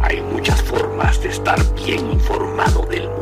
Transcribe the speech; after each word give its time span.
Hay 0.00 0.20
muchas 0.20 0.62
formas 0.62 1.22
de 1.22 1.28
estar 1.28 1.58
bien 1.74 2.10
informado 2.12 2.86
del 2.86 3.08
mundo 3.08 3.21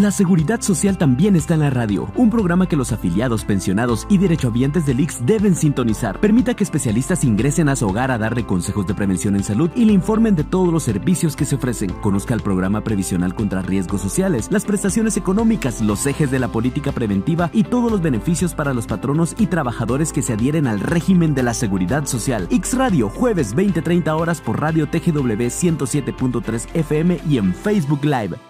La 0.00 0.10
seguridad 0.10 0.62
social 0.62 0.96
también 0.96 1.36
está 1.36 1.52
en 1.52 1.60
la 1.60 1.68
radio, 1.68 2.10
un 2.16 2.30
programa 2.30 2.66
que 2.66 2.74
los 2.74 2.90
afiliados, 2.90 3.44
pensionados 3.44 4.06
y 4.08 4.16
derechohabientes 4.16 4.86
del 4.86 4.98
IX 4.98 5.26
deben 5.26 5.54
sintonizar. 5.54 6.18
Permita 6.20 6.54
que 6.54 6.64
especialistas 6.64 7.22
ingresen 7.22 7.68
a 7.68 7.76
su 7.76 7.86
hogar 7.86 8.10
a 8.10 8.16
darle 8.16 8.46
consejos 8.46 8.86
de 8.86 8.94
prevención 8.94 9.36
en 9.36 9.44
salud 9.44 9.70
y 9.74 9.84
le 9.84 9.92
informen 9.92 10.34
de 10.36 10.42
todos 10.42 10.72
los 10.72 10.84
servicios 10.84 11.36
que 11.36 11.44
se 11.44 11.56
ofrecen. 11.56 11.90
Conozca 12.00 12.32
el 12.32 12.40
programa 12.40 12.82
previsional 12.82 13.34
contra 13.34 13.60
riesgos 13.60 14.00
sociales, 14.00 14.48
las 14.50 14.64
prestaciones 14.64 15.18
económicas, 15.18 15.82
los 15.82 16.06
ejes 16.06 16.30
de 16.30 16.38
la 16.38 16.48
política 16.48 16.92
preventiva 16.92 17.50
y 17.52 17.64
todos 17.64 17.92
los 17.92 18.00
beneficios 18.00 18.54
para 18.54 18.72
los 18.72 18.86
patronos 18.86 19.34
y 19.38 19.48
trabajadores 19.48 20.14
que 20.14 20.22
se 20.22 20.32
adhieren 20.32 20.66
al 20.66 20.80
régimen 20.80 21.34
de 21.34 21.42
la 21.42 21.52
seguridad 21.52 22.06
social. 22.06 22.48
X 22.50 22.72
Radio, 22.78 23.10
jueves 23.10 23.54
20-30 23.54 24.18
horas 24.18 24.40
por 24.40 24.62
Radio 24.62 24.88
TGW 24.88 25.50
107.3 25.50 26.68
FM 26.72 27.20
y 27.28 27.36
en 27.36 27.52
Facebook 27.52 28.02
Live. 28.02 28.49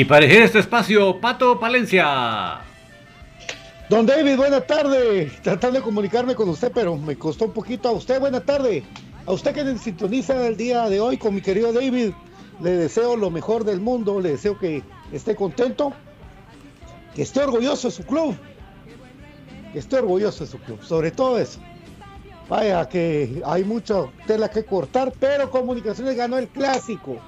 Y 0.00 0.06
para 0.06 0.24
elegir 0.24 0.44
este 0.44 0.60
espacio, 0.60 1.20
Pato 1.20 1.60
Palencia. 1.60 2.60
Don 3.90 4.06
David, 4.06 4.34
buena 4.34 4.62
tarde. 4.62 5.30
Tratando 5.42 5.78
de 5.78 5.84
comunicarme 5.84 6.34
con 6.34 6.48
usted, 6.48 6.72
pero 6.72 6.96
me 6.96 7.16
costó 7.16 7.44
un 7.44 7.52
poquito. 7.52 7.90
A 7.90 7.92
usted, 7.92 8.18
buena 8.18 8.40
tarde. 8.40 8.82
A 9.26 9.32
usted 9.32 9.52
que 9.52 9.62
se 9.62 9.76
sintoniza 9.76 10.46
el 10.46 10.56
día 10.56 10.88
de 10.88 11.00
hoy 11.00 11.18
con 11.18 11.34
mi 11.34 11.42
querido 11.42 11.70
David, 11.74 12.12
le 12.62 12.70
deseo 12.70 13.14
lo 13.14 13.28
mejor 13.28 13.64
del 13.64 13.78
mundo. 13.78 14.22
Le 14.22 14.30
deseo 14.30 14.58
que 14.58 14.82
esté 15.12 15.36
contento, 15.36 15.92
que 17.14 17.20
esté 17.20 17.42
orgulloso 17.42 17.88
de 17.88 17.92
su 17.92 18.04
club, 18.04 18.34
que 19.74 19.80
esté 19.80 19.98
orgulloso 19.98 20.44
de 20.46 20.50
su 20.50 20.58
club. 20.60 20.82
Sobre 20.82 21.10
todo 21.10 21.38
eso. 21.38 21.60
Vaya, 22.48 22.88
que 22.88 23.42
hay 23.44 23.64
mucha 23.64 24.06
tela 24.26 24.48
que 24.48 24.64
cortar, 24.64 25.12
pero 25.20 25.50
Comunicaciones 25.50 26.16
ganó 26.16 26.38
el 26.38 26.48
clásico 26.48 27.20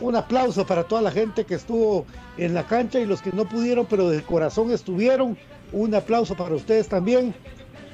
un 0.00 0.16
aplauso 0.16 0.66
para 0.66 0.84
toda 0.84 1.02
la 1.02 1.10
gente 1.10 1.44
que 1.44 1.54
estuvo 1.54 2.06
en 2.36 2.54
la 2.54 2.66
cancha 2.66 2.98
y 2.98 3.06
los 3.06 3.22
que 3.22 3.32
no 3.32 3.48
pudieron, 3.48 3.86
pero 3.86 4.08
de 4.08 4.22
corazón 4.22 4.70
estuvieron. 4.70 5.36
Un 5.72 5.94
aplauso 5.94 6.34
para 6.34 6.54
ustedes 6.54 6.88
también. 6.88 7.34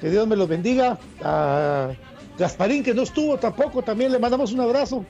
Que 0.01 0.11
Dios 0.11 0.27
me 0.27 0.37
los 0.37 0.49
bendiga. 0.49 0.99
A 1.23 1.91
Gasparín, 2.39 2.83
que 2.83 2.95
no 2.95 3.03
estuvo 3.03 3.37
tampoco, 3.39 3.83
también 3.83 4.13
le 4.13 4.19
mandamos 4.19 4.53
un 4.53 4.61
abrazo. 4.61 5.05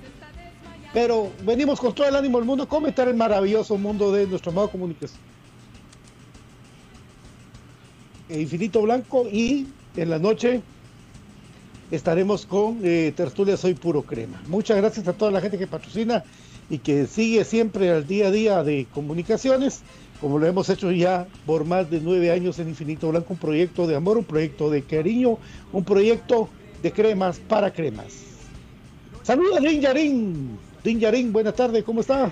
Pero 0.93 1.31
venimos 1.45 1.81
con 1.81 1.95
todo 1.95 2.09
el 2.09 2.17
ánimo 2.17 2.39
del 2.39 2.47
mundo 2.47 2.69
comentar 2.69 3.09
el 3.09 3.15
maravilloso 3.15 3.77
mundo 3.77 4.13
de 4.13 4.27
nuestro 4.27 4.53
amado 4.53 4.71
comunicación. 4.71 5.21
Infinito 8.29 8.83
Blanco 8.83 9.27
y 9.31 9.69
en 9.97 10.11
la 10.11 10.19
noche 10.19 10.63
estaremos 11.91 12.47
con 12.47 12.81
eh, 12.83 13.13
Tertulia 13.15 13.57
Soy 13.57 13.75
Puro 13.75 14.03
Crema. 14.03 14.43
Muchas 14.49 14.77
gracias 14.77 15.07
a 15.07 15.13
toda 15.13 15.31
la 15.31 15.41
gente 15.41 15.59
que 15.59 15.67
patrocina 15.67 16.25
y 16.69 16.79
que 16.79 17.07
sigue 17.07 17.45
siempre 17.45 17.91
al 17.91 18.07
día 18.07 18.29
a 18.29 18.31
día 18.31 18.63
de 18.63 18.87
comunicaciones, 18.93 19.83
como 20.21 20.39
lo 20.39 20.47
hemos 20.47 20.69
hecho 20.69 20.91
ya 20.91 21.27
por 21.45 21.65
más 21.65 21.91
de 21.91 22.01
nueve 22.01 22.31
años 22.31 22.59
en 22.59 22.69
Infinito 22.69 23.11
Blanco, 23.11 23.35
un 23.35 23.39
proyecto 23.39 23.87
de 23.87 23.97
amor, 23.97 24.19
un 24.19 24.25
proyecto 24.25 24.71
de 24.71 24.83
cariño, 24.83 25.39
un 25.73 25.85
proyecto 25.85 26.49
de 26.83 26.93
cremas 26.93 27.39
para 27.39 27.73
cremas. 27.73 28.25
Saludos, 29.23 29.61
Din 29.61 29.81
Yarin. 29.81 30.59
Din 30.83 31.01
Yarin, 31.01 31.33
buenas 31.33 31.55
tardes, 31.55 31.85
¿cómo 31.85 32.01
está? 32.01 32.31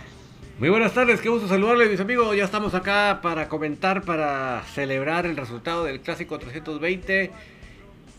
Muy 0.59 0.69
buenas 0.69 0.95
tardes, 0.95 1.21
qué 1.21 1.29
gusto 1.29 1.49
saludarles 1.49 1.91
mis 1.91 1.99
amigos. 1.99 2.37
Ya 2.37 2.45
estamos 2.45 2.75
acá 2.75 3.19
para 3.21 3.49
comentar, 3.49 4.03
para 4.03 4.63
celebrar 4.73 5.27
el 5.27 5.37
resultado 5.37 5.83
del 5.83 6.01
Clásico 6.01 6.39
320. 6.39 7.33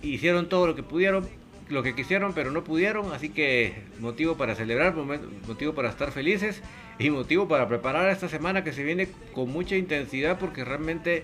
Hicieron 0.02 0.50
todo 0.50 0.68
lo 0.68 0.76
que 0.76 0.84
pudieron 0.84 1.28
lo 1.70 1.84
que 1.84 1.96
quisieron 1.96 2.34
pero 2.34 2.52
no 2.52 2.64
pudieron, 2.64 3.12
así 3.14 3.30
que 3.30 3.84
motivo 4.00 4.38
para 4.38 4.56
celebrar, 4.56 4.94
motivo 4.96 5.74
para 5.74 5.90
estar 5.90 6.12
felices 6.12 6.62
y 7.00 7.10
motivo 7.10 7.48
para 7.48 7.68
preparar 7.68 8.10
esta 8.10 8.30
semana 8.30 8.64
que 8.64 8.74
se 8.74 8.84
viene 8.84 9.10
con 9.34 9.50
mucha 9.50 9.76
intensidad 9.76 10.38
porque 10.38 10.64
realmente 10.64 11.24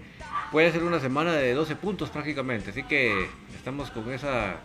puede 0.52 0.72
ser 0.72 0.84
una 0.84 1.00
semana 1.00 1.34
de 1.34 1.54
12 1.54 1.76
puntos 1.76 2.10
prácticamente, 2.10 2.72
así 2.72 2.84
que 2.84 3.28
estamos 3.56 3.92
con 3.92 4.12
esa 4.12 4.58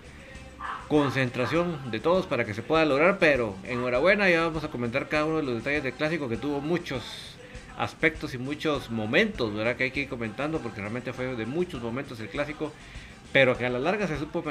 concentración 0.88 1.90
de 1.90 2.00
todos 2.00 2.26
para 2.26 2.44
que 2.44 2.55
se 2.55 2.62
pueda 2.62 2.84
lograr, 2.84 3.19
pero 3.19 3.55
enhorabuena, 3.64 4.31
ya 4.31 4.43
vamos 4.43 4.64
a 4.64 4.69
comentar 4.69 5.08
cada 5.08 5.26
uno 5.26 5.38
de 5.38 5.43
los 5.43 5.55
detalles 5.56 5.82
del 5.82 5.93
clásico 5.93 6.28
que 6.28 6.37
tuvo 6.37 6.61
muchos 6.61 7.37
aspectos 7.76 8.34
y 8.34 8.38
muchos 8.38 8.90
momentos, 8.90 9.52
¿verdad? 9.55 9.76
Que 9.76 9.84
hay 9.84 9.90
que 9.90 10.00
ir 10.00 10.08
comentando 10.08 10.61
porque 10.61 10.81
realmente 10.81 11.12
fue 11.12 11.37
de 11.37 11.46
muchos 11.46 11.82
momentos 11.82 12.19
el 12.20 12.28
clásico 12.28 12.73
pero 13.37 13.59
que 13.59 13.67
a 13.67 13.69
la 13.69 13.79
larga 13.79 14.09
se 14.09 14.19
supo 14.19 14.43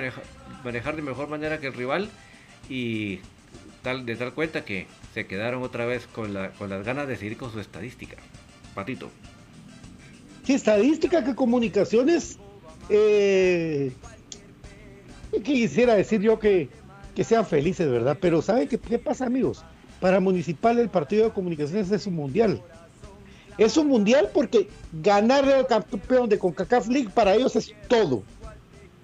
manejar, 0.64 0.96
de 0.96 1.02
mejor 1.02 1.28
manera 1.28 1.60
que 1.60 1.66
el 1.66 1.74
rival 1.74 2.08
y 2.70 3.18
tal, 3.82 4.06
de 4.06 4.16
tal 4.16 4.32
cuenta 4.36 4.64
que 4.64 4.86
se 5.12 5.26
quedaron 5.26 5.64
otra 5.64 5.88
vez 5.88 6.06
con, 6.06 6.36
la, 6.36 6.52
con 6.52 6.70
las 6.70 6.86
ganas 6.86 7.08
de 7.08 7.18
seguir 7.18 7.36
con 7.36 7.52
su 7.52 7.60
estadística. 7.60 8.18
Patito. 8.76 9.10
¿Qué 10.46 10.54
estadística? 10.54 11.24
¿Qué 11.24 11.34
comunicaciones? 11.34 12.38
Eh, 12.90 13.92
quisiera 15.44 15.96
decir 15.96 16.22
yo 16.22 16.38
que, 16.38 16.70
que 17.16 17.24
sean 17.24 17.48
felices, 17.48 17.90
¿verdad? 17.90 18.20
Pero 18.22 18.44
¿saben 18.44 18.68
qué, 18.68 18.78
qué 18.78 19.00
pasa, 19.00 19.26
amigos? 19.26 19.66
Para 20.00 20.20
Municipal 20.20 20.78
el 20.78 20.90
partido 20.90 21.26
de 21.26 21.32
comunicaciones 21.32 21.90
es 21.90 22.06
un 22.06 22.14
mundial. 22.14 22.62
Es 23.58 23.78
un 23.78 23.88
mundial 23.88 24.30
porque 24.32 24.70
ganar 25.02 25.44
el 25.50 25.66
campeón 25.66 26.30
de 26.30 26.38
CONCACAF 26.38 26.88
League 26.88 27.10
para 27.16 27.34
ellos 27.34 27.56
es 27.56 27.74
todo. 27.88 28.22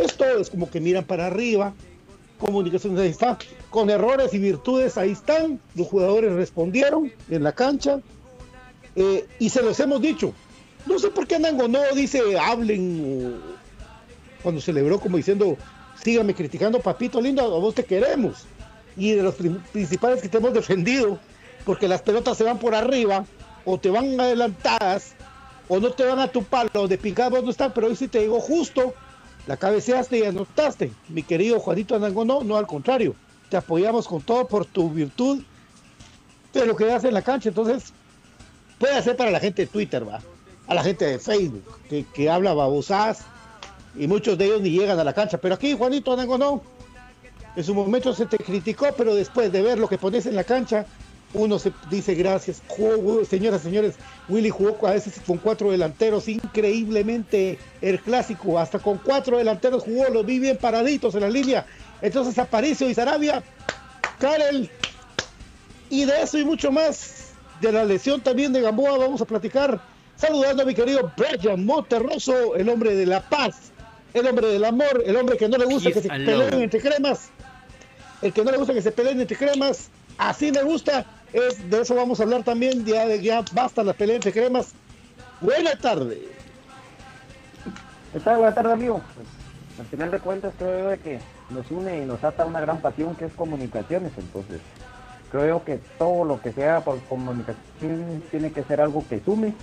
Esto 0.01 0.25
es 0.25 0.49
como 0.49 0.69
que 0.69 0.79
miran 0.79 1.03
para 1.03 1.27
arriba, 1.27 1.73
comunicaciones 2.39 2.99
ahí 2.99 3.09
está, 3.09 3.37
con 3.69 3.89
errores 3.89 4.33
y 4.33 4.39
virtudes 4.39 4.97
ahí 4.97 5.11
están, 5.11 5.59
los 5.75 5.87
jugadores 5.87 6.33
respondieron 6.33 7.11
en 7.29 7.43
la 7.43 7.51
cancha 7.51 7.99
eh, 8.95 9.27
y 9.37 9.49
se 9.49 9.61
los 9.61 9.79
hemos 9.79 10.01
dicho. 10.01 10.33
No 10.87 10.97
sé 10.97 11.11
por 11.11 11.27
qué 11.27 11.35
Anango 11.35 11.67
no 11.67 11.79
dice 11.93 12.21
hablen 12.39 13.39
cuando 14.41 14.59
celebró 14.59 14.99
como 14.99 15.17
diciendo 15.17 15.55
síganme 16.03 16.33
criticando 16.33 16.79
papito 16.79 17.21
lindo, 17.21 17.43
a 17.43 17.59
vos 17.59 17.75
te 17.75 17.85
queremos. 17.85 18.45
Y 18.97 19.11
de 19.11 19.21
los 19.23 19.35
principales 19.71 20.21
que 20.21 20.29
te 20.29 20.37
hemos 20.37 20.53
defendido, 20.53 21.19
porque 21.63 21.87
las 21.87 22.01
pelotas 22.01 22.37
se 22.37 22.43
van 22.43 22.57
por 22.57 22.73
arriba 22.73 23.23
o 23.65 23.77
te 23.77 23.91
van 23.91 24.19
adelantadas 24.19 25.13
o 25.69 25.79
no 25.79 25.91
te 25.91 26.03
van 26.03 26.19
a 26.19 26.27
tu 26.27 26.43
palo, 26.43 26.87
de 26.87 26.97
picados 26.97 27.43
no 27.43 27.51
están, 27.51 27.71
pero 27.71 27.87
hoy 27.87 27.95
sí 27.95 28.07
te 28.07 28.19
digo 28.19 28.39
justo 28.39 28.95
la 29.47 29.57
cabeceaste 29.57 30.19
y 30.19 30.23
anotaste. 30.23 30.91
Mi 31.09 31.23
querido 31.23 31.59
Juanito 31.59 31.95
Anango, 31.95 32.25
no, 32.25 32.57
al 32.57 32.67
contrario. 32.67 33.15
Te 33.49 33.57
apoyamos 33.57 34.07
con 34.07 34.21
todo 34.21 34.47
por 34.47 34.65
tu 34.65 34.89
virtud 34.89 35.43
de 36.53 36.65
lo 36.65 36.75
que 36.75 36.91
haces 36.91 37.09
en 37.09 37.13
la 37.13 37.21
cancha. 37.21 37.49
Entonces, 37.49 37.93
puede 38.79 39.01
ser 39.01 39.17
para 39.17 39.31
la 39.31 39.39
gente 39.39 39.63
de 39.63 39.67
Twitter, 39.67 40.07
va. 40.07 40.21
A 40.67 40.73
la 40.73 40.83
gente 40.83 41.05
de 41.05 41.19
Facebook, 41.19 41.65
que, 41.89 42.05
que 42.13 42.29
habla 42.29 42.53
babosadas 42.53 43.25
y 43.97 44.07
muchos 44.07 44.37
de 44.37 44.45
ellos 44.45 44.61
ni 44.61 44.69
llegan 44.69 44.99
a 44.99 45.03
la 45.03 45.13
cancha. 45.13 45.37
Pero 45.37 45.55
aquí, 45.55 45.75
Juanito 45.75 46.13
Anango, 46.13 46.37
no. 46.37 46.61
En 47.55 47.63
su 47.63 47.75
momento 47.75 48.13
se 48.13 48.25
te 48.25 48.37
criticó, 48.37 48.87
pero 48.95 49.13
después 49.13 49.51
de 49.51 49.61
ver 49.61 49.77
lo 49.77 49.89
que 49.89 49.97
pones 49.97 50.25
en 50.25 50.35
la 50.35 50.45
cancha, 50.45 50.85
uno 51.33 51.59
se 51.59 51.71
dice 51.89 52.15
gracias. 52.15 52.61
señoras 53.29 53.61
y 53.61 53.63
señores, 53.63 53.95
Willy 54.27 54.49
jugó 54.49 54.87
a 54.87 54.91
veces 54.91 55.19
con 55.25 55.37
cuatro 55.37 55.71
delanteros, 55.71 56.27
increíblemente 56.27 57.59
el 57.81 57.99
clásico, 57.99 58.59
hasta 58.59 58.79
con 58.79 58.97
cuatro 58.97 59.37
delanteros 59.37 59.83
jugó, 59.83 60.09
los 60.09 60.25
vi 60.25 60.39
bien 60.39 60.57
paraditos 60.57 61.15
en 61.15 61.21
la 61.21 61.29
línea. 61.29 61.65
Entonces 62.01 62.37
Aparicio 62.37 62.89
y 62.89 62.93
Sarabia, 62.93 63.43
Karel, 64.19 64.69
y 65.89 66.05
de 66.05 66.21
eso 66.21 66.37
y 66.37 66.45
mucho 66.45 66.71
más, 66.71 67.33
de 67.61 67.71
la 67.71 67.85
lesión 67.85 68.21
también 68.21 68.53
de 68.53 68.61
Gamboa, 68.61 68.97
vamos 68.97 69.21
a 69.21 69.25
platicar. 69.25 69.81
Saludando 70.15 70.63
a 70.63 70.65
mi 70.65 70.75
querido 70.75 71.11
Brian 71.17 71.65
Monterroso, 71.65 72.55
el 72.55 72.69
hombre 72.69 72.95
de 72.95 73.07
la 73.07 73.21
paz, 73.27 73.71
el 74.13 74.27
hombre 74.27 74.47
del 74.47 74.63
amor, 74.65 75.01
el 75.05 75.15
hombre 75.15 75.37
que 75.37 75.47
no 75.49 75.57
le 75.57 75.65
gusta 75.65 75.91
que 75.91 76.01
se 76.01 76.09
peleen 76.09 76.61
entre 76.61 76.79
cremas, 76.79 77.29
el 78.21 78.31
que 78.31 78.43
no 78.43 78.51
le 78.51 78.57
gusta 78.57 78.73
que 78.73 78.81
se 78.81 78.91
peleen 78.91 79.19
entre 79.19 79.35
cremas, 79.35 79.89
así 80.17 80.51
me 80.51 80.61
gusta 80.61 81.05
es, 81.33 81.69
de 81.69 81.81
eso 81.81 81.95
vamos 81.95 82.19
a 82.19 82.23
hablar 82.23 82.43
también, 82.43 82.85
ya, 82.85 83.07
ya 83.15 83.43
basta 83.53 83.83
las 83.83 83.95
peleas 83.95 84.21
de 84.21 84.31
cremas. 84.31 84.73
Buenas 85.39 85.79
tardes. 85.79 86.19
Buenas 88.13 88.55
tardes, 88.55 88.73
amigo. 88.73 89.01
Pues, 89.15 89.27
al 89.79 89.85
final 89.85 90.11
de 90.11 90.19
cuentas 90.19 90.53
creo 90.57 91.01
que 91.01 91.19
nos 91.49 91.69
une 91.71 92.03
y 92.03 92.05
nos 92.05 92.23
ata 92.23 92.45
una 92.45 92.61
gran 92.61 92.81
pasión 92.81 93.15
que 93.15 93.25
es 93.25 93.33
comunicaciones, 93.33 94.11
entonces 94.17 94.59
creo 95.31 95.63
que 95.63 95.79
todo 95.97 96.25
lo 96.25 96.41
que 96.41 96.51
sea 96.51 96.81
por 96.81 96.99
comunicación 97.03 98.23
tiene 98.29 98.51
que 98.51 98.63
ser 98.63 98.81
algo 98.81 99.03
que 99.07 99.21
sume. 99.21 99.53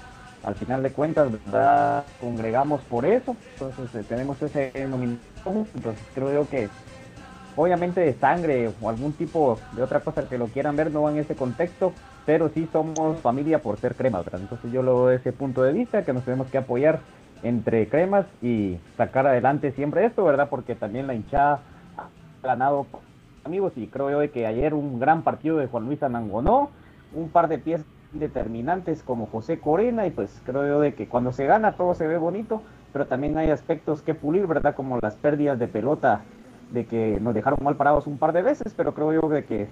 Al 0.44 0.54
final 0.54 0.82
de 0.82 0.92
cuentas, 0.92 1.30
¿verdad? 1.32 2.04
congregamos 2.20 2.80
por 2.82 3.04
eso, 3.04 3.36
entonces 3.52 3.94
eh, 3.94 4.04
tenemos 4.08 4.40
ese 4.40 4.70
denominador, 4.72 5.66
entonces 5.74 6.02
creo 6.14 6.48
que 6.48 6.68
obviamente 7.58 8.00
de 8.00 8.14
sangre 8.14 8.70
o 8.80 8.88
algún 8.88 9.12
tipo 9.12 9.58
de 9.72 9.82
otra 9.82 9.98
cosa 9.98 10.28
que 10.28 10.38
lo 10.38 10.46
quieran 10.46 10.76
ver, 10.76 10.92
no 10.92 11.02
va 11.02 11.10
en 11.10 11.18
ese 11.18 11.34
contexto, 11.34 11.92
pero 12.24 12.48
sí 12.50 12.68
somos 12.72 13.18
familia 13.18 13.58
por 13.58 13.78
ser 13.78 13.96
cremas, 13.96 14.24
¿verdad? 14.24 14.42
Entonces 14.42 14.70
yo 14.70 14.80
lo 14.82 14.94
veo 14.94 15.06
desde 15.08 15.30
ese 15.30 15.32
punto 15.32 15.64
de 15.64 15.72
vista, 15.72 16.04
que 16.04 16.12
nos 16.12 16.22
tenemos 16.24 16.46
que 16.46 16.58
apoyar 16.58 17.00
entre 17.42 17.88
cremas 17.88 18.26
y 18.40 18.78
sacar 18.96 19.26
adelante 19.26 19.72
siempre 19.72 20.04
esto, 20.04 20.24
¿verdad? 20.24 20.48
Porque 20.48 20.76
también 20.76 21.08
la 21.08 21.14
hinchada 21.14 21.60
ha 21.96 22.46
ganado 22.46 22.86
amigos 23.44 23.72
y 23.74 23.88
creo 23.88 24.10
yo 24.22 24.32
que 24.32 24.46
ayer 24.46 24.72
un 24.72 25.00
gran 25.00 25.22
partido 25.22 25.56
de 25.56 25.66
Juan 25.66 25.86
Luis 25.86 26.00
Anangonó, 26.04 26.70
un 27.12 27.28
par 27.28 27.48
de 27.48 27.58
piezas 27.58 27.86
determinantes 28.12 29.02
como 29.02 29.26
José 29.26 29.58
Corena 29.58 30.06
y 30.06 30.10
pues 30.10 30.40
creo 30.46 30.64
yo 30.64 30.80
de 30.80 30.94
que 30.94 31.08
cuando 31.08 31.32
se 31.32 31.46
gana 31.46 31.72
todo 31.72 31.94
se 31.94 32.06
ve 32.06 32.18
bonito, 32.18 32.62
pero 32.92 33.06
también 33.06 33.36
hay 33.36 33.50
aspectos 33.50 34.02
que 34.02 34.14
pulir, 34.14 34.46
¿verdad? 34.46 34.76
Como 34.76 34.98
las 35.02 35.16
pérdidas 35.16 35.58
de 35.58 35.66
pelota, 35.66 36.22
de 36.70 36.86
que 36.86 37.18
nos 37.20 37.34
dejaron 37.34 37.58
mal 37.62 37.76
parados 37.76 38.06
un 38.06 38.18
par 38.18 38.32
de 38.32 38.42
veces, 38.42 38.74
pero 38.76 38.94
creo 38.94 39.12
yo 39.12 39.28
de 39.28 39.44
que, 39.44 39.68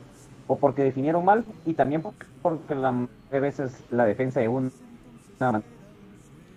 o 0.47 0.57
porque 0.57 0.83
definieron 0.83 1.25
mal, 1.25 1.45
y 1.65 1.75
también 1.75 2.03
porque 2.43 2.75
la 2.75 3.07
veces 3.31 3.85
la 3.91 4.05
defensa 4.05 4.41
de 4.41 4.49
un 4.49 4.73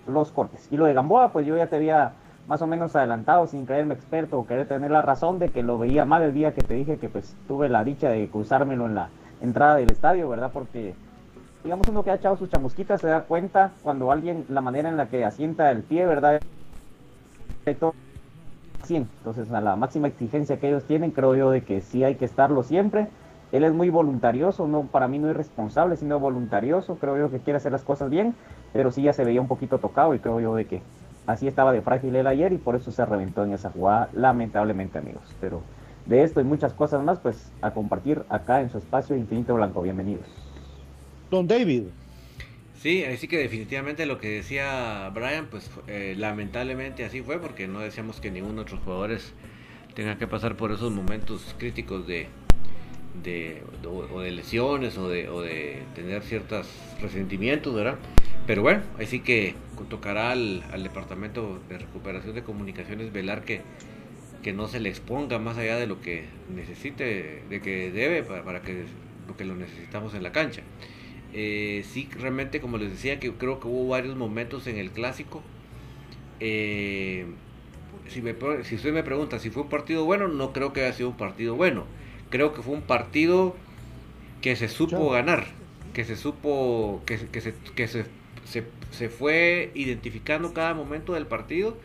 los 0.08 0.32
cortes. 0.32 0.68
Y 0.72 0.78
lo 0.78 0.86
de 0.86 0.94
Gamboa, 0.94 1.32
pues 1.32 1.46
yo 1.46 1.58
ya 1.58 1.68
te 1.68 1.76
había 1.76 2.14
más 2.48 2.62
o 2.62 2.68
menos 2.68 2.96
adelantado 2.96 3.46
sin 3.46 3.66
creerme 3.66 3.94
experto 3.94 4.40
o 4.40 4.48
querer 4.48 4.68
tener 4.68 4.90
la 4.90 5.02
razón 5.02 5.38
de 5.38 5.50
que 5.50 5.62
lo 5.62 5.78
veía 5.78 6.06
mal 6.06 6.24
el 6.24 6.34
día 6.34 6.54
que 6.54 6.62
te 6.62 6.74
dije 6.74 6.98
que 6.98 7.10
pues 7.10 7.36
tuve 7.48 7.70
la 7.70 7.84
dicha 7.84 8.10
de 8.10 8.28
cruzármelo 8.28 8.88
en 8.88 8.96
la 8.96 9.10
entrada 9.42 9.76
del 9.76 9.92
estadio, 9.92 10.28
¿verdad? 10.30 10.50
Porque 10.52 10.96
digamos 11.64 11.88
uno 11.88 12.04
que 12.04 12.12
ha 12.12 12.16
echado 12.16 12.38
sus 12.38 12.50
chamusquitas 12.50 13.02
se 13.02 13.08
da 13.08 13.22
cuenta 13.22 13.72
cuando 13.84 14.12
alguien, 14.12 14.46
la 14.50 14.62
manera 14.62 14.90
en 14.90 14.98
la 14.98 15.10
que 15.10 15.26
asienta 15.26 15.70
el 15.70 15.84
pie, 15.84 16.06
¿verdad? 16.08 16.42
Entonces, 18.90 19.52
a 19.52 19.62
la 19.62 19.76
máxima 19.76 20.08
exigencia 20.08 20.60
que 20.60 20.68
ellos 20.68 20.84
tienen, 20.86 21.12
creo 21.12 21.36
yo 21.36 21.52
de 21.52 21.62
que 21.62 21.82
sí 21.82 22.04
hay 22.04 22.16
que 22.16 22.26
estarlo 22.26 22.64
siempre. 22.64 23.08
Él 23.52 23.64
es 23.64 23.74
muy 23.74 23.90
voluntarioso, 23.90 24.68
no 24.68 24.84
para 24.84 25.08
mí 25.08 25.20
no 25.20 25.30
es 25.30 25.36
responsable, 25.36 25.96
sino 25.96 26.20
voluntarioso. 26.20 26.96
Creo 26.96 27.18
yo 27.18 27.32
que 27.32 27.40
quiere 27.40 27.58
hacer 27.58 27.72
las 27.72 27.84
cosas 27.84 28.10
bien, 28.10 28.36
pero 28.74 28.92
sí 28.92 29.02
ya 29.02 29.14
se 29.14 29.24
veía 29.24 29.42
un 29.42 29.48
poquito 29.48 29.80
tocado 29.80 30.14
y 30.14 30.20
creo 30.20 30.40
yo 30.40 30.56
de 30.56 30.66
que 30.66 30.82
así 31.26 31.48
estaba 31.48 31.72
de 31.72 31.82
frágil 31.82 32.16
él 32.16 32.28
ayer 32.28 32.54
y 32.54 32.58
por 32.58 32.76
eso 32.76 32.92
se 32.92 33.06
reventó 33.06 33.44
en 33.44 33.54
esa 33.54 33.70
jugada, 33.72 34.10
lamentablemente, 34.14 34.98
amigos. 34.98 35.24
Pero 35.42 35.62
de 36.06 36.24
esto 36.24 36.42
y 36.42 36.44
muchas 36.44 36.74
cosas 36.74 37.04
más, 37.04 37.20
pues 37.20 37.52
a 37.62 37.72
compartir 37.72 38.24
acá 38.30 38.62
en 38.62 38.70
su 38.70 38.78
espacio 38.78 39.16
Infinito 39.16 39.56
Blanco. 39.56 39.82
Bienvenidos. 39.82 40.26
Don 41.30 41.48
David. 41.48 41.84
Sí, 42.82 43.04
así 43.04 43.28
que 43.28 43.38
definitivamente 43.38 44.06
lo 44.06 44.20
que 44.20 44.30
decía 44.30 45.10
Brian, 45.14 45.48
pues 45.48 45.70
eh, 45.88 46.16
lamentablemente 46.18 47.04
así 47.04 47.22
fue, 47.22 47.38
porque 47.38 47.68
no 47.68 47.82
decíamos 47.82 48.22
que 48.22 48.32
ninguno 48.32 48.52
de 48.52 48.56
nuestros 48.56 48.82
jugadores 48.84 49.34
tenga 49.96 50.18
que 50.18 50.28
pasar 50.28 50.56
por 50.56 50.72
esos 50.72 50.90
momentos 50.90 51.56
críticos 51.58 52.08
de, 52.08 52.28
de, 53.22 53.64
o 53.84 54.22
de 54.22 54.32
lesiones 54.32 54.98
o 54.98 55.10
de, 55.10 55.28
o 55.28 55.42
de 55.42 55.84
tener 55.94 56.24
ciertos 56.24 56.70
resentimientos, 57.02 57.76
¿verdad? 57.76 57.98
Pero 58.48 58.62
bueno, 58.62 58.82
así 58.98 59.20
que 59.20 59.56
tocará 59.90 60.32
al, 60.32 60.64
al, 60.72 60.84
Departamento 60.84 61.60
de 61.68 61.80
Recuperación 61.80 62.34
de 62.34 62.44
Comunicaciones 62.44 63.12
velar 63.12 63.44
que, 63.44 63.62
que 64.42 64.54
no 64.54 64.70
se 64.70 64.80
le 64.80 64.88
exponga 64.88 65.38
más 65.38 65.58
allá 65.58 65.76
de 65.76 65.86
lo 65.86 66.00
que 66.00 66.28
necesite, 66.56 67.44
de 67.50 67.62
que 67.62 67.92
debe 67.92 68.24
para, 68.24 68.46
para 68.46 68.62
que 68.62 68.86
lo 69.28 69.36
que 69.36 69.44
lo 69.44 69.58
necesitamos 69.58 70.14
en 70.14 70.24
la 70.24 70.32
cancha. 70.32 70.62
Eh, 71.34 71.86
sí, 71.88 72.10
realmente, 72.18 72.60
como 72.60 72.78
les 72.78 72.92
decía, 72.92 73.20
que 73.20 73.32
creo 73.34 73.60
que 73.60 73.68
hubo 73.68 73.88
varios 73.88 74.16
momentos 74.16 74.68
en 74.68 74.78
el 74.78 74.92
clásico. 74.92 75.44
Eh, 76.40 77.26
si, 78.08 78.22
me, 78.22 78.36
si 78.64 78.76
usted 78.76 78.94
me 78.94 79.04
pregunta 79.04 79.40
si 79.40 79.50
fue 79.50 79.64
un 79.64 79.70
partido 79.70 80.06
bueno, 80.06 80.28
no 80.28 80.54
creo 80.54 80.74
que 80.74 80.82
haya 80.82 80.94
sido 80.94 81.10
un 81.10 81.18
partido 81.18 81.56
bueno. 81.56 81.86
Creo 82.30 82.54
que 82.54 82.62
fue 82.62 82.74
un 82.74 82.82
partido 82.82 83.56
que 84.42 84.56
se 84.56 84.68
supo 84.68 85.10
ganar, 85.10 85.48
que 85.94 86.06
se 86.06 86.16
supo, 86.16 87.02
que, 87.06 87.18
que, 87.18 87.42
se, 87.42 87.54
que 87.76 87.88
se, 87.88 88.06
se, 88.46 88.64
se, 88.92 89.10
fue 89.10 89.72
identificando 89.74 90.54
cada 90.54 90.74
momento 90.74 91.14
del 91.14 91.28
partido 91.28 91.78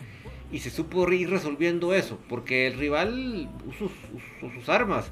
y 0.52 0.60
se 0.60 0.70
supo 0.70 1.10
ir 1.10 1.30
resolviendo 1.30 1.94
eso, 1.94 2.18
porque 2.28 2.66
el 2.66 2.74
rival 2.74 3.48
usó, 3.66 3.86
usó 3.86 4.54
sus 4.54 4.68
armas 4.68 5.10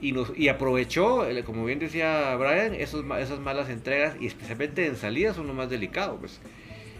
y, 0.00 0.48
aprovechó, 0.48 1.26
como 1.44 1.64
bien 1.64 1.78
decía 1.78 2.34
Brian, 2.36 2.74
esas 2.74 3.40
malas 3.40 3.68
entregas 3.68 4.16
y 4.20 4.26
especialmente 4.26 4.86
en 4.86 4.96
salidas 4.96 5.36
son 5.36 5.46
lo 5.48 5.54
más 5.54 5.68
delicado. 5.68 6.16
Pues. 6.16 6.40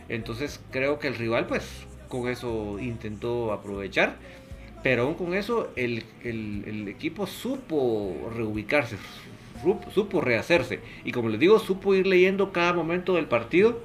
Entonces 0.09 0.61
creo 0.71 0.99
que 0.99 1.09
el 1.09 1.15
rival 1.15 1.47
pues 1.47 1.65
con 2.09 2.29
eso 2.29 2.79
intentó 2.81 3.53
aprovechar, 3.53 4.17
pero 4.83 5.03
aún 5.03 5.15
con 5.15 5.35
eso 5.35 5.71
el, 5.77 6.05
equipo 6.89 7.27
supo 7.27 8.31
reubicarse, 8.35 8.97
supo, 9.95 10.21
rehacerse 10.21 10.81
y 11.05 11.13
como 11.13 11.29
les 11.29 11.39
digo, 11.39 11.59
supo 11.59 11.95
ir 11.95 12.07
leyendo 12.07 12.53
cada 12.53 12.73
momento 12.73 13.15
del 13.15 13.27
partido 13.27 13.81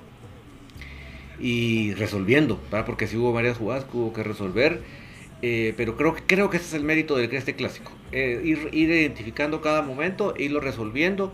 y 1.39 1.93
resolviendo, 1.95 2.59
porque 2.85 3.07
si 3.07 3.17
hubo 3.17 3.33
varias 3.33 3.57
jugadas 3.57 3.83
que 3.83 3.97
hubo 3.97 4.13
que 4.13 4.23
resolver 4.23 4.81
eh, 5.45 5.73
pero 5.75 5.97
creo, 5.97 6.15
creo 6.25 6.49
que 6.49 6.55
ese 6.55 6.67
es 6.67 6.73
el 6.73 6.83
mérito 6.83 7.17
de 7.17 7.25
este 7.25 7.53
clásico. 7.53 7.91
Eh, 8.13 8.41
ir, 8.43 8.69
identificando 8.73 9.59
cada 9.59 9.81
momento, 9.81 10.35
irlo 10.37 10.59
resolviendo, 10.59 11.33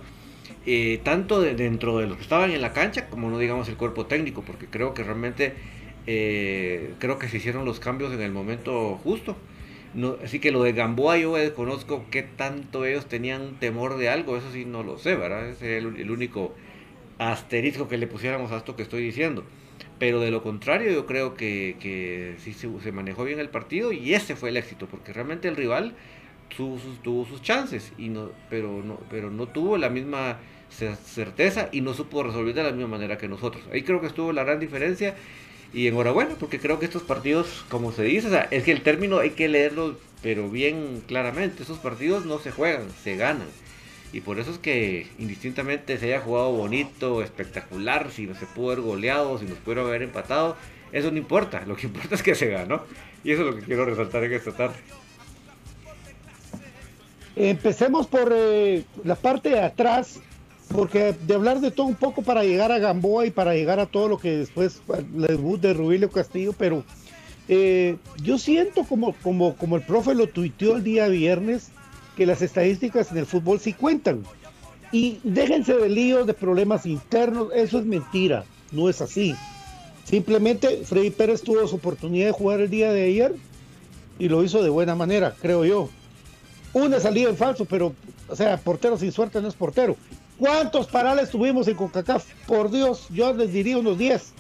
eh, 0.65 1.01
tanto 1.03 1.41
de, 1.41 1.53
dentro 1.53 1.97
de 1.97 2.07
los 2.07 2.15
que 2.15 2.23
estaban 2.23 2.51
en 2.51 2.61
la 2.61 2.71
cancha, 2.71 3.09
como 3.09 3.29
no 3.29 3.37
digamos 3.37 3.67
el 3.67 3.75
cuerpo 3.75 4.05
técnico, 4.05 4.43
porque 4.43 4.67
creo 4.67 4.93
que 4.93 5.03
realmente 5.03 5.55
eh, 6.07 6.93
creo 6.99 7.19
que 7.19 7.27
se 7.27 7.35
hicieron 7.37 7.65
los 7.65 7.81
cambios 7.81 8.13
en 8.13 8.21
el 8.21 8.31
momento 8.31 8.97
justo. 9.03 9.35
No, 9.93 10.15
así 10.23 10.39
que 10.39 10.51
lo 10.51 10.63
de 10.63 10.71
Gamboa 10.71 11.17
yo 11.17 11.35
desconozco 11.35 12.05
qué 12.11 12.23
tanto 12.23 12.85
ellos 12.85 13.07
tenían 13.07 13.59
temor 13.59 13.97
de 13.97 14.07
algo, 14.07 14.37
eso 14.37 14.49
sí 14.53 14.63
no 14.63 14.81
lo 14.81 14.97
sé, 14.97 15.15
¿verdad? 15.15 15.49
Ese 15.49 15.77
es 15.77 15.83
el, 15.83 15.97
el 15.99 16.11
único 16.11 16.55
asterisco 17.17 17.89
que 17.89 17.97
le 17.97 18.07
pusiéramos 18.07 18.51
a 18.53 18.57
esto 18.57 18.77
que 18.77 18.83
estoy 18.83 19.03
diciendo. 19.03 19.43
Pero 19.97 20.21
de 20.21 20.31
lo 20.31 20.41
contrario, 20.43 20.91
yo 20.91 21.05
creo 21.05 21.33
que, 21.33 21.75
que 21.81 22.35
sí 22.37 22.53
se, 22.53 22.69
se, 22.79 22.91
manejó 22.93 23.25
bien 23.25 23.39
el 23.39 23.49
partido 23.49 23.91
y 23.91 24.13
ese 24.13 24.37
fue 24.37 24.49
el 24.49 24.57
éxito, 24.57 24.87
porque 24.87 25.11
realmente 25.11 25.49
el 25.49 25.57
rival 25.57 25.95
tuvo 26.55 26.79
sus, 26.79 27.01
tuvo 27.01 27.25
sus 27.25 27.41
chances, 27.41 27.91
y 27.97 28.09
no, 28.09 28.29
pero, 28.49 28.83
no, 28.83 28.99
pero 29.09 29.29
no 29.29 29.47
tuvo 29.47 29.77
la 29.77 29.89
misma 29.89 30.39
certeza 30.69 31.69
y 31.71 31.81
no 31.81 31.93
supo 31.93 32.23
resolver 32.23 32.53
de 32.53 32.63
la 32.63 32.71
misma 32.71 32.97
manera 32.97 33.17
que 33.17 33.27
nosotros. 33.27 33.63
Ahí 33.71 33.83
creo 33.83 34.01
que 34.01 34.07
estuvo 34.07 34.31
la 34.31 34.43
gran 34.43 34.59
diferencia 34.59 35.15
y 35.73 35.87
enhorabuena, 35.87 36.35
porque 36.39 36.59
creo 36.59 36.79
que 36.79 36.85
estos 36.85 37.03
partidos, 37.03 37.65
como 37.69 37.91
se 37.91 38.03
dice, 38.03 38.27
o 38.27 38.31
sea, 38.31 38.47
es 38.51 38.63
que 38.63 38.71
el 38.71 38.81
término 38.81 39.19
hay 39.19 39.31
que 39.31 39.47
leerlo, 39.47 39.97
pero 40.21 40.49
bien 40.49 41.03
claramente, 41.07 41.63
esos 41.63 41.79
partidos 41.79 42.25
no 42.25 42.39
se 42.39 42.51
juegan, 42.51 42.87
se 43.03 43.15
ganan. 43.15 43.47
Y 44.11 44.21
por 44.21 44.39
eso 44.39 44.51
es 44.51 44.57
que 44.57 45.07
indistintamente 45.19 45.97
se 45.99 46.07
haya 46.07 46.21
jugado 46.21 46.51
bonito, 46.51 47.21
espectacular, 47.21 48.09
si 48.11 48.25
no 48.25 48.33
se 48.33 48.47
pudo 48.47 48.71
haber 48.71 48.81
goleado, 48.81 49.37
si 49.37 49.45
nos 49.45 49.59
pudieron 49.59 49.87
haber 49.87 50.01
empatado, 50.01 50.57
eso 50.91 51.11
no 51.11 51.17
importa, 51.17 51.63
lo 51.67 51.75
que 51.75 51.85
importa 51.85 52.15
es 52.15 52.23
que 52.23 52.33
se 52.33 52.47
ganó. 52.47 52.83
Y 53.23 53.33
eso 53.33 53.41
es 53.41 53.53
lo 53.53 53.55
que 53.59 53.65
quiero 53.65 53.85
resaltar 53.85 54.23
en 54.23 54.33
esta 54.33 54.51
tarde. 54.53 54.75
Empecemos 57.39 58.05
por 58.05 58.33
eh, 58.35 58.83
la 59.05 59.15
parte 59.15 59.47
de 59.47 59.61
atrás, 59.61 60.19
porque 60.67 61.15
de 61.25 61.33
hablar 61.35 61.61
de 61.61 61.71
todo 61.71 61.87
un 61.87 61.95
poco 61.95 62.21
para 62.21 62.43
llegar 62.43 62.69
a 62.73 62.79
Gamboa 62.79 63.25
y 63.25 63.31
para 63.31 63.53
llegar 63.53 63.79
a 63.79 63.85
todo 63.85 64.09
lo 64.09 64.17
que 64.17 64.39
después 64.39 64.81
el 64.89 65.21
debut 65.21 65.61
de 65.61 65.73
Rubilio 65.73 66.11
Castillo, 66.11 66.53
pero 66.57 66.83
eh, 67.47 67.95
yo 68.21 68.37
siento 68.37 68.83
como, 68.83 69.13
como, 69.23 69.55
como 69.55 69.77
el 69.77 69.83
profe 69.83 70.15
lo 70.15 70.27
tuiteó 70.27 70.75
el 70.75 70.83
día 70.83 71.07
viernes, 71.07 71.69
que 72.17 72.25
las 72.25 72.41
estadísticas 72.41 73.09
en 73.13 73.19
el 73.19 73.25
fútbol 73.25 73.61
sí 73.61 73.71
cuentan. 73.71 74.23
Y 74.91 75.19
déjense 75.23 75.75
de 75.75 75.87
líos, 75.87 76.27
de 76.27 76.33
problemas 76.33 76.85
internos, 76.85 77.53
eso 77.55 77.79
es 77.79 77.85
mentira, 77.85 78.43
no 78.73 78.89
es 78.89 78.99
así. 78.99 79.33
Simplemente 80.03 80.81
Freddy 80.83 81.11
Pérez 81.11 81.41
tuvo 81.41 81.65
su 81.69 81.77
oportunidad 81.77 82.25
de 82.25 82.33
jugar 82.33 82.59
el 82.59 82.69
día 82.69 82.91
de 82.91 83.05
ayer 83.05 83.33
y 84.17 84.27
lo 84.27 84.43
hizo 84.43 84.61
de 84.61 84.69
buena 84.69 84.93
manera, 84.93 85.33
creo 85.41 85.63
yo. 85.63 85.89
Una 86.73 86.99
salida 86.99 87.29
en 87.29 87.37
falso, 87.37 87.65
pero, 87.65 87.93
o 88.27 88.35
sea, 88.35 88.57
portero 88.57 88.97
sin 88.97 89.11
suerte 89.11 89.41
no 89.41 89.47
es 89.47 89.55
portero. 89.55 89.95
¿Cuántos 90.37 90.87
parales 90.87 91.29
tuvimos 91.29 91.67
en 91.67 91.75
CONCACAF? 91.75 92.25
Por 92.47 92.71
Dios, 92.71 93.07
yo 93.09 93.33
les 93.33 93.51
diría 93.51 93.77
unos 93.77 93.97
10. 93.97 94.33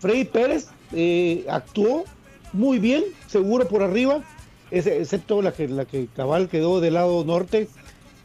Freddy 0.00 0.24
Pérez 0.24 0.68
eh, 0.92 1.44
actuó 1.48 2.04
muy 2.52 2.78
bien, 2.78 3.04
seguro 3.26 3.68
por 3.68 3.82
arriba, 3.82 4.22
excepto 4.70 5.42
la 5.42 5.52
que, 5.52 5.68
la 5.68 5.84
que 5.84 6.08
cabal 6.14 6.48
quedó 6.48 6.80
del 6.80 6.94
lado 6.94 7.24
norte, 7.24 7.68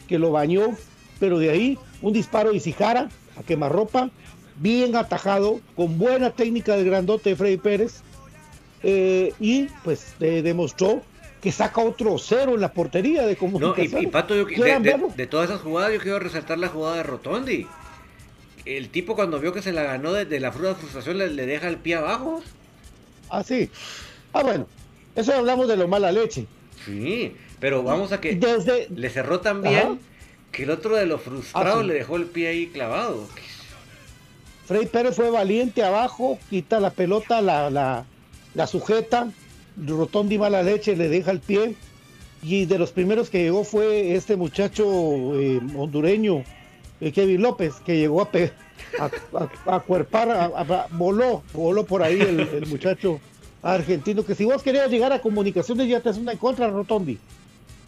que 0.07 0.17
lo 0.17 0.31
bañó, 0.31 0.75
pero 1.19 1.39
de 1.39 1.50
ahí 1.50 1.77
un 2.01 2.13
disparo 2.13 2.51
de 2.51 2.57
Isijara 2.57 3.10
a 3.38 3.43
quemarropa, 3.43 4.10
bien 4.57 4.95
atajado, 4.95 5.60
con 5.75 5.98
buena 5.98 6.31
técnica 6.31 6.75
del 6.75 6.86
grandote 6.86 7.31
de 7.31 7.36
Freddy 7.36 7.57
Pérez, 7.57 8.01
eh, 8.83 9.33
y 9.39 9.67
pues 9.83 10.13
demostró 10.19 11.01
que 11.43 11.51
saca 11.51 11.81
otro 11.81 12.17
cero 12.17 12.55
en 12.55 12.62
la 12.62 12.71
portería 12.71 13.27
de 13.27 13.35
comunicación. 13.35 13.91
No, 13.91 14.00
y, 14.00 14.03
y, 14.05 14.07
Pato, 14.07 14.33
yo, 14.33 14.45
de, 14.45 14.79
de, 14.79 14.97
de, 15.15 15.27
todas 15.27 15.50
esas 15.50 15.62
jugadas, 15.62 15.91
yo 15.91 16.00
quiero 16.00 16.17
resaltar 16.19 16.57
la 16.57 16.69
jugada 16.69 16.95
de 16.95 17.03
Rotondi. 17.03 17.67
El 18.65 18.88
tipo 18.88 19.13
cuando 19.13 19.39
vio 19.41 19.51
que 19.51 19.62
se 19.62 19.73
la 19.73 19.83
ganó 19.83 20.13
desde 20.13 20.29
de 20.29 20.39
la 20.39 20.53
frustración 20.53 21.17
le, 21.17 21.27
le 21.29 21.45
deja 21.45 21.67
el 21.67 21.75
pie 21.77 21.95
abajo. 21.95 22.41
Ah, 23.29 23.43
sí. 23.43 23.69
Ah, 24.31 24.41
bueno, 24.41 24.67
eso 25.17 25.33
hablamos 25.35 25.67
de 25.67 25.75
lo 25.75 25.89
mala 25.89 26.13
leche. 26.13 26.45
Sí, 26.85 27.35
Pero 27.59 27.83
vamos 27.83 28.13
a 28.13 28.21
que 28.21 28.35
Desde, 28.35 28.88
le 28.89 29.09
cerró 29.09 29.41
también 29.41 29.75
Ajá. 29.77 29.95
que 30.53 30.63
el 30.63 30.69
otro 30.69 30.95
de 30.95 31.05
los 31.05 31.21
frustrados 31.21 31.75
Ah, 31.75 31.81
sí. 31.81 31.88
le 31.88 31.93
dejó 31.93 32.15
el 32.15 32.25
pie 32.25 32.47
ahí 32.47 32.67
clavado. 32.67 33.27
Freddy 34.65 34.85
Pérez 34.85 35.15
fue 35.17 35.29
valiente 35.29 35.83
abajo, 35.83 36.39
quita 36.50 36.79
la 36.79 36.91
pelota, 36.91 37.41
la, 37.41 37.69
la, 37.69 38.05
la 38.55 38.67
sujeta, 38.67 39.29
Rotondi 39.77 40.38
mala 40.38 40.63
leche, 40.63 40.96
le 40.96 41.10
deja 41.10 41.32
el 41.32 41.39
pie. 41.39 41.75
Y 42.42 42.65
de 42.65 42.77
los 42.77 42.92
primeros 42.92 43.30
que 43.30 43.42
llegó 43.44 43.63
fue 43.63 44.15
este 44.15 44.36
muchacho 44.36 44.84
eh, 45.39 45.62
hondureño, 45.77 46.44
eh, 47.00 47.12
Kevin 47.12 47.42
López, 47.42 47.75
que 47.86 47.98
llegó 47.98 48.22
a, 48.22 49.80
cuerpar, 49.80 50.30
a- 50.30 50.88
voló, 50.92 51.42
voló 51.53 51.86
por 51.86 52.03
ahí 52.03 52.20
el, 52.20 52.68
muchacho 52.68 53.22
argentino, 53.62 54.25
que 54.25 54.36
si 54.36 54.44
vos 54.44 54.62
querías 54.62 54.89
llegar 54.92 55.13
a 55.13 55.22
comunicaciones 55.22 55.88
ya 55.88 56.01
te 56.01 56.10
haces 56.10 56.22
una 56.22 56.34
en 56.34 56.38
contra, 56.38 56.70
Rotondi. 56.70 57.18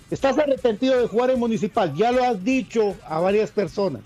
Estás 0.09 0.37
arrepentido 0.37 1.01
de 1.01 1.07
jugar 1.07 1.31
en 1.31 1.39
Municipal, 1.39 1.93
ya 1.93 2.11
lo 2.11 2.23
has 2.23 2.41
dicho 2.41 2.95
a 3.07 3.19
varias 3.19 3.51
personas. 3.51 4.03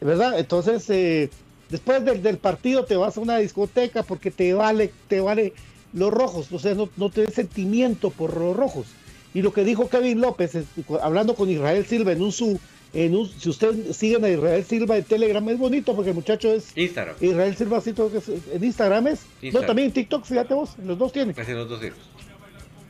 ¿verdad? 0.00 0.38
Entonces, 0.38 0.88
eh, 0.90 1.30
después 1.70 2.04
del, 2.04 2.22
del 2.22 2.38
partido 2.38 2.84
te 2.84 2.96
vas 2.96 3.16
a 3.16 3.20
una 3.20 3.38
discoteca 3.38 4.02
porque 4.02 4.30
te 4.30 4.54
vale, 4.54 4.92
te 5.08 5.20
vale 5.20 5.52
los 5.92 6.12
rojos, 6.12 6.50
o 6.52 6.58
sea, 6.58 6.74
no, 6.74 6.88
no 6.96 7.10
te 7.10 7.22
des 7.22 7.34
sentimiento 7.34 8.10
por 8.10 8.36
los 8.36 8.56
rojos. 8.56 8.86
Y 9.34 9.42
lo 9.42 9.52
que 9.52 9.64
dijo 9.64 9.88
Kevin 9.88 10.20
López, 10.20 10.54
es- 10.54 10.66
hablando 11.02 11.34
con 11.34 11.50
Israel 11.50 11.84
Silva 11.86 12.12
en 12.12 12.22
un 12.22 12.32
su, 12.32 12.58
en 12.94 13.14
un, 13.14 13.28
si 13.28 13.48
ustedes 13.50 13.96
siguen 13.96 14.24
a 14.24 14.30
Israel 14.30 14.64
Silva 14.64 14.96
en 14.96 15.04
Telegram, 15.04 15.46
es 15.50 15.58
bonito 15.58 15.94
porque 15.94 16.10
el 16.10 16.16
muchacho 16.16 16.52
es 16.52 16.76
Instagram. 16.76 17.14
Israel 17.20 17.56
Silva, 17.56 17.80
sí, 17.80 17.92
todo 17.92 18.10
que 18.10 18.18
es- 18.18 18.28
en 18.28 18.64
Instagram 18.64 19.06
es, 19.08 19.20
no, 19.52 19.60
también 19.66 19.86
en 19.88 19.92
TikTok, 19.94 20.24
fíjate 20.24 20.54
vos, 20.54 20.70
los 20.84 20.98
dos 20.98 21.12
tienen. 21.12 21.34
Casi 21.34 21.52
los 21.52 21.68
dos 21.68 21.82
hijos. 21.84 21.98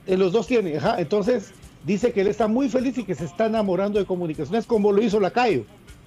En 0.06 0.14
Eh, 0.14 0.16
los 0.16 0.32
dos 0.32 0.46
tiene, 0.46 0.76
ajá. 0.78 0.96
Entonces 1.00 1.50
dice 1.84 2.12
que 2.12 2.20
él 2.22 2.28
está 2.28 2.48
muy 2.48 2.68
feliz 2.68 2.96
y 2.98 3.04
que 3.04 3.14
se 3.14 3.24
está 3.24 3.46
enamorando 3.46 3.98
de 3.98 4.04
comunicaciones 4.06 4.64
como 4.66 4.92
lo 4.92 5.02
hizo 5.02 5.20
Lacayo. 5.20 5.64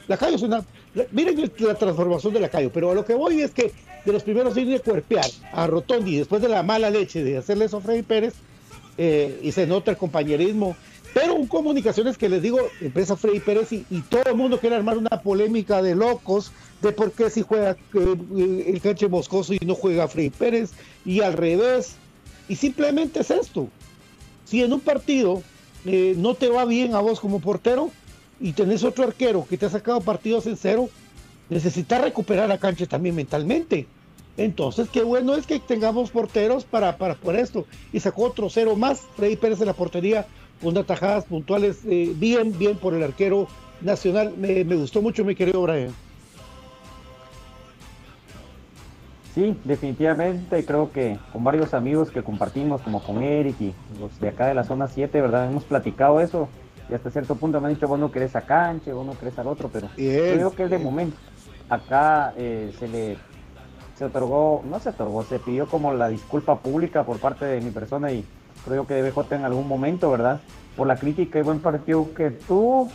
Lacayo 0.08 0.36
es 0.36 0.41
una. 0.41 0.63
Miren 1.12 1.51
la 1.60 1.75
transformación 1.75 2.34
de 2.34 2.39
Lacayo, 2.39 2.72
pero 2.72 2.91
a 2.91 2.93
lo 2.93 3.05
que 3.05 3.13
voy 3.13 3.41
es 3.41 3.51
que 3.51 3.72
de 4.05 4.12
los 4.13 4.24
primeros 4.24 4.58
ir 4.58 4.67
de 4.67 4.79
cuerpear 4.79 5.25
a 5.53 5.67
Rotondi 5.67 6.17
después 6.17 6.41
de 6.41 6.50
la 6.50 6.63
mala 6.63 6.89
leche 6.89 7.24
de 7.24 7.38
hacerle 7.38 7.65
eso 7.65 7.77
a 7.77 7.81
Freddy 7.81 8.01
Pérez, 8.01 8.34
eh, 8.98 9.39
y 9.41 9.51
se 9.51 9.67
nota 9.67 9.91
el 9.91 9.98
compañerismo. 9.98 10.75
Pero 11.13 11.36
un 11.36 11.48
comunicaciones 11.48 12.17
que 12.17 12.29
les 12.29 12.41
digo, 12.41 12.60
empresa 12.79 13.17
Freddy 13.17 13.41
Pérez 13.41 13.72
y, 13.74 13.86
y 13.89 14.01
todo 14.01 14.24
el 14.25 14.36
mundo 14.36 14.60
quiere 14.60 14.77
armar 14.77 14.98
una 14.98 15.22
polémica 15.22 15.81
de 15.81 15.93
locos 15.93 16.51
de 16.81 16.93
por 16.93 17.12
qué 17.12 17.29
si 17.29 17.41
juega 17.41 17.75
eh, 17.93 18.63
el 18.67 18.81
canche 18.81 19.08
Moscoso 19.10 19.53
y 19.53 19.60
no 19.65 19.75
juega 19.75 20.08
Freddy 20.08 20.29
Pérez 20.29 20.72
y 21.05 21.22
al 21.22 21.34
revés. 21.34 21.96
Y 22.48 22.55
simplemente 22.55 23.22
es 23.22 23.31
esto. 23.31 23.67
Si 24.46 24.63
en 24.63 24.74
un 24.74 24.79
partido 24.79 25.43
eh, 25.86 26.15
no 26.17 26.36
te 26.36 26.48
va 26.50 26.65
bien 26.65 26.96
a 26.96 27.00
vos 27.00 27.20
como 27.20 27.39
portero 27.39 27.91
y 28.41 28.53
tenés 28.53 28.83
otro 28.83 29.03
arquero 29.03 29.45
que 29.48 29.57
te 29.57 29.67
ha 29.67 29.69
sacado 29.69 30.01
partidos 30.01 30.48
en 30.48 30.57
cero, 30.57 30.89
necesitas 31.50 32.01
recuperar 32.01 32.50
la 32.50 32.57
cancha 32.57 32.86
también 32.88 33.15
mentalmente. 33.15 33.88
Entonces, 34.36 34.89
qué 34.89 35.03
bueno 35.03 35.36
es 35.36 35.45
que 35.45 35.60
tengamos 35.60 36.10
porteros 36.10 36.65
para, 36.65 36.98
para 36.98 37.15
por 37.15 37.36
esto. 37.36 37.65
Y 37.93 38.00
sacó 38.00 38.24
otro 38.24 38.50
cero 38.50 38.75
más. 38.75 39.01
Freddy 39.15 39.36
Pérez 39.36 39.60
en 39.62 39.67
la 39.67 39.74
portería 39.74 40.25
con 40.62 40.77
atajadas 40.77 41.25
puntuales. 41.25 41.79
eh, 41.86 42.13
bien, 42.15 42.57
bien 42.57 42.77
por 42.77 42.93
el 42.93 43.03
arquero 43.03 43.48
nacional. 43.81 44.33
Me, 44.38 44.63
gustó 44.63 45.01
mucho, 45.01 45.24
mi 45.24 45.36
querido 45.36 45.62
Brian. 45.62 45.93
Sí, 49.36 49.56
definitivamente 49.63 50.65
creo 50.65 50.91
que 50.91 51.17
con 51.32 51.43
varios 51.43 51.73
amigos 51.73 52.12
que 52.12 52.21
compartimos, 52.21 52.82
como 52.82 53.01
con 53.01 53.23
Eric 53.23 53.56
y 53.62 53.73
los 53.99 54.19
de 54.19 54.27
acá 54.27 54.47
de 54.47 54.54
la 54.54 54.65
zona 54.65 54.88
7, 54.88 55.21
¿verdad? 55.21 55.49
Hemos 55.49 55.63
platicado 55.63 56.19
eso 56.19 56.49
y 56.91 56.93
hasta 56.93 57.10
cierto 57.10 57.36
punto 57.36 57.62
me 57.62 57.69
han 57.69 57.73
dicho, 57.73 57.88
vos 57.88 57.97
no 57.97 58.12
querés 58.12 58.36
a 58.36 58.41
Canche, 58.41 58.91
vos 58.91 59.06
no 59.06 59.17
querés 59.17 59.39
al 59.39 59.47
otro, 59.47 59.69
pero 59.71 59.88
creo 59.95 60.51
que 60.51 60.63
es 60.63 60.69
de 60.69 60.77
momento. 60.77 61.15
Acá 61.69 62.34
eh, 62.36 62.73
se 62.77 62.88
le 62.88 63.17
se 63.95 64.06
otorgó, 64.06 64.62
no 64.69 64.80
se 64.80 64.89
otorgó, 64.89 65.23
se 65.23 65.39
pidió 65.39 65.67
como 65.67 65.93
la 65.93 66.10
disculpa 66.10 66.60
pública 66.60 67.04
por 67.04 67.19
parte 67.19 67.45
de 67.45 67.62
mi 67.62 67.71
persona 67.71 68.12
y 68.12 68.25
creo 68.65 68.86
que 68.86 69.01
DBJ 69.01 69.36
en 69.36 69.45
algún 69.45 69.67
momento, 69.67 70.12
¿verdad? 70.12 70.41
Por 70.75 70.88
la 70.88 70.97
crítica 70.97 71.39
y 71.39 71.43
buen 71.43 71.60
partido 71.60 72.13
que 72.13 72.32
tú 72.32 72.89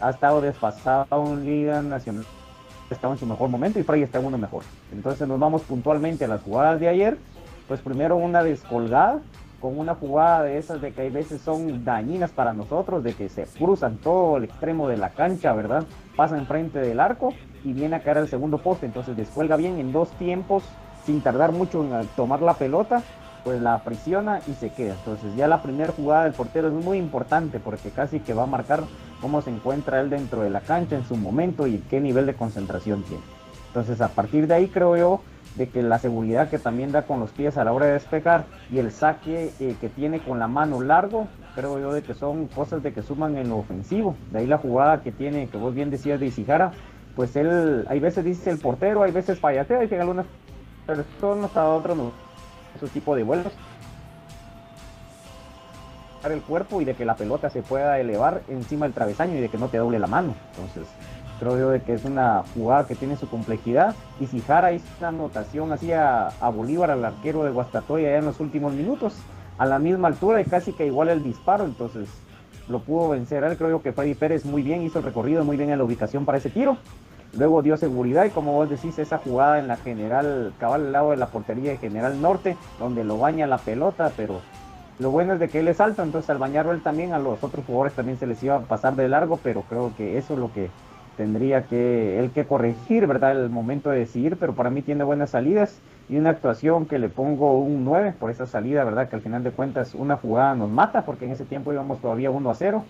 ha 0.00 0.10
estado 0.10 0.40
desfasado 0.40 1.06
en 1.26 1.44
Liga 1.44 1.82
Nacional 1.82 2.24
estaba 2.94 3.14
en 3.14 3.20
su 3.20 3.26
mejor 3.26 3.48
momento 3.48 3.78
y 3.78 3.82
Fray 3.82 4.02
está 4.02 4.18
en 4.18 4.26
uno 4.26 4.38
mejor. 4.38 4.64
Entonces 4.92 5.26
nos 5.26 5.38
vamos 5.38 5.62
puntualmente 5.62 6.24
a 6.24 6.28
las 6.28 6.42
jugadas 6.42 6.80
de 6.80 6.88
ayer. 6.88 7.18
Pues 7.68 7.80
primero 7.80 8.16
una 8.16 8.42
descolgada 8.42 9.20
con 9.60 9.78
una 9.78 9.94
jugada 9.94 10.44
de 10.44 10.58
esas 10.58 10.80
de 10.80 10.92
que 10.92 11.02
hay 11.02 11.10
veces 11.10 11.42
son 11.42 11.84
dañinas 11.84 12.30
para 12.30 12.52
nosotros, 12.52 13.04
de 13.04 13.12
que 13.14 13.28
se 13.28 13.44
cruzan 13.44 13.98
todo 13.98 14.38
el 14.38 14.44
extremo 14.44 14.88
de 14.88 14.96
la 14.96 15.10
cancha, 15.10 15.52
¿verdad? 15.52 15.84
Pasa 16.16 16.38
enfrente 16.38 16.78
del 16.78 16.98
arco 16.98 17.34
y 17.64 17.72
viene 17.72 17.96
a 17.96 18.02
caer 18.02 18.18
al 18.18 18.28
segundo 18.28 18.58
poste. 18.58 18.86
Entonces 18.86 19.16
descuelga 19.16 19.56
bien 19.56 19.78
en 19.78 19.92
dos 19.92 20.10
tiempos 20.12 20.64
sin 21.04 21.20
tardar 21.20 21.52
mucho 21.52 21.82
en 21.82 22.06
tomar 22.16 22.42
la 22.42 22.54
pelota 22.54 23.02
pues 23.44 23.60
la 23.60 23.82
prisiona 23.82 24.40
y 24.46 24.52
se 24.54 24.70
queda. 24.70 24.94
Entonces 24.94 25.34
ya 25.36 25.48
la 25.48 25.62
primera 25.62 25.92
jugada 25.92 26.24
del 26.24 26.32
portero 26.32 26.68
es 26.68 26.74
muy 26.74 26.98
importante 26.98 27.58
porque 27.58 27.90
casi 27.90 28.20
que 28.20 28.34
va 28.34 28.44
a 28.44 28.46
marcar 28.46 28.84
cómo 29.20 29.42
se 29.42 29.50
encuentra 29.50 30.00
él 30.00 30.10
dentro 30.10 30.42
de 30.42 30.50
la 30.50 30.60
cancha 30.60 30.96
en 30.96 31.04
su 31.04 31.16
momento 31.16 31.66
y 31.66 31.78
qué 31.90 32.00
nivel 32.00 32.26
de 32.26 32.34
concentración 32.34 33.02
tiene. 33.02 33.22
Entonces 33.68 34.00
a 34.00 34.08
partir 34.08 34.46
de 34.46 34.54
ahí 34.54 34.68
creo 34.68 34.96
yo 34.96 35.20
de 35.60 35.68
que 35.68 35.82
la 35.82 35.98
seguridad 35.98 36.48
que 36.48 36.58
también 36.58 36.90
da 36.90 37.02
con 37.02 37.20
los 37.20 37.32
pies 37.32 37.58
a 37.58 37.64
la 37.64 37.74
hora 37.74 37.84
de 37.84 37.92
despegar 37.92 38.46
y 38.72 38.78
el 38.78 38.90
saque 38.90 39.52
eh, 39.60 39.76
que 39.78 39.90
tiene 39.90 40.20
con 40.20 40.38
la 40.38 40.48
mano 40.48 40.80
largo, 40.80 41.28
creo 41.54 41.78
yo 41.78 41.92
de 41.92 42.02
que 42.02 42.14
son 42.14 42.46
cosas 42.46 42.82
de 42.82 42.94
que 42.94 43.02
suman 43.02 43.36
en 43.36 43.50
lo 43.50 43.58
ofensivo. 43.58 44.16
De 44.30 44.38
ahí 44.38 44.46
la 44.46 44.56
jugada 44.56 45.02
que 45.02 45.12
tiene, 45.12 45.48
que 45.48 45.58
vos 45.58 45.74
bien 45.74 45.90
decías 45.90 46.18
de 46.18 46.28
Isijara, 46.28 46.72
pues 47.14 47.36
él, 47.36 47.84
hay 47.90 48.00
veces 48.00 48.24
dice 48.24 48.48
el 48.48 48.58
portero, 48.58 49.02
hay 49.02 49.12
veces 49.12 49.38
payatea, 49.38 49.80
dicen 49.80 50.00
algunas 50.00 50.24
personas, 50.86 51.54
a 51.54 51.68
otros 51.68 51.94
no 51.94 52.12
ese 52.74 52.88
tipo 52.88 53.14
de 53.14 53.22
vuelos 53.22 53.52
el 56.24 56.42
cuerpo 56.42 56.80
y 56.80 56.84
de 56.84 56.94
que 56.94 57.04
la 57.04 57.16
pelota 57.16 57.50
se 57.50 57.62
pueda 57.62 57.98
elevar 57.98 58.42
encima 58.48 58.86
del 58.86 58.94
travesaño 58.94 59.36
y 59.36 59.40
de 59.40 59.48
que 59.48 59.58
no 59.58 59.68
te 59.68 59.78
doble 59.78 59.98
la 59.98 60.06
mano. 60.06 60.34
Entonces, 60.50 60.86
creo 61.40 61.58
yo 61.58 61.70
de 61.70 61.80
que 61.80 61.94
es 61.94 62.04
una 62.04 62.44
jugada 62.54 62.86
que 62.86 62.94
tiene 62.94 63.16
su 63.16 63.28
complejidad. 63.28 63.96
Y 64.20 64.26
si 64.26 64.40
Jara 64.40 64.72
hizo 64.72 64.86
una 64.98 65.08
anotación 65.08 65.72
así 65.72 65.90
a, 65.92 66.30
Bolívar, 66.54 66.90
al 66.90 67.04
arquero 67.04 67.42
de 67.42 67.50
Guastatoya, 67.50 68.08
allá 68.08 68.18
en 68.18 68.26
los 68.26 68.38
últimos 68.38 68.74
minutos, 68.74 69.14
a 69.58 69.66
la 69.66 69.78
misma 69.78 70.08
altura 70.08 70.40
y 70.40 70.44
casi 70.44 70.72
que 70.72 70.86
igual 70.86 71.08
el 71.08 71.24
disparo. 71.24 71.64
Entonces, 71.64 72.08
lo 72.68 72.80
pudo 72.80 73.08
vencer. 73.08 73.42
Él 73.42 73.56
creo 73.56 73.70
yo 73.70 73.82
que 73.82 73.92
Freddy 73.92 74.14
Pérez 74.14 74.44
muy 74.44 74.62
bien, 74.62 74.82
hizo 74.82 74.98
el 74.98 75.04
recorrido 75.04 75.44
muy 75.44 75.56
bien 75.56 75.70
en 75.70 75.78
la 75.78 75.84
ubicación 75.84 76.24
para 76.24 76.38
ese 76.38 76.50
tiro. 76.50 76.76
Luego 77.36 77.62
dio 77.62 77.76
seguridad 77.76 78.24
y 78.24 78.30
como 78.30 78.52
vos 78.52 78.68
decís, 78.68 78.98
esa 78.98 79.18
jugada 79.18 79.58
en 79.58 79.68
la 79.68 79.76
general, 79.76 80.52
cabal 80.58 80.86
al 80.86 80.92
lado 80.92 81.10
de 81.12 81.16
la 81.16 81.26
portería 81.26 81.70
de 81.70 81.78
General 81.78 82.20
Norte, 82.20 82.56
donde 82.78 83.04
lo 83.04 83.18
baña 83.18 83.46
la 83.46 83.58
pelota, 83.58 84.12
pero 84.16 84.40
lo 84.98 85.10
bueno 85.10 85.34
es 85.34 85.40
de 85.40 85.48
que 85.48 85.60
él 85.60 85.68
es 85.68 85.80
alto, 85.80 86.02
entonces 86.02 86.28
al 86.28 86.38
bañarlo 86.38 86.72
él 86.72 86.82
también, 86.82 87.12
a 87.12 87.20
los 87.20 87.42
otros 87.42 87.64
jugadores 87.64 87.94
también 87.94 88.18
se 88.18 88.26
les 88.26 88.42
iba 88.42 88.56
a 88.56 88.60
pasar 88.60 88.96
de 88.96 89.08
largo, 89.08 89.38
pero 89.42 89.62
creo 89.62 89.92
que 89.96 90.18
eso 90.18 90.34
es 90.34 90.40
lo 90.40 90.52
que 90.52 90.70
tendría 91.20 91.64
que 91.64 92.18
él 92.18 92.30
que 92.30 92.46
corregir, 92.46 93.06
¿verdad? 93.06 93.32
El 93.32 93.50
momento 93.50 93.90
de 93.90 93.98
decidir, 93.98 94.38
pero 94.40 94.54
para 94.54 94.70
mí 94.70 94.80
tiene 94.80 95.04
buenas 95.04 95.28
salidas 95.28 95.78
y 96.08 96.16
una 96.16 96.30
actuación 96.30 96.86
que 96.86 96.98
le 96.98 97.10
pongo 97.10 97.58
un 97.58 97.84
9 97.84 98.14
por 98.18 98.30
esa 98.30 98.46
salida, 98.46 98.84
¿verdad? 98.84 99.10
Que 99.10 99.16
al 99.16 99.20
final 99.20 99.44
de 99.44 99.50
cuentas 99.50 99.94
una 99.94 100.16
jugada 100.16 100.54
nos 100.54 100.70
mata, 100.70 101.04
porque 101.04 101.26
en 101.26 101.32
ese 101.32 101.44
tiempo 101.44 101.74
íbamos 101.74 102.00
todavía 102.00 102.30
1 102.30 102.48
a 102.48 102.54
0, 102.54 102.84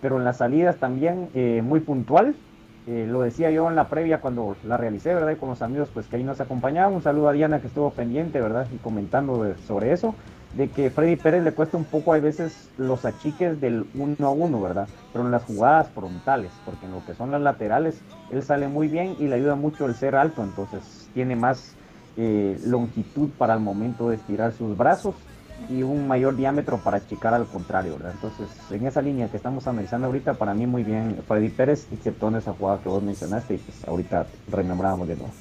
pero 0.00 0.16
en 0.16 0.22
las 0.22 0.36
salidas 0.36 0.76
también 0.76 1.28
eh, 1.34 1.60
muy 1.64 1.80
puntual, 1.80 2.36
eh, 2.86 3.08
lo 3.10 3.22
decía 3.22 3.50
yo 3.50 3.68
en 3.68 3.74
la 3.74 3.88
previa 3.88 4.20
cuando 4.20 4.54
la 4.62 4.76
realicé, 4.76 5.12
¿verdad? 5.12 5.32
Y 5.32 5.36
con 5.36 5.48
los 5.48 5.60
amigos 5.60 5.88
pues 5.92 6.06
que 6.06 6.14
ahí 6.14 6.22
nos 6.22 6.40
acompañaban. 6.40 6.94
Un 6.94 7.02
saludo 7.02 7.30
a 7.30 7.32
Diana 7.32 7.60
que 7.60 7.66
estuvo 7.66 7.90
pendiente, 7.90 8.40
¿verdad? 8.40 8.68
Y 8.72 8.76
comentando 8.76 9.56
sobre 9.66 9.90
eso, 9.90 10.14
de 10.54 10.68
que 10.68 10.90
Freddy 10.90 11.16
Pérez 11.16 11.42
le 11.42 11.52
cuesta 11.52 11.76
un 11.76 11.84
poco 11.84 12.12
a 12.12 12.18
veces 12.18 12.68
los 12.76 13.04
achiques 13.04 13.60
del 13.60 13.86
uno 13.94 14.26
a 14.26 14.30
uno, 14.30 14.60
¿verdad? 14.60 14.88
Pero 15.12 15.24
en 15.24 15.30
las 15.30 15.44
jugadas 15.44 15.88
frontales, 15.94 16.50
porque 16.64 16.86
en 16.86 16.92
lo 16.92 17.04
que 17.04 17.14
son 17.14 17.30
las 17.30 17.40
laterales, 17.40 18.00
él 18.30 18.42
sale 18.42 18.68
muy 18.68 18.88
bien 18.88 19.16
y 19.18 19.28
le 19.28 19.36
ayuda 19.36 19.54
mucho 19.54 19.86
el 19.86 19.94
ser 19.94 20.14
alto, 20.14 20.42
entonces 20.42 21.08
tiene 21.14 21.36
más 21.36 21.74
eh, 22.16 22.60
longitud 22.66 23.30
para 23.38 23.54
el 23.54 23.60
momento 23.60 24.10
de 24.10 24.16
estirar 24.16 24.52
sus 24.52 24.76
brazos 24.76 25.14
y 25.70 25.82
un 25.82 26.06
mayor 26.06 26.36
diámetro 26.36 26.78
para 26.78 26.98
achicar 26.98 27.32
al 27.32 27.46
contrario, 27.46 27.94
¿verdad? 27.94 28.12
Entonces, 28.12 28.48
en 28.70 28.86
esa 28.86 29.00
línea 29.00 29.28
que 29.28 29.36
estamos 29.36 29.66
analizando 29.66 30.08
ahorita, 30.08 30.34
para 30.34 30.52
mí 30.52 30.66
muy 30.66 30.82
bien 30.82 31.18
Freddy 31.26 31.48
Pérez, 31.48 31.86
excepto 31.92 32.28
en 32.28 32.36
esa 32.36 32.52
jugada 32.52 32.80
que 32.82 32.88
vos 32.88 33.02
mencionaste 33.02 33.54
y 33.54 33.58
pues 33.58 33.88
ahorita 33.88 34.26
remembramos 34.50 35.08
de 35.08 35.16
nuevo. 35.16 35.32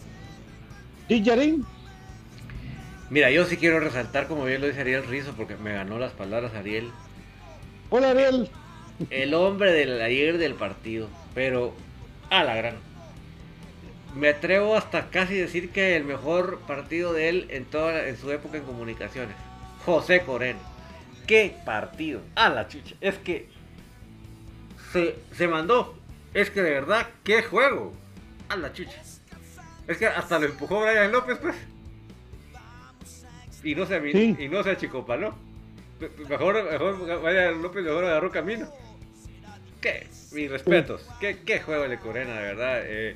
¿Y? 1.10 1.22
Mira, 3.12 3.30
yo 3.30 3.44
sí 3.44 3.58
quiero 3.58 3.82
resaltar, 3.82 4.28
como 4.28 4.46
bien 4.46 4.62
lo 4.62 4.68
dice 4.68 4.80
Ariel 4.80 5.06
Rizo, 5.06 5.34
porque 5.36 5.58
me 5.58 5.74
ganó 5.74 6.00
las 6.00 6.14
palabras 6.14 6.54
Ariel. 6.54 6.90
Hola, 7.90 8.12
Ariel. 8.12 8.50
El 9.10 9.34
hombre 9.34 9.74
del 9.74 10.02
ayer 10.02 10.38
del 10.38 10.54
partido, 10.56 11.10
pero 11.36 11.74
a 12.30 12.46
la 12.46 12.56
gran. 12.56 12.76
Me 14.16 14.30
atrevo 14.30 14.78
hasta 14.78 15.10
casi 15.10 15.36
decir 15.36 15.72
que 15.72 15.98
el 15.98 16.06
mejor 16.06 16.60
partido 16.62 17.12
de 17.12 17.28
él 17.28 17.48
en 17.50 17.66
toda 17.66 18.08
en 18.08 18.16
su 18.16 18.32
época 18.32 18.60
en 18.60 18.64
comunicaciones. 18.64 19.36
José 19.86 20.22
Corén. 20.22 20.56
qué 21.28 21.54
partido. 21.66 22.22
A 22.36 22.48
la 22.48 22.70
chucha. 22.70 22.96
Es 23.02 23.18
que 23.18 23.50
se, 24.94 25.18
se 25.36 25.50
mandó. 25.50 25.98
Es 26.34 26.50
que 26.50 26.62
de 26.62 26.72
verdad, 26.72 27.08
qué 27.26 27.44
juego. 27.44 27.92
A 28.48 28.56
la 28.56 28.72
chucha. 28.72 29.02
Es 29.86 29.98
que 29.98 30.08
hasta 30.08 30.40
lo 30.40 30.46
empujó 30.46 30.80
Brian 30.80 31.12
López, 31.12 31.38
pues. 31.42 31.56
Y 33.64 33.76
no 33.76 33.86
se, 33.86 34.12
Sí. 34.12 34.36
y 34.40 34.48
no 34.50 34.64
se 34.64 34.72
achicopaló. 34.72 35.36
Pe- 36.00 36.08
pe- 36.10 36.26
Mejor, 36.26 36.64
mejor 36.72 37.22
Brian 37.22 37.62
López 37.62 37.84
mejor 37.84 38.06
agarró 38.06 38.32
camino. 38.32 38.68
¿Qué? 39.82 40.08
Mis 40.32 40.50
respetos. 40.50 41.08
¿Qué, 41.20 41.40
qué 41.46 41.60
juego 41.60 41.84
el 41.86 41.92
de 41.92 41.98
Corena, 42.00 42.36
de 42.36 42.42
verdad? 42.42 42.82
Eh, 42.86 43.16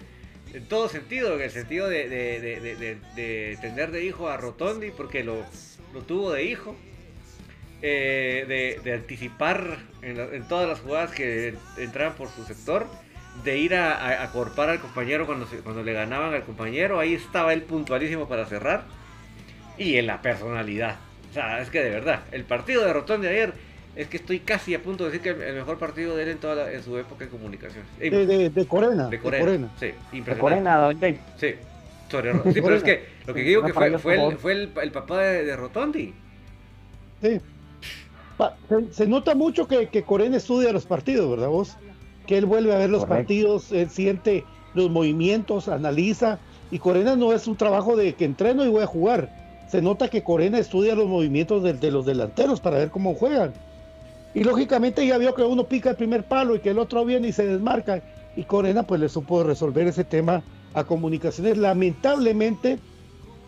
en 0.54 0.68
todo 0.68 0.88
sentido, 0.90 1.36
en 1.36 1.42
el 1.42 1.52
sentido 1.52 1.88
de, 1.90 2.10
de, 2.10 2.40
de, 2.40 2.98
de, 3.16 3.58
tener 3.62 3.92
de 3.92 4.04
hijo 4.04 4.30
a 4.30 4.38
Rotondi, 4.38 4.92
porque 4.92 5.24
lo, 5.24 5.46
lo 5.94 6.02
tuvo 6.02 6.32
de 6.32 6.44
hijo. 6.44 6.76
Eh, 7.82 8.46
de, 8.48 8.80
de 8.84 8.94
anticipar 8.94 9.78
en, 10.02 10.18
la- 10.18 10.26
en 10.36 10.48
todas 10.48 10.68
las 10.68 10.80
jugadas 10.80 11.12
que 11.12 11.56
entraban 11.78 12.16
por 12.16 12.30
su 12.30 12.44
sector. 12.46 12.88
De 13.44 13.58
ir 13.58 13.76
a, 13.76 13.94
a, 13.98 14.24
a 14.24 14.32
corpar 14.32 14.70
al 14.70 14.80
compañero 14.80 15.26
cuando, 15.26 15.46
se- 15.46 15.58
cuando 15.58 15.84
le 15.84 15.94
ganaban 15.94 16.34
al 16.34 16.44
compañero. 16.44 17.00
Ahí 17.00 17.14
estaba 17.14 17.54
él 17.54 17.64
puntualísimo 17.64 18.28
para 18.30 18.46
cerrar. 18.46 18.86
Y 19.78 19.98
en 19.98 20.08
la 20.08 20.22
personalidad. 20.22 20.96
O 21.32 21.34
sea, 21.34 21.62
es 21.62 21.70
que 21.70 21.84
de 21.84 21.90
verdad, 21.90 22.22
el 22.32 22.44
partido 22.46 22.86
de 22.86 22.94
Rotondi 22.94 23.28
ayer 23.28 23.54
es 23.96 24.08
que 24.08 24.18
estoy 24.18 24.40
casi 24.40 24.74
a 24.74 24.82
punto 24.82 25.06
de 25.06 25.12
decir 25.12 25.22
que 25.36 25.48
el, 25.50 25.56
mejor 25.56 25.78
partido 25.78 26.16
de 26.16 26.24
él 26.24 26.30
en 26.30 26.38
toda 26.38 26.56
la- 26.56 26.72
en 26.72 26.84
su 26.84 26.98
época 26.98 27.26
de 27.26 27.30
comunicaciones. 27.32 27.88
Eh, 28.00 28.10
De, 28.10 28.26
de, 28.26 28.50
de 28.50 28.66
Corena. 28.68 29.06
de 29.06 29.12
de 29.18 29.20
Corena. 29.20 29.46
Corena. 29.46 29.70
Sí, 29.80 29.86
De 29.88 30.18
impresionante. 30.18 30.40
Corena, 30.42 30.78
don. 30.78 31.00
Sí, 31.38 31.56
sobre 32.12 32.34
sí, 32.54 32.62
pero 32.62 32.76
es 32.76 32.84
que 32.84 33.06
lo 33.26 33.34
que 33.34 33.42
digo 33.42 33.64
que 33.64 33.74
fue, 33.74 33.98
fue, 34.00 34.14
el, 34.14 34.20
favor. 34.20 34.38
fue 34.38 34.52
el, 34.54 34.70
el 34.82 34.92
papá 34.92 35.20
de, 35.22 35.44
de 35.46 35.56
Rotondi. 35.56 36.14
Sí. 37.22 37.40
Pa- 38.38 38.56
Se, 38.70 38.94
se 38.94 39.08
nota 39.08 39.34
mucho 39.36 39.68
que, 39.68 39.88
que 39.88 40.04
Corena 40.04 40.38
estudia 40.38 40.72
los 40.72 40.86
partidos, 40.86 41.30
¿verdad 41.32 41.48
vos? 41.48 41.78
Que 42.28 42.38
él 42.38 42.46
vuelve 42.46 42.74
a 42.74 42.78
ver 42.78 42.90
los 42.90 43.06
Correcto. 43.06 43.16
partidos, 43.24 43.72
él 43.72 43.90
siente 43.90 44.44
los 44.74 44.90
movimientos, 44.90 45.68
analiza. 45.68 46.40
Y 46.72 46.80
Corena 46.80 47.16
no 47.16 47.32
es 47.34 47.48
un 47.48 47.56
trabajo 47.56 47.96
de 47.96 48.14
que 48.14 48.26
entreno 48.26 48.66
y 48.66 48.70
voy 48.70 48.84
a 48.84 48.88
jugar. 48.88 49.30
Se 49.68 49.82
nota 49.82 50.10
que 50.10 50.24
Corena 50.24 50.60
estudia 50.60 50.96
los 50.96 51.08
movimientos 51.08 51.64
de, 51.64 51.92
los 51.92 52.06
delanteros 52.06 52.60
para 52.60 52.78
ver 52.78 52.92
cómo 52.92 53.16
juegan. 53.16 53.54
Y 54.34 54.44
lógicamente 54.44 55.06
ya 55.06 55.18
vio 55.18 55.34
que 55.34 55.44
uno 55.44 55.64
pica 55.64 55.92
el 55.92 55.96
primer 55.96 56.24
palo 56.24 56.56
y 56.56 56.60
que 56.60 56.70
el 56.70 56.80
otro 56.80 57.06
viene 57.06 57.30
y 57.30 57.32
se 57.32 57.46
desmarca. 57.46 58.02
Y 58.36 58.44
Corena 58.44 58.84
pues 58.84 59.00
le 59.00 59.10
supo 59.10 59.44
resolver 59.44 59.88
ese 59.88 60.04
tema 60.04 60.44
a 60.74 60.84
comunicaciones. 60.84 61.58
Lamentablemente 61.58 62.80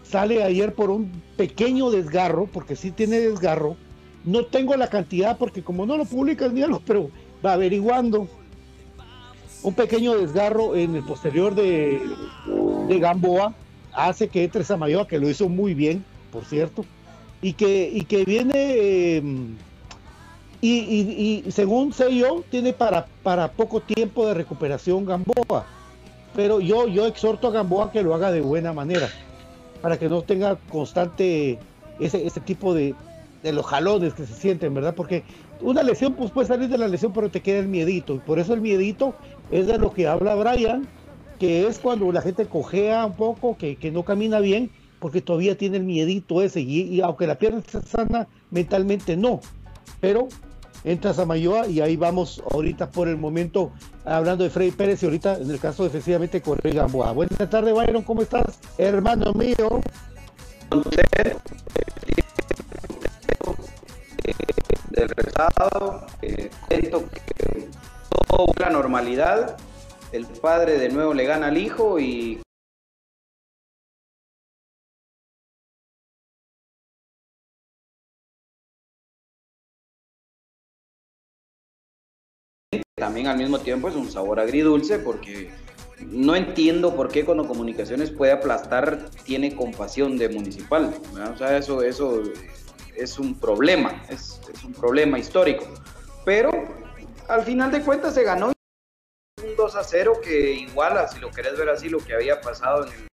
sale 0.04 0.44
ayer 0.44 0.74
por 0.74 0.90
un 0.90 1.22
pequeño 1.36 1.92
desgarro, 1.92 2.48
porque 2.52 2.76
sí 2.76 2.92
tiene 2.92 3.20
desgarro. 3.20 3.76
No 4.24 4.46
tengo 4.46 4.76
la 4.76 4.90
cantidad 4.90 5.38
porque 5.38 5.62
como 5.62 5.86
no 5.86 5.98
lo 5.98 6.06
publicas 6.06 6.52
ni 6.52 6.64
algo, 6.64 6.82
pero 6.86 7.10
va 7.46 7.54
averiguando. 7.54 8.28
Un 9.64 9.74
pequeño 9.74 10.18
desgarro 10.18 10.76
en 10.76 10.96
el 10.96 11.04
posterior 11.04 11.54
de, 11.54 12.02
de 12.88 13.00
Gamboa 13.00 13.54
hace 13.98 14.28
que 14.30 14.44
entre 14.44 14.64
Samayoa, 14.64 15.08
que 15.08 15.20
lo 15.20 15.28
hizo 15.30 15.50
muy 15.50 15.74
bien, 15.74 16.06
por 16.32 16.46
cierto, 16.46 16.86
y 17.42 17.54
que, 17.54 17.90
y 17.92 18.02
que 18.06 18.24
viene, 18.26 18.54
eh, 18.56 19.24
y, 20.62 21.44
y- 21.46 21.52
según 21.52 21.94
sé 21.94 22.16
yo, 22.16 22.44
tiene 22.50 22.74
para, 22.74 23.08
para 23.24 23.52
poco 23.52 23.80
tiempo 23.82 24.26
de 24.28 24.34
recuperación 24.34 25.06
Gamboa. 25.06 25.66
Pero 26.36 26.60
yo, 26.60 26.88
yo 26.88 27.08
exhorto 27.08 27.48
a 27.48 27.52
Gamboa 27.52 27.92
que 27.92 28.04
lo 28.04 28.14
haga 28.14 28.32
de 28.32 28.42
buena 28.42 28.72
manera, 28.72 29.10
para 29.82 29.98
que 29.98 30.10
no 30.10 30.22
tenga 30.22 30.58
constante 30.70 31.58
ese, 32.00 32.26
ese 32.26 32.40
tipo 32.42 32.74
de, 32.76 32.94
de 33.42 33.52
los 33.54 33.66
jalones 33.66 34.14
que 34.14 34.26
se 34.26 34.34
sienten, 34.34 34.74
¿verdad? 34.74 34.94
Porque 34.96 35.24
una 35.62 35.82
lesión, 35.82 36.14
pues 36.14 36.30
puede 36.30 36.48
salir 36.48 36.70
de 36.70 36.78
la 36.78 36.88
lesión, 36.88 37.14
pero 37.14 37.30
te 37.30 37.42
queda 37.42 37.60
el 37.60 37.68
miedito. 37.68 38.14
Y 38.14 38.20
por 38.20 38.38
eso 38.38 38.54
el 38.54 38.62
miedito 38.62 39.16
es 39.50 39.66
de 39.66 39.80
lo 39.80 39.92
que 39.92 40.08
habla 40.08 40.36
Brian, 40.36 40.88
que 41.40 41.68
es 41.68 41.80
cuando 41.80 42.12
la 42.12 42.22
gente 42.22 42.46
cojea 42.46 43.06
un 43.06 43.14
poco, 43.14 43.58
que, 43.58 43.76
que 43.76 43.92
no 43.92 44.04
camina 44.04 44.40
bien, 44.40 44.72
porque 45.00 45.22
todavía 45.22 45.58
tiene 45.58 45.78
el 45.78 45.84
miedito 45.84 46.42
ese. 46.42 46.62
Y, 46.62 47.02
aunque 47.02 47.28
la 47.28 47.38
pierna 47.38 47.60
está 47.60 47.82
sana, 47.82 48.28
mentalmente 48.52 49.16
no. 49.16 49.42
Pero 50.00 50.28
entra 50.84 51.14
Samayoa 51.14 51.68
y 51.68 51.82
ahí 51.82 51.98
vamos 51.98 52.42
ahorita 52.52 52.92
por 52.92 53.08
el 53.08 53.18
momento 53.18 53.72
hablando 54.06 54.44
de 54.44 54.50
Freddy 54.50 54.72
Pérez 54.72 55.04
y 55.04 55.06
ahorita 55.06 55.38
en 55.38 55.52
el 55.52 55.60
caso 55.60 55.84
defensivamente 55.84 56.42
Correa 56.42 56.74
Gamboa. 56.74 57.12
Buenas 57.12 57.50
tardes, 57.50 57.74
Byron, 57.74 58.04
¿cómo 58.04 58.22
estás? 58.22 58.60
Hermano 58.78 59.34
mío. 59.34 59.82
del 64.92 65.10
resultado. 65.10 66.06
Eh, 66.22 66.50
que 66.70 66.90
todo 68.28 68.54
la 68.60 68.70
normalidad. 68.70 69.58
El 70.12 70.26
padre 70.26 70.78
de 70.78 70.90
nuevo 70.90 71.14
le 71.14 71.26
gana 71.26 71.48
al 71.48 71.58
hijo 71.58 72.00
y 72.00 72.42
también 82.96 83.28
al 83.28 83.38
mismo 83.38 83.60
tiempo 83.60 83.90
es 83.90 83.96
un 83.96 84.10
sabor 84.10 84.40
agridulce 84.40 84.98
porque 85.00 85.52
no 86.02 86.36
entiendo 86.36 86.96
por 86.96 87.10
qué 87.10 87.26
cuando 87.26 87.48
comunicaciones 87.48 88.10
puede 88.12 88.32
aplastar 88.32 89.10
tiene 89.24 89.56
compasión 89.56 90.18
de 90.18 90.30
municipal. 90.30 90.94
O 91.34 91.38
sea, 91.38 91.58
eso, 91.58 91.84
eso 91.84 92.22
es 92.96 93.20
un 93.20 93.40
problema, 93.40 94.04
es, 94.10 94.40
un 94.66 94.74
problema 94.74 95.20
histórico. 95.20 95.66
Pero 96.26 96.50
al 97.28 97.44
final 97.44 97.72
de 97.72 97.82
cuentas 97.82 98.16
se 98.16 98.24
ganó 98.24 98.52
2 99.68 99.76
a 99.76 99.84
0 99.84 100.22
que 100.24 100.54
iguala, 100.54 101.10
si 101.10 101.20
lo 101.20 101.30
querés 101.30 101.58
ver 101.58 101.68
así, 101.68 101.90
lo 101.90 102.00
que 102.00 102.14
había 102.14 102.40
pasado 102.40 102.88
en 102.88 102.94
el... 102.94 103.08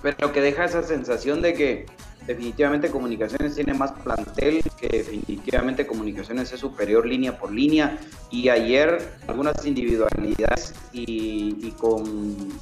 Pero 0.00 0.32
que 0.32 0.40
deja 0.40 0.64
esa 0.64 0.84
sensación 0.84 1.42
de 1.42 1.54
que 1.54 1.86
definitivamente 2.28 2.88
Comunicaciones 2.88 3.56
tiene 3.56 3.74
más 3.74 3.90
plantel, 3.90 4.62
que 4.78 4.86
definitivamente 4.86 5.88
Comunicaciones 5.88 6.52
es 6.52 6.60
superior 6.60 7.04
línea 7.04 7.36
por 7.36 7.50
línea 7.50 7.98
y 8.30 8.48
ayer 8.48 9.18
algunas 9.26 9.66
individualidades 9.66 10.74
y, 10.92 11.72
con 11.78 12.04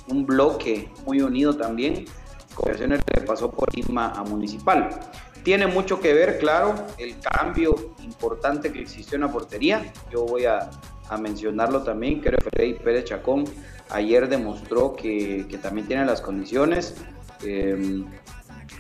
un 0.08 0.26
bloque 0.26 0.88
muy 1.04 1.20
unido 1.20 1.58
también, 1.58 2.06
Comunicaciones 2.54 3.02
le 3.14 3.20
pasó 3.20 3.50
por 3.50 3.68
encima 3.76 4.12
a 4.12 4.24
Municipal. 4.24 4.88
Tiene 5.42 5.66
mucho 5.66 6.00
que 6.00 6.14
ver, 6.14 6.38
claro, 6.38 6.74
el 6.96 7.18
cambio 7.20 7.94
importante 8.08 8.72
que 8.72 8.80
existió 8.80 9.16
en 9.16 9.22
la 9.22 9.30
portería. 9.30 9.92
Yo 10.10 10.24
voy 10.24 10.46
a, 10.46 10.70
a 11.08 11.16
mencionarlo 11.18 11.82
también. 11.82 12.20
Creo 12.20 12.38
que 12.38 12.50
Freddy 12.50 12.74
Pérez 12.74 13.04
Chacón 13.04 13.44
ayer 13.90 14.28
demostró 14.28 14.94
que, 14.94 15.46
que 15.48 15.58
también 15.58 15.86
tiene 15.86 16.04
las 16.04 16.20
condiciones. 16.20 16.94
Eh, 17.44 18.04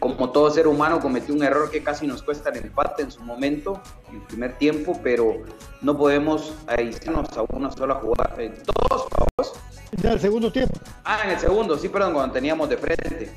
como 0.00 0.30
todo 0.30 0.50
ser 0.50 0.68
humano 0.68 1.00
cometió 1.00 1.34
un 1.34 1.42
error 1.42 1.70
que 1.70 1.82
casi 1.82 2.06
nos 2.06 2.22
cuesta 2.22 2.50
el 2.50 2.58
empate 2.58 3.02
en 3.02 3.10
su 3.10 3.22
momento, 3.22 3.80
en 4.08 4.16
el 4.16 4.22
primer 4.22 4.56
tiempo, 4.56 4.98
pero 5.02 5.42
no 5.82 5.96
podemos 5.96 6.54
aislarnos 6.68 7.36
a 7.36 7.42
una 7.56 7.70
sola 7.72 7.96
jugada. 7.96 8.34
Eh, 8.38 8.54
todos, 8.64 9.08
todos. 9.08 9.52
En 9.90 10.12
el 10.12 10.20
segundo 10.20 10.52
tiempo. 10.52 10.78
Ah, 11.04 11.22
en 11.24 11.30
el 11.30 11.40
segundo, 11.40 11.76
sí, 11.76 11.88
perdón, 11.88 12.12
cuando 12.14 12.32
teníamos 12.32 12.68
de 12.68 12.76
frente. 12.76 13.32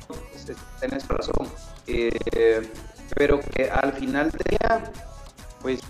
Tenés 0.80 1.08
razón. 1.08 1.48
Eh, 1.86 2.10
pero 3.16 3.40
que 3.40 3.70
al 3.70 3.92
final 3.92 4.30
del 4.30 4.42
día, 4.50 4.92
pues 5.62 5.80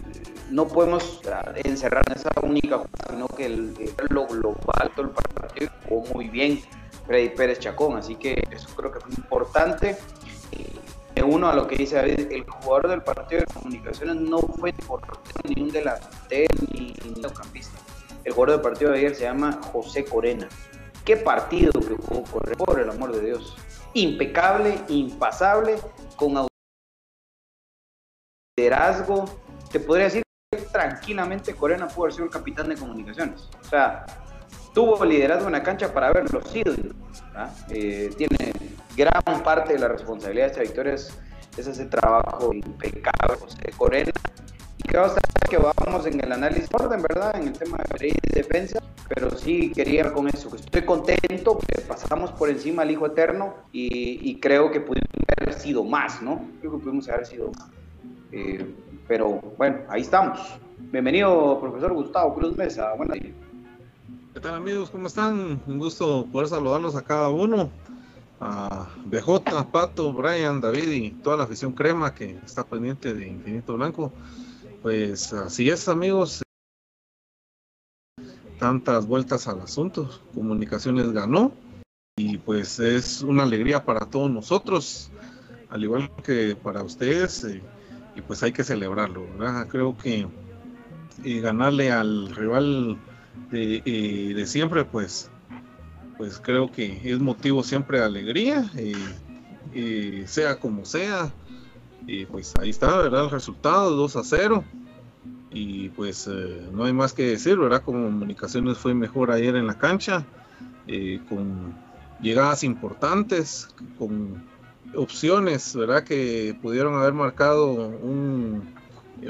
no 0.51 0.69
podemos 0.69 1.21
encerrar 1.65 2.05
en 2.07 2.17
esa 2.17 2.31
única 2.43 2.79
jugada, 2.79 3.11
sino 3.11 3.27
que 3.29 3.47
el, 3.47 3.75
lo 4.11 4.27
global, 4.27 4.91
todo 4.95 5.07
el 5.07 5.13
partido 5.13 5.71
jugó 5.89 6.15
muy 6.15 6.29
bien 6.29 6.61
Freddy 7.07 7.31
Pérez 7.31 7.59
Chacón, 7.59 7.97
así 7.97 8.15
que 8.17 8.43
eso 8.51 8.69
creo 8.77 8.93
que 8.93 9.01
fue 9.01 9.11
importante. 9.17 9.97
Y 10.53 10.67
me 11.17 11.25
uno 11.25 11.49
a 11.49 11.55
lo 11.55 11.67
que 11.67 11.77
dice 11.77 11.97
David, 11.97 12.31
el 12.31 12.45
jugador 12.45 12.89
del 12.89 13.03
partido 13.03 13.41
de 13.41 13.47
comunicaciones 13.47 14.17
no 14.17 14.39
fue 14.41 14.73
portero, 14.73 15.21
ni 15.45 15.63
un 15.63 15.71
delantero, 15.71 16.55
ni 16.73 16.95
ni 17.05 17.11
mediocampista. 17.11 17.79
El 18.25 18.33
jugador 18.33 18.57
del 18.57 18.61
partido 18.61 18.91
de 18.93 18.99
ayer 18.99 19.15
se 19.15 19.23
llama 19.25 19.59
José 19.73 20.05
Corena. 20.05 20.49
Qué 21.05 21.17
partido 21.17 21.73
que 21.73 21.97
jugó 21.97 22.23
Correa, 22.31 22.57
por 22.57 22.79
el 22.79 22.89
amor 22.89 23.13
de 23.13 23.21
Dios. 23.21 23.57
Impecable, 23.95 24.79
impasable, 24.89 25.77
con 26.17 26.47
liderazgo. 28.57 29.25
Te 29.73 29.81
podría 29.81 30.05
decir 30.05 30.23
que 30.51 30.59
tranquilamente 30.59 31.55
Corena 31.55 31.89
pudo 31.89 32.05
haber 32.05 32.13
sido 32.13 32.27
el 32.27 32.31
capitán 32.31 32.69
de 32.69 32.77
comunicaciones. 32.77 33.49
O 33.61 33.69
sea, 33.69 34.05
tuvo 34.75 35.03
liderazgo 35.05 35.47
en 35.47 35.53
la 35.53 35.63
cancha 35.63 35.93
para 35.93 36.09
haberlo 36.09 36.43
sido. 36.45 36.75
Eh, 37.71 38.11
tiene 38.17 38.53
gran 38.95 39.43
parte 39.43 39.73
de 39.73 39.79
la 39.79 39.89
responsabilidad 39.89 40.47
de 40.47 40.51
esta 40.51 40.63
victoria 40.63 40.95
es, 40.95 41.19
es 41.57 41.67
ese 41.67 41.87
trabajo 41.87 42.53
impecable 42.53 43.39
de 43.65 43.73
Corena 43.73 44.13
y 44.77 44.83
creo 44.83 45.07
que 45.49 45.57
vamos 45.57 46.07
en 46.07 46.23
el 46.23 46.33
análisis 46.33 46.69
de 46.69 46.85
orden, 46.85 47.03
¿verdad? 47.03 47.37
En 47.37 47.49
el 47.49 47.53
tema 47.53 47.79
de 47.99 48.15
defensa, 48.35 48.81
pero 49.09 49.31
sí 49.31 49.73
quería 49.73 50.13
con 50.13 50.29
eso. 50.29 50.55
Estoy 50.55 50.83
contento 50.83 51.59
que 51.59 51.81
pasamos 51.83 52.33
por 52.33 52.51
encima 52.51 52.83
al 52.83 52.91
Hijo 52.91 53.07
Eterno 53.07 53.55
y, 53.73 54.39
creo 54.41 54.71
que 54.71 54.81
pudimos 54.81 55.09
haber 55.37 55.55
sido 55.55 55.85
más, 55.85 56.21
¿no? 56.23 56.45
Creo 56.61 56.73
que 56.73 56.79
pudimos 56.79 57.09
haber 57.09 57.27
sido 57.27 57.51
más. 57.53 57.71
Eh, 58.33 58.75
pero 59.13 59.43
bueno, 59.59 59.77
ahí 59.91 60.01
estamos. 60.01 60.39
Bienvenido, 60.91 61.61
profesor 61.61 61.93
Gustavo 61.93 62.35
Cruz 62.35 62.57
Mesa. 62.57 62.95
Buenas 62.95 63.19
¿Qué 63.19 64.41
tal 64.41 64.55
amigos? 64.55 64.89
¿Cómo 64.89 65.07
están? 65.07 65.61
Un 65.67 65.79
gusto 65.79 66.27
poder 66.33 66.49
saludarlos 66.49 66.97
a 66.97 67.03
cada 67.03 67.29
uno. 67.29 67.69
A 68.41 68.89
BJ, 69.05 69.71
Pato, 69.71 70.15
Brian, 70.15 70.63
David 70.63 70.91
y 70.91 71.11
toda 71.11 71.37
la 71.37 71.45
afición 71.45 71.73
crema 71.73 72.15
que 72.15 72.39
está 72.43 72.65
pendiente 72.65 73.13
de 73.13 73.29
Infinito 73.29 73.75
Blanco. 73.75 74.11
Pues 74.81 75.35
así 75.35 75.69
es 75.69 75.89
amigos. 75.89 76.43
Tantas 78.59 79.07
vueltas 79.07 79.47
al 79.47 79.61
asunto. 79.61 80.09
Comunicaciones 80.35 81.13
ganó. 81.13 81.53
Y 82.17 82.39
pues 82.39 82.81
es 82.81 83.21
una 83.21 83.43
alegría 83.43 83.85
para 83.85 84.07
todos 84.07 84.31
nosotros. 84.31 85.11
Al 85.69 85.85
igual 85.85 86.11
que 86.25 86.57
para 86.57 86.83
ustedes. 86.83 87.45
Eh, 87.45 87.61
y 88.15 88.21
pues 88.21 88.43
hay 88.43 88.53
que 88.53 88.65
celebrarlo. 88.65 89.27
¿verdad? 89.39 89.67
Creo 89.69 89.97
que 89.97 90.27
eh, 91.25 91.41
ganarle 91.41 91.91
al 91.93 92.35
rival 92.35 92.99
de, 93.51 93.83
eh, 93.85 94.47
siempre, 94.47 94.85
pues, 94.85 95.31
pues 96.17 96.41
creo 96.41 96.71
que 96.71 97.01
es 97.05 97.19
motivo 97.21 97.63
siempre 97.63 97.99
de 97.99 98.05
alegría, 98.05 98.71
eh, 99.75 100.25
sea 100.27 100.59
como 100.59 100.85
sea. 100.85 101.33
Y 102.07 102.27
pues 102.27 102.55
ahí 102.61 102.71
está, 102.71 102.97
¿verdad? 102.99 103.25
El 103.25 103.31
resultado, 103.31 103.95
2 103.95 104.17
a 104.17 104.25
0. 104.25 104.65
Y 105.53 105.91
pues 105.91 106.29
no 106.73 106.85
hay 106.85 106.93
más 106.93 107.13
que 107.13 107.27
decir, 107.27 107.59
¿verdad? 107.59 107.83
Comunicaciones 107.83 108.79
fue 108.79 108.95
mejor 108.95 109.31
ayer 109.31 109.55
en 109.55 109.67
la 109.67 109.79
cancha, 109.79 110.25
con 111.29 111.75
llegadas 112.23 112.65
importantes, 112.65 113.69
con 113.99 114.43
opciones, 114.95 115.75
¿verdad? 115.75 116.05
Que 116.05 116.57
pudieron 116.61 116.95
haber 116.95 117.13
marcado 117.13 117.73
un, 117.75 118.75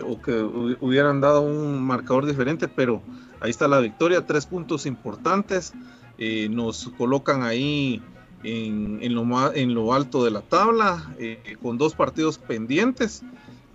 o 0.04 0.20
que 0.20 0.32
hubieran 0.80 1.20
dado 1.20 1.42
un 1.42 1.82
marcador 1.82 2.26
diferente, 2.26 2.68
pero 2.68 3.02
ahí 3.40 3.50
está 3.50 3.68
la 3.68 3.80
victoria, 3.80 4.26
tres 4.26 4.46
puntos 4.46 4.86
importantes, 4.86 5.72
eh, 6.18 6.48
nos 6.48 6.90
colocan 6.96 7.42
ahí 7.42 8.02
en, 8.42 8.98
en, 9.02 9.14
lo, 9.14 9.54
en 9.54 9.74
lo 9.74 9.92
alto 9.94 10.24
de 10.24 10.30
la 10.30 10.42
tabla, 10.42 11.14
eh, 11.18 11.56
con 11.60 11.78
dos 11.78 11.94
partidos 11.94 12.38
pendientes 12.38 13.22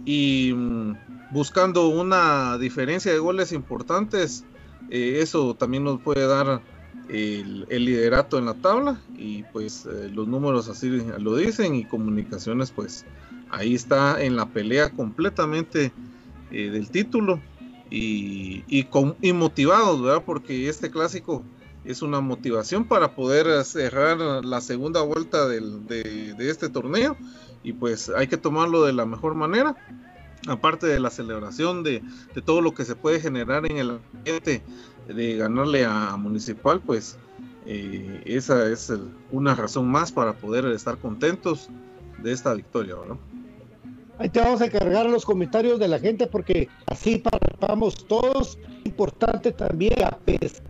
y 0.06 0.54
mm, 0.56 0.94
buscando 1.32 1.88
una 1.88 2.58
diferencia 2.58 3.12
de 3.12 3.20
goles 3.20 3.52
importantes, 3.52 4.46
eh, 4.90 5.20
eso 5.22 5.56
también 5.56 5.84
nos 5.84 6.02
puede 6.02 6.28
dar 6.28 6.62
el, 7.10 7.66
liderato 7.70 8.38
en 8.38 8.46
la 8.46 8.54
tabla 8.56 9.00
y 9.18 9.44
pues 9.54 9.86
eh, 9.86 10.10
los 10.14 10.28
números 10.28 10.68
así 10.70 10.90
lo 10.90 11.36
dicen 11.36 11.76
y 11.76 11.86
comunicaciones 11.86 12.72
pues 12.72 13.06
ahí 13.50 13.76
está 13.76 14.22
en 14.22 14.36
la 14.36 14.48
pelea 14.48 14.90
completamente 14.90 15.92
eh, 16.52 16.70
del 16.70 16.90
título 16.90 17.40
y, 17.90 18.64
y, 18.68 18.84
con, 18.84 19.16
y 19.22 19.32
motivados, 19.32 20.02
¿verdad? 20.02 20.24
Porque 20.26 20.68
este 20.68 20.92
clásico 20.92 21.44
es 21.86 22.02
una 22.02 22.20
motivación 22.20 22.86
para 22.86 23.16
poder 23.16 23.64
cerrar 23.64 24.18
la 24.44 24.60
segunda 24.60 25.02
vuelta 25.02 25.48
del, 25.48 25.88
de, 25.88 26.34
de, 26.34 26.50
este 26.50 26.68
torneo 26.68 27.16
y 27.64 27.72
pues 27.74 28.10
hay 28.10 28.28
que 28.28 28.36
tomarlo 28.36 28.84
de 28.84 28.92
la 28.92 29.06
mejor 29.06 29.36
manera 29.36 29.76
aparte 30.48 30.88
de 30.88 31.00
la 31.00 31.10
celebración 31.10 31.84
de, 31.84 32.04
de 32.36 32.42
todo 32.42 32.62
lo 32.62 32.74
que 32.74 32.86
se 32.86 32.96
puede 32.96 33.20
generar 33.20 33.66
en 33.70 33.78
el 33.78 34.00
ambiente 34.14 34.62
de 35.08 35.38
ganarle 35.38 35.86
a 35.86 36.16
Municipal, 36.18 36.80
pues 36.80 37.18
eh, 37.66 38.22
esa 38.26 38.70
es 38.70 38.92
una 39.32 39.56
razón 39.56 39.88
más 39.88 40.12
para 40.12 40.34
poder 40.34 40.66
estar 40.66 40.98
contentos 40.98 41.70
de 42.24 42.32
esta 42.32 42.54
victoria, 42.54 42.96
¿verdad? 42.96 43.18
Ahí 44.20 44.30
te 44.30 44.40
vamos 44.40 44.62
a 44.62 44.70
cargar 44.70 45.06
los 45.06 45.26
comentarios 45.26 45.80
de 45.80 45.88
la 45.88 46.00
gente 46.00 46.26
porque 46.26 46.70
así 46.88 47.20
participamos 47.20 48.08
todos. 48.08 48.58
Importante 48.84 49.52
también, 49.52 50.04
a 50.04 50.18
pesar 50.18 50.64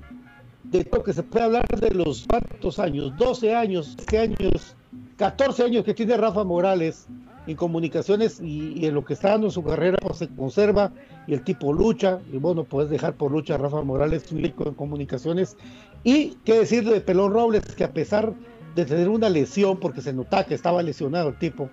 de 0.72 0.88
lo 0.92 1.04
que 1.04 1.14
se 1.14 1.24
puede 1.24 1.46
hablar 1.46 1.66
de 1.80 1.92
los 1.92 2.26
cuantos 2.28 2.80
años, 2.80 3.16
12 3.18 3.56
años, 3.56 3.96
13 3.96 4.20
años, 4.20 4.76
14 5.18 5.64
años 5.64 5.86
que 5.86 5.94
tiene 5.94 6.18
Rafa 6.18 6.44
Morales 6.44 7.08
en 7.48 7.56
comunicaciones 7.56 8.40
y, 8.42 8.86
en 8.86 8.94
lo 8.94 9.06
que 9.06 9.14
está 9.14 9.30
dando 9.30 9.50
su 9.50 9.64
carrera 9.64 9.98
pues, 10.02 10.18
se 10.18 10.28
conserva 10.28 10.92
y 11.26 11.34
el 11.34 11.44
tipo 11.44 11.74
lucha. 11.74 12.20
Y 12.32 12.38
bueno 12.38 12.66
puedes 12.66 12.92
dejar 12.92 13.14
por 13.16 13.32
lucha 13.32 13.56
a 13.56 13.58
Rafa 13.58 13.82
Morales 13.82 14.26
en 14.32 14.74
comunicaciones. 14.74 15.58
Y 16.04 16.38
qué 16.44 16.60
decir 16.60 16.88
de 16.88 17.02
Pelón 17.02 17.34
Robles 17.34 17.64
que 17.76 17.86
a 17.86 17.94
pesar 17.94 18.34
de 18.76 18.86
tener 18.86 19.10
una 19.10 19.30
lesión 19.30 19.80
porque 19.80 20.02
se 20.02 20.14
notaba 20.14 20.46
que 20.46 20.54
estaba 20.54 20.84
lesionado 20.84 21.30
el 21.30 21.40
tipo 21.40 21.70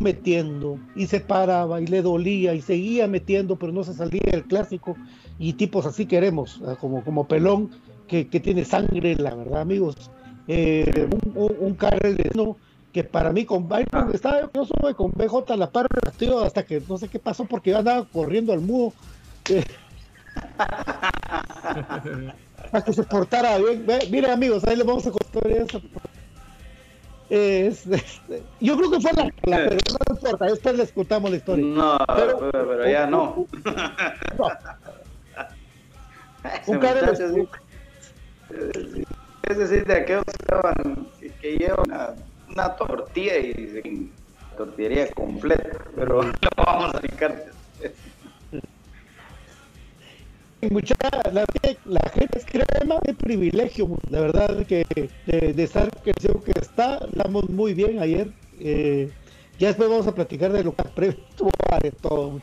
metiendo 0.00 0.78
y 0.96 1.06
se 1.06 1.20
paraba 1.20 1.80
y 1.80 1.86
le 1.86 2.00
dolía 2.00 2.54
y 2.54 2.62
seguía 2.62 3.06
metiendo 3.06 3.56
pero 3.56 3.72
no 3.72 3.84
se 3.84 3.94
salía 3.94 4.22
del 4.30 4.44
clásico. 4.44 4.96
Y 5.38 5.54
tipos 5.54 5.86
así 5.86 6.06
queremos 6.06 6.60
ah, 6.66 6.76
como 6.78 7.02
como 7.02 7.26
Pelón 7.26 7.70
que, 8.06 8.24
tiene 8.24 8.64
sangre 8.64 9.16
la 9.16 9.34
verdad 9.34 9.62
amigos. 9.62 10.10
Eh, 10.50 11.06
un, 11.10 11.36
un, 11.36 11.56
un 11.60 11.74
que 12.98 13.04
para 13.04 13.32
mí 13.32 13.44
con 13.44 13.68
Byron 13.68 14.10
estaba 14.12 14.50
yo 14.52 14.64
sube 14.64 14.92
con 14.96 15.12
BJ 15.12 15.56
la 15.56 15.70
par 15.70 15.86
tío, 16.16 16.42
hasta 16.42 16.64
que 16.64 16.82
no 16.88 16.98
sé 16.98 17.06
qué 17.06 17.20
pasó 17.20 17.44
porque 17.44 17.70
yo 17.70 17.78
andaba 17.78 18.04
corriendo 18.06 18.52
al 18.52 18.60
mudo. 18.60 18.92
Eh, 19.50 19.62
para 22.72 22.84
que 22.84 22.92
se 22.92 23.04
portara 23.04 23.56
bien. 23.58 23.86
Miren 24.10 24.32
amigos 24.32 24.64
ahí 24.64 24.74
les 24.74 24.84
vamos 24.84 25.06
a 25.06 25.12
contar 25.12 25.46
eso. 25.46 25.80
Este, 27.30 28.02
yo 28.60 28.76
creo 28.76 28.90
que 28.90 29.00
fue 29.00 29.12
la, 29.12 29.26
la 29.44 29.56
pero 29.68 29.76
no 29.92 30.16
importa 30.16 30.46
después 30.46 30.76
les 30.76 30.90
contamos 30.90 31.30
la 31.30 31.36
historia. 31.36 31.64
No 31.64 31.98
pero, 32.16 32.50
pero, 32.50 32.88
ya 32.88 33.06
no, 33.06 33.46
no. 34.36 34.46
un 36.66 36.78
cara 36.80 37.12
es 39.48 39.56
decir 39.56 39.86
de 39.86 39.94
aquellos 39.94 40.24
que, 41.20 41.30
que 41.40 41.58
llevan 41.58 42.16
una 42.58 42.74
tortilla 42.74 43.38
y 43.38 44.10
tortillería 44.56 45.10
completa, 45.12 45.78
pero 45.94 46.22
lo 46.22 46.32
vamos 46.56 46.94
a 46.94 47.00
picar. 47.00 47.44
Mucha, 50.70 50.96
la, 51.32 51.44
la, 51.84 52.10
gente 52.10 52.38
es 52.38 52.44
crema 52.44 52.98
de 53.04 53.14
privilegio, 53.14 53.96
la 54.10 54.20
verdad 54.22 54.66
que 54.66 54.84
de, 55.26 55.62
estar 55.62 55.88
que 56.02 56.12
que 56.12 56.60
está, 56.60 56.96
hablamos 56.96 57.48
muy 57.48 57.74
bien 57.74 58.00
ayer. 58.00 58.32
Eh, 58.58 59.08
ya 59.60 59.68
después 59.68 59.88
vamos 59.88 60.08
a 60.08 60.14
platicar 60.14 60.50
de 60.50 60.64
lo 60.64 60.74
que 60.74 60.82
estuvo 61.06 61.50
de 61.80 61.92
todo. 61.92 62.40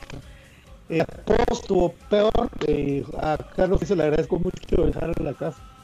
Eh, 0.88 1.04
post 1.26 1.64
estuvo 1.64 1.94
peor. 2.10 2.50
Eh, 2.68 3.04
a 3.18 3.38
Carlos 3.54 3.82
se 3.82 3.96
le 3.98 4.04
agradezco 4.04 4.40
mucho 4.40 4.86
dejar 4.86 5.12
en 5.18 5.26
la 5.26 5.34
casa. 5.34 5.75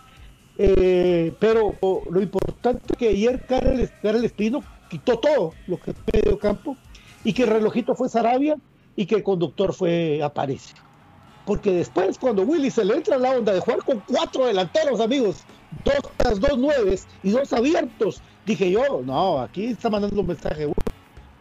Eh, 0.63 1.33
pero 1.39 1.73
lo 1.81 2.21
importante 2.21 2.83
es 2.91 2.95
que 2.95 3.09
ayer 3.09 3.43
Karel, 3.47 4.23
Espino 4.23 4.63
quitó 4.91 5.17
todo 5.17 5.53
lo 5.65 5.77
que 5.77 5.93
fue 5.93 6.21
medio 6.21 6.37
campo 6.37 6.77
y 7.23 7.33
que 7.33 7.43
el 7.43 7.49
relojito 7.49 7.95
fue 7.95 8.09
Sarabia 8.09 8.57
y 8.95 9.07
que 9.07 9.15
el 9.15 9.23
conductor 9.23 9.73
fue 9.73 10.21
Aparicio. 10.21 10.75
Porque 11.47 11.71
después, 11.71 12.19
cuando 12.19 12.43
Willy 12.43 12.69
se 12.69 12.85
le 12.85 12.93
entra 12.93 13.17
la 13.17 13.31
onda 13.31 13.53
de 13.53 13.59
jugar 13.59 13.79
con 13.83 14.03
cuatro 14.07 14.45
delanteros, 14.45 14.99
amigos, 14.99 15.45
dos, 15.83 16.39
dos 16.39 16.59
nueves 16.59 17.07
y 17.23 17.31
dos 17.31 17.51
abiertos, 17.53 18.21
dije 18.45 18.69
yo, 18.69 19.01
no, 19.03 19.39
aquí 19.39 19.65
está 19.65 19.89
mandando 19.89 20.21
un 20.21 20.27
mensaje. 20.27 20.71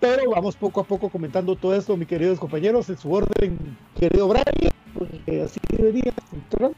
Pero 0.01 0.31
vamos 0.31 0.57
poco 0.57 0.81
a 0.81 0.85
poco 0.85 1.11
comentando 1.11 1.57
todo 1.57 1.75
esto, 1.75 1.95
mis 1.95 2.09
queridos 2.09 2.41
compañeros, 2.41 2.89
en 2.89 2.97
su 2.97 3.13
orden, 3.13 3.77
querido 3.99 4.29
Brian, 4.29 4.73
porque 4.95 5.43
así 5.43 5.61
debería 5.77 6.15
entrar. 6.33 6.73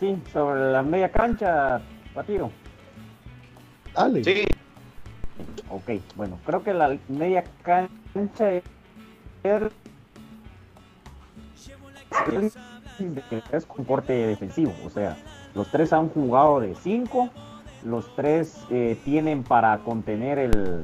Sí, 0.00 0.20
sobre 0.32 0.72
la 0.72 0.82
media 0.82 1.12
cancha, 1.12 1.82
Patio. 2.14 2.50
Dale. 3.94 4.24
Sí. 4.24 4.44
Ok, 5.68 6.00
bueno, 6.16 6.38
creo 6.46 6.62
que 6.64 6.72
la 6.72 6.96
media 7.08 7.44
cancha 7.62 8.52
es 8.52 8.62
es 13.52 13.66
comporte 13.66 14.12
defensivo, 14.12 14.74
o 14.84 14.90
sea, 14.90 15.16
los 15.54 15.70
tres 15.70 15.92
han 15.92 16.08
jugado 16.08 16.60
de 16.60 16.74
5, 16.74 17.30
los 17.84 18.14
tres 18.14 18.58
eh, 18.70 18.98
tienen 19.04 19.42
para 19.42 19.78
contener 19.78 20.38
el, 20.38 20.82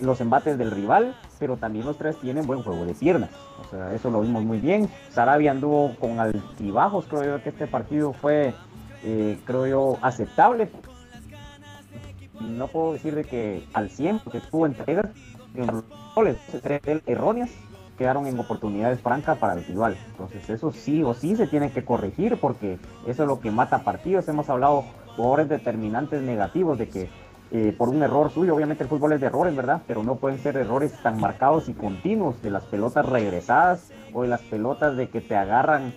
los 0.00 0.20
embates 0.20 0.58
del 0.58 0.70
rival, 0.70 1.16
pero 1.38 1.56
también 1.56 1.86
los 1.86 1.96
tres 1.96 2.16
tienen 2.18 2.46
buen 2.46 2.62
juego 2.62 2.84
de 2.84 2.94
piernas. 2.94 3.30
O 3.60 3.64
sea, 3.70 3.94
eso 3.94 4.10
lo 4.10 4.20
vimos 4.20 4.44
muy 4.44 4.58
bien. 4.58 4.88
Sarabia 5.10 5.50
anduvo 5.50 5.94
con 5.98 6.18
altibajos, 6.20 7.06
creo 7.06 7.24
yo 7.24 7.42
que 7.42 7.50
este 7.50 7.66
partido 7.66 8.12
fue, 8.12 8.54
eh, 9.04 9.38
creo 9.44 9.66
yo, 9.66 9.98
aceptable. 10.02 10.70
No 12.40 12.68
puedo 12.68 12.92
decir 12.92 13.14
de 13.14 13.24
que 13.24 13.64
al 13.74 13.90
100, 13.90 14.20
porque 14.20 14.38
estuvo 14.38 14.66
en 14.66 14.72
entregas, 14.72 15.06
en 15.54 15.82
roles 16.14 16.36
erróneas, 17.06 17.50
quedaron 17.98 18.26
en 18.26 18.38
oportunidades 18.38 19.00
francas 19.00 19.36
para 19.38 19.54
el 19.54 19.64
rival. 19.64 19.96
Entonces 20.10 20.48
eso 20.48 20.70
sí 20.70 21.02
o 21.02 21.14
sí 21.14 21.36
se 21.36 21.48
tiene 21.48 21.72
que 21.72 21.84
corregir 21.84 22.38
porque 22.40 22.78
eso 23.06 23.22
es 23.24 23.28
lo 23.28 23.40
que 23.40 23.50
mata 23.50 23.82
partidos. 23.82 24.28
Hemos 24.28 24.48
hablado 24.48 24.84
jugadores 25.16 25.48
determinantes 25.48 26.22
negativos 26.22 26.78
de 26.78 26.88
que 26.88 27.10
eh, 27.50 27.74
por 27.76 27.88
un 27.88 28.02
error 28.02 28.30
suyo, 28.30 28.54
obviamente 28.54 28.82
el 28.82 28.90
fútbol 28.90 29.12
es 29.12 29.20
de 29.20 29.26
errores, 29.26 29.56
¿verdad? 29.56 29.82
Pero 29.86 30.02
no 30.02 30.16
pueden 30.16 30.38
ser 30.38 30.56
errores 30.56 30.92
tan 31.02 31.18
marcados 31.18 31.68
y 31.68 31.74
continuos 31.74 32.42
de 32.42 32.50
las 32.50 32.64
pelotas 32.64 33.06
regresadas 33.06 33.90
o 34.12 34.22
de 34.22 34.28
las 34.28 34.42
pelotas 34.42 34.96
de 34.96 35.08
que 35.08 35.20
te 35.20 35.34
agarran 35.34 35.94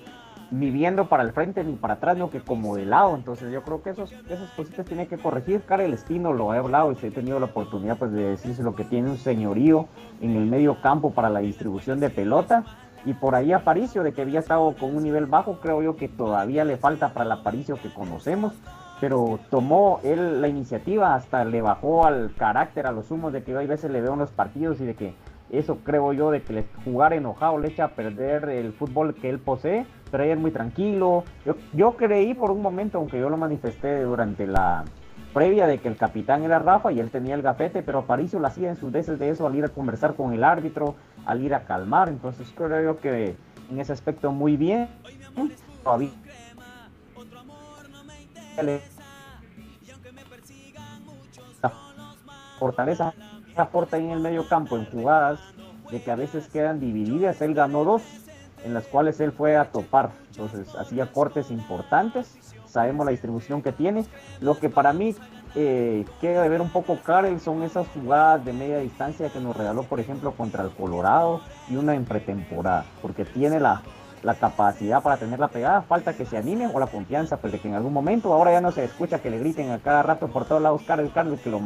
ni 0.51 0.69
viendo 0.69 1.07
para 1.07 1.23
el 1.23 1.31
frente 1.31 1.63
ni 1.63 1.73
para 1.73 1.95
atrás, 1.95 2.17
no 2.17 2.29
que 2.29 2.41
como 2.41 2.75
de 2.75 2.85
lado. 2.85 3.15
Entonces 3.15 3.51
yo 3.51 3.63
creo 3.63 3.81
que 3.81 3.91
esos, 3.91 4.11
esas 4.11 4.49
cositas 4.51 4.85
tiene 4.85 5.07
que 5.07 5.17
corregir. 5.17 5.61
Karel 5.63 5.93
Espino 5.93 6.33
lo 6.33 6.53
he 6.53 6.57
hablado 6.57 6.91
y 6.91 7.05
he 7.05 7.11
tenido 7.11 7.39
la 7.39 7.47
oportunidad 7.47 7.97
pues, 7.97 8.11
de 8.11 8.23
decirse 8.23 8.61
lo 8.61 8.75
que 8.75 8.83
tiene 8.83 9.09
un 9.09 9.17
señorío 9.17 9.87
en 10.19 10.35
el 10.35 10.45
medio 10.45 10.81
campo 10.81 11.11
para 11.11 11.29
la 11.29 11.39
distribución 11.39 11.99
de 11.99 12.09
pelota. 12.09 12.65
Y 13.05 13.13
por 13.13 13.33
ahí 13.33 13.51
Aparicio, 13.51 14.03
de 14.03 14.13
que 14.13 14.21
había 14.21 14.39
estado 14.39 14.75
con 14.79 14.95
un 14.95 15.03
nivel 15.03 15.25
bajo, 15.25 15.59
creo 15.59 15.81
yo 15.81 15.95
que 15.95 16.07
todavía 16.07 16.63
le 16.65 16.77
falta 16.77 17.13
para 17.13 17.25
el 17.25 17.31
Aparicio 17.31 17.77
que 17.81 17.91
conocemos. 17.91 18.53
Pero 19.01 19.39
tomó 19.49 19.99
él 20.03 20.41
la 20.41 20.47
iniciativa, 20.47 21.15
hasta 21.15 21.43
le 21.43 21.61
bajó 21.61 22.05
al 22.05 22.33
carácter, 22.35 22.85
a 22.85 22.91
los 22.91 23.09
humos 23.09 23.33
de 23.33 23.43
que 23.43 23.57
hay 23.57 23.65
veces 23.65 23.89
le 23.89 23.99
veo 23.99 24.13
en 24.13 24.19
los 24.19 24.31
partidos 24.31 24.79
y 24.79 24.85
de 24.85 24.93
que 24.93 25.15
eso 25.49 25.79
creo 25.83 26.13
yo 26.13 26.29
de 26.29 26.43
que 26.43 26.65
jugar 26.85 27.11
enojado 27.11 27.57
le 27.57 27.69
echa 27.69 27.85
a 27.85 27.89
perder 27.89 28.47
el 28.49 28.73
fútbol 28.73 29.15
que 29.15 29.29
él 29.29 29.39
posee, 29.39 29.87
pero 30.11 30.23
es 30.23 30.37
muy 30.37 30.51
tranquilo. 30.51 31.23
Yo, 31.45 31.55
yo 31.73 31.97
creí 31.97 32.35
por 32.35 32.51
un 32.51 32.61
momento, 32.61 32.99
aunque 32.99 33.19
yo 33.19 33.29
lo 33.29 33.37
manifesté 33.37 34.03
durante 34.03 34.45
la 34.45 34.85
previa 35.33 35.65
de 35.65 35.79
que 35.79 35.87
el 35.87 35.97
capitán 35.97 36.43
era 36.43 36.59
Rafa 36.59 36.91
y 36.91 36.99
él 36.99 37.09
tenía 37.09 37.33
el 37.33 37.41
gafete, 37.41 37.81
pero 37.81 37.99
Aparicio 37.99 38.39
lo 38.39 38.47
hacía 38.47 38.69
en 38.69 38.75
sus 38.75 38.91
veces 38.91 39.17
de 39.17 39.29
eso 39.29 39.47
al 39.47 39.55
ir 39.55 39.65
a 39.65 39.69
conversar 39.69 40.13
con 40.13 40.31
el 40.31 40.43
árbitro, 40.43 40.95
al 41.25 41.41
ir 41.41 41.55
a 41.55 41.65
calmar, 41.65 42.07
entonces 42.07 42.53
creo 42.55 42.83
yo 42.83 42.99
que 42.99 43.35
en 43.71 43.79
ese 43.79 43.93
aspecto 43.93 44.31
muy 44.31 44.57
bien. 44.57 44.89
Todavía 45.83 46.11
fortaleza 52.62 53.15
aporta 53.56 53.97
en 53.97 54.12
el 54.12 54.19
medio 54.19 54.47
campo 54.47 54.78
en 54.78 54.86
jugadas 54.86 55.39
de 55.89 56.00
que 56.04 56.12
a 56.12 56.15
veces 56.15 56.47
quedan 56.47 56.80
divididas. 56.80 57.41
Él 57.41 57.56
ganó 57.56 57.84
dos 57.84 58.04
en 58.63 58.76
las 58.76 58.86
cuales 58.86 59.19
él 59.19 59.32
fue 59.32 59.58
a 59.58 59.71
topar. 59.71 60.12
Entonces 60.30 60.76
hacía 60.76 61.12
cortes 61.12 61.50
importantes. 61.50 62.38
Sabemos 62.67 63.04
la 63.04 63.12
distribución 63.12 63.63
que 63.63 63.71
tiene. 63.71 64.06
Lo 64.41 64.60
que 64.60 64.69
para 64.69 64.93
mí 64.93 65.15
eh, 65.56 66.06
queda 66.21 66.43
de 66.43 66.50
ver 66.50 66.62
un 66.62 66.69
poco 66.69 67.00
Karel 67.04 67.39
son 67.39 67.63
esas 67.63 67.88
jugadas 67.88 68.45
de 68.45 68.54
media 68.54 68.78
distancia 68.78 69.30
que 69.30 69.39
nos 69.39 69.58
regaló, 69.58 69.82
por 69.82 70.00
ejemplo, 70.00 70.32
contra 70.34 70.63
el 70.63 70.69
Colorado 70.69 71.41
y 71.67 71.78
una 71.78 71.95
en 71.95 72.06
pretemporada. 72.06 72.86
Porque 73.02 73.26
tiene 73.26 73.60
la, 73.60 73.82
la 74.21 74.36
capacidad 74.36 75.02
para 75.02 75.17
tener 75.17 75.39
la 75.39 75.47
pegada. 75.47 75.82
Falta 75.82 76.13
que 76.13 76.28
se 76.28 76.38
anime 76.38 76.69
o 76.71 76.80
la 76.80 76.88
confianza, 76.88 77.38
pues 77.38 77.54
de 77.54 77.60
que 77.60 77.67
en 77.67 77.74
algún 77.74 77.91
momento 77.91 78.32
ahora 78.32 78.52
ya 78.52 78.62
no 78.62 78.71
se 78.71 78.84
escucha 78.84 79.19
que 79.19 79.32
le 79.32 79.39
griten 79.39 79.71
a 79.71 79.80
cada 79.80 80.04
rato 80.04 80.28
por 80.28 80.45
todos 80.45 80.62
lados 80.62 80.84
Karel, 80.84 81.12
Karel, 81.12 81.39
que 81.39 81.50
lo 81.50 81.60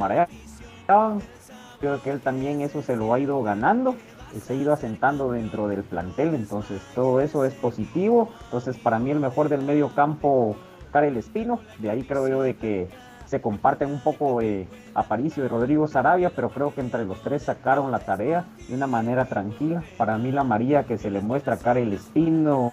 creo 1.79 2.01
que 2.01 2.11
él 2.11 2.21
también 2.21 2.61
eso 2.61 2.81
se 2.81 2.95
lo 2.95 3.13
ha 3.13 3.19
ido 3.19 3.41
ganando 3.43 3.95
y 4.35 4.39
se 4.39 4.53
ha 4.53 4.55
ido 4.55 4.73
asentando 4.73 5.31
dentro 5.31 5.67
del 5.67 5.83
plantel, 5.83 6.35
entonces 6.35 6.81
todo 6.93 7.21
eso 7.21 7.45
es 7.45 7.53
positivo, 7.53 8.29
entonces 8.45 8.77
para 8.77 8.99
mí 8.99 9.11
el 9.11 9.19
mejor 9.19 9.49
del 9.49 9.61
medio 9.61 9.89
campo, 9.95 10.55
Karel 10.91 11.17
Espino, 11.17 11.59
de 11.79 11.89
ahí 11.89 12.03
creo 12.03 12.27
yo 12.27 12.41
de 12.41 12.55
que 12.55 12.89
se 13.25 13.41
comparten 13.41 13.89
un 13.89 13.99
poco 14.01 14.41
eh, 14.41 14.67
Aparicio 14.93 15.43
y 15.43 15.47
Rodrigo 15.47 15.87
Sarabia, 15.87 16.31
pero 16.35 16.49
creo 16.49 16.73
que 16.73 16.81
entre 16.81 17.05
los 17.05 17.21
tres 17.21 17.43
sacaron 17.43 17.91
la 17.91 17.99
tarea 17.99 18.45
de 18.67 18.75
una 18.75 18.85
manera 18.85 19.25
tranquila. 19.25 19.83
Para 19.97 20.17
mí 20.19 20.31
la 20.31 20.43
María 20.43 20.83
que 20.83 20.99
se 20.99 21.09
le 21.09 21.21
muestra 21.21 21.55
a 21.55 21.57
Karel 21.57 21.91
Espino 21.93 22.71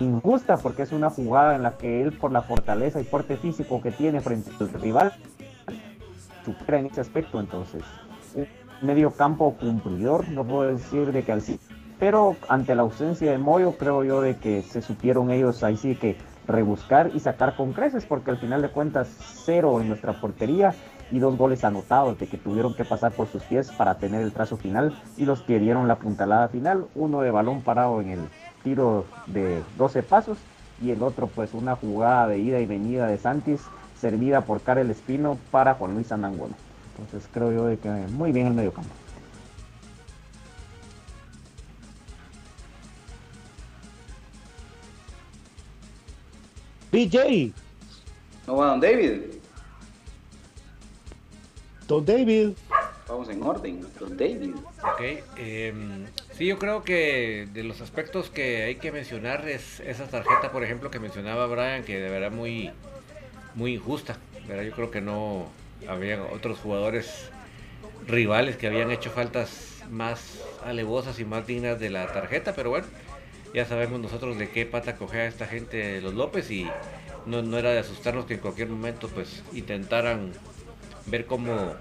injusta 0.00 0.56
porque 0.56 0.82
es 0.82 0.92
una 0.92 1.10
jugada 1.10 1.54
en 1.54 1.62
la 1.62 1.76
que 1.76 2.02
él 2.02 2.12
por 2.12 2.32
la 2.32 2.42
fortaleza 2.42 3.00
y 3.00 3.04
fuerte 3.04 3.36
físico 3.36 3.80
que 3.80 3.92
tiene 3.92 4.20
frente 4.20 4.50
al 4.58 4.72
rival 4.72 5.12
supera 6.44 6.78
en 6.78 6.86
ese 6.86 7.00
aspecto 7.00 7.40
entonces 7.40 7.82
medio 8.82 9.12
campo 9.12 9.54
cumplidor, 9.58 10.28
no 10.28 10.44
puedo 10.44 10.68
decir 10.68 11.12
de 11.12 11.22
que 11.22 11.32
al 11.32 11.42
sí, 11.42 11.58
pero 11.98 12.36
ante 12.48 12.74
la 12.74 12.82
ausencia 12.82 13.30
de 13.30 13.38
Moyo 13.38 13.72
creo 13.78 14.04
yo 14.04 14.20
de 14.20 14.36
que 14.36 14.62
se 14.62 14.82
supieron 14.82 15.30
ellos 15.30 15.62
ahí 15.62 15.76
sí 15.76 15.96
que 15.96 16.16
rebuscar 16.46 17.10
y 17.14 17.20
sacar 17.20 17.56
con 17.56 17.72
creces, 17.72 18.04
porque 18.04 18.30
al 18.30 18.38
final 18.38 18.60
de 18.60 18.68
cuentas 18.68 19.08
cero 19.44 19.80
en 19.80 19.88
nuestra 19.88 20.20
portería 20.20 20.74
y 21.10 21.18
dos 21.18 21.36
goles 21.36 21.64
anotados 21.64 22.18
de 22.18 22.26
que 22.26 22.36
tuvieron 22.36 22.74
que 22.74 22.84
pasar 22.84 23.12
por 23.12 23.28
sus 23.28 23.42
pies 23.44 23.70
para 23.72 23.96
tener 23.96 24.22
el 24.22 24.32
trazo 24.32 24.56
final 24.56 24.94
y 25.16 25.24
los 25.24 25.42
que 25.42 25.58
dieron 25.58 25.88
la 25.88 25.96
puntalada 25.96 26.48
final, 26.48 26.86
uno 26.94 27.20
de 27.20 27.30
balón 27.30 27.62
parado 27.62 28.00
en 28.00 28.10
el 28.10 28.20
tiro 28.62 29.06
de 29.26 29.62
12 29.78 30.02
pasos 30.02 30.38
y 30.82 30.90
el 30.90 31.02
otro 31.02 31.28
pues 31.28 31.54
una 31.54 31.76
jugada 31.76 32.28
de 32.28 32.38
ida 32.38 32.60
y 32.60 32.66
venida 32.66 33.06
de 33.06 33.16
Santis 33.16 33.62
servida 34.04 34.42
por 34.42 34.60
Karel 34.60 34.90
Espino 34.90 35.38
para 35.50 35.72
Juan 35.76 35.94
Luis 35.94 36.12
Ananguano. 36.12 36.54
Entonces 36.90 37.26
creo 37.32 37.50
yo 37.50 37.64
de 37.64 37.78
que 37.78 37.88
muy 37.88 38.32
bien 38.32 38.48
el 38.48 38.52
medio 38.52 38.70
campo. 38.70 38.90
BJ. 46.92 47.54
No 48.46 48.56
va 48.56 48.66
Don 48.66 48.80
David. 48.80 49.22
Don 51.88 52.04
David. 52.04 52.50
Vamos 53.08 53.28
en 53.30 53.42
orden, 53.42 53.86
Don 53.98 54.16
David. 54.18 54.54
Ok, 54.82 55.00
eh, 55.38 55.72
sí, 56.32 56.44
yo 56.44 56.58
creo 56.58 56.82
que 56.82 57.48
de 57.54 57.64
los 57.64 57.80
aspectos 57.80 58.28
que 58.28 58.64
hay 58.64 58.74
que 58.74 58.92
mencionar 58.92 59.48
es 59.48 59.80
esa 59.80 60.06
tarjeta, 60.08 60.52
por 60.52 60.62
ejemplo, 60.62 60.90
que 60.90 61.00
mencionaba 61.00 61.46
Brian, 61.46 61.84
que 61.84 61.98
de 61.98 62.10
verdad 62.10 62.30
muy, 62.30 62.70
muy 63.54 63.74
injusta. 63.74 64.18
¿verdad? 64.46 64.64
Yo 64.64 64.72
creo 64.72 64.90
que 64.90 65.00
no, 65.00 65.48
había 65.88 66.22
otros 66.22 66.58
jugadores 66.58 67.30
rivales 68.06 68.56
que 68.56 68.66
habían 68.66 68.90
hecho 68.90 69.10
faltas 69.10 69.82
más 69.90 70.42
alevosas 70.64 71.18
y 71.20 71.24
más 71.24 71.46
dignas 71.46 71.78
de 71.78 71.90
la 71.90 72.06
tarjeta, 72.06 72.54
pero 72.54 72.70
bueno, 72.70 72.86
ya 73.52 73.64
sabemos 73.64 74.00
nosotros 74.00 74.38
de 74.38 74.50
qué 74.50 74.66
pata 74.66 74.96
cogea 74.96 75.26
esta 75.26 75.46
gente 75.46 76.00
los 76.00 76.14
López 76.14 76.50
y 76.50 76.70
no, 77.26 77.38
era 77.56 77.70
de 77.70 77.78
asustarnos 77.78 78.26
que 78.26 78.34
en 78.34 78.40
cualquier 78.40 78.68
momento 78.68 79.08
pues 79.08 79.42
intentaran 79.52 80.32
ver 81.06 81.26
cómo 81.26 81.74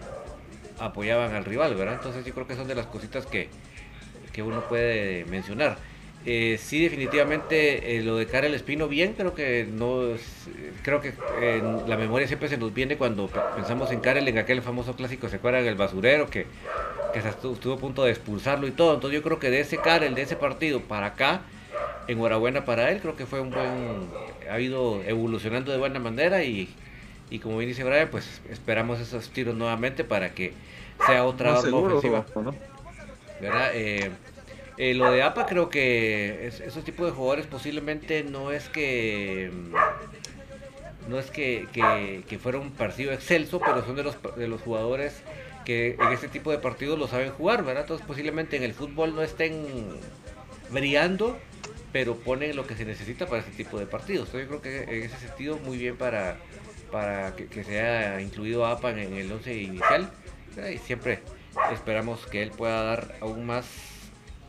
apoyaban 0.80 1.34
al 1.34 1.46
rival, 1.46 1.76
¿verdad? 1.76 1.96
Entonces 1.96 2.26
yo 2.26 2.34
creo 2.34 2.48
que 2.48 2.56
son 2.56 2.68
de 2.68 2.76
las 2.76 2.88
cositas 2.88 3.26
que, 3.26 3.50
que 4.32 4.44
uno 4.44 4.62
puede 4.62 5.26
mencionar. 5.26 5.78
Eh, 6.26 6.58
sí, 6.58 6.82
definitivamente 6.82 7.98
eh, 7.98 8.02
lo 8.02 8.16
de 8.16 8.26
Karel 8.28 8.54
Espino 8.54 8.88
bien, 8.88 9.14
creo 9.14 9.34
que 9.34 9.68
no 9.70 10.04
creo 10.82 11.02
que 11.02 11.14
la 11.86 11.98
memoria 11.98 12.28
siempre 12.28 12.48
se 12.48 12.58
nos 12.58 12.74
viene 12.74 12.96
cuando 12.96 13.28
pensamos 13.56 13.92
en 13.92 14.00
Karel 14.00 14.28
en 14.30 14.38
aquel 14.38 14.62
famoso 14.62 14.96
clásico, 14.96 15.28
se 15.28 15.36
acuerdan 15.36 15.66
el 15.66 15.76
basurero 15.76 16.30
que, 16.30 16.46
que 17.12 17.20
estuvo, 17.20 17.74
a 17.74 17.78
punto 17.78 18.06
de 18.06 18.12
expulsarlo 18.12 18.68
y 18.68 18.72
todo. 18.72 18.94
Entonces 18.94 19.20
yo 19.20 19.24
creo 19.24 19.40
que 19.40 19.50
de 19.50 19.60
ese 19.60 19.78
Karel, 19.78 20.16
de 20.16 20.22
ese 20.22 20.38
partido 20.38 20.80
para 20.80 21.08
acá, 21.08 21.42
enhorabuena 22.08 22.64
para 22.64 22.90
él, 22.90 23.00
creo 23.02 23.18
que 23.18 23.26
fue 23.26 23.42
un 23.42 23.50
buen, 23.52 24.08
ha 24.50 24.60
ido 24.62 25.04
evolucionando 25.04 25.74
de 25.74 25.78
buena 25.78 26.00
manera 26.00 26.44
y, 26.44 26.70
y 27.30 27.40
como 27.40 27.58
bien 27.58 27.70
dice 27.70 27.84
Brian, 27.84 28.08
pues 28.10 28.42
esperamos 28.50 29.02
esos 29.02 29.30
tiros 29.30 29.56
nuevamente 29.56 30.06
para 30.06 30.34
que 30.34 30.54
sea 31.06 31.26
otra 31.26 31.58
arma 31.58 31.78
ofensiva. 31.78 32.26
¿Verdad? 33.42 33.72
Eh, 34.78 34.94
lo 34.96 35.12
de 35.12 35.22
APA 35.22 35.46
creo 35.46 35.70
que 35.70 36.48
esos 36.48 36.84
tipos 36.84 37.06
de 37.06 37.12
jugadores 37.12 37.46
posiblemente 37.46 38.24
no 38.24 38.52
es 38.52 38.70
que 38.70 39.52
mm, 39.54 41.10
no 41.10 41.20
es 41.20 41.30
que, 41.30 41.68
que, 42.28 42.40
fuera 42.40 42.58
un 42.58 42.72
partido 42.72 43.12
excelso, 43.12 43.60
pero 43.60 43.86
son 43.86 43.96
de 43.96 44.04
los, 44.04 44.18
de 44.36 44.48
los 44.48 44.62
jugadores 44.62 45.22
que 45.66 45.98
en 46.00 46.14
este 46.14 46.28
tipo 46.28 46.52
de 46.52 46.58
partidos 46.58 46.98
lo 46.98 47.08
saben 47.08 47.32
jugar, 47.32 47.64
¿verdad? 47.64 47.84
Entonces 47.84 48.06
posiblemente 48.06 48.58
en 48.58 48.64
el 48.64 48.74
fútbol 48.74 49.16
no 49.16 49.22
estén 49.22 49.66
brillando, 50.70 51.38
pero 51.92 52.16
ponen 52.16 52.56
lo 52.56 52.66
que 52.66 52.76
se 52.76 52.86
necesita 52.86 53.28
para 53.28 53.42
este 53.42 53.52
tipo 53.52 53.78
de 53.80 53.86
partidos. 53.86 54.30
Entonces 54.30 54.50
yo 54.50 54.60
creo 54.60 54.88
que 54.88 54.98
en 54.98 55.04
ese 55.04 55.18
sentido 55.18 55.58
muy 55.60 55.78
bien 55.78 55.98
para, 55.98 56.38
para 56.92 57.36
que, 57.36 57.48
que 57.48 57.64
sea 57.64 58.22
incluido 58.22 58.66
APA 58.66 58.92
en 58.92 59.14
el 59.14 59.32
11 59.32 59.54
inicial. 59.56 60.10
Y 60.74 60.78
siempre 60.78 61.20
esperamos 61.72 62.26
que 62.28 62.44
él 62.44 62.52
pueda 62.52 62.84
dar 62.84 63.16
aún 63.22 63.46
más 63.46 63.93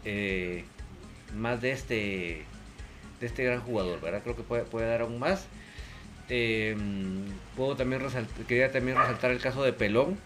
eh, 0.04 0.64
más 1.34 1.60
de 1.60 1.72
este 1.72 2.44
de 3.20 3.26
este 3.26 3.44
gran 3.44 3.60
jugador, 3.60 4.00
¿verdad? 4.00 4.20
Creo 4.22 4.36
que 4.36 4.42
puede, 4.42 4.64
puede 4.64 4.88
dar 4.88 5.02
aún 5.02 5.18
más. 5.18 5.46
Eh, 6.28 6.76
puedo 7.56 7.76
también 7.76 8.00
resaltar, 8.00 8.46
quería 8.46 8.72
también 8.72 8.96
resaltar 8.96 9.30
el 9.30 9.40
caso 9.40 9.62
de 9.62 9.72
Pelón. 9.72 10.18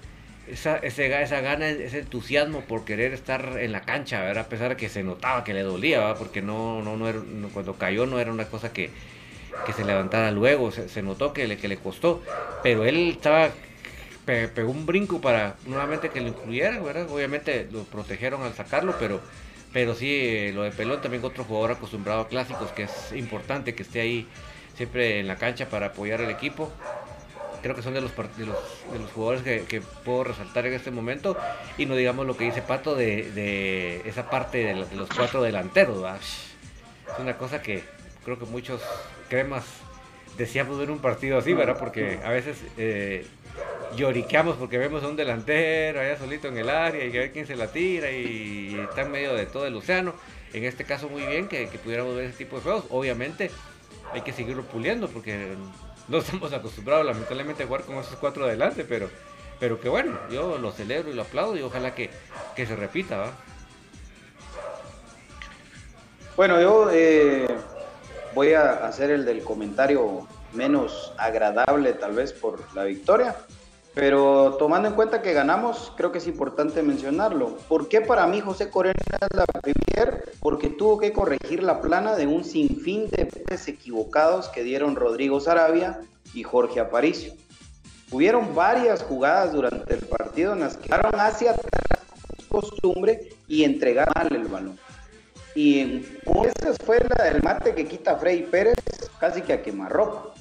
Esa, 0.46 0.78
ese, 0.78 1.22
esa 1.22 1.40
gana, 1.42 1.68
ese 1.68 1.98
entusiasmo 1.98 2.62
por 2.62 2.86
querer 2.86 3.12
estar 3.12 3.58
en 3.58 3.70
la 3.70 3.82
cancha, 3.82 4.22
¿verdad? 4.22 4.46
a 4.46 4.48
pesar 4.48 4.70
de 4.70 4.76
que 4.76 4.88
se 4.88 5.02
notaba 5.02 5.44
que 5.44 5.52
le 5.52 5.60
dolía, 5.60 5.98
¿verdad? 5.98 6.16
porque 6.16 6.40
no, 6.40 6.82
no, 6.82 6.96
no, 6.96 7.06
era, 7.06 7.20
cuando 7.52 7.74
cayó 7.74 8.06
no 8.06 8.18
era 8.18 8.32
una 8.32 8.46
cosa 8.46 8.72
que, 8.72 8.88
que 9.66 9.74
se 9.74 9.84
levantara 9.84 10.30
luego, 10.30 10.72
se, 10.72 11.02
notó 11.02 11.34
que 11.34 11.46
le, 11.46 11.58
que 11.58 11.68
le 11.68 11.76
costó, 11.76 12.22
pero 12.62 12.86
él 12.86 13.10
estaba 13.10 13.50
pegó 14.24 14.70
un 14.70 14.86
brinco 14.86 15.20
para 15.20 15.56
nuevamente 15.66 16.10
que 16.10 16.20
lo 16.20 16.28
incluyeran, 16.28 16.84
¿verdad? 16.84 17.10
Obviamente 17.10 17.68
lo 17.70 17.84
protegieron 17.84 18.42
al 18.42 18.54
sacarlo, 18.54 18.94
pero 18.98 19.20
Pero 19.72 19.94
sí, 19.94 20.08
eh, 20.10 20.52
lo 20.54 20.62
de 20.62 20.70
Pelón 20.70 21.00
también 21.00 21.24
otro 21.24 21.44
jugador 21.44 21.72
acostumbrado 21.72 22.22
a 22.22 22.28
clásicos, 22.28 22.72
que 22.72 22.84
es 22.84 23.12
importante 23.12 23.74
que 23.74 23.82
esté 23.82 24.00
ahí 24.00 24.26
siempre 24.76 25.20
en 25.20 25.28
la 25.28 25.36
cancha 25.36 25.68
para 25.68 25.86
apoyar 25.86 26.20
al 26.20 26.30
equipo. 26.30 26.72
Creo 27.62 27.74
que 27.74 27.82
son 27.82 27.92
de 27.92 28.00
los, 28.00 28.16
de 28.16 28.46
los, 28.46 28.56
de 28.92 28.98
los 29.00 29.10
jugadores 29.12 29.42
que, 29.42 29.82
puedo 30.04 30.24
resaltar 30.24 30.66
en 30.66 30.74
este 30.74 30.90
momento. 30.90 31.36
Y 31.76 31.86
no 31.86 31.96
digamos 31.96 32.26
lo 32.26 32.36
que 32.36 32.44
dice 32.44 32.62
Pato 32.62 32.94
de, 32.94 34.02
esa 34.06 34.30
parte 34.30 34.58
de, 34.58 34.74
los 34.74 35.08
cuatro 35.14 35.42
delanteros. 35.42 36.04
Es 37.12 37.18
una 37.18 37.36
cosa 37.36 37.60
que 37.60 37.82
creo 38.24 38.38
que 38.38 38.44
muchos 38.46 38.80
cremas 39.28 39.64
deseamos 40.38 40.78
ver 40.78 40.90
un 40.90 41.00
partido 41.00 41.36
así, 41.36 41.52
¿verdad? 41.52 41.76
Porque 41.78 42.20
a 42.24 42.30
veces 42.30 42.58
eh, 42.78 43.26
lloriqueamos 43.96 44.56
porque 44.56 44.78
vemos 44.78 45.02
a 45.02 45.08
un 45.08 45.16
delantero 45.16 46.00
allá 46.00 46.18
solito 46.18 46.48
en 46.48 46.58
el 46.58 46.68
área 46.68 47.04
y 47.04 47.10
que 47.10 47.18
ver 47.18 47.32
quién 47.32 47.46
se 47.46 47.56
la 47.56 47.68
tira 47.68 48.10
y 48.10 48.78
está 48.88 49.02
en 49.02 49.10
medio 49.10 49.34
de 49.34 49.46
todo 49.46 49.66
el 49.66 49.76
océano. 49.76 50.14
En 50.52 50.64
este 50.64 50.84
caso 50.84 51.08
muy 51.08 51.26
bien 51.26 51.48
que, 51.48 51.66
pudiéramos 51.82 52.16
ver 52.16 52.26
ese 52.26 52.38
tipo 52.38 52.56
de 52.56 52.62
juegos. 52.62 52.84
Obviamente 52.90 53.50
hay 54.12 54.22
que 54.22 54.32
seguirlo 54.32 54.64
puliendo 54.64 55.08
porque 55.08 55.54
no 56.08 56.18
estamos 56.18 56.52
acostumbrados 56.52 57.06
lamentablemente 57.06 57.62
a 57.62 57.66
jugar 57.66 57.82
con 57.82 57.96
esos 57.96 58.16
cuatro 58.16 58.44
adelante, 58.44 58.84
pero, 58.84 59.10
pero 59.60 59.80
que 59.80 59.88
bueno, 59.88 60.18
yo 60.30 60.58
lo 60.58 60.72
celebro 60.72 61.10
y 61.10 61.14
lo 61.14 61.22
aplaudo 61.22 61.56
y 61.56 61.62
ojalá 61.62 61.94
que, 61.94 62.10
se 62.56 62.76
repita, 62.76 63.18
¿va? 63.18 63.32
Bueno, 66.36 66.60
yo 66.60 66.88
eh, 66.92 67.48
voy 68.32 68.52
a 68.52 68.86
hacer 68.86 69.10
el 69.10 69.24
del 69.24 69.42
comentario 69.42 70.28
menos 70.52 71.12
agradable 71.18 71.92
tal 71.94 72.12
vez 72.12 72.32
por 72.32 72.62
la 72.74 72.84
victoria. 72.84 73.36
Pero 73.94 74.56
tomando 74.58 74.88
en 74.88 74.94
cuenta 74.94 75.22
que 75.22 75.32
ganamos, 75.32 75.92
creo 75.96 76.12
que 76.12 76.18
es 76.18 76.26
importante 76.26 76.82
mencionarlo. 76.82 77.56
¿Por 77.68 77.88
qué 77.88 78.00
para 78.00 78.26
mí 78.26 78.40
José 78.40 78.70
Corena 78.70 78.94
es 79.20 79.36
la 79.36 79.44
primera? 79.46 80.22
Porque 80.40 80.68
tuvo 80.68 80.98
que 80.98 81.12
corregir 81.12 81.62
la 81.62 81.80
plana 81.80 82.14
de 82.14 82.26
un 82.26 82.44
sinfín 82.44 83.08
de 83.10 83.28
equivocados 83.66 84.48
que 84.48 84.62
dieron 84.62 84.94
Rodrigo 84.94 85.40
Sarabia 85.40 86.00
y 86.34 86.42
Jorge 86.42 86.80
Aparicio. 86.80 87.32
Hubieron 88.10 88.54
varias 88.54 89.02
jugadas 89.02 89.52
durante 89.52 89.94
el 89.94 90.06
partido 90.06 90.52
en 90.52 90.60
las 90.60 90.76
que 90.76 90.84
quedaron 90.84 91.20
hacia 91.20 91.50
atrás 91.50 91.98
costumbre 92.48 93.28
y 93.46 93.64
entregaron 93.64 94.12
mal 94.14 94.34
el 94.34 94.48
balón. 94.48 94.78
Y 95.54 96.04
esa 96.44 96.74
fue 96.84 97.00
la 97.16 97.24
del 97.24 97.42
mate 97.42 97.74
que 97.74 97.86
quita 97.86 98.16
Freddy 98.16 98.42
Pérez 98.42 98.76
casi 99.18 99.42
que 99.42 99.54
a 99.54 99.62
quemarropa. 99.62 100.34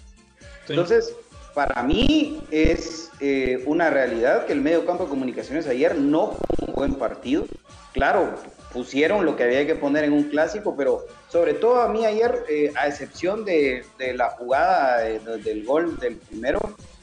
Entonces, 0.67 1.13
para 1.57 1.81
mí 1.81 2.39
es 2.51 3.09
eh, 3.19 3.63
una 3.65 3.89
realidad 3.89 4.45
que 4.45 4.53
el 4.53 4.61
medio 4.61 4.85
campo 4.85 5.05
de 5.05 5.09
comunicaciones 5.09 5.65
ayer 5.65 5.97
no 5.97 6.33
fue 6.33 6.67
un 6.67 6.73
buen 6.75 6.93
partido. 6.93 7.47
Claro, 7.93 8.35
pusieron 8.71 9.25
lo 9.25 9.35
que 9.35 9.45
había 9.45 9.65
que 9.65 9.73
poner 9.73 10.03
en 10.03 10.13
un 10.13 10.25
clásico, 10.25 10.75
pero 10.77 11.07
sobre 11.29 11.55
todo 11.55 11.81
a 11.81 11.87
mí 11.87 12.05
ayer, 12.05 12.45
eh, 12.47 12.71
a 12.75 12.85
excepción 12.85 13.43
de, 13.43 13.83
la 14.13 14.29
jugada 14.29 14.99
del 14.99 15.65
gol 15.65 15.97
del 15.97 16.17
primero, 16.17 16.59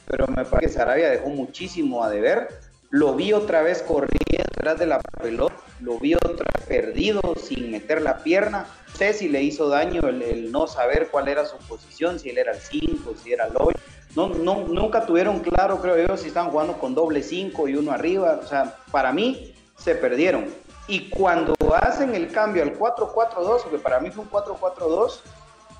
pero 0.07 0.25
me 0.27 0.45
parece 0.45 0.67
que 0.67 0.69
Sarabia 0.69 1.09
dejó 1.09 1.27
muchísimo 1.27 2.05
a 2.05 2.09
deber. 2.09 2.47
Lo 2.91 3.13
vi 3.13 3.33
otra 3.33 3.61
vez 3.61 3.81
corriendo 3.81 4.45
detrás 4.55 4.79
de 4.79 4.85
la 4.85 5.01
pelota, 5.21 5.55
lo 5.81 5.99
vi 5.99 6.15
otra 6.15 6.45
vez 6.55 6.65
perdido 6.65 7.19
sin 7.43 7.71
meter 7.71 8.01
la 8.01 8.19
pierna. 8.19 8.67
No 8.87 8.95
sé 8.95 9.11
si 9.11 9.27
le 9.27 9.43
hizo 9.43 9.67
daño 9.67 10.07
el, 10.07 10.21
el 10.21 10.49
no 10.49 10.65
saber 10.65 11.09
cuál 11.11 11.27
era 11.27 11.45
su 11.45 11.57
posición, 11.57 12.19
si 12.19 12.29
él 12.29 12.37
era 12.37 12.53
el 12.53 12.59
5, 12.59 13.15
si 13.21 13.33
era 13.33 13.47
el 13.47 13.53
8 13.53 13.77
no, 14.15 14.29
nunca 14.29 15.05
tuvieron 15.05 15.39
claro, 15.39 15.81
creo 15.81 16.07
yo, 16.07 16.17
si 16.17 16.29
estaban 16.29 16.51
jugando 16.51 16.77
con 16.79 16.95
doble 16.95 17.21
5 17.21 17.67
y 17.67 17.75
uno 17.75 17.91
arriba. 17.91 18.39
O 18.41 18.47
sea, 18.47 18.77
para 18.91 19.11
mí 19.11 19.53
se 19.77 19.95
perdieron. 19.95 20.45
Y 20.87 21.09
cuando 21.09 21.55
hacen 21.81 22.15
el 22.15 22.31
cambio 22.31 22.63
al 22.63 22.77
4-4-2, 22.77 23.69
que 23.69 23.77
para 23.77 23.99
mí 23.99 24.11
fue 24.11 24.23
un 24.23 24.29
4-4-2, 24.29 25.19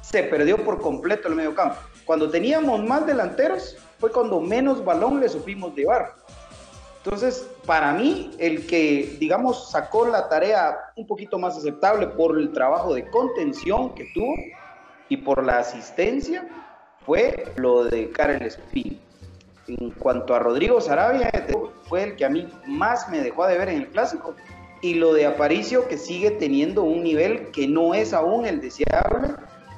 se 0.01 0.23
perdió 0.23 0.57
por 0.63 0.81
completo 0.81 1.27
el 1.27 1.35
medio 1.35 1.55
campo. 1.55 1.77
Cuando 2.05 2.29
teníamos 2.29 2.83
más 2.83 3.05
delanteros, 3.05 3.77
fue 3.99 4.11
cuando 4.11 4.41
menos 4.41 4.83
balón 4.83 5.19
le 5.19 5.29
supimos 5.29 5.73
llevar. 5.73 6.13
Entonces, 7.03 7.47
para 7.65 7.93
mí, 7.93 8.31
el 8.39 8.65
que, 8.65 9.15
digamos, 9.19 9.69
sacó 9.69 10.07
la 10.07 10.27
tarea 10.27 10.75
un 10.95 11.05
poquito 11.05 11.37
más 11.37 11.55
aceptable 11.55 12.07
por 12.07 12.37
el 12.37 12.51
trabajo 12.51 12.93
de 12.93 13.07
contención 13.09 13.93
que 13.93 14.09
tuvo 14.13 14.33
y 15.07 15.17
por 15.17 15.43
la 15.43 15.59
asistencia, 15.59 16.64
fue 17.05 17.45
lo 17.55 17.85
de 17.85 18.09
Karel 18.11 18.41
Espín. 18.41 18.99
En 19.67 19.91
cuanto 19.91 20.35
a 20.35 20.39
Rodrigo 20.39 20.79
Sarabia, 20.79 21.31
fue 21.87 22.03
el 22.03 22.15
que 22.15 22.25
a 22.25 22.29
mí 22.29 22.47
más 22.67 23.09
me 23.09 23.21
dejó 23.21 23.47
de 23.47 23.57
ver 23.57 23.69
en 23.69 23.77
el 23.77 23.87
clásico. 23.87 24.35
Y 24.81 24.95
lo 24.95 25.13
de 25.13 25.25
Aparicio, 25.25 25.87
que 25.87 25.97
sigue 25.97 26.31
teniendo 26.31 26.83
un 26.83 27.03
nivel 27.03 27.49
que 27.51 27.67
no 27.67 27.93
es 27.93 28.13
aún 28.13 28.45
el 28.45 28.61
deseable, 28.61 29.33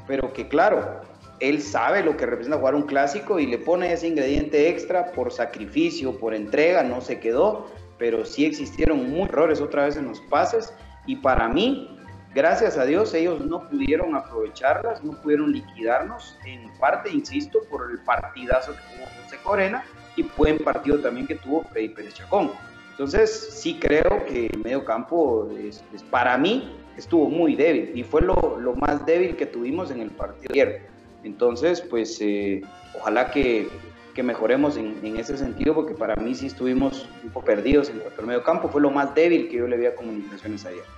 pero 0.07 0.33
que 0.33 0.47
claro, 0.47 1.01
él 1.39 1.61
sabe 1.61 2.03
lo 2.03 2.17
que 2.17 2.25
representa 2.25 2.57
jugar 2.57 2.75
un 2.75 2.83
clásico 2.83 3.39
y 3.39 3.45
le 3.45 3.57
pone 3.57 3.93
ese 3.93 4.07
ingrediente 4.07 4.69
extra 4.69 5.11
por 5.11 5.31
sacrificio, 5.31 6.17
por 6.17 6.33
entrega, 6.33 6.83
no 6.83 6.99
se 6.99 7.19
quedó, 7.19 7.67
pero 7.97 8.25
sí 8.25 8.45
existieron 8.45 9.09
muchos 9.09 9.29
errores 9.29 9.61
otra 9.61 9.85
vez 9.85 9.95
en 9.97 10.07
los 10.07 10.19
pases. 10.21 10.73
Y 11.05 11.17
para 11.17 11.47
mí, 11.47 11.96
Gracias 12.37 12.77
a 12.77 12.85
Dios 12.85 13.15
ellos 13.15 13.43
no 13.43 13.67
pudieron 13.67 14.15
aprovecharlas, 14.15 15.03
no 15.03 15.19
pudieron 15.23 15.51
liquidarnos, 15.51 16.37
en 16.45 16.71
parte, 16.77 17.09
insisto, 17.09 17.63
por 17.67 17.89
el 17.89 17.97
partidazo 18.01 18.73
que 18.73 18.95
tuvo 18.95 19.07
José 19.23 19.37
Corena 19.41 19.83
y 20.15 20.21
buen 20.37 20.59
partido 20.59 20.99
también 20.99 21.25
que 21.25 21.33
tuvo 21.33 21.63
Freddy 21.63 21.89
Pérez 21.89 22.13
Chacón. 22.13 22.51
Entonces 22.91 23.31
sí 23.53 23.79
creo 23.79 24.23
que 24.27 24.51
el 24.53 24.59
medio 24.59 24.85
campo 24.85 25.49
es, 25.57 25.83
para 26.11 26.37
mí 26.37 26.77
estuvo 26.95 27.27
muy 27.27 27.55
débil 27.55 27.91
y 27.95 28.03
fue 28.03 28.21
lo, 28.21 28.35
más 28.79 29.03
débil 29.07 29.35
que 29.35 29.47
tuvimos 29.47 29.89
en 29.89 30.01
el 30.01 30.11
partido 30.11 30.51
ayer. 30.51 30.85
Entonces 31.23 31.81
pues 31.81 32.21
eh, 32.21 32.61
ojalá 32.93 33.31
que, 33.31 33.67
mejoremos 34.15 34.77
en, 34.77 34.99
en, 35.03 35.17
ese 35.17 35.37
sentido 35.37 35.73
porque 35.73 35.95
para 35.95 36.15
mí 36.15 36.35
sí 36.35 36.45
estuvimos 36.45 37.09
un 37.23 37.31
poco 37.31 37.47
perdidos 37.47 37.89
en 37.89 37.97
cuanto 37.97 38.21
al 38.21 38.27
medio 38.27 38.43
campo, 38.43 38.67
fue 38.67 38.81
lo 38.81 38.91
más 38.91 39.15
débil 39.15 39.49
que 39.49 39.57
yo 39.57 39.67
le 39.67 39.77
vi 39.77 39.87
a 39.87 39.95
comunicaciones 39.95 40.63
ayer. 40.67 40.96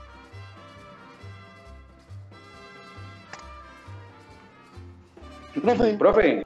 Profe. 5.53 5.97
Profe. 5.97 6.43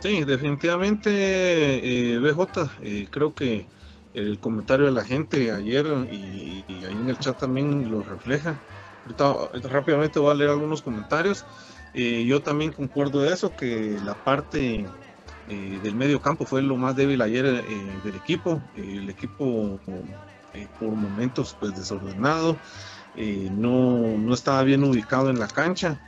Sí, 0.00 0.22
definitivamente, 0.24 1.10
eh, 1.12 2.18
BJ, 2.18 2.70
eh, 2.82 3.06
creo 3.10 3.34
que 3.34 3.66
el 4.12 4.38
comentario 4.38 4.86
de 4.86 4.92
la 4.92 5.02
gente 5.02 5.50
ayer 5.50 5.86
y, 6.12 6.62
ahí 6.68 6.92
en 6.92 7.08
el 7.08 7.18
chat 7.18 7.38
también 7.38 7.90
lo 7.90 8.02
refleja. 8.02 8.54
Ahorita, 9.04 9.68
rápidamente 9.68 10.18
voy 10.18 10.30
a 10.30 10.34
leer 10.34 10.50
algunos 10.50 10.82
comentarios. 10.82 11.44
Eh, 11.94 12.24
yo 12.26 12.42
también 12.42 12.72
concuerdo 12.72 13.22
de 13.22 13.32
eso, 13.32 13.56
que 13.56 13.98
la 14.04 14.14
parte 14.14 14.86
del 15.46 15.94
medio 15.94 16.20
campo 16.20 16.44
fue 16.44 16.62
lo 16.62 16.76
más 16.76 16.96
débil 16.96 17.22
ayer 17.22 17.44
del 17.44 18.14
equipo. 18.14 18.60
el 18.76 19.08
equipo 19.08 19.78
por 20.78 20.90
momentos 20.90 21.56
pues 21.58 21.74
desordenado, 21.76 22.58
no, 23.50 24.18
no 24.18 24.34
estaba 24.34 24.62
bien 24.64 24.84
ubicado 24.84 25.30
en 25.30 25.38
la 25.38 25.48
cancha 25.48 25.98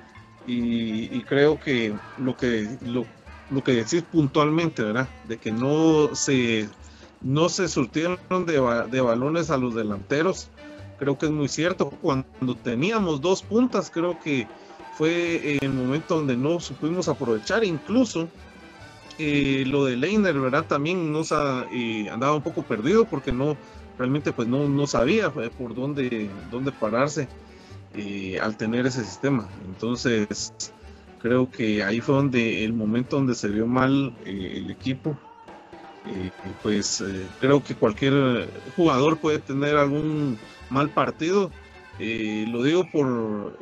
y, 0.46 1.20
creo 1.22 1.58
que 1.58 1.94
lo 2.18 2.36
que 2.36 2.68
lo, 2.84 3.04
lo, 3.50 3.64
que 3.64 3.72
decís 3.72 4.02
puntualmente, 4.02 4.82
¿verdad? 4.82 5.08
De 5.28 5.38
que 5.38 5.50
no 5.50 6.14
se 6.14 6.68
no 7.20 7.48
se 7.48 7.68
surtieron 7.68 8.18
de, 8.46 8.86
de, 8.90 9.00
balones 9.00 9.50
a 9.50 9.56
los 9.56 9.74
delanteros, 9.74 10.48
creo 10.98 11.18
que 11.18 11.26
es 11.26 11.32
muy 11.32 11.48
cierto. 11.48 11.90
Cuando 11.90 12.54
teníamos 12.62 13.20
dos 13.20 13.42
puntas, 13.42 13.90
creo 13.90 14.20
que 14.20 14.46
fue 14.96 15.58
el 15.60 15.72
momento 15.72 16.16
donde 16.16 16.36
no 16.36 16.60
supimos 16.60 17.08
aprovechar, 17.08 17.64
incluso 17.64 18.28
eh, 19.18 19.64
lo 19.66 19.84
de 19.86 19.96
Leiner, 19.96 20.38
¿verdad? 20.38 20.64
También 20.66 21.12
nos 21.12 21.32
eh, 21.32 22.08
andaba 22.10 22.34
un 22.34 22.42
poco 22.42 22.62
perdido 22.62 23.06
porque 23.06 23.32
no 23.32 23.56
realmente 23.98 24.32
pues 24.32 24.46
no, 24.46 24.68
no 24.68 24.86
sabía 24.86 25.32
eh, 25.40 25.50
por 25.56 25.74
dónde, 25.74 26.30
dónde 26.50 26.72
pararse. 26.72 27.28
Eh, 27.96 28.38
al 28.42 28.56
tener 28.58 28.86
ese 28.86 29.02
sistema. 29.02 29.48
Entonces, 29.64 30.52
creo 31.22 31.50
que 31.50 31.82
ahí 31.82 32.02
fue 32.02 32.14
donde 32.14 32.62
el 32.62 32.74
momento 32.74 33.16
donde 33.16 33.34
se 33.34 33.48
vio 33.48 33.66
mal 33.66 34.14
eh, 34.26 34.54
el 34.56 34.70
equipo. 34.70 35.16
Eh, 36.06 36.30
pues 36.62 37.02
creo 37.40 37.64
que 37.64 37.74
cualquier 37.74 38.48
jugador 38.76 39.16
puede 39.16 39.38
tener 39.38 39.76
algún 39.76 40.38
mal 40.68 40.90
partido. 40.90 41.50
lo 41.98 42.62
digo 42.62 42.84
por 42.92 43.58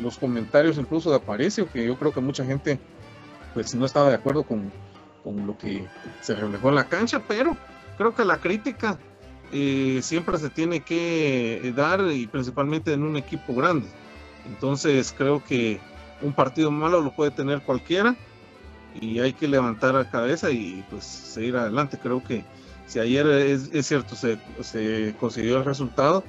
los 0.00 0.18
comentarios 0.18 0.76
incluso 0.76 1.10
de 1.10 1.16
Aparicio, 1.16 1.70
que 1.70 1.86
yo 1.86 1.96
creo 1.96 2.12
que 2.12 2.20
mucha 2.20 2.44
gente 2.44 2.80
pues 3.54 3.74
no 3.74 3.86
estaba 3.86 4.08
de 4.08 4.16
acuerdo 4.16 4.42
con, 4.42 4.72
con 5.22 5.46
lo 5.46 5.56
que 5.56 5.86
se 6.20 6.34
reflejó 6.34 6.70
en 6.70 6.74
la 6.74 6.88
cancha, 6.88 7.22
pero 7.26 7.56
creo 7.96 8.14
que 8.14 8.24
la 8.24 8.38
crítica 8.38 8.98
eh, 9.52 10.00
siempre 10.02 10.38
se 10.38 10.50
tiene 10.50 10.80
que 10.80 11.72
dar 11.76 12.00
y 12.10 12.26
principalmente 12.26 12.92
en 12.92 13.02
un 13.02 13.16
equipo 13.16 13.54
grande. 13.54 13.86
Entonces 14.46 15.14
creo 15.16 15.44
que 15.44 15.78
un 16.22 16.32
partido 16.32 16.70
malo 16.70 17.00
lo 17.00 17.12
puede 17.12 17.30
tener 17.30 17.60
cualquiera 17.62 18.16
y 19.00 19.18
hay 19.18 19.32
que 19.32 19.48
levantar 19.48 19.94
la 19.94 20.10
cabeza 20.10 20.50
y 20.50 20.84
pues 20.90 21.04
seguir 21.04 21.56
adelante. 21.56 21.98
Creo 22.00 22.22
que 22.22 22.44
si 22.86 22.98
ayer 22.98 23.26
es, 23.26 23.86
cierto 23.86 24.14
se, 24.16 24.38
se, 24.60 25.14
consiguió 25.18 25.58
el 25.58 25.64
resultado, 25.64 26.24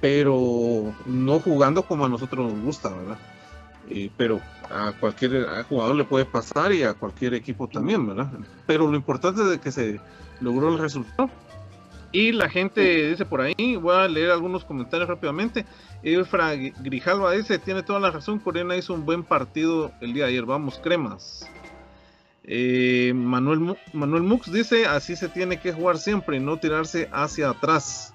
pero 0.00 0.94
no 1.06 1.40
jugando 1.40 1.82
como 1.82 2.06
a 2.06 2.08
nosotros 2.08 2.52
nos 2.52 2.62
gusta, 2.62 2.90
¿verdad? 2.90 3.18
Eh, 3.90 4.10
pero 4.16 4.40
a 4.70 4.92
cualquier 5.00 5.46
jugador 5.68 5.96
le 5.96 6.04
puede 6.04 6.24
pasar 6.26 6.72
y 6.72 6.82
a 6.82 6.94
cualquier 6.94 7.34
equipo 7.34 7.68
también, 7.68 8.06
¿verdad? 8.06 8.30
Pero 8.66 8.86
lo 8.88 8.96
importante 8.96 9.42
es 9.42 9.48
de 9.48 9.58
que 9.58 9.72
se 9.72 10.00
logró 10.40 10.68
el 10.68 10.78
resultado. 10.78 11.30
Y 12.10 12.32
la 12.32 12.48
gente 12.48 13.10
dice 13.10 13.26
por 13.26 13.40
ahí, 13.40 13.76
voy 13.76 13.94
a 13.94 14.08
leer 14.08 14.30
algunos 14.30 14.64
comentarios 14.64 15.08
rápidamente. 15.08 15.66
Efra 16.02 16.54
Grijalva 16.54 17.32
dice, 17.32 17.58
tiene 17.58 17.82
toda 17.82 18.00
la 18.00 18.10
razón, 18.10 18.38
Corena 18.38 18.76
hizo 18.76 18.94
un 18.94 19.04
buen 19.04 19.24
partido 19.24 19.92
el 20.00 20.14
día 20.14 20.24
de 20.24 20.30
ayer, 20.30 20.44
vamos, 20.44 20.78
cremas. 20.78 21.46
Eh, 22.44 23.12
Manuel, 23.14 23.76
Manuel 23.92 24.22
Mux 24.22 24.50
dice, 24.50 24.86
así 24.86 25.16
se 25.16 25.28
tiene 25.28 25.60
que 25.60 25.72
jugar 25.72 25.98
siempre, 25.98 26.40
no 26.40 26.58
tirarse 26.58 27.10
hacia 27.12 27.50
atrás. 27.50 28.14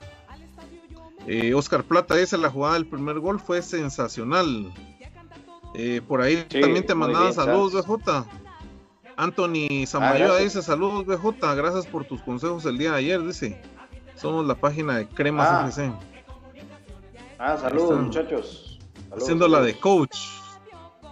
Eh, 1.27 1.53
Oscar 1.53 1.83
Plata 1.83 2.15
dice, 2.15 2.37
la 2.37 2.49
jugada 2.49 2.73
del 2.73 2.87
primer 2.87 3.19
gol 3.19 3.39
fue 3.39 3.61
sensacional. 3.61 4.73
Eh, 5.75 6.01
por 6.07 6.21
ahí 6.21 6.45
también 6.49 6.85
te 6.85 6.95
mandaban 6.95 7.33
saludos, 7.33 7.85
BJ. 7.85 8.25
Anthony 9.17 9.85
Samayoa 9.85 10.37
ah, 10.37 10.39
dice, 10.39 10.61
saludos, 10.61 11.05
BJ, 11.05 11.55
gracias 11.55 11.85
por 11.85 12.05
tus 12.05 12.21
consejos 12.21 12.65
el 12.65 12.77
día 12.77 12.91
de 12.91 12.97
ayer, 12.97 13.21
dice. 13.21 13.61
Somos 14.15 14.45
la 14.45 14.55
página 14.55 14.97
de 14.97 15.07
Cremas 15.07 15.47
ah. 15.49 15.65
FC. 15.67 15.91
Ah, 17.37 17.57
saludos, 17.57 17.99
muchachos. 17.99 18.79
haciendo 19.11 19.47
la 19.47 19.61
de 19.61 19.77
coach. 19.79 20.17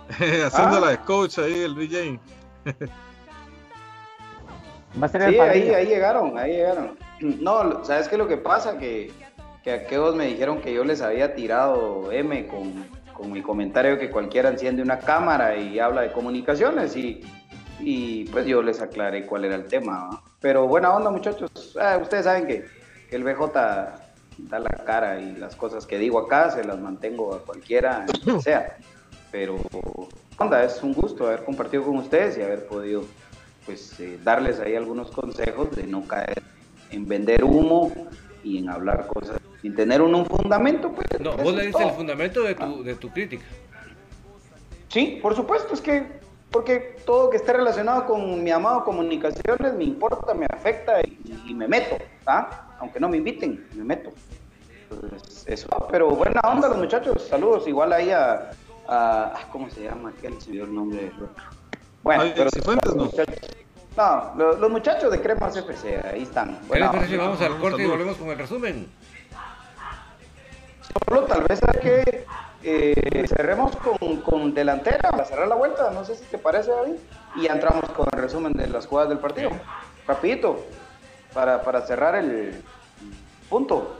haciendo 0.45 0.79
la 0.79 0.89
de 0.89 0.97
coach 0.99 1.39
ahí, 1.39 1.59
el 1.59 1.75
DJ. 1.75 2.19
sí, 5.11 5.39
ahí, 5.39 5.69
ahí 5.69 5.85
llegaron, 5.87 6.37
ahí 6.37 6.53
llegaron. 6.53 6.97
No, 7.19 7.83
¿sabes 7.83 8.07
qué 8.07 8.15
es 8.15 8.19
lo 8.19 8.27
que 8.27 8.37
pasa? 8.37 8.77
Que, 8.77 9.11
que 9.63 9.73
aquellos 9.73 10.15
me 10.15 10.25
dijeron 10.25 10.61
que 10.61 10.73
yo 10.73 10.83
les 10.83 11.01
había 11.01 11.35
tirado 11.35 12.11
M 12.11 12.47
con, 12.47 12.85
con 13.13 13.31
mi 13.31 13.41
comentario 13.41 13.99
que 13.99 14.09
cualquiera 14.09 14.49
enciende 14.49 14.81
una 14.81 14.99
cámara 14.99 15.55
y 15.55 15.79
habla 15.79 16.01
de 16.01 16.11
comunicaciones 16.11 16.95
y, 16.95 17.21
y 17.83 18.25
pues 18.25 18.45
yo 18.45 18.61
les 18.61 18.81
aclaré 18.81 19.25
cuál 19.25 19.45
era 19.45 19.55
el 19.55 19.65
tema. 19.65 20.21
Pero 20.39 20.67
buena 20.67 20.93
onda 20.93 21.09
muchachos, 21.09 21.75
ah, 21.79 21.97
ustedes 22.01 22.25
saben 22.25 22.47
que, 22.47 22.65
el 23.11 23.23
BJ 23.25 23.51
da 24.37 24.59
la 24.59 24.69
cara 24.85 25.19
y 25.19 25.35
las 25.35 25.55
cosas 25.57 25.85
que 25.85 25.97
digo 25.97 26.17
acá 26.17 26.49
se 26.51 26.63
las 26.63 26.79
mantengo 26.79 27.35
a 27.35 27.39
cualquiera, 27.39 28.05
sea. 28.41 28.77
Pero 29.31 29.57
onda, 30.37 30.63
es 30.63 30.81
un 30.81 30.93
gusto 30.93 31.27
haber 31.27 31.43
compartido 31.43 31.83
con 31.83 31.97
ustedes 31.97 32.37
y 32.37 32.41
haber 32.41 32.65
podido 32.67 33.03
pues 33.65 33.99
eh, 33.99 34.17
darles 34.23 34.59
ahí 34.59 34.75
algunos 34.75 35.11
consejos 35.11 35.75
de 35.75 35.83
no 35.83 36.07
caer 36.07 36.41
en 36.89 37.05
vender 37.05 37.43
humo 37.43 37.91
y 38.43 38.57
en 38.57 38.69
hablar 38.69 39.07
cosas 39.07 39.41
sin 39.61 39.75
tener 39.75 40.01
un, 40.01 40.25
fundamento. 40.25 40.91
Pues, 40.91 41.07
no, 41.19 41.35
vos 41.37 41.53
le 41.53 41.67
dices 41.67 41.81
el 41.81 41.91
fundamento 41.91 42.41
de 42.43 42.55
tu, 42.55 42.63
ah. 42.63 42.83
de 42.83 42.95
tu 42.95 43.09
crítica. 43.09 43.45
Sí, 44.87 45.19
por 45.21 45.35
supuesto, 45.35 45.73
es 45.73 45.81
que 45.81 46.07
porque 46.51 46.97
todo 47.05 47.29
que 47.29 47.37
esté 47.37 47.53
relacionado 47.53 48.05
con 48.05 48.43
mi 48.43 48.51
amado 48.51 48.83
comunicaciones 48.83 49.73
me 49.73 49.85
importa, 49.85 50.33
me 50.33 50.45
afecta 50.45 51.01
y, 51.01 51.53
me 51.53 51.67
meto, 51.67 51.97
¿ah? 52.25 52.75
aunque 52.79 52.99
no 52.99 53.07
me 53.09 53.17
inviten, 53.17 53.67
me 53.73 53.83
meto. 53.83 54.11
eso, 55.45 55.67
pero 55.89 56.09
buena 56.09 56.41
onda 56.43 56.67
los 56.67 56.77
muchachos, 56.77 57.27
saludos, 57.29 57.67
igual 57.67 57.93
ahí 57.93 58.11
a, 58.11 58.51
a 58.87 59.47
¿cómo 59.51 59.69
se 59.69 59.83
llama? 59.83 60.11
¿Qué 60.21 60.29
se 60.39 60.51
dio 60.51 60.65
el 60.65 60.75
nombre 60.75 61.03
del 61.03 61.23
otro? 61.23 61.43
Bueno, 62.03 62.23
pero 62.35 62.49
los 62.85 62.95
muchachos, 62.95 63.35
no, 63.95 64.33
los, 64.35 64.71
muchachos 64.71 65.11
de 65.11 65.21
Cremas 65.21 65.55
FC, 65.55 66.01
ahí 66.05 66.23
están. 66.23 66.59
Bueno, 66.67 66.91
vamos 67.17 67.41
al 67.41 67.59
corte 67.59 67.83
y 67.83 67.87
volvemos 67.87 68.17
con 68.17 68.29
el 68.29 68.37
resumen. 68.37 68.87
Solo 71.07 71.23
tal 71.23 71.43
vez 71.43 71.61
hay 71.63 71.79
que 71.81 72.25
eh, 72.63 73.25
cerremos 73.27 73.75
con, 73.75 74.21
con, 74.21 74.53
delantera 74.53 75.09
para 75.09 75.25
cerrar 75.25 75.47
la 75.47 75.55
vuelta, 75.55 75.91
no 75.91 76.03
sé 76.05 76.15
si 76.15 76.25
te 76.25 76.37
parece 76.37 76.71
David, 76.71 76.95
y 77.35 77.47
entramos 77.47 77.89
con 77.91 78.07
el 78.11 78.21
resumen 78.21 78.53
de 78.53 78.67
las 78.67 78.87
jugadas 78.87 79.09
del 79.09 79.19
partido. 79.19 79.49
Rapidito, 80.07 80.63
para, 81.33 81.61
para 81.61 81.81
cerrar 81.81 82.15
el 82.15 82.61
punto. 83.49 83.97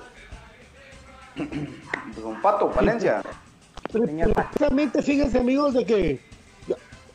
Con 2.21 2.41
Pato, 2.41 2.69
Valencia. 2.69 3.21
Precisamente 3.91 5.01
fíjense 5.01 5.39
amigos 5.39 5.73
de 5.73 5.85
que 5.85 6.19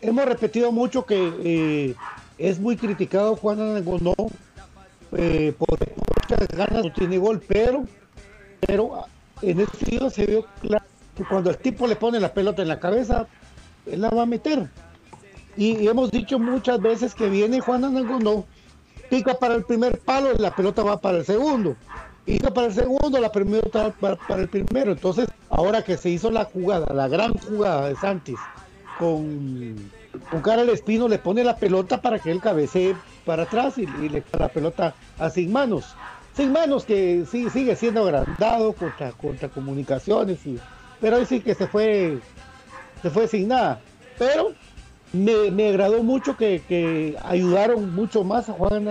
hemos 0.01 0.25
repetido 0.25 0.73
mucho 0.73 1.05
que 1.05 1.33
eh, 1.45 1.95
es 2.39 2.59
muy 2.59 2.77
criticado 2.77 3.37
Juan 3.37 3.61
Angonó 3.61 4.15
eh, 5.13 5.55
por 5.57 5.79
muchas 5.79 6.49
ganas 6.49 6.85
no 6.85 6.93
tiene 6.93 7.19
gol, 7.19 7.41
pero, 7.47 7.85
pero 8.67 9.05
en 9.43 9.61
este 9.61 9.77
sentido 9.79 10.11
se 10.11 10.27
vio 10.27 10.45
claro 10.61 10.86
que 11.17 11.25
cuando 11.25 11.51
el 11.51 11.57
tipo 11.57 11.87
le 11.87 11.97
pone 11.97 12.21
la 12.21 12.33
pelota 12.33 12.63
en 12.63 12.69
la 12.69 12.79
cabeza, 12.79 13.27
él 13.87 14.03
la 14.03 14.11
va 14.11 14.23
a 14.23 14.27
meter. 14.27 14.69
Y, 15.57 15.89
hemos 15.89 16.11
dicho 16.11 16.39
muchas 16.39 16.81
veces 16.81 17.15
que 17.15 17.31
viene 17.31 17.61
Juan 17.61 17.85
Anangonó, 17.85 18.45
pica 19.09 19.35
para 19.35 19.55
el 19.55 19.65
primer 19.65 19.99
palo 19.99 20.33
y 20.35 20.39
la 20.39 20.55
pelota 20.55 20.83
va 20.83 21.01
para 21.01 21.19
el 21.19 21.25
segundo. 21.25 21.75
Pica 22.27 22.53
para 22.53 22.67
el 22.67 22.75
segundo, 22.75 23.19
la 23.19 23.33
pelota 23.33 23.95
va 24.01 24.17
para, 24.17 24.43
el 24.43 24.49
primero. 24.49 24.93
Entonces, 24.93 25.29
ahora 25.49 25.83
que 25.83 25.97
se 25.97 26.11
hizo 26.11 26.31
la 26.31 26.45
jugada, 26.45 26.93
la 26.93 27.09
gran 27.09 27.33
jugada 27.35 27.89
de 27.89 27.97
Santis, 27.97 28.39
con, 28.99 29.77
con 30.31 30.43
cara 30.43 30.63
al 30.63 30.69
espino, 30.69 31.09
le 31.09 31.19
pone 31.19 31.43
la 31.45 31.57
pelota 31.57 32.03
para 32.03 32.19
que 32.19 32.31
él 32.31 32.41
cabecee 32.41 32.95
para 33.25 33.45
atrás 33.45 33.79
y, 33.79 33.87
le 33.87 34.21
da 34.21 34.39
la 34.39 34.49
pelota 34.49 34.95
a 35.19 35.31
sin 35.31 35.51
manos. 35.53 35.95
Sin 36.35 36.53
manos 36.53 36.85
que 36.85 37.25
sí, 37.31 37.49
sigue 37.49 37.77
siendo 37.77 38.03
agrandado 38.03 38.75
contra, 38.75 39.13
contra 39.13 39.49
comunicaciones 39.49 40.45
y 40.45 40.59
pero 41.01 41.25
sí 41.25 41.41
que 41.41 41.55
se 41.55 41.67
fue, 41.67 42.21
se 43.03 43.11
fue 43.11 43.29
sin. 43.29 43.53
Pero 44.19 44.55
me, 45.13 45.69
agradó 45.69 46.03
mucho 46.03 46.37
que, 46.37 47.17
ayudaron 47.23 47.95
mucho 47.95 48.25
más 48.25 48.49
a 48.49 48.53
Juan 48.53 48.89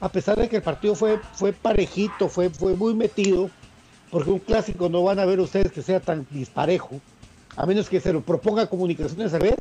a 0.00 0.08
pesar 0.08 0.38
de 0.38 0.48
que 0.48 0.56
el 0.56 0.62
partido 0.62 0.94
fue, 0.94 1.20
fue 1.34 1.52
parejito, 1.52 2.28
fue, 2.28 2.50
fue 2.50 2.74
muy 2.74 2.94
metido, 2.94 3.50
porque 4.10 4.30
un 4.30 4.40
clásico 4.40 4.88
no 4.88 5.02
van 5.04 5.20
a 5.20 5.24
ver 5.24 5.38
ustedes 5.38 5.70
que 5.70 5.82
sea 5.82 6.00
tan 6.00 6.26
disparejo, 6.30 7.00
a 7.56 7.66
menos 7.66 7.88
que 7.88 8.00
se 8.00 8.12
lo 8.12 8.20
proponga 8.22 8.66
comunicaciones 8.66 9.32
a 9.34 9.38
vez, 9.38 9.54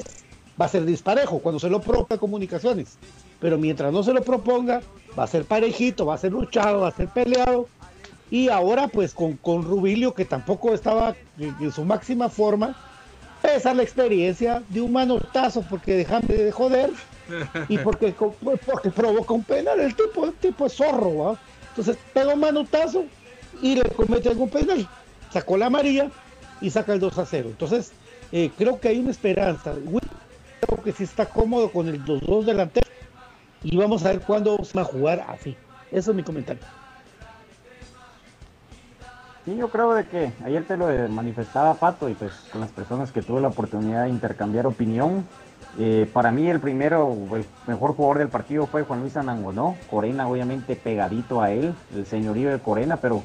va 0.59 0.65
a 0.65 0.69
ser 0.69 0.85
disparejo 0.85 1.39
cuando 1.39 1.59
se 1.59 1.69
lo 1.69 1.79
proponga 1.81 2.17
comunicaciones. 2.17 2.97
Pero 3.39 3.57
mientras 3.57 3.91
no 3.91 4.03
se 4.03 4.13
lo 4.13 4.21
proponga, 4.23 4.81
va 5.17 5.23
a 5.23 5.27
ser 5.27 5.45
parejito, 5.45 6.05
va 6.05 6.15
a 6.15 6.17
ser 6.17 6.31
luchado, 6.31 6.81
va 6.81 6.89
a 6.89 6.95
ser 6.95 7.07
peleado 7.07 7.67
y 8.31 8.47
ahora 8.47 8.87
pues 8.87 9.13
con, 9.13 9.33
con 9.33 9.63
Rubilio 9.63 10.15
que 10.15 10.25
tampoco 10.25 10.73
estaba 10.73 11.15
en, 11.37 11.71
su 11.71 11.83
máxima 11.83 12.29
forma, 12.29 12.75
esa 13.43 13.73
la 13.73 13.83
experiencia 13.83 14.63
de 14.69 14.81
un 14.81 14.93
manotazo 14.93 15.63
porque 15.69 15.95
déjame 15.97 16.27
de 16.27 16.51
joder 16.51 16.89
y 17.67 17.77
porque, 17.79 18.13
porque 18.13 18.89
provoca 18.89 19.33
un 19.33 19.43
penal, 19.43 19.79
el 19.79 19.95
tipo, 19.95 20.25
el 20.25 20.33
tipo 20.33 20.65
es 20.65 20.73
zorro, 20.73 21.37
entonces 21.69 21.97
pega 22.13 22.33
un 22.33 22.39
manotazo 22.39 23.03
y 23.61 23.75
le 23.75 23.83
comete 23.89 24.29
algún 24.29 24.49
penal, 24.49 24.87
sacó 25.31 25.57
la 25.57 25.65
amarilla 25.65 26.09
y 26.61 26.69
saca 26.69 26.93
el 26.93 26.99
2 27.01 27.17
a 27.17 27.25
0, 27.25 27.49
entonces 27.49 27.91
eh, 28.31 28.49
creo 28.57 28.79
que 28.79 28.87
hay 28.87 28.99
una 28.99 29.11
esperanza, 29.11 29.73
creo 30.61 30.83
que 30.83 30.93
sí 30.93 31.03
está 31.03 31.25
cómodo 31.25 31.69
con 31.69 31.89
el, 31.89 32.01
los 32.05 32.21
dos 32.21 32.45
delanteros 32.45 32.89
y 33.63 33.75
vamos 33.75 34.05
a 34.05 34.11
ver 34.11 34.21
cuándo 34.21 34.63
se 34.63 34.73
va 34.77 34.83
a 34.83 34.85
jugar 34.85 35.25
así, 35.27 35.57
eso 35.91 36.11
es 36.11 36.15
mi 36.15 36.23
comentario. 36.23 36.63
Sí, 39.43 39.55
yo 39.55 39.69
creo 39.69 39.95
de 39.95 40.05
que 40.05 40.33
ayer 40.45 40.63
te 40.65 40.77
lo 40.77 40.87
manifestaba 41.09 41.73
Pato 41.73 42.07
y 42.09 42.13
pues 42.13 42.31
con 42.51 42.61
las 42.61 42.69
personas 42.69 43.11
que 43.11 43.23
tuve 43.23 43.41
la 43.41 43.47
oportunidad 43.47 44.03
de 44.03 44.09
intercambiar 44.09 44.67
opinión. 44.67 45.25
Eh, 45.79 46.07
para 46.13 46.31
mí 46.31 46.47
el 46.47 46.59
primero, 46.59 47.17
el 47.33 47.45
mejor 47.65 47.95
jugador 47.95 48.19
del 48.19 48.27
partido 48.27 48.67
fue 48.67 48.83
Juan 48.83 48.99
Luis 48.99 49.17
Anangonó. 49.17 49.75
Corena 49.89 50.27
obviamente 50.27 50.75
pegadito 50.75 51.41
a 51.41 51.51
él, 51.51 51.73
el 51.95 52.05
señorío 52.05 52.51
de 52.51 52.59
Corena, 52.59 52.97
pero 52.97 53.23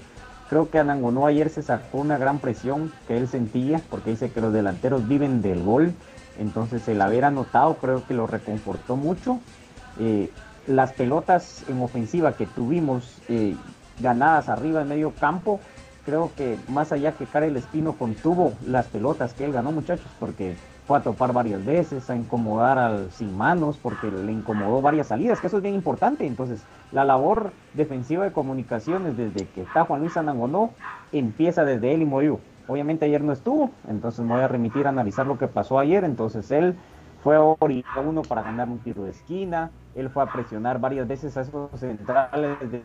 creo 0.49 0.71
que 0.71 0.79
Anangonó 0.79 1.27
ayer 1.27 1.51
se 1.51 1.63
sacó 1.63 1.99
una 1.99 2.17
gran 2.17 2.39
presión 2.39 2.91
que 3.07 3.19
él 3.19 3.29
sentía 3.29 3.83
porque 3.91 4.11
dice 4.11 4.31
que 4.31 4.41
los 4.41 4.55
delanteros 4.55 5.07
viven 5.07 5.43
del 5.43 5.63
gol. 5.63 5.93
Entonces 6.39 6.89
el 6.89 7.03
haber 7.03 7.27
anotado 7.27 7.75
creo 7.77 8.07
que 8.07 8.15
lo 8.15 8.27
reconfortó 8.27 8.97
mucho. 8.97 9.39
Eh, 10.01 10.31
las 10.67 10.95
pelotas 10.95 11.63
en 11.69 11.83
ofensiva 11.83 12.33
que 12.33 12.47
tuvimos 12.47 13.19
eh, 13.29 13.55
ganadas 14.01 14.49
arriba 14.49 14.81
en 14.81 14.89
medio 14.89 15.13
campo 15.13 15.61
creo 16.07 16.31
que 16.37 16.57
más 16.69 16.93
allá 16.93 17.13
que 17.13 17.27
Karel 17.27 17.57
Espino 17.57 17.93
contuvo 17.93 18.53
las 18.65 18.87
pelotas 18.87 19.35
que 19.35 19.45
él 19.45 19.53
ganó, 19.53 19.73
muchachos, 19.73 20.07
porque 20.21 20.57
fue 20.87 20.97
a 20.97 21.03
topar 21.03 21.33
varias 21.33 21.67
veces, 21.67 22.09
a 22.09 22.17
incomodar 22.17 22.79
al 22.79 23.11
sin 23.11 23.37
manos, 23.37 23.77
porque 23.77 24.11
le 24.11 24.31
incomodó 24.31 24.81
varias 24.81 25.09
salidas, 25.09 25.41
que 25.41 25.49
eso 25.49 25.57
es 25.57 25.63
bien 25.65 25.75
importante. 25.75 26.25
Entonces, 26.25 26.63
la 26.93 27.05
labor 27.05 27.51
defensiva 27.75 28.25
de 28.25 28.33
comunicaciones 28.33 29.17
desde 29.17 29.47
que 29.49 29.63
está 29.63 29.85
Juan 29.85 30.01
Luis 30.01 30.17
Anangonó 30.17 30.71
empieza 31.11 31.65
desde 31.65 31.93
él 31.93 32.03
y 32.03 32.07
Moyu. 32.07 32.39
Obviamente 32.69 33.05
ayer 33.05 33.23
no 33.23 33.33
estuvo, 33.33 33.73
entonces 33.89 34.25
me 34.25 34.33
voy 34.35 34.43
a 34.43 34.49
remitir 34.49 34.87
a 34.87 34.91
analizar 34.91 35.27
lo 35.27 35.39
que 35.39 35.49
pasó 35.49 35.79
ayer. 35.81 36.05
Entonces 36.05 36.51
él 36.53 36.77
fue 37.25 37.35
a 37.35 38.01
uno 38.01 38.23
para 38.23 38.43
ganar 38.43 38.69
un 38.69 38.79
tiro 38.79 39.03
de 39.03 39.11
esquina, 39.11 39.73
él 39.97 40.09
fue 40.09 40.23
a 40.23 40.27
presionar 40.27 40.79
varias 40.79 41.09
veces 41.09 41.37
a 41.37 41.41
esos 41.41 41.69
centrales 41.79 42.59
de 42.71 42.85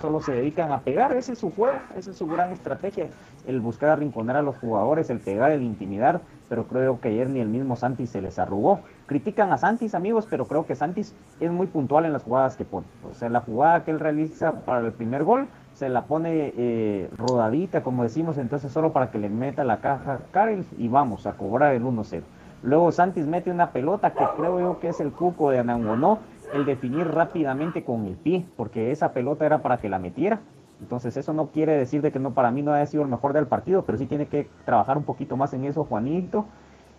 solo 0.00 0.20
se 0.20 0.32
dedican 0.32 0.72
a 0.72 0.80
pegar, 0.80 1.12
ese 1.12 1.32
es 1.32 1.38
su 1.38 1.50
juego, 1.50 1.78
esa 1.96 2.10
es 2.10 2.16
su 2.16 2.26
gran 2.26 2.52
estrategia, 2.52 3.08
el 3.46 3.60
buscar 3.60 3.90
arrinconar 3.90 4.36
a 4.36 4.42
los 4.42 4.56
jugadores, 4.56 5.10
el 5.10 5.20
pegar, 5.20 5.52
el 5.52 5.62
intimidar, 5.62 6.20
pero 6.48 6.66
creo 6.66 7.00
que 7.00 7.08
ayer 7.08 7.28
ni 7.28 7.40
el 7.40 7.48
mismo 7.48 7.76
Santis 7.76 8.10
se 8.10 8.20
les 8.20 8.38
arrugó. 8.38 8.80
Critican 9.06 9.52
a 9.52 9.58
Santis, 9.58 9.94
amigos, 9.94 10.26
pero 10.28 10.46
creo 10.46 10.66
que 10.66 10.74
Santis 10.74 11.14
es 11.38 11.50
muy 11.50 11.66
puntual 11.66 12.06
en 12.06 12.12
las 12.12 12.22
jugadas 12.22 12.56
que 12.56 12.64
pone. 12.64 12.86
O 13.08 13.14
sea, 13.14 13.28
la 13.28 13.40
jugada 13.40 13.84
que 13.84 13.90
él 13.90 14.00
realiza 14.00 14.52
para 14.52 14.80
el 14.80 14.92
primer 14.92 15.24
gol, 15.24 15.46
se 15.74 15.88
la 15.88 16.04
pone 16.04 16.52
eh, 16.56 17.08
rodadita, 17.16 17.82
como 17.82 18.02
decimos, 18.02 18.38
entonces 18.38 18.72
solo 18.72 18.92
para 18.92 19.10
que 19.10 19.18
le 19.18 19.28
meta 19.28 19.64
la 19.64 19.80
caja 19.80 20.20
a 20.32 20.50
y 20.76 20.88
vamos 20.88 21.26
a 21.26 21.32
cobrar 21.32 21.74
el 21.74 21.84
1-0. 21.84 22.22
Luego 22.62 22.92
Santis 22.92 23.26
mete 23.26 23.50
una 23.50 23.70
pelota 23.70 24.12
que 24.12 24.24
creo 24.36 24.60
yo 24.60 24.80
que 24.80 24.88
es 24.88 25.00
el 25.00 25.12
cuco 25.12 25.50
de 25.50 25.58
Anangonó, 25.58 26.18
el 26.52 26.64
definir 26.64 27.06
rápidamente 27.06 27.84
con 27.84 28.06
el 28.06 28.14
pie, 28.14 28.46
porque 28.56 28.90
esa 28.90 29.12
pelota 29.12 29.46
era 29.46 29.62
para 29.62 29.78
que 29.78 29.88
la 29.88 29.98
metiera. 29.98 30.40
Entonces 30.80 31.16
eso 31.16 31.32
no 31.32 31.48
quiere 31.48 31.76
decir 31.76 32.02
de 32.02 32.10
que 32.10 32.18
no 32.18 32.32
para 32.32 32.50
mí 32.50 32.62
no 32.62 32.72
haya 32.72 32.86
sido 32.86 33.02
el 33.02 33.08
mejor 33.08 33.32
del 33.32 33.46
partido, 33.46 33.82
pero 33.84 33.98
sí 33.98 34.06
tiene 34.06 34.26
que 34.26 34.48
trabajar 34.64 34.96
un 34.96 35.04
poquito 35.04 35.36
más 35.36 35.52
en 35.52 35.64
eso 35.64 35.84
Juanito. 35.84 36.46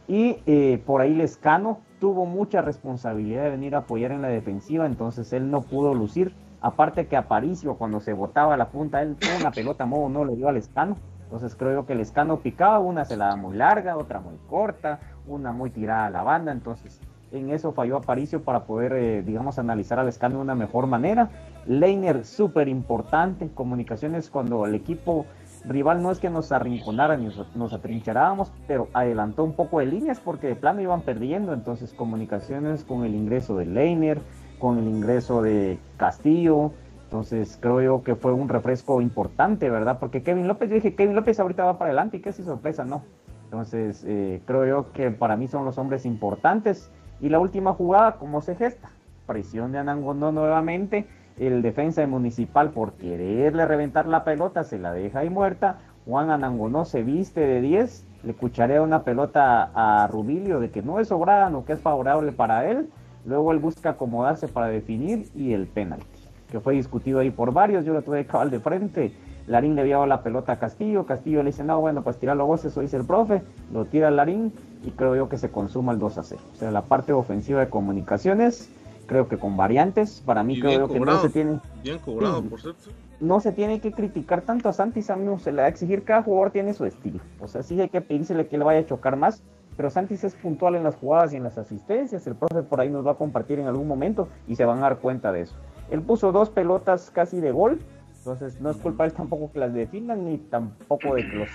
Y 0.08 0.38
eh, 0.46 0.82
por 0.86 1.02
ahí 1.02 1.14
Lescano 1.14 1.80
tuvo 2.00 2.26
mucha 2.26 2.62
responsabilidad 2.62 3.44
de 3.44 3.50
venir 3.52 3.76
a 3.76 3.80
apoyar 3.80 4.12
en 4.12 4.22
la 4.22 4.28
defensiva, 4.28 4.86
entonces 4.86 5.32
él 5.34 5.50
no 5.50 5.62
pudo 5.62 5.94
lucir. 5.94 6.34
Aparte 6.62 7.08
que 7.08 7.18
Aparicio 7.18 7.76
cuando 7.76 8.00
se 8.00 8.14
botaba 8.14 8.56
la 8.56 8.70
punta, 8.70 9.02
él 9.02 9.16
tuvo 9.16 9.32
una 9.40 9.52
pelota 9.52 9.86
modo 9.86 10.10
no 10.10 10.26
le 10.26 10.36
dio 10.36 10.48
al 10.48 10.56
Lescano. 10.56 10.96
Entonces 11.24 11.56
creo 11.56 11.86
que 11.86 11.94
el 11.94 12.00
Lescano 12.00 12.40
picaba, 12.40 12.80
una 12.80 13.06
se 13.06 13.18
la 13.18 13.28
da 13.28 13.36
muy 13.36 13.56
larga, 13.56 13.98
otra 13.98 14.20
muy 14.20 14.36
corta, 14.48 15.00
una 15.26 15.52
muy 15.52 15.70
tirada 15.70 16.08
a 16.08 16.10
la 16.10 16.24
banda, 16.24 16.52
entonces 16.52 17.00
en 17.32 17.50
eso 17.50 17.72
falló 17.72 17.98
Aparicio 17.98 18.44
para 18.44 18.66
poder, 18.66 18.94
eh, 18.94 19.24
digamos, 19.24 19.58
analizar 19.60 20.00
al 20.00 20.08
escándalo 20.08 20.40
de 20.40 20.46
una 20.46 20.56
mejor 20.56 20.88
manera. 20.88 21.30
Leiner, 21.66 22.26
súper 22.26 22.68
importante. 22.68 23.50
Comunicaciones 23.54 24.30
cuando 24.30 24.66
el 24.66 24.76
equipo 24.76 25.26
rival 25.66 26.02
no 26.02 26.12
es 26.12 26.20
que 26.20 26.30
nos 26.30 26.52
arrinconara 26.52 27.18
ni 27.18 27.30
nos, 27.56 27.74
atrincharábamos, 27.74 28.52
pero 28.68 28.88
adelantó 28.94 29.44
un 29.44 29.54
poco 29.54 29.80
de 29.80 29.86
líneas 29.86 30.20
porque 30.20 30.48
de 30.48 30.56
plano 30.56 30.82
iban 30.82 31.02
perdiendo. 31.02 31.54
Entonces, 31.54 31.94
comunicaciones 31.94 32.84
con 32.84 33.06
el 33.06 33.16
ingreso 33.16 33.56
de 33.58 33.66
Leiner, 33.66 34.20
con 34.60 34.78
el 34.78 34.88
ingreso 34.88 35.42
de 35.42 35.80
Castillo. 35.98 36.72
Entonces, 37.06 37.58
creo 37.62 37.82
yo 37.82 38.04
que 38.04 38.16
fue 38.16 38.34
un 38.34 38.50
refresco 38.50 39.02
importante, 39.02 39.70
¿verdad? 39.70 40.00
Porque 40.00 40.24
Kevin 40.24 40.48
López, 40.48 40.70
yo 40.70 40.76
dije, 40.76 40.96
Kevin 40.96 41.16
López 41.16 41.40
ahorita 41.40 41.64
va 41.64 41.78
para 41.78 41.90
adelante 41.90 42.18
y 42.18 42.20
qué 42.22 42.32
sorpresa, 42.32 42.86
no. 42.86 43.04
Entonces, 43.46 44.06
eh, 44.08 44.42
creo 44.46 44.66
yo 44.66 44.94
que 44.94 45.12
para 45.12 45.36
mí 45.36 45.50
son 45.50 45.66
los 45.66 45.78
hombres 45.78 46.06
importantes. 46.06 46.90
Y 47.22 47.30
la 47.30 47.40
última 47.40 47.74
jugada, 47.74 48.14
¿cómo 48.14 48.42
se 48.42 48.56
gesta? 48.56 48.90
Presión 49.28 49.72
de 49.72 49.78
Anangonó 49.78 50.32
nuevamente. 50.32 51.08
El 51.38 51.62
defensa 51.62 52.02
de 52.02 52.08
Municipal 52.08 52.72
por 52.72 52.94
quererle 52.94 53.66
reventar 53.66 54.08
la 54.08 54.24
pelota 54.24 54.64
se 54.64 54.80
la 54.80 54.92
deja 54.92 55.20
ahí 55.20 55.30
muerta. 55.30 55.78
Juan 56.06 56.32
Anangonó 56.32 56.84
se 56.84 57.04
viste 57.04 57.42
de 57.42 57.62
10, 57.62 58.06
le 58.24 58.34
cucharea 58.34 58.82
una 58.82 59.04
pelota 59.04 59.70
a 59.74 60.08
Rubilio 60.08 60.60
de 60.60 60.72
que 60.72 60.82
no 60.82 61.00
es 61.00 61.10
sobrano, 61.10 61.64
que 61.64 61.74
es 61.74 61.80
favorable 61.80 62.32
para 62.32 62.70
él. 62.70 62.90
Luego 63.26 63.52
él 63.52 63.60
busca 63.60 63.92
acomodarse 63.92 64.48
para 64.48 64.68
definir 64.68 65.28
y 65.36 65.54
el 65.54 65.68
penalti, 65.68 66.06
que 66.50 66.60
fue 66.60 66.74
discutido 66.74 67.20
ahí 67.20 67.30
por 67.30 67.54
varios. 67.54 67.86
Yo 67.86 67.94
lo 67.94 68.02
tuve 68.02 68.26
cabal 68.26 68.50
de 68.50 68.60
frente. 68.60 69.14
Larín 69.46 69.76
le 69.76 69.82
había 69.82 69.96
dado 69.96 70.08
la 70.08 70.24
pelota 70.24 70.54
a 70.54 70.60
Castillo. 70.60 71.06
Castillo 71.06 71.44
le 71.44 71.52
dice, 71.52 71.64
no, 71.64 71.80
bueno, 71.80 72.04
pues 72.04 72.18
tirarlo 72.18 72.48
vos, 72.48 72.66
eso 72.66 72.82
dice 72.82 72.98
el 72.98 73.06
profe. 73.06 73.44
Lo 73.72 73.86
tira 73.86 74.10
Larín 74.10 74.54
y 74.84 74.92
creo 74.92 75.16
yo 75.16 75.30
que 75.30 75.38
se 75.38 75.52
consuma 75.52 75.92
el 75.92 76.00
2 76.00 76.18
a 76.18 76.24
0. 76.24 76.42
O 76.54 76.56
sea, 76.56 76.72
la 76.72 76.84
parte 76.84 77.14
ofensiva 77.14 77.60
de 77.60 77.70
comunicaciones, 77.70 78.70
creo 79.06 79.28
que 79.28 79.38
con 79.38 79.58
variantes, 79.58 80.22
para 80.26 80.44
mí 80.44 80.60
creo 80.60 80.88
que 80.88 81.00
no 81.00 81.20
se 81.22 81.30
tiene... 81.30 81.60
Bien 81.84 82.00
cobrado, 82.00 82.42
por 82.44 82.62
cierto. 82.62 82.90
No 83.20 83.40
se 83.40 83.52
tiene 83.52 83.80
que 83.80 83.92
criticar 83.92 84.42
tanto 84.42 84.68
a 84.70 84.74
Santi, 84.74 85.04
Samu, 85.04 85.38
se 85.38 85.52
le 85.52 85.62
va 85.62 85.68
a 85.68 85.70
exigir, 85.70 86.04
cada 86.04 86.24
jugador 86.24 86.52
tiene 86.52 86.74
su 86.74 86.86
estilo. 86.86 87.20
O 87.40 87.48
sea, 87.48 87.62
sí 87.62 87.80
hay 87.80 87.90
que 87.90 88.02
pedírsele 88.02 88.48
que 88.48 88.58
le 88.58 88.64
vaya 88.64 88.80
a 88.80 88.86
chocar 88.86 89.16
más, 89.16 89.44
pero 89.78 89.90
Santis 89.90 90.24
es 90.24 90.34
puntual 90.34 90.76
en 90.76 90.84
las 90.84 90.96
jugadas 90.96 91.34
y 91.34 91.38
en 91.38 91.44
las 91.44 91.58
asistencias. 91.58 92.26
El 92.26 92.36
profe 92.36 92.64
por 92.64 92.82
ahí 92.82 92.90
nos 92.90 93.06
va 93.06 93.12
a 93.12 93.16
compartir 93.16 93.60
en 93.60 93.68
algún 93.68 93.88
momento 93.88 94.28
y 94.48 94.56
se 94.56 94.66
van 94.66 94.80
a 94.80 94.82
dar 94.82 94.98
cuenta 94.98 95.32
de 95.32 95.42
eso. 95.42 95.56
Él 95.92 96.02
puso 96.02 96.32
dos 96.32 96.50
pelotas 96.50 97.12
casi 97.12 97.40
de 97.40 97.52
gol 97.52 97.80
entonces 98.22 98.62
no 98.62 98.70
es 98.70 98.78
culpa 98.78 99.04
de 99.04 99.10
él 99.10 99.16
tampoco 99.16 99.52
que 99.52 99.58
las 99.58 99.74
definan 99.74 100.26
ni 100.26 100.38
tampoco 100.38 101.16
de 101.16 101.28
que 101.28 101.36
los 101.38 101.50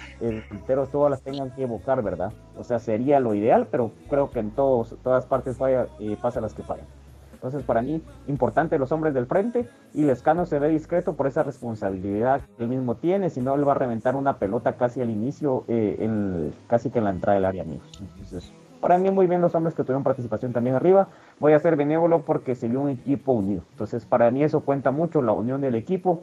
enteros 0.51 0.91
todas 0.91 1.13
las 1.13 1.23
tengan 1.23 1.53
que 1.53 1.63
evocar, 1.63 2.03
¿verdad? 2.03 2.33
O 2.59 2.65
sea, 2.65 2.81
sería 2.81 3.21
lo 3.21 3.35
ideal, 3.35 3.69
pero 3.71 3.93
creo 4.11 4.31
que 4.31 4.41
en 4.41 4.51
todos, 4.51 4.97
todas 5.05 5.27
partes 5.27 5.57
falla, 5.57 5.87
eh, 6.01 6.17
pasa 6.21 6.41
las 6.41 6.55
que 6.55 6.65
fallan. 6.65 6.87
Entonces 7.35 7.63
para 7.63 7.83
mí, 7.83 8.03
importante 8.27 8.81
los 8.81 8.91
hombres 8.91 9.15
del 9.15 9.27
frente 9.27 9.69
y 9.95 10.03
Lescano 10.03 10.45
se 10.45 10.59
ve 10.59 10.69
discreto 10.69 11.15
por 11.15 11.29
esa 11.29 11.45
responsabilidad 11.45 12.41
que 12.57 12.65
él 12.65 12.69
mismo 12.69 12.97
tiene, 12.97 13.31
si 13.31 13.41
no 13.41 13.55
él 13.55 13.67
va 13.67 13.73
a 13.73 13.77
reventar 13.77 14.17
una 14.17 14.39
pelota 14.41 14.73
casi 14.73 15.01
al 15.01 15.11
inicio, 15.11 15.63
eh, 15.69 16.51
casi 16.67 16.91
que 16.91 16.99
en 16.99 17.05
la 17.05 17.11
entrada 17.11 17.37
del 17.37 17.45
área, 17.45 17.63
amigos. 17.63 17.87
Entonces, 18.01 18.53
para 18.81 18.99
mí 18.99 19.09
muy 19.13 19.29
bien 19.29 19.41
los 19.41 19.55
hombres 19.55 19.75
que 19.77 19.85
tuvieron 19.85 20.03
participación 20.03 20.53
también 20.53 20.75
arriba. 20.75 21.07
Voy 21.39 21.53
a 21.53 21.61
ser 21.61 21.77
benévolo 21.77 22.23
porque 22.23 22.57
se 22.57 22.67
vio 22.67 22.81
un 22.81 22.91
equipo 22.91 23.33
unido. 23.33 23.63
Entonces 23.71 24.05
para 24.05 24.33
mí 24.33 24.43
eso 24.43 24.63
cuenta 24.63 24.91
mucho, 24.91 25.23
la 25.23 25.33
unión 25.33 25.61
del 25.61 25.77
equipo 25.77 26.23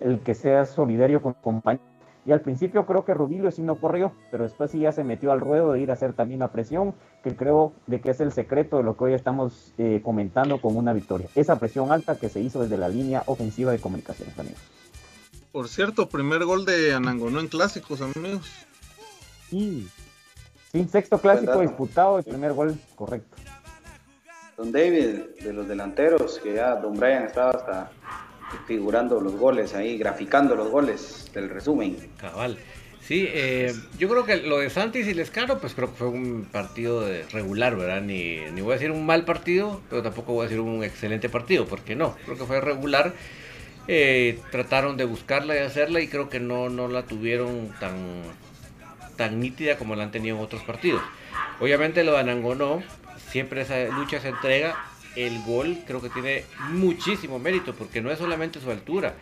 el 0.00 0.20
que 0.20 0.34
sea 0.34 0.66
solidario 0.66 1.22
con 1.22 1.34
compañeros. 1.34 1.86
Y 2.26 2.32
al 2.32 2.42
principio 2.42 2.84
creo 2.84 3.04
que 3.04 3.14
Rubilio 3.14 3.50
sí 3.50 3.62
no 3.62 3.76
corrió, 3.76 4.12
pero 4.30 4.44
después 4.44 4.70
sí 4.70 4.80
ya 4.80 4.92
se 4.92 5.04
metió 5.04 5.32
al 5.32 5.40
ruedo 5.40 5.72
de 5.72 5.80
ir 5.80 5.90
a 5.90 5.94
hacer 5.94 6.12
también 6.12 6.40
la 6.40 6.52
presión, 6.52 6.94
que 7.24 7.34
creo 7.34 7.72
de 7.86 8.00
que 8.00 8.10
es 8.10 8.20
el 8.20 8.30
secreto 8.32 8.76
de 8.76 8.82
lo 8.82 8.96
que 8.96 9.04
hoy 9.04 9.14
estamos 9.14 9.72
eh, 9.78 10.00
comentando 10.04 10.60
con 10.60 10.76
una 10.76 10.92
victoria. 10.92 11.28
Esa 11.34 11.58
presión 11.58 11.90
alta 11.92 12.18
que 12.18 12.28
se 12.28 12.40
hizo 12.40 12.62
desde 12.62 12.76
la 12.76 12.88
línea 12.88 13.22
ofensiva 13.26 13.72
de 13.72 13.78
comunicaciones, 13.78 14.38
amigos. 14.38 14.60
Por 15.50 15.68
cierto, 15.68 16.08
primer 16.08 16.44
gol 16.44 16.64
de 16.64 16.92
Anangonó 16.92 17.40
en 17.40 17.48
clásicos, 17.48 18.00
amigos. 18.02 18.66
Sí, 19.48 19.88
sí 20.70 20.84
sexto 20.84 21.18
clásico 21.18 21.60
disputado, 21.60 22.18
el 22.18 22.24
primer 22.24 22.52
gol 22.52 22.78
correcto. 22.94 23.36
Don 24.56 24.70
David, 24.70 25.20
de 25.42 25.52
los 25.54 25.66
delanteros, 25.66 26.38
que 26.38 26.54
ya 26.54 26.76
Don 26.76 26.92
Brian 26.92 27.24
estaba 27.24 27.50
hasta 27.50 27.90
figurando 28.66 29.20
los 29.20 29.34
goles 29.34 29.74
ahí, 29.74 29.98
graficando 29.98 30.54
los 30.54 30.68
goles 30.68 31.30
del 31.32 31.48
resumen. 31.48 31.96
Cabal. 32.18 32.58
Sí, 33.10 33.26
eh, 33.28 33.74
yo 33.98 34.08
creo 34.08 34.24
que 34.24 34.36
lo 34.36 34.58
de 34.58 34.70
Santis 34.70 35.06
y 35.08 35.14
Lescano, 35.14 35.58
pues 35.58 35.74
creo 35.74 35.90
que 35.90 35.96
fue 35.96 36.08
un 36.08 36.44
partido 36.44 37.04
regular, 37.32 37.74
¿verdad? 37.74 38.02
Ni, 38.02 38.36
ni 38.52 38.60
voy 38.60 38.72
a 38.72 38.74
decir 38.74 38.90
un 38.90 39.04
mal 39.04 39.24
partido, 39.24 39.80
pero 39.90 40.02
tampoco 40.02 40.34
voy 40.34 40.46
a 40.46 40.48
decir 40.48 40.60
un 40.60 40.84
excelente 40.84 41.28
partido, 41.28 41.66
porque 41.66 41.96
no, 41.96 42.14
creo 42.24 42.36
que 42.36 42.44
fue 42.44 42.60
regular. 42.60 43.12
Eh, 43.88 44.38
trataron 44.52 44.96
de 44.96 45.06
buscarla 45.06 45.56
y 45.56 45.58
hacerla 45.58 46.00
y 46.00 46.06
creo 46.06 46.28
que 46.28 46.38
no, 46.38 46.68
no 46.68 46.86
la 46.86 47.02
tuvieron 47.02 47.74
tan, 47.80 48.22
tan 49.16 49.40
nítida 49.40 49.76
como 49.76 49.96
la 49.96 50.04
han 50.04 50.12
tenido 50.12 50.36
en 50.36 50.42
otros 50.44 50.62
partidos. 50.62 51.02
Obviamente 51.58 52.04
lo 52.04 52.12
de 52.12 52.18
Anangonó, 52.18 52.82
siempre 53.30 53.62
esa 53.62 53.84
lucha 53.88 54.20
se 54.20 54.28
entrega 54.28 54.76
el 55.16 55.42
gol 55.42 55.78
creo 55.86 56.00
que 56.00 56.10
tiene 56.10 56.44
muchísimo 56.70 57.38
mérito 57.38 57.74
porque 57.74 58.00
no 58.00 58.10
es 58.10 58.18
solamente 58.18 58.60
su 58.60 58.70
altura, 58.70 59.14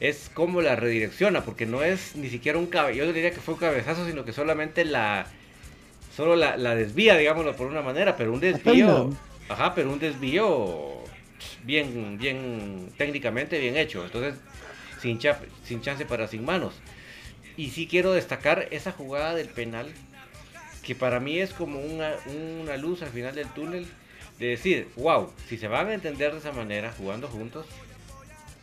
es 0.00 0.30
como 0.34 0.60
la 0.60 0.76
redirecciona, 0.76 1.44
porque 1.44 1.66
no 1.66 1.82
es 1.82 2.16
ni 2.16 2.28
siquiera 2.28 2.58
un 2.58 2.66
cabezazo, 2.66 3.06
yo 3.06 3.12
diría 3.12 3.30
que 3.30 3.40
fue 3.40 3.54
un 3.54 3.60
cabezazo, 3.60 4.06
sino 4.06 4.24
que 4.24 4.32
solamente 4.32 4.84
la 4.84 5.26
solo 6.14 6.34
la, 6.34 6.74
desvía, 6.74 7.16
digámoslo 7.16 7.54
por 7.56 7.66
una 7.66 7.82
manera, 7.82 8.16
pero 8.16 8.32
un 8.32 8.40
desvío, 8.40 9.10
ajá, 9.48 9.74
pero 9.74 9.92
un 9.92 9.98
desvío 9.98 11.04
bien 11.64 12.16
bien 12.18 12.90
técnicamente 12.96 13.58
bien 13.58 13.76
hecho, 13.76 14.04
entonces 14.04 14.34
sin, 15.00 15.18
sin 15.64 15.80
chance 15.82 16.04
para 16.06 16.26
sin 16.26 16.44
manos. 16.44 16.74
Y 17.56 17.70
sí 17.70 17.86
quiero 17.86 18.12
destacar 18.12 18.68
esa 18.70 18.92
jugada 18.92 19.34
del 19.34 19.48
penal 19.48 19.86
que 20.82 20.94
para 20.94 21.20
mí 21.20 21.38
es 21.38 21.52
como 21.52 21.80
una, 21.80 22.12
una 22.62 22.76
luz 22.76 23.02
al 23.02 23.08
final 23.08 23.34
del 23.34 23.48
túnel 23.48 23.86
de 24.38 24.48
decir, 24.48 24.88
wow, 24.96 25.32
si 25.48 25.56
se 25.56 25.68
van 25.68 25.88
a 25.88 25.94
entender 25.94 26.32
de 26.32 26.38
esa 26.38 26.52
manera, 26.52 26.92
jugando 26.96 27.28
juntos, 27.28 27.66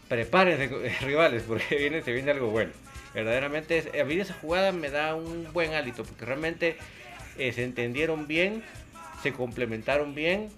prepárense 0.07 0.67
rivales, 1.01 1.43
porque 1.43 1.75
viene, 1.75 2.01
se 2.01 2.11
viene 2.11 2.31
algo 2.31 2.49
bueno. 2.49 2.71
Verdaderamente, 3.13 3.99
a 3.99 4.03
mí 4.05 4.15
esa 4.15 4.33
jugada 4.33 4.71
me 4.71 4.89
da 4.89 5.15
un 5.15 5.51
buen 5.53 5.73
hálito, 5.73 6.03
porque 6.03 6.25
realmente 6.25 6.77
eh, 7.37 7.51
se 7.53 7.63
entendieron 7.63 8.27
bien, 8.27 8.63
se 9.21 9.33
complementaron 9.33 10.15
bien. 10.15 10.49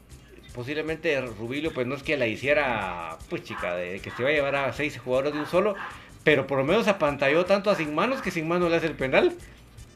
Posiblemente 0.53 1.19
Rubilio, 1.19 1.73
pues 1.73 1.85
no 1.85 1.95
es 1.95 2.03
que 2.03 2.15
la 2.15 2.27
hiciera, 2.27 3.17
pues 3.29 3.43
chica, 3.43 3.75
de 3.75 3.99
que 3.99 4.09
se 4.11 4.23
va 4.23 4.29
a 4.29 4.31
llevar 4.31 4.55
a 4.55 4.71
seis 4.71 4.97
jugadores 4.97 5.33
de 5.33 5.39
un 5.39 5.47
solo, 5.47 5.75
pero 6.23 6.47
por 6.47 6.57
lo 6.57 6.63
menos 6.63 6.87
apantalló 6.87 7.45
tanto 7.45 7.69
a 7.69 7.75
Sin 7.75 7.93
Manos 7.93 8.21
que 8.21 8.31
Sin 8.31 8.47
Manos 8.47 8.71
le 8.71 8.77
hace 8.77 8.87
el 8.87 8.95
penal. 8.95 9.35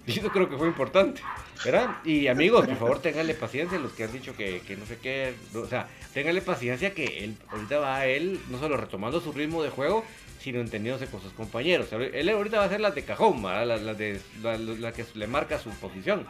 Eso 0.18 0.30
creo 0.30 0.50
que 0.50 0.58
fue 0.58 0.68
importante. 0.68 1.22
¿Verdad? 1.64 1.98
Y 2.06 2.28
amigos, 2.28 2.66
por 2.66 2.78
favor, 2.78 3.02
ténganle 3.02 3.34
paciencia 3.34 3.78
los 3.78 3.92
que 3.92 4.06
han 4.06 4.12
dicho 4.14 4.36
que, 4.36 4.62
no 4.80 4.86
sé 4.86 4.98
qué. 5.02 5.34
O 5.56 5.68
sea, 5.68 5.88
ténganle 6.14 6.42
paciencia 6.42 6.94
que 6.94 7.24
él, 7.26 7.36
ahorita 7.50 7.80
va 7.80 7.98
a 7.98 8.06
él, 8.08 8.40
no 8.50 8.60
solo 8.60 8.78
retomando 8.78 9.20
su 9.20 9.34
ritmo 9.34 9.62
de 9.62 9.70
juego, 9.70 10.06
sino 10.40 10.62
entendiéndose 10.62 11.08
con 11.08 11.22
sus 11.22 11.34
compañeros. 11.34 11.92
Él 11.92 12.30
ahorita 12.30 12.58
va 12.58 12.64
a 12.64 12.68
hacer 12.68 12.80
las 12.80 12.96
de 12.96 13.04
cajón, 13.04 13.44
las 13.44 13.82
la 13.82 13.94
de, 13.94 14.22
la, 14.42 14.94
que 14.94 15.06
le 15.16 15.28
marca 15.28 15.60
su 15.60 15.70
posición. 15.72 16.26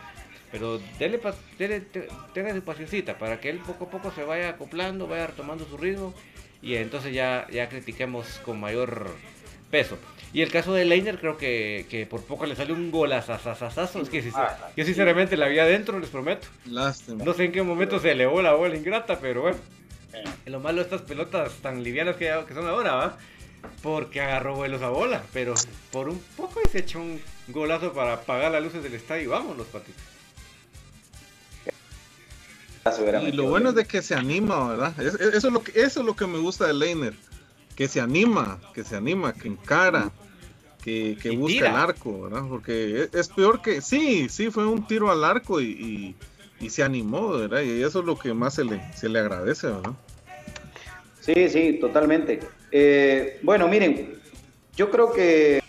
Pero 0.52 0.82
déle, 0.98 1.20
tenga 2.34 2.56
su 2.56 2.62
paciencia 2.64 3.18
para 3.20 3.40
que 3.40 3.52
él 3.52 3.60
poco 3.60 3.86
a 3.86 3.90
poco 3.92 4.12
se 4.12 4.24
vaya 4.24 4.50
acoplando, 4.50 5.08
vaya 5.08 5.28
retomando 5.28 5.66
su 5.66 5.78
ritmo. 5.78 6.14
Y 6.62 6.76
entonces 6.76 7.14
ya, 7.14 7.48
ya 7.52 7.70
critiquemos 7.70 8.42
con 8.44 8.60
mayor 8.60 9.12
peso. 9.70 9.98
Y 10.32 10.42
el 10.44 10.52
caso 10.52 10.74
de 10.74 10.86
Leiner 10.86 11.18
creo 11.20 11.38
que, 11.38 11.88
que 11.90 12.06
por 12.06 12.22
poco 12.24 12.46
le 12.46 12.56
sale 12.56 12.72
un 12.72 12.92
golazazazazo. 12.92 14.02
Es 14.02 14.10
que 14.10 14.22
sí, 14.22 14.30
Ah, 14.36 14.56
yo 14.78 14.86
sinceramente 14.86 15.36
la 15.38 15.48
vi 15.48 15.58
adentro, 15.60 16.00
les 16.00 16.10
prometo. 16.10 16.48
Lástima. 16.66 17.24
No 17.24 17.34
sé 17.34 17.46
en 17.46 17.52
qué 17.52 17.64
momento 17.64 18.00
se 18.00 18.12
elevó 18.12 18.42
la 18.42 18.54
bola 18.54 18.76
ingrata, 18.76 19.20
pero 19.20 19.42
bueno. 19.42 19.58
Lo 20.46 20.60
malo 20.60 20.78
de 20.78 20.84
estas 20.84 21.02
pelotas 21.02 21.54
tan 21.62 21.84
livianas 21.84 22.16
que, 22.16 22.32
que 22.48 22.54
son 22.54 22.68
ahora, 22.68 22.94
¿va? 22.96 23.18
Porque 23.82 24.22
agarró 24.22 24.56
vuelos 24.56 24.82
a 24.82 24.90
bola, 24.90 25.22
pero 25.34 25.54
por 25.92 26.10
un 26.10 26.20
poco 26.38 26.60
y 26.66 26.70
se 26.70 26.80
echó 26.80 27.00
un 27.00 27.20
golazo 27.48 27.94
para 27.94 28.14
apagar 28.14 28.52
las 28.52 28.64
luces 28.64 28.84
del 28.84 28.94
estadio. 28.94 29.32
Vámonos, 29.32 29.68
patitos. 29.68 30.02
Se 32.96 33.02
hubiera 33.04 33.22
Y 33.22 33.32
lo 33.34 33.44
bueno 33.46 33.70
es 33.70 33.76
de 33.76 33.86
que 33.86 34.02
se 34.02 34.16
anima, 34.16 34.68
¿verdad? 34.70 35.00
Es- 35.00 35.14
es- 35.16 35.34
eso, 35.36 35.48
es 35.48 35.54
lo 35.54 35.64
que, 35.64 35.72
eso 35.80 36.00
es 36.00 36.06
lo 36.06 36.16
que 36.16 36.26
me 36.26 36.40
gusta 36.40 36.66
de 36.66 36.74
Leiner. 36.74 37.14
Que 37.76 37.88
se 37.88 38.02
anima, 38.02 38.60
que 38.74 38.84
se 38.84 38.96
anima, 38.96 39.34
que 39.34 39.48
encara, 39.48 40.12
que, 40.82 41.18
busca 41.38 41.48
tira. 41.54 41.70
el 41.70 41.76
arco, 41.76 42.22
¿verdad? 42.24 42.44
Porque 42.50 43.04
es, 43.04 43.14
es 43.14 43.28
peor 43.30 43.62
que. 43.62 43.82
Sí, 43.82 44.28
sí, 44.30 44.50
fue 44.50 44.66
un 44.66 44.86
tiro 44.88 45.12
al 45.12 45.24
arco 45.24 45.60
y, 45.62 45.66
y- 45.66 46.16
y 46.66 46.70
se 46.70 46.84
animó, 46.84 47.30
¿verdad? 47.38 47.62
Y 47.62 47.82
eso 47.84 48.00
es 48.00 48.06
lo 48.06 48.18
que 48.20 48.34
más 48.34 48.56
se 48.56 48.66
le, 48.66 48.82
se 48.94 49.08
le 49.08 49.20
agradece, 49.20 49.68
¿verdad? 49.68 49.94
Sí, 51.22 51.48
sí, 51.50 51.78
totalmente. 51.80 52.40
Eh, 52.72 53.40
bueno, 53.44 53.68
miren, 53.68 54.16
yo 54.76 54.90
creo 54.92 55.14
que, 55.14 55.62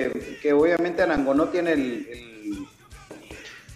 que 0.43 0.53
obviamente 0.53 1.03
Anangonó 1.03 1.49
tiene 1.49 1.73
el, 1.73 1.83
el- 2.11 2.67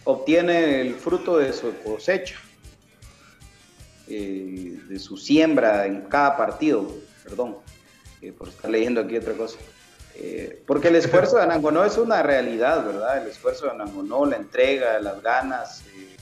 obtiene 0.04 0.80
el 0.80 0.94
fruto 0.96 1.38
de 1.38 1.52
su 1.52 1.72
cosecha, 1.82 2.36
eh, 4.08 4.76
de 4.88 4.98
su 4.98 5.16
siembra 5.16 5.86
en 5.86 6.02
cada 6.02 6.36
partido, 6.36 6.94
perdón, 7.22 7.56
eh, 8.20 8.32
por 8.32 8.48
estar 8.48 8.70
leyendo 8.70 9.00
aquí 9.00 9.16
otra 9.16 9.32
cosa. 9.34 9.58
Eh, 10.16 10.62
porque 10.66 10.88
el 10.88 10.96
esfuerzo 10.96 11.36
de 11.36 11.42
Anangonó 11.42 11.84
es 11.84 11.98
una 11.98 12.22
realidad, 12.22 12.84
¿verdad? 12.84 13.22
El 13.22 13.28
esfuerzo 13.28 13.66
de 13.66 13.72
Anangonó, 13.72 14.24
la 14.26 14.36
entrega, 14.36 15.00
las 15.00 15.22
ganas. 15.22 15.82
eh, 15.86 16.16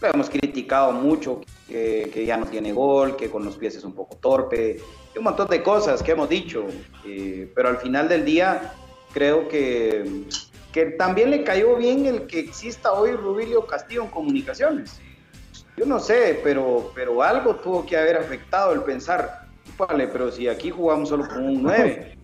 lo 0.00 0.08
hemos 0.08 0.30
criticado 0.30 0.92
mucho, 0.92 1.42
que, 1.68 2.24
ya 2.26 2.36
no 2.36 2.46
tiene 2.46 2.72
gol, 2.72 3.16
que 3.16 3.30
con 3.30 3.44
los 3.44 3.56
pies 3.56 3.76
es 3.76 3.84
un 3.84 3.92
poco 3.92 4.16
torpe, 4.16 4.80
y 5.14 5.18
un 5.18 5.24
montón 5.24 5.48
de 5.48 5.62
cosas 5.62 6.02
que 6.02 6.12
hemos 6.12 6.28
dicho. 6.28 6.66
eh, 7.06 7.50
pero 7.54 7.68
al 7.68 7.78
final 7.78 8.08
del 8.08 8.24
día, 8.24 8.72
creo 9.12 9.46
que, 9.46 10.24
que 10.72 10.86
también 10.86 11.30
le 11.30 11.44
cayó 11.44 11.76
bien 11.76 12.06
el 12.06 12.26
que 12.26 12.40
exista 12.40 12.92
hoy 12.92 13.12
Rubilio 13.12 13.66
Castillo 13.66 14.04
en 14.04 14.10
comunicaciones. 14.10 14.98
Yo 15.76 15.86
no 15.86 16.00
sé, 16.00 16.40
pero, 16.42 16.90
pero 16.94 17.22
algo 17.22 17.56
tuvo 17.56 17.86
que 17.86 17.96
haber 17.96 18.16
afectado 18.16 18.72
el 18.72 18.82
pensar, 18.82 19.46
vale, 19.78 20.08
pero 20.08 20.30
si 20.30 20.48
aquí 20.48 20.70
jugamos 20.70 21.08
solo 21.08 21.28
con 21.28 21.44
un 21.44 21.62
9. 21.62 22.18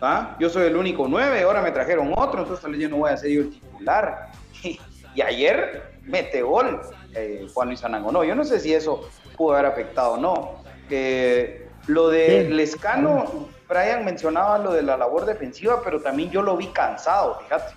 ¿Ah? 0.00 0.36
Yo 0.38 0.48
soy 0.50 0.66
el 0.66 0.76
único 0.76 1.06
9, 1.08 1.42
ahora 1.42 1.62
me 1.62 1.70
trajeron 1.70 2.12
otro, 2.16 2.40
entonces 2.40 2.62
tal 2.62 2.72
vez 2.72 2.80
yo 2.80 2.88
no 2.88 2.98
voy 2.98 3.10
a 3.10 3.16
ser 3.16 3.30
yo 3.30 3.42
el 3.42 3.50
titular. 3.50 4.30
Y 5.14 5.22
ayer 5.22 5.94
mete 6.04 6.42
gol 6.42 6.80
eh, 7.12 7.48
Juan 7.52 7.68
Luis 7.68 7.82
Anangonó. 7.82 8.22
Yo 8.22 8.36
no 8.36 8.44
sé 8.44 8.60
si 8.60 8.72
eso 8.72 9.08
pudo 9.36 9.54
haber 9.54 9.66
afectado 9.66 10.12
o 10.12 10.16
no. 10.16 10.62
Eh, 10.90 11.68
lo 11.88 12.08
de 12.08 12.46
Sí. 12.46 12.52
Lescano, 12.54 13.48
Brian 13.68 14.04
mencionaba 14.04 14.58
lo 14.58 14.72
de 14.72 14.82
la 14.82 14.96
labor 14.96 15.24
defensiva, 15.24 15.80
pero 15.82 16.00
también 16.00 16.30
yo 16.30 16.42
lo 16.42 16.56
vi 16.56 16.68
cansado, 16.68 17.40
fíjate. 17.40 17.74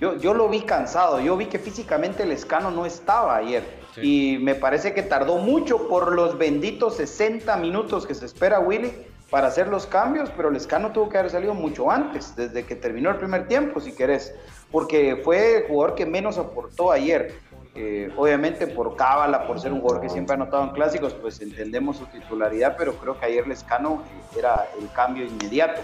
Yo, 0.00 0.16
yo 0.16 0.34
lo 0.34 0.48
vi 0.48 0.62
cansado, 0.62 1.20
yo 1.20 1.36
vi 1.36 1.46
que 1.46 1.58
físicamente 1.58 2.26
Lescano 2.26 2.70
no 2.70 2.84
estaba 2.84 3.36
ayer. 3.36 3.62
Y 4.02 4.38
me 4.40 4.54
parece 4.54 4.92
que 4.92 5.02
tardó 5.02 5.38
mucho 5.38 5.88
por 5.88 6.12
los 6.12 6.36
benditos 6.36 6.96
60 6.96 7.56
minutos 7.58 8.06
que 8.06 8.14
se 8.14 8.26
espera 8.26 8.58
Willy 8.58 8.92
para 9.34 9.48
hacer 9.48 9.66
los 9.66 9.84
cambios, 9.84 10.30
pero 10.36 10.48
Lescano 10.48 10.92
tuvo 10.92 11.08
que 11.08 11.18
haber 11.18 11.28
salido 11.28 11.54
mucho 11.54 11.90
antes, 11.90 12.36
desde 12.36 12.64
que 12.64 12.76
terminó 12.76 13.10
el 13.10 13.16
primer 13.16 13.48
tiempo, 13.48 13.80
si 13.80 13.90
querés, 13.90 14.32
porque 14.70 15.20
fue 15.24 15.56
el 15.56 15.66
jugador 15.66 15.96
que 15.96 16.06
menos 16.06 16.38
aportó 16.38 16.92
ayer. 16.92 17.34
Eh, 17.74 18.12
obviamente 18.16 18.68
por 18.68 18.94
cábala, 18.94 19.48
por 19.48 19.58
ser 19.58 19.72
un 19.72 19.80
jugador 19.80 20.02
que 20.02 20.08
siempre 20.08 20.34
ha 20.34 20.36
anotado 20.36 20.62
en 20.62 20.70
clásicos, 20.70 21.14
pues 21.14 21.40
entendemos 21.40 21.96
su 21.96 22.06
titularidad, 22.06 22.76
pero 22.78 22.94
creo 22.94 23.18
que 23.18 23.26
ayer 23.26 23.44
Lescano 23.48 24.04
eh, 24.04 24.38
era 24.38 24.68
el 24.80 24.88
cambio 24.92 25.26
inmediato. 25.26 25.80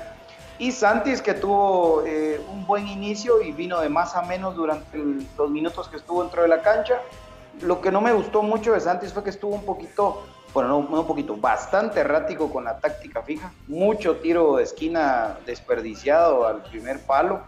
Y 0.61 0.71
Santis 0.71 1.21
que 1.21 1.35
tuvo 1.35 2.05
eh, 2.07 2.41
un 2.53 2.65
buen 2.69 2.87
inicio 2.87 3.43
y 3.43 3.51
vino 3.51 3.81
de 3.81 3.89
más 3.89 4.15
a 4.15 4.23
menos 4.23 4.55
durante 4.55 4.97
los 5.37 5.51
minutos 5.51 5.89
que 5.89 5.97
estuvo 5.97 6.23
dentro 6.23 6.43
de 6.43 6.49
la 6.49 6.63
cancha. 6.63 7.01
Lo 7.63 7.81
que 7.81 7.91
no 7.91 8.01
me 8.01 8.13
gustó 8.13 8.45
mucho 8.45 8.75
de 8.75 8.79
Santis 8.79 9.13
fue 9.13 9.25
que 9.25 9.31
estuvo 9.31 9.57
un 9.57 9.65
poquito, 9.65 10.23
bueno, 10.53 10.69
no, 10.69 10.89
no 10.89 11.01
un 11.01 11.07
poquito, 11.07 11.37
bastante 11.37 12.01
errático 12.01 12.53
con 12.53 12.65
la 12.65 12.79
táctica 12.79 13.23
fija. 13.23 13.53
Mucho 13.69 14.17
tiro 14.17 14.57
de 14.57 14.65
esquina 14.65 15.39
desperdiciado 15.47 16.47
al 16.47 16.63
primer 16.63 17.01
palo. 17.01 17.41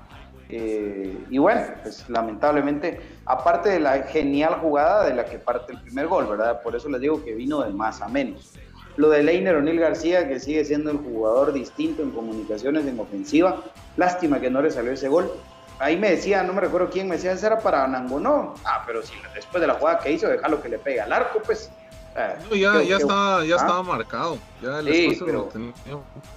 Eh, 0.49 1.25
y 1.31 1.39
bueno, 1.39 1.63
pues 1.83 2.09
lamentablemente, 2.11 3.01
aparte 3.25 3.71
de 3.71 3.81
la 3.81 4.03
genial 4.03 4.57
jugada 4.61 5.05
de 5.07 5.15
la 5.15 5.25
que 5.25 5.39
parte 5.39 5.73
el 5.73 5.81
primer 5.81 6.07
gol, 6.09 6.27
¿verdad? 6.27 6.61
Por 6.63 6.77
eso 6.77 6.89
les 6.91 7.01
digo 7.01 7.25
que 7.25 7.35
vino 7.35 7.63
de 7.63 7.73
más 7.73 8.03
a 8.03 8.09
menos. 8.09 8.53
Lo 8.97 9.09
de 9.09 9.23
Leiner 9.23 9.57
O'Neill 9.57 9.81
García, 9.81 10.29
que 10.29 10.39
sigue 10.39 10.65
siendo 10.65 10.91
el 10.91 10.99
jugador 10.99 11.55
distinto 11.55 12.03
en 12.03 12.11
comunicaciones, 12.11 12.87
en 12.87 13.01
ofensiva. 13.01 13.63
Lástima 13.97 14.39
que 14.39 14.51
no 14.51 14.61
le 14.61 14.71
salió 14.71 14.93
ese 14.93 15.09
gol. 15.09 15.33
Ahí 15.79 15.97
me 15.97 16.11
decía, 16.11 16.43
no 16.43 16.53
me 16.53 16.61
recuerdo 16.61 16.91
quién, 16.91 17.09
me 17.09 17.17
decía, 17.17 17.33
ese 17.33 17.47
era 17.47 17.59
para 17.59 17.89
Nangonó. 17.89 18.55
Ah, 18.65 18.85
pero 18.87 19.03
si 19.03 19.15
después 19.35 19.61
de 19.63 19.67
la 19.67 19.75
jugada 19.75 19.99
que 19.99 20.13
hizo, 20.13 20.29
déjalo 20.29 20.61
que 20.63 20.69
le 20.69 20.79
pegue 20.79 21.01
al 21.01 21.13
arco, 21.13 21.41
pues. 21.45 21.71
Ah, 22.15 22.35
No, 22.49 22.55
ya, 22.57 22.71
creo 22.73 22.83
ya, 22.83 22.97
estaba, 22.97 23.45
ya 23.45 23.55
Ah, 23.55 23.59
estaba 23.59 23.83
marcado. 23.83 24.39
Ya 24.61 24.81
el 24.81 24.93
Sí, 24.93 25.07
espacio 25.07 25.27
pero- 25.27 25.51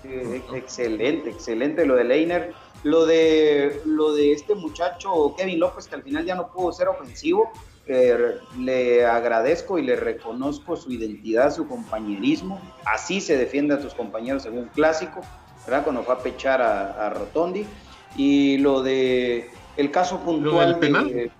lo 0.03 0.55
excelente, 0.55 1.29
excelente 1.29 1.85
lo 1.85 1.95
de 1.95 2.03
Leiner. 2.03 2.53
Lo 2.83 3.05
de, 3.05 3.81
lo 3.85 4.13
de 4.13 4.31
este 4.31 4.53
muchacho 4.53 5.33
Kevin 5.35 5.59
López, 5.59 5.87
que 5.87 5.95
al 5.95 6.03
final 6.03 6.23
ya 6.23 6.35
no 6.35 6.51
pudo 6.51 6.71
ser 6.71 6.87
ofensivo, 6.87 7.51
eh, 7.87 8.35
le 8.59 9.05
agradezco 9.05 9.79
y 9.79 9.81
le 9.83 9.95
reconozco 9.95 10.75
su 10.75 10.91
identidad, 10.91 11.51
su 11.53 11.67
compañerismo. 11.67 12.61
Así 12.85 13.21
se 13.21 13.37
defiende 13.37 13.73
a 13.73 13.81
sus 13.81 13.95
compañeros 13.95 14.45
en 14.45 14.57
un 14.59 14.67
clásico, 14.69 15.21
¿verdad? 15.65 15.83
Cuando 15.83 16.03
fue 16.03 16.13
a 16.13 16.19
pechar 16.19 16.61
a, 16.61 17.07
a 17.07 17.09
Rotondi. 17.09 17.65
Y 18.15 18.57
lo 18.59 18.81
de 18.83 19.49
el 19.77 19.91
caso 19.91 20.19
puntual 20.19 20.71
del 20.73 20.79
penal? 20.79 21.07
de- 21.11 21.31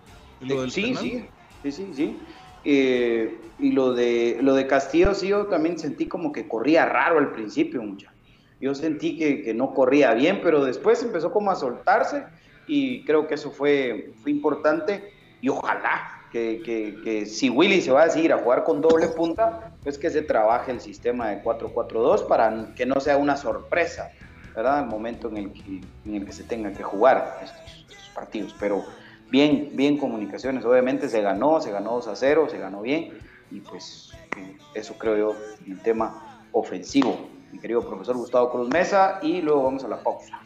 ¿Y 0.42 0.46
lo 0.46 0.56
de- 0.56 0.62
del 0.62 0.72
sí, 0.72 0.82
penal? 0.82 1.04
sí, 1.04 1.30
sí, 1.64 1.72
sí, 1.72 1.94
sí. 1.94 2.20
Eh, 2.66 3.54
y 3.60 3.72
lo 3.72 3.94
de 3.94 4.38
lo 4.42 4.56
de 4.56 4.68
Castillo, 4.68 5.14
sí, 5.14 5.28
yo 5.30 5.46
también 5.48 5.78
sentí 5.78 6.08
como 6.08 6.32
que 6.32 6.48
corría 6.48 6.86
raro 6.86 7.20
al 7.20 7.32
principio, 7.32 7.82
muchacho. 7.84 8.12
Yo 8.60 8.74
sentí 8.74 9.18
que, 9.18 9.44
que 9.44 9.54
no 9.54 9.74
corría 9.74 10.14
bien, 10.14 10.42
pero 10.42 10.66
después 10.66 11.04
empezó 11.04 11.32
como 11.32 11.52
a 11.52 11.56
soltarse 11.56 12.26
y 12.66 13.06
creo 13.06 13.28
que 13.28 13.36
eso 13.36 13.52
fue, 13.52 14.14
fue 14.22 14.32
importante 14.32 15.14
y 15.40 15.50
ojalá 15.50 16.02
que, 16.32 16.62
que- 16.64 17.00
que 17.04 17.26
si 17.28 17.50
Willy 17.50 17.82
se 17.82 17.92
va 17.92 18.04
a 18.04 18.10
seguir 18.10 18.34
a 18.34 18.40
jugar 18.40 18.64
con 18.64 18.82
doble 18.82 19.10
punta, 19.10 19.78
pues 19.84 20.00
que 20.00 20.10
se 20.10 20.24
trabaje 20.24 20.72
el 20.72 20.80
sistema 20.82 21.30
de 21.30 21.44
4-4-2 21.44 22.24
para 22.24 22.74
que 22.76 22.86
no 22.88 23.00
sea 23.00 23.18
una 23.18 23.38
sorpresa, 23.38 24.10
¿verdad? 24.56 24.80
Al 24.80 24.88
momento 24.88 25.28
en 25.30 25.38
el 25.38 25.54
que, 25.54 25.82
en 26.04 26.16
el 26.16 26.26
que 26.26 26.32
se 26.34 26.46
tenga 26.46 26.74
que 26.74 26.82
jugar 26.84 27.38
estos, 27.44 27.86
estos 27.90 28.10
partidos. 28.10 28.56
Pero 28.56 28.88
bien, 29.30 29.72
bien 29.74 29.98
comunicaciones, 29.98 30.66
obviamente 30.66 31.10
se 31.10 31.22
ganó, 31.22 31.62
se 31.62 31.72
ganó 31.72 31.92
2 31.92 32.08
a 32.08 32.16
0, 32.16 32.48
se 32.50 32.58
ganó 32.58 32.82
bien 32.82 33.18
y 33.52 33.60
pues 33.60 34.12
eh, 34.38 34.58
eso 34.74 34.98
creo 34.98 35.18
yo 35.18 35.36
en 35.66 35.74
el 35.74 35.82
tema 35.82 36.46
ofensivo. 36.52 37.30
Mi 37.52 37.60
querido 37.60 37.88
profesor 37.88 38.18
Gustavo 38.18 38.52
Cruz 38.52 38.70
Mesa 38.70 39.20
y 39.22 39.42
luego 39.42 39.64
vamos 39.64 39.84
a 39.84 39.88
la 39.88 40.02
pausa. 40.02 40.42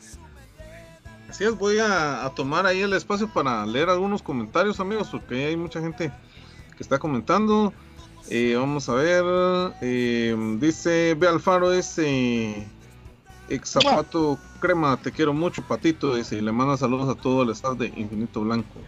Así 1.29 1.43
es, 1.43 1.57
voy 1.57 1.77
a, 1.79 2.31
tomar 2.35 2.65
ahí 2.65 2.81
el 2.81 2.93
espacio 2.93 3.31
para 3.31 3.65
leer 3.65 3.89
algunos 3.89 4.23
comentarios, 4.23 4.79
amigos, 4.79 5.09
porque 5.11 5.45
hay 5.45 5.55
mucha 5.55 5.79
gente 5.79 6.11
que 6.75 6.83
está 6.83 6.97
comentando. 6.97 7.71
Eh, 8.29 8.55
vamos 8.57 8.89
a 8.89 8.95
ver, 8.95 9.23
eh, 9.81 10.35
dice 10.59 11.15
Ve 11.17 11.27
Alfaro, 11.27 11.71
ese 11.71 12.67
ex 13.49 13.69
zapato 13.69 14.37
crema, 14.59 14.97
te 14.97 15.11
quiero 15.11 15.33
mucho, 15.33 15.61
patito, 15.61 16.15
dice, 16.15 16.37
y 16.37 16.41
le 16.41 16.51
manda 16.51 16.77
saludos 16.77 17.09
a 17.09 17.19
todo 17.19 17.43
el 17.43 17.49
staff 17.51 17.77
de 17.77 17.87
Infinito 17.87 18.41
Blanco. 18.41 18.79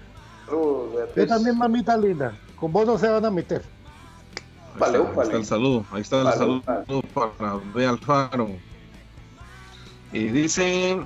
Yo 1.16 1.28
también, 1.28 1.58
mamita 1.58 1.98
linda. 1.98 2.38
Con 2.56 2.72
vos 2.72 2.86
no 2.86 2.98
se 2.98 3.10
van 3.10 3.26
a 3.26 3.32
meter. 3.32 3.62
Ahí 4.74 4.80
Vale, 4.80 4.98
está, 5.00 5.22
ahí 5.22 5.28
está 5.28 5.38
el 5.38 5.46
saludo, 5.46 5.86
ahí 5.92 6.02
está 6.02 6.18
el 6.20 6.24
Vale, 6.26 6.38
saludo 6.38 6.62
vale. 6.66 7.32
para 7.38 7.60
Ve 7.74 7.86
Alfaro. 7.86 8.50
Y 10.14 10.26
dice, 10.26 11.00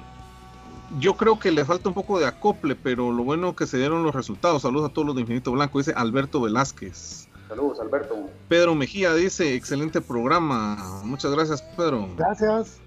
yo 0.99 1.15
creo 1.15 1.39
que 1.39 1.51
le 1.51 1.63
falta 1.65 1.89
un 1.89 1.95
poco 1.95 2.19
de 2.19 2.25
acople, 2.25 2.75
pero 2.75 3.11
lo 3.11 3.23
bueno 3.23 3.55
que 3.55 3.67
se 3.67 3.77
dieron 3.77 4.03
los 4.03 4.15
resultados. 4.15 4.61
Saludos 4.63 4.89
a 4.89 4.93
todos 4.93 5.07
los 5.07 5.15
de 5.15 5.21
Infinito 5.21 5.51
Blanco, 5.51 5.77
dice 5.77 5.93
Alberto 5.95 6.41
Velázquez. 6.41 7.27
Saludos, 7.47 7.79
Alberto. 7.79 8.15
Pedro 8.47 8.73
Mejía 8.73 9.13
dice, 9.13 9.53
excelente 9.53 10.01
programa. 10.01 11.01
Muchas 11.03 11.31
gracias, 11.31 11.61
Pedro. 11.77 12.09
Gracias. 12.17 12.79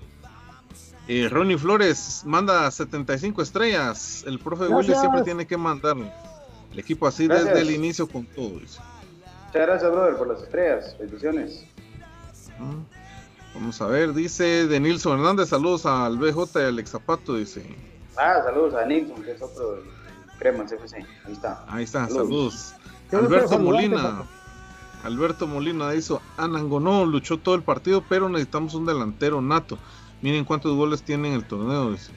Eh, 1.09 1.26
Ronnie 1.30 1.56
Flores 1.56 2.22
manda 2.26 2.70
75 2.70 3.40
estrellas. 3.40 4.24
El 4.26 4.38
profe 4.38 4.68
Willy 4.68 4.94
siempre 4.94 5.22
tiene 5.22 5.46
que 5.46 5.56
mandar 5.56 5.96
el 6.70 6.78
equipo 6.78 7.06
así 7.06 7.26
Gracias. 7.26 7.48
desde 7.48 7.62
el 7.62 7.70
inicio 7.74 8.06
con 8.06 8.26
todo. 8.26 8.59
dice. 8.59 8.78
Muchas 9.46 9.66
gracias, 9.66 9.90
brother, 9.90 10.16
por 10.16 10.28
las 10.28 10.42
estrellas. 10.42 10.96
Bendiciones. 10.98 11.64
Vamos 13.54 13.80
a 13.80 13.86
ver, 13.86 14.12
dice 14.12 14.66
Denilson 14.66 15.18
Hernández, 15.18 15.48
saludos 15.48 15.86
al 15.86 16.18
BJ 16.18 16.61
y 16.61 16.64
al 16.64 16.78
Exapato, 16.78 17.36
dice. 17.36 17.64
Ah, 18.16 18.42
saludos 18.44 18.74
a 18.74 18.84
Nixon, 18.84 19.22
que 19.22 19.32
es 19.32 19.40
otro 19.40 19.76
de 19.76 19.82
Cremas 20.38 20.70
FC. 20.70 20.98
Ahí 21.24 21.32
está. 21.32 21.64
Ahí 21.68 21.84
está, 21.84 22.06
Saludos. 22.09 22.74
Alberto 23.11 23.59
Molina. 23.59 24.24
Alberto 25.04 25.46
Molina 25.46 25.94
hizo 25.94 26.20
Anangonó, 26.36 27.06
luchó 27.06 27.38
todo 27.38 27.54
el 27.54 27.62
partido, 27.62 28.04
pero 28.09 28.28
necesitamos 28.28 28.74
un 28.74 28.84
delantero 28.84 29.40
nato. 29.40 29.78
Miren 30.23 30.45
cuántos 30.45 30.77
goles 30.77 31.03
tiene 31.03 31.29
en 31.29 31.35
el 31.35 31.45
torneo. 31.45 31.93
dice. 31.93 32.12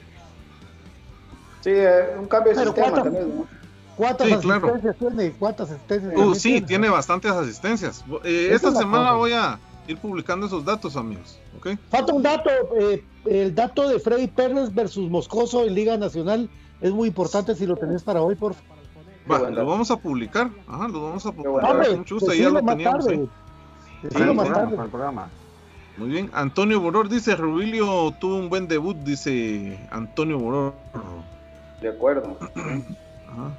Sí, 1.62 1.70
eh, 1.70 2.16
un 2.18 2.26
cambio 2.26 2.50
de 2.52 2.58
Pero 2.58 2.70
sistema 2.72 2.90
¿cuántas- 2.90 3.04
también. 3.04 3.38
¿no? 3.38 3.46
¿Cuántas 3.96 4.26
Sí, 4.28 4.34
claro. 4.38 4.66
asistencias 4.68 4.96
tiene? 4.98 5.32
¿Cuántas 5.32 5.70
asistencias 5.70 6.12
Uh, 6.16 6.34
sí, 6.34 6.60
tiene 6.62 6.88
bastantes 6.88 7.30
asistencias. 7.30 8.04
Eh, 8.24 8.48
esta 8.52 8.68
es 8.70 8.78
semana 8.78 9.04
cosa. 9.10 9.16
voy 9.16 9.32
a 9.32 9.58
ir 9.86 9.98
publicando 9.98 10.46
esos 10.46 10.64
datos, 10.64 10.96
amigos. 10.96 11.38
¿Ok? 11.58 11.68
Falta 11.90 12.12
un 12.12 12.22
dato, 12.22 12.50
eh, 12.80 13.04
el 13.26 13.54
dato 13.54 13.88
de 13.88 14.00
Freddy 14.00 14.26
Pérez 14.28 14.74
versus 14.74 15.08
Moscoso 15.10 15.64
en 15.64 15.74
Liga 15.74 15.96
Nacional 15.98 16.48
es 16.80 16.90
muy 16.90 17.08
importante 17.08 17.54
si 17.54 17.66
lo 17.66 17.76
tenés 17.76 18.02
para 18.02 18.22
hoy, 18.22 18.34
por 18.34 18.54
favor. 18.54 18.72
Va, 19.44 19.50
lo 19.50 19.64
vamos 19.66 19.88
a 19.92 19.96
publicar. 19.96 20.50
Ajá, 20.66 20.88
lo 20.88 21.02
vamos 21.02 21.24
a 21.26 21.30
publicar. 21.32 21.86
con 21.86 21.98
mucho 21.98 22.14
gusto, 22.16 22.26
ya 22.30 22.32
decilo 22.32 22.50
lo 22.50 22.62
más 22.62 22.76
teníamos 22.76 23.04
tarde. 23.04 23.18
ahí. 23.20 23.28
Decilo 24.02 24.30
Sí, 24.30 24.36
más 24.36 24.46
sí. 24.48 24.52
tarde. 24.54 24.70
Para 24.72 24.84
el 24.84 24.90
programa. 24.90 25.28
Muy 25.96 26.08
bien. 26.08 26.30
Antonio 26.32 26.80
Boror 26.80 27.08
dice: 27.08 27.36
Rubilio 27.36 28.12
tuvo 28.18 28.36
un 28.36 28.48
buen 28.48 28.68
debut, 28.68 28.96
dice 28.96 29.78
Antonio 29.90 30.38
Boror. 30.38 30.74
De 31.80 31.88
acuerdo. 31.88 32.38
Ajá. 33.28 33.50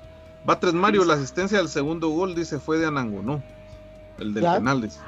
Batres 0.46 0.74
Mario, 0.74 1.06
la 1.06 1.14
asistencia 1.14 1.58
del 1.58 1.70
segundo 1.70 2.10
gol, 2.10 2.36
dice, 2.36 2.60
fue 2.60 2.78
de 2.78 2.86
Anangonó. 2.86 3.42
El 4.20 4.34
del 4.34 4.44
Ya. 4.44 4.56
penal, 4.56 4.82
dice. 4.82 5.00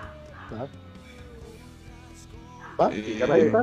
¿Va? 2.80 2.89
Eh. 2.91 3.53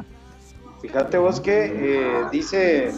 Fíjate 0.81 1.19
vos 1.19 1.41
que 1.41 1.65
eh, 1.65 2.25
dice 2.31 2.93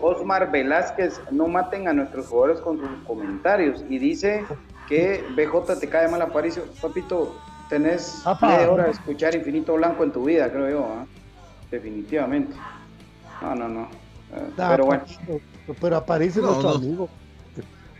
Osmar 0.00 0.50
Velázquez, 0.50 1.20
no 1.30 1.46
maten 1.46 1.88
a 1.88 1.92
nuestros 1.92 2.26
jugadores 2.26 2.60
con 2.60 2.78
sus 2.78 2.88
comentarios. 3.06 3.84
Y 3.88 3.98
dice 3.98 4.44
que 4.88 5.24
BJ 5.36 5.76
te 5.78 5.88
cae 5.88 6.08
mal 6.08 6.22
Aparicio. 6.22 6.64
Papito, 6.80 7.36
tenés 7.68 8.26
Apa. 8.26 8.46
media 8.46 8.70
hora 8.70 8.84
de 8.84 8.90
escuchar 8.90 9.34
Infinito 9.34 9.74
Blanco 9.74 10.04
en 10.04 10.12
tu 10.12 10.24
vida, 10.24 10.50
creo 10.50 10.70
yo. 10.70 10.84
¿ah? 10.84 11.06
Definitivamente. 11.70 12.54
No, 13.40 13.54
no, 13.54 13.68
no. 13.68 13.82
Eh, 14.36 14.42
pero 14.56 14.84
bueno. 14.86 15.04
Pero 15.80 15.96
aparece 15.96 16.40
No, 16.40 16.48
nuestro 16.48 16.70
no. 16.70 16.74
amigo. 16.76 17.08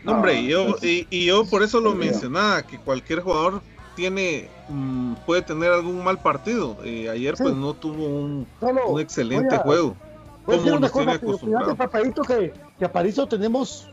No, 0.03 0.11
hombre, 0.15 0.35
y 0.41 0.47
yo, 0.47 0.75
y, 0.81 1.07
y 1.09 1.25
yo 1.25 1.45
por 1.45 1.63
eso 1.63 1.79
lo 1.79 1.91
Sí, 1.93 1.97
mencionaba, 1.97 2.61
que 2.63 2.77
cualquier 2.77 3.21
jugador 3.21 3.61
tiene 3.95 4.49
mm, 4.67 5.13
puede 5.25 5.41
tener 5.43 5.71
algún 5.71 6.03
mal 6.03 6.17
partido. 6.19 6.77
Eh, 6.83 7.09
ayer 7.09 7.37
Sí. 7.37 7.43
pues 7.43 7.55
no 7.55 7.73
tuvo 7.73 8.07
un, 8.07 8.45
Solo 8.59 8.87
un 8.87 8.99
excelente 8.99 9.55
a- 9.55 9.59
juego, 9.59 9.95
a 10.41 10.45
como 10.45 10.77
nos 10.79 10.91
cosa, 10.91 11.05
tiene 11.05 11.19
pero 11.19 11.19
fíjate, 11.19 11.25
acostumbrado. 11.25 11.75
papadito, 11.77 12.21
que, 12.23 12.53
que 12.77 12.85
Aparicio 12.85 13.25
tenemos 13.27 13.89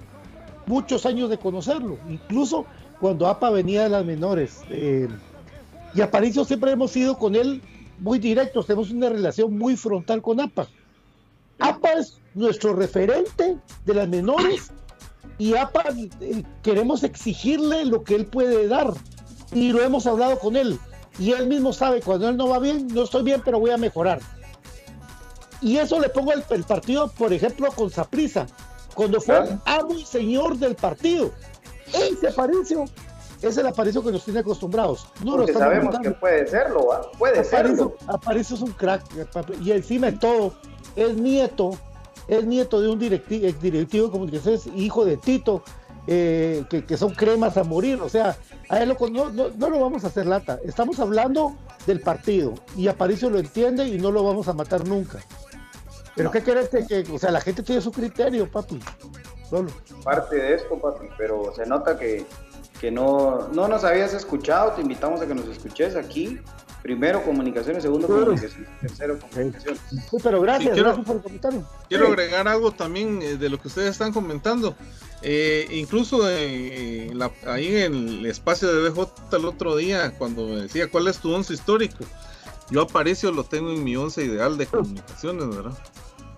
muchos 0.66 1.06
años 1.06 1.30
de 1.30 1.38
conocerlo, 1.38 1.96
incluso 2.08 2.66
cuando 3.00 3.28
APA 3.28 3.50
venía 3.50 3.84
de 3.84 3.88
las 3.90 4.04
menores. 4.04 4.62
eh, 4.70 5.08
y 5.94 6.00
Aparicio 6.00 6.44
siempre 6.44 6.72
hemos 6.72 6.90
sido 6.92 7.18
con 7.18 7.34
él 7.34 7.62
muy 7.98 8.18
directos, 8.18 8.66
tenemos 8.66 8.90
una 8.90 9.08
relación 9.08 9.56
muy 9.58 9.76
frontal 9.76 10.22
con 10.22 10.40
APA. 10.40 10.66
APA 11.58 11.92
es 11.94 12.18
nuestro 12.34 12.74
referente 12.74 13.58
de 13.84 13.94
las 13.94 14.08
menores 14.08 14.70
y 15.38 15.54
APA 15.56 15.84
eh, 16.20 16.42
queremos 16.62 17.02
exigirle 17.02 17.84
lo 17.84 18.02
que 18.04 18.14
él 18.14 18.26
puede 18.26 18.68
dar 18.68 18.94
y 19.52 19.72
lo 19.72 19.82
hemos 19.82 20.06
hablado 20.06 20.38
con 20.38 20.56
él 20.56 20.78
y 21.18 21.32
él 21.32 21.46
mismo 21.48 21.72
sabe 21.72 22.00
cuando 22.00 22.28
él 22.28 22.36
no 22.36 22.48
va 22.48 22.58
bien, 22.58 22.86
no 22.88 23.02
estoy 23.02 23.22
bien, 23.22 23.42
pero 23.44 23.60
voy 23.60 23.70
a 23.70 23.76
mejorar. 23.76 24.20
Y 25.60 25.76
eso 25.76 26.00
le 26.00 26.08
pongo 26.08 26.32
el, 26.32 26.42
el 26.50 26.64
partido, 26.64 27.08
por 27.08 27.32
ejemplo, 27.34 27.68
con 27.72 27.90
Saprisa, 27.90 28.46
cuando 28.94 29.20
fue 29.20 29.36
Claro. 29.42 29.60
amo 29.66 29.94
y 29.94 30.04
señor 30.06 30.56
del 30.56 30.74
partido. 30.76 31.30
Ese 31.92 32.28
Aparicio 32.28 32.86
es 33.42 33.56
el 33.56 33.66
Aparicio 33.66 34.02
que 34.02 34.12
nos 34.12 34.24
tiene 34.24 34.40
acostumbrados. 34.40 35.06
No 35.24 35.32
lo 35.32 35.38
Porque 35.44 35.52
sabemos 35.54 35.98
que 36.00 36.10
puede 36.12 36.46
serlo, 36.46 36.86
¿va? 36.88 37.02
Puede 37.18 37.42
serlo. 37.44 37.94
Aparicio, 38.06 38.12
Aparicio 38.14 38.56
es 38.56 38.62
un 38.62 38.72
crack. 38.72 39.02
Y 39.62 39.72
encima 39.72 40.10
de 40.10 40.18
todo, 40.18 40.54
es 40.96 41.14
nieto, 41.16 41.70
es 42.28 42.44
nieto 42.44 42.80
de 42.80 42.88
un 42.88 43.00
directi- 43.00 43.44
ex 43.44 43.60
directivo 43.60 44.06
de 44.06 44.12
comunicaciones, 44.12 44.66
hijo 44.74 45.04
de 45.04 45.16
Tito, 45.16 45.62
eh, 46.06 46.64
que, 46.68 46.84
que 46.84 46.96
son 46.96 47.14
cremas 47.14 47.56
a 47.56 47.64
morir. 47.64 48.00
O 48.02 48.08
sea, 48.08 48.36
a 48.68 48.82
él 48.82 48.88
lo 48.98 49.08
no, 49.08 49.30
no, 49.30 49.48
no 49.56 49.70
lo 49.70 49.80
vamos 49.80 50.04
a 50.04 50.08
hacer 50.08 50.26
lata. 50.26 50.58
Estamos 50.64 50.98
hablando 51.00 51.54
del 51.86 52.00
partido 52.00 52.54
y 52.76 52.88
Aparicio 52.88 53.30
lo 53.30 53.38
entiende 53.38 53.86
y 53.88 53.98
no 53.98 54.10
lo 54.10 54.22
vamos 54.22 54.48
a 54.48 54.52
matar 54.52 54.86
nunca. 54.86 55.18
Pero 56.16 56.30
¿qué 56.30 56.42
querés 56.42 56.68
que, 56.68 56.84
que- 56.86 57.12
o 57.12 57.18
sea, 57.18 57.30
la 57.30 57.40
gente 57.40 57.62
tiene 57.62 57.80
su 57.80 57.90
criterio, 57.92 58.50
papi. 58.50 58.80
Solo. 59.48 59.70
parte 60.04 60.36
de 60.36 60.54
esto, 60.54 60.78
papi, 60.78 61.06
pero 61.18 61.52
se 61.56 61.66
nota 61.66 61.98
que, 61.98 62.24
que 62.80 62.90
no, 62.90 63.48
no 63.52 63.68
nos 63.68 63.84
habías 63.84 64.14
escuchado, 64.14 64.72
te 64.72 64.80
invitamos 64.82 65.20
a 65.20 65.26
que 65.26 65.34
nos 65.34 65.46
escuches 65.48 65.96
aquí. 65.96 66.40
Primero 66.82 67.22
comunicaciones, 67.22 67.82
segundo 67.82 68.06
Claro. 68.06 68.22
comunicaciones, 68.24 68.68
tercero 68.80 69.18
comunicaciones. 69.18 69.80
Sí, 69.90 70.16
pero 70.22 70.40
gracias, 70.40 70.70
Sí, 70.70 70.74
quiero- 70.74 70.84
gracias 70.88 71.06
por 71.06 71.16
el 71.16 71.22
comentario. 71.22 71.66
Quiero 71.90 72.06
Sí. 72.06 72.12
agregar 72.12 72.48
algo 72.48 72.72
también 72.72 73.20
eh, 73.20 73.36
de 73.36 73.50
lo 73.50 73.60
que 73.60 73.68
ustedes 73.68 73.90
están 73.90 74.14
comentando. 74.14 74.74
Eh, 75.20 75.66
incluso 75.72 76.22
eh, 76.26 77.10
la- 77.12 77.30
ahí 77.46 77.76
en 77.76 77.92
el 77.94 78.24
espacio 78.26 78.72
de 78.72 78.88
BJ 78.88 79.36
el 79.36 79.44
otro 79.44 79.76
día, 79.76 80.14
cuando 80.16 80.46
me 80.46 80.56
decía 80.62 80.90
cuál 80.90 81.08
es 81.08 81.18
tu 81.18 81.30
once 81.34 81.52
histórico, 81.52 81.98
yo 82.70 82.80
Aparicio 82.80 83.30
lo 83.30 83.44
tengo 83.44 83.70
en 83.72 83.84
mi 83.84 83.94
once 83.96 84.24
ideal 84.24 84.56
de 84.56 84.64
comunicaciones, 84.66 85.54
¿verdad? 85.54 85.76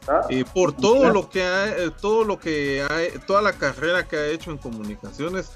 ¿Ah? 0.09 0.23
Eh, 0.29 0.45
por 0.53 0.73
todo 0.75 1.11
lo 1.13 1.31
que 1.31 1.45
ha, 1.45 1.91
todo 2.01 2.25
lo 2.25 2.41
que 2.41 2.83
ha, 2.83 3.25
toda 3.29 3.43
la 3.43 3.53
carrera 3.53 4.09
que 4.09 4.17
ha 4.17 4.27
hecho 4.27 4.51
en 4.51 4.59
comunicaciones 4.59 5.53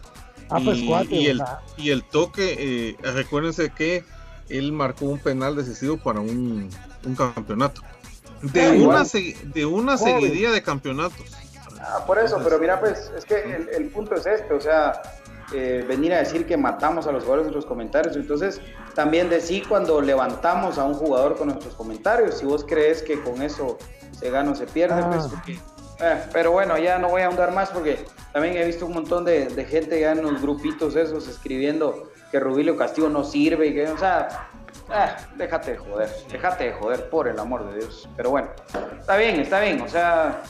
Ah, 0.51 0.61
pues 0.65 0.79
y, 0.79 0.87
cuate, 0.87 1.15
y 1.15 1.27
el, 1.27 1.43
y 1.77 1.91
el 1.91 2.05
toque, 2.05 2.57
eh, 2.59 2.97
recuérdense 3.13 3.71
que 3.71 4.05
él 4.49 4.73
marcó 4.73 5.07
un 5.07 5.19
penal 5.19 5.57
decisivo 5.57 5.97
para 5.97 6.21
un, 6.21 6.69
un 7.05 7.15
campeonato. 7.17 7.83
De 8.43 8.65
Ah, 8.67 8.73
una, 8.79 9.01
segui- 9.03 9.37
de 9.53 9.67
una 9.67 9.97
Joven. 9.97 10.21
seguidilla 10.21 10.53
de 10.53 10.63
campeonatos. 10.63 11.27
Ah, 11.81 12.05
por 12.07 12.19
eso, 12.19 12.39
pero 12.45 12.59
mira, 12.59 12.79
pues 12.81 13.11
es 13.17 13.25
que 13.25 13.35
el, 13.43 13.69
el 13.71 13.89
punto 13.89 14.15
es 14.15 14.27
este, 14.27 14.53
o 14.55 14.61
sea, 14.61 15.01
eh, 15.53 15.85
venir 15.89 16.13
a 16.15 16.19
decir 16.19 16.47
que 16.47 16.57
matamos 16.57 17.07
a 17.07 17.13
los 17.13 17.23
jugadores 17.25 17.47
en 17.47 17.53
nuestros 17.53 17.67
comentarios, 17.67 18.15
entonces 18.17 18.61
también 18.95 19.29
decir 19.29 19.67
cuando 19.69 20.01
levantamos 20.01 20.79
a 20.79 20.85
un 20.85 20.95
jugador 20.95 21.37
con 21.37 21.49
nuestros 21.49 21.75
comentarios, 21.75 22.39
si 22.39 22.47
vos 22.47 22.65
crees 22.67 23.03
que 23.03 23.21
con 23.21 23.43
eso 23.43 23.79
se 24.19 24.31
gana 24.31 24.53
o 24.53 24.55
se 24.55 24.67
pierde, 24.67 25.01
Ah. 25.03 25.11
pues, 25.11 25.27
porque- 25.29 25.59
eh, 26.01 26.23
pero 26.33 26.53
bueno, 26.53 26.77
ya 26.79 26.99
no 26.99 27.09
voy 27.09 27.23
a 27.23 27.27
ahondar 27.27 27.53
más 27.53 27.71
porque 27.71 28.05
también 28.33 28.57
he 28.57 28.65
visto 28.65 28.87
un 28.87 28.93
montón 28.95 29.25
de, 29.25 29.47
de 29.47 29.65
gente 29.65 30.01
ya 30.01 30.13
en 30.13 30.23
los 30.23 30.41
grupitos 30.43 30.95
esos 30.97 31.27
escribiendo 31.29 32.11
que 32.31 32.41
Rubilio 32.41 32.77
Castillo 32.77 33.09
no 33.09 33.25
sirve 33.25 33.69
y 33.69 33.75
que, 33.75 33.89
o 33.89 33.97
sea, 33.99 34.49
ah, 34.91 35.17
déjate 35.37 35.73
de 35.73 35.79
joder, 35.79 36.11
déjate 36.31 36.65
de 36.65 36.73
joder, 36.73 37.09
por 37.09 37.29
el 37.29 37.39
amor 37.39 37.71
de 37.71 37.79
Dios. 37.79 38.09
Pero 38.17 38.31
bueno, 38.31 38.49
está 39.01 39.17
bien, 39.17 39.41
está 39.41 39.61
bien, 39.61 39.81
o 39.81 39.89
sea, 39.89 40.43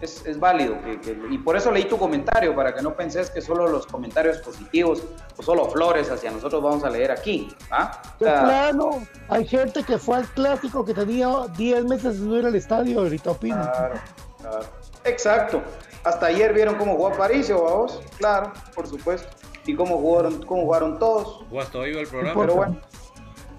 es, 0.00 0.24
es 0.24 0.38
válido. 0.40 0.80
Que, 0.82 1.00
que- 1.00 1.18
y 1.30 1.36
por 1.38 1.56
eso 1.56 1.70
leí 1.72 1.84
tu 1.84 1.98
comentario, 1.98 2.54
para 2.54 2.72
que 2.74 2.80
no 2.80 2.94
penses 2.94 3.28
que 3.28 3.42
solo 3.42 3.66
los 3.68 3.86
comentarios 3.86 4.38
positivos 4.38 5.02
o 5.36 5.42
solo 5.42 5.68
flores 5.68 6.10
hacia 6.10 6.30
nosotros 6.30 6.62
vamos 6.62 6.84
a 6.84 6.90
leer 6.90 7.10
aquí. 7.10 7.54
¿ah? 7.70 8.00
O 8.20 8.24
sea, 8.24 8.44
plano, 8.44 9.04
hay 9.28 9.46
gente 9.46 9.82
que 9.82 9.98
fue 9.98 10.16
al 10.18 10.26
clásico 10.28 10.84
que 10.84 10.94
tenía 10.94 11.28
10 11.56 11.84
meses 11.84 12.20
de 12.20 12.26
no 12.26 12.36
ir 12.38 12.46
al 12.46 12.54
estadio, 12.54 13.00
ahorita 13.00 13.32
opina. 13.32 13.70
claro, 13.72 13.94
claro. 14.40 14.64
Exacto. 15.04 15.62
Hasta 16.04 16.26
ayer 16.26 16.52
vieron 16.54 16.76
cómo 16.76 16.92
jugó 16.96 17.08
Aparicio, 17.08 17.62
vamos. 17.62 18.00
Claro, 18.18 18.52
por 18.74 18.86
supuesto. 18.86 19.28
Y 19.66 19.74
cómo 19.74 19.98
jugaron, 19.98 20.42
cómo 20.44 20.62
jugaron 20.62 20.98
todos. 20.98 21.44
O 21.50 21.60
hasta 21.60 21.78
oído 21.78 22.00
el 22.00 22.06
programa. 22.06 22.40
Pero 22.40 22.54
bueno. 22.54 22.80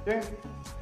Sí, 0.05 0.11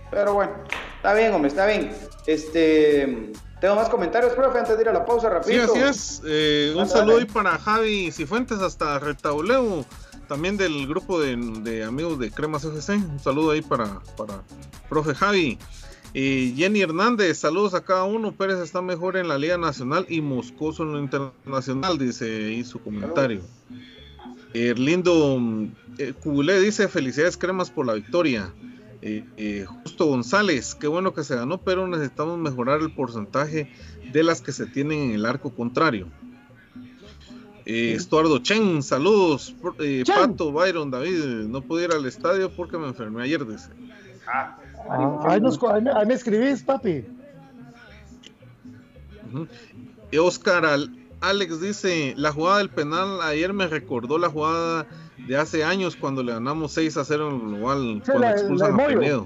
Pero 0.09 0.33
bueno. 0.33 0.53
Está 0.95 1.13
bien, 1.13 1.33
hombre, 1.33 1.49
está 1.49 1.65
bien. 1.65 1.91
Este. 2.25 3.31
Tengo 3.59 3.75
más 3.75 3.89
comentarios, 3.89 4.31
profe, 4.33 4.57
antes 4.59 4.77
de 4.77 4.83
ir 4.83 4.89
a 4.89 4.93
la 4.93 5.03
pausa, 5.05 5.27
Sí, 5.27 5.33
rapidito. 5.57 5.73
así 5.73 5.81
es. 5.81 6.21
Eh, 6.25 6.69
un 6.71 6.77
Dale, 6.77 6.89
saludo 6.89 7.13
dale. 7.15 7.25
ahí 7.27 7.33
para 7.33 7.57
Javi 7.59 8.09
Cifuentes 8.13 8.59
hasta 8.61 8.97
Retauleu, 8.99 9.83
también 10.29 10.55
del 10.55 10.87
grupo 10.87 11.19
de, 11.19 11.35
de 11.35 11.83
amigos 11.83 12.17
de 12.19 12.31
Cremas 12.31 12.63
FC. 12.63 12.93
Un 12.93 13.19
saludo 13.19 13.51
ahí 13.51 13.61
para, 13.61 13.99
para 14.15 14.35
profe 14.87 15.13
Javi. 15.13 15.59
Eh, 16.13 16.53
Jenny 16.55 16.81
Hernández, 16.81 17.37
saludos 17.37 17.73
a 17.73 17.83
cada 17.83 18.03
uno. 18.03 18.31
Pérez 18.31 18.59
está 18.59 18.81
mejor 18.81 19.15
en 19.17 19.27
la 19.27 19.37
Liga 19.37 19.57
Nacional 19.57 20.05
y 20.09 20.21
Moscoso 20.21 20.83
en 20.83 20.93
lo 20.93 20.99
internacional, 20.99 21.97
dice 21.97 22.47
ahí 22.47 22.63
su 22.63 22.79
comentario. 22.79 23.41
Erlindo 24.53 25.39
eh, 25.97 26.13
Cubulé 26.13 26.59
dice: 26.59 26.87
Felicidades, 26.87 27.37
Cremas, 27.37 27.69
por 27.69 27.85
la 27.85 27.93
victoria. 27.93 28.51
Eh, 29.01 29.23
eh, 29.37 29.65
Justo 29.65 30.05
González, 30.07 30.75
qué 30.75 30.87
bueno 30.87 31.13
que 31.13 31.23
se 31.23 31.35
ganó, 31.35 31.59
pero 31.59 31.87
necesitamos 31.87 32.37
mejorar 32.37 32.81
el 32.81 32.91
porcentaje 32.91 33.71
de 34.11 34.23
las 34.23 34.41
que 34.41 34.51
se 34.51 34.65
tienen 34.65 34.99
en 34.99 35.11
el 35.11 35.25
arco 35.25 35.53
contrario. 35.53 36.07
Eh, 37.65 37.93
Estuardo 37.93 38.39
Chen, 38.39 38.81
saludos. 38.81 39.55
Eh, 39.79 40.01
Chen. 40.03 40.15
Pato, 40.15 40.51
Byron, 40.51 40.89
David, 40.89 41.45
no 41.47 41.61
pude 41.61 41.85
ir 41.85 41.91
al 41.91 42.05
estadio 42.07 42.49
porque 42.49 42.77
me 42.77 42.87
enfermé 42.87 43.23
ayer, 43.23 43.45
dice. 43.45 43.69
Ah, 44.27 44.57
ahí, 44.89 45.41
me, 46.05 46.13
escribís, 46.13 46.63
papi. 46.63 47.05
Y 50.11 50.17
Oscar 50.17 50.65
Alex 51.21 51.61
dice, 51.61 52.13
la 52.17 52.31
jugada 52.31 52.59
del 52.59 52.69
penal 52.69 53.21
ayer 53.21 53.53
me 53.53 53.67
recordó 53.67 54.17
la 54.17 54.29
jugada 54.29 54.87
de 55.27 55.37
hace 55.37 55.63
años 55.63 55.95
cuando 55.95 56.23
le 56.23 56.31
ganamos 56.33 56.71
6 56.71 56.97
a 56.97 57.05
0 57.05 57.29
en 57.29 57.35
el 57.35 57.41
global 57.41 58.03
cuando 58.05 58.27
expulsan 58.27 58.79
a 58.79 58.87
Penedo. 58.87 59.25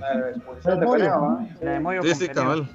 Sí, 2.01 2.15
sí, 2.15 2.27
cabal. 2.29 2.69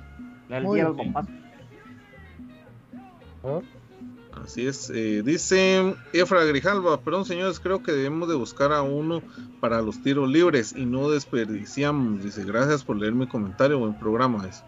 Así 4.48 4.66
es, 4.66 4.88
eh, 4.88 5.20
dice 5.22 5.94
Efra 6.14 6.42
Grijalva, 6.42 6.98
perdón 7.02 7.26
señores, 7.26 7.60
creo 7.60 7.82
que 7.82 7.92
debemos 7.92 8.30
de 8.30 8.34
buscar 8.34 8.72
a 8.72 8.80
uno 8.80 9.20
para 9.60 9.82
los 9.82 10.02
tiros 10.02 10.26
libres 10.26 10.74
y 10.74 10.86
no 10.86 11.10
desperdiciamos. 11.10 12.24
Dice, 12.24 12.44
gracias 12.44 12.82
por 12.82 12.96
leer 12.96 13.12
mi 13.12 13.28
comentario, 13.28 13.78
buen 13.78 13.98
programa 13.98 14.48
es. 14.48 14.64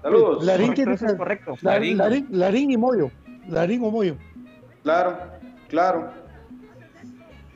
Saludos. 0.00 0.46
Larín 0.46 0.72
es 0.72 1.14
correcto. 1.14 1.56
Larín. 1.60 1.98
Larín, 2.30 2.70
y 2.70 2.78
Moyo. 2.78 3.10
Larín 3.46 3.84
o 3.84 3.90
Moyo. 3.90 4.16
Claro, 4.82 5.18
claro. 5.68 6.10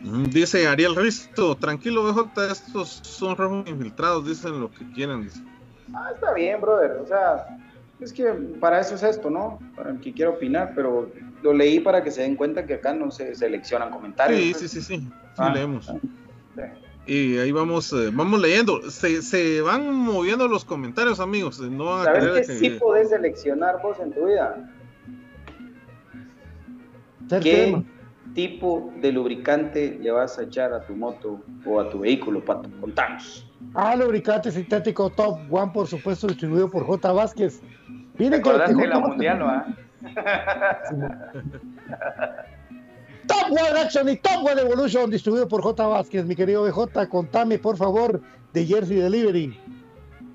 Mm, 0.01 0.25
dice 0.25 0.69
Ariel 0.69 0.95
Risto, 0.95 1.57
tranquilo 1.57 2.05
BJ, 2.05 2.53
estos 2.53 3.01
son 3.03 3.35
rojos 3.35 3.67
infiltrados, 3.67 4.27
dicen 4.27 4.61
lo 4.61 4.71
que 4.71 4.87
quieren. 4.93 5.27
Ah, 5.95 6.11
está 6.15 6.35
bien, 6.35 6.61
brother. 6.61 6.99
O 7.03 7.07
sea, 7.07 7.47
es 7.99 8.13
que 8.13 8.27
para 8.61 8.79
eso 8.79 8.95
es 8.95 9.03
esto, 9.03 9.31
¿no? 9.31 9.59
Para 9.75 9.93
el 9.93 10.01
que 10.01 10.13
quiera 10.13 10.33
opinar, 10.33 10.73
pero 10.75 11.11
lo 11.43 11.53
leí 11.53 11.81
para 11.81 12.03
que 12.03 12.11
se 12.11 12.23
den 12.23 12.37
cuenta 12.37 12.67
que 12.67 12.75
acá 12.75 12.95
no 12.95 13.11
se 13.11 13.35
seleccionan 13.35 13.91
comentarios. 13.91 14.41
Sí, 14.41 14.55
sí, 14.55 14.69
sí, 14.69 14.83
sí, 14.83 14.99
sí 14.99 15.09
ah, 15.37 15.53
leemos. 15.53 15.89
Ah, 15.89 15.99
y 17.07 17.37
ahí 17.39 17.51
vamos, 17.51 17.93
eh, 17.93 18.11
vamos 18.13 18.41
leyendo. 18.41 18.91
Se, 18.91 19.23
se, 19.23 19.61
van 19.61 19.93
moviendo 19.93 20.47
los 20.47 20.65
comentarios, 20.65 21.19
amigos. 21.19 21.59
No 21.61 22.05
¿Sabes 22.05 22.47
qué 22.47 22.55
sí 22.55 22.71
podés 22.71 23.09
seleccionar 23.09 23.83
vos 23.83 23.99
en 24.01 24.13
tu 24.13 24.27
vida? 24.27 24.71
¿Qué 27.29 27.83
tipo 28.35 28.93
de 29.01 29.11
lubricante 29.11 29.99
le 30.01 30.11
vas 30.11 30.39
a 30.39 30.45
echar 30.45 30.73
a 30.73 30.87
tu 30.87 30.95
moto 30.95 31.41
o 31.67 31.81
a 31.81 31.91
tu 31.91 32.01
vehículo, 32.01 32.45
Pato? 32.45 32.71
Contanos. 32.81 33.51
Ah, 33.75 33.97
lubricante 33.97 34.51
sintético 34.51 35.11
Top 35.11 35.39
One, 35.51 35.73
por 35.73 35.89
supuesto, 35.89 36.29
distribuido 36.29 36.71
por 36.71 36.85
J. 36.85 37.13
Vázquez. 37.13 37.63
Viene 38.17 38.41
con 38.41 38.59
la 38.59 38.99
mundial, 39.01 39.39
¿no? 39.39 39.82
Top 43.27 43.51
One 43.51 43.81
Action 43.81 44.09
y 44.09 44.17
Top 44.17 44.45
One 44.45 44.61
Evolution, 44.61 45.11
distribuido 45.11 45.49
por 45.49 45.63
J. 45.63 45.87
Vázquez. 45.87 46.25
Mi 46.25 46.35
querido 46.35 46.65
BJ, 46.65 47.09
contame 47.09 47.59
por 47.59 47.77
favor 47.77 48.21
de 48.53 48.67
Jersey 48.67 48.97
Delivery. 48.97 49.59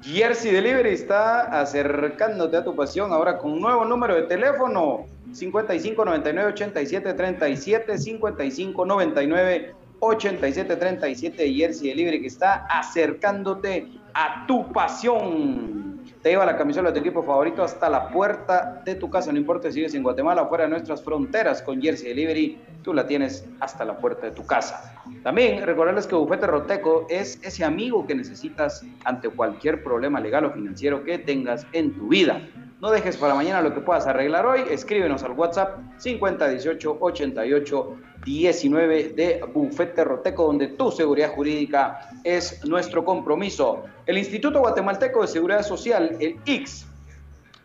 Jersey 0.02 0.52
Delivery 0.52 0.92
está 0.92 1.60
acercándote 1.60 2.58
a 2.58 2.64
tu 2.64 2.76
pasión 2.76 3.12
ahora 3.12 3.38
con 3.38 3.52
un 3.52 3.62
nuevo 3.62 3.84
número 3.84 4.16
de 4.16 4.24
teléfono 4.24 5.06
55 5.34 6.06
99 6.06 6.52
87 6.52 7.14
37 7.14 7.98
55 7.98 8.86
99 8.86 9.76
87 10.00 10.76
37 10.76 11.54
Jersey 11.54 11.90
Delivery 11.90 12.22
que 12.22 12.28
está 12.28 12.68
acercándote 12.70 13.88
a 14.14 14.46
tu 14.48 14.72
pasión 14.72 15.87
te 16.28 16.32
lleva 16.32 16.46
la 16.46 16.58
camisola 16.58 16.92
de 16.92 17.00
tu 17.00 17.08
equipo 17.08 17.24
favorito 17.24 17.64
hasta 17.64 17.90
la 17.90 18.10
puerta 18.10 18.82
de 18.86 18.96
tu 18.96 19.10
casa, 19.10 19.32
no 19.32 19.38
importa 19.38 19.70
si 19.70 19.76
sigues 19.76 19.96
en 19.96 20.04
Guatemala 20.04 20.42
o 20.42 20.50
fuera 20.50 20.66
de 20.66 20.72
nuestras 20.72 21.02
fronteras 21.02 21.62
con 21.62 21.82
Jersey 21.82 22.10
Delivery, 22.10 22.62
tú 22.82 22.94
la 22.94 23.08
tienes 23.08 23.50
hasta 23.62 23.86
la 23.86 23.98
puerta 23.98 24.26
de 24.26 24.34
tu 24.34 24.46
casa. 24.46 24.94
También 25.24 25.66
recordarles 25.66 26.06
que 26.06 26.16
Bufete 26.16 26.46
Roteco 26.46 27.06
es 27.10 27.42
ese 27.46 27.64
amigo 27.64 28.06
que 28.06 28.14
necesitas 28.14 28.84
ante 29.06 29.30
cualquier 29.30 29.82
problema 29.82 30.20
legal 30.20 30.44
o 30.44 30.52
financiero 30.52 31.02
que 31.06 31.18
tengas 31.20 31.66
en 31.72 31.96
tu 31.96 32.10
vida. 32.10 32.42
No 32.80 32.92
dejes 32.92 33.18
para 33.18 33.34
mañana 33.34 33.62
lo 33.62 33.74
que 33.74 33.82
puedas 33.82 34.06
arreglar 34.06 34.46
hoy. 34.46 34.64
Escríbenos 34.70 35.24
al 35.24 35.32
WhatsApp 35.32 35.80
5018 35.98 36.98
88 37.00 37.98
19 38.24 39.10
de 39.10 39.44
Bufete 39.52 40.04
Roteco, 40.04 40.46
donde 40.46 40.68
tu 40.68 40.92
seguridad 40.92 41.34
jurídica 41.34 42.12
es 42.24 42.64
nuestro 42.66 43.04
compromiso. 43.04 43.84
El 44.06 44.20
Instituto 44.20 44.60
Guatemalteco 44.60 45.24
de 45.24 45.28
Seguridad 45.28 45.64
Social, 45.64 46.18
el 46.20 46.38
IX, 46.46 46.86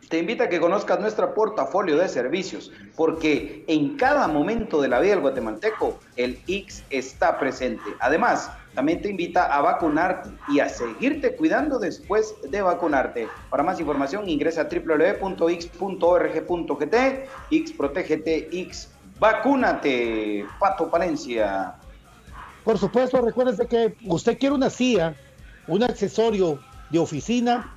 te 0.09 0.19
invita 0.19 0.45
a 0.45 0.49
que 0.49 0.61
conozcas 0.61 1.01
nuestro 1.01 1.35
portafolio 1.35 1.97
de 1.97 2.09
servicios, 2.09 2.71
porque 2.97 3.65
en 3.67 3.97
cada 3.97 4.29
momento 4.29 4.81
de 4.81 4.89
la 4.89 5.01
vida 5.01 5.13
del 5.13 5.21
guatemalteco, 5.21 5.99
el 6.17 6.39
X 6.47 6.85
está 6.91 7.39
presente. 7.39 7.85
Además, 7.99 8.51
también 8.75 9.03
te 9.03 9.11
invita 9.11 9.45
a 9.45 9.61
vacunarte 9.61 10.31
y 10.49 10.61
a 10.61 10.69
seguirte 10.69 11.37
cuidando 11.37 11.79
después 11.79 12.35
de 12.49 12.63
vacunarte. 12.63 13.29
Para 13.51 13.63
más 13.63 13.79
información 13.81 14.29
ingresa 14.29 14.63
a 14.63 14.69
www.x.org.gt, 14.69 15.37
X 17.51 17.73
protégete, 17.73 18.49
X 18.53 18.89
vacúnate, 19.19 20.47
Pato 20.59 20.91
Palencia. 20.91 21.75
Por 22.65 22.79
supuesto, 22.79 23.21
recuérdese 23.21 23.67
que 23.67 23.95
usted 24.07 24.39
quiere 24.39 24.55
una 24.55 24.71
silla, 24.71 25.15
un 25.67 25.83
accesorio 25.83 26.61
de 26.91 26.99
oficina, 26.99 27.77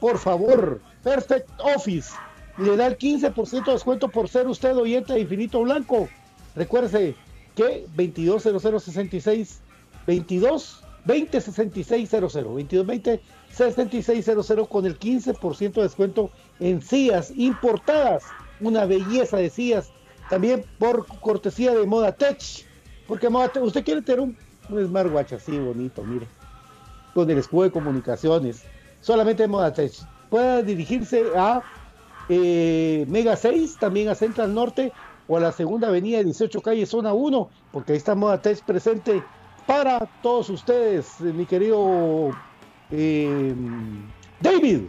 por 0.00 0.18
favor, 0.18 0.80
Perfect 1.02 1.48
Office 1.58 2.14
le 2.58 2.76
da 2.76 2.86
el 2.86 2.98
15% 2.98 3.64
de 3.64 3.72
descuento 3.72 4.08
por 4.08 4.28
ser 4.28 4.46
usted 4.46 4.76
oyente 4.76 5.12
de 5.12 5.20
Infinito 5.20 5.60
Blanco. 5.60 6.08
Recuérdese 6.54 7.14
que 7.54 7.86
220066 7.94 9.60
22 10.06 10.82
20 11.04 11.40
6600 11.40 12.34
22 12.34 12.86
20 12.86 13.20
6600 13.50 14.68
con 14.68 14.84
el 14.86 14.98
15% 14.98 15.72
de 15.72 15.82
descuento 15.82 16.30
en 16.60 16.82
sillas 16.82 17.32
importadas. 17.34 18.24
Una 18.60 18.86
belleza 18.86 19.36
de 19.36 19.50
sillas. 19.50 19.90
También 20.28 20.64
por 20.78 21.06
cortesía 21.20 21.74
de 21.74 21.86
Moda 21.86 22.12
Tech. 22.12 22.38
Porque 23.06 23.28
Moda 23.28 23.50
usted 23.60 23.84
quiere 23.84 24.02
tener 24.02 24.20
un, 24.20 24.36
un 24.68 24.86
smartwatch 24.86 25.34
así 25.34 25.58
bonito, 25.58 26.02
mire. 26.02 26.26
Con 27.14 27.30
el 27.30 27.38
escudo 27.38 27.64
de 27.64 27.70
comunicaciones. 27.70 28.62
Solamente 29.00 29.46
Moda 29.46 29.72
Tech 29.72 29.92
pueda 30.28 30.62
dirigirse 30.62 31.24
a 31.36 31.62
eh, 32.28 33.06
Mega 33.08 33.36
6, 33.36 33.76
también 33.78 34.08
a 34.08 34.14
Central 34.14 34.52
Norte 34.52 34.92
o 35.28 35.36
a 35.36 35.40
la 35.40 35.52
segunda 35.52 35.88
avenida 35.88 36.22
18 36.22 36.60
calle 36.60 36.86
zona 36.86 37.12
1, 37.12 37.48
porque 37.72 37.92
ahí 37.92 37.98
está 37.98 38.14
Moda 38.14 38.42
Tech 38.42 38.62
presente 38.64 39.22
para 39.66 39.98
todos 40.22 40.48
ustedes, 40.48 41.20
eh, 41.20 41.24
mi 41.24 41.44
querido 41.44 42.30
eh, 42.90 43.54
David. 44.40 44.82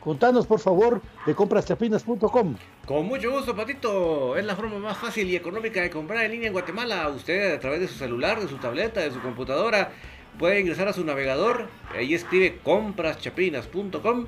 Contanos 0.00 0.46
por 0.46 0.60
favor 0.60 1.02
de 1.26 1.34
compraschapinas.com. 1.34 2.56
Con 2.86 3.06
mucho 3.06 3.30
gusto, 3.30 3.54
Patito. 3.54 4.34
Es 4.36 4.44
la 4.44 4.56
forma 4.56 4.78
más 4.78 4.96
fácil 4.96 5.28
y 5.28 5.36
económica 5.36 5.82
de 5.82 5.90
comprar 5.90 6.24
en 6.24 6.32
línea 6.32 6.46
en 6.46 6.54
Guatemala. 6.54 7.06
Usted 7.08 7.54
a 7.54 7.60
través 7.60 7.80
de 7.80 7.88
su 7.88 7.94
celular, 7.94 8.40
de 8.40 8.48
su 8.48 8.56
tableta, 8.56 9.00
de 9.00 9.10
su 9.10 9.20
computadora, 9.20 9.92
puede 10.38 10.60
ingresar 10.60 10.88
a 10.88 10.94
su 10.94 11.04
navegador. 11.04 11.68
Ahí 11.94 12.14
escribe 12.14 12.58
compraschapinas.com 12.62 14.26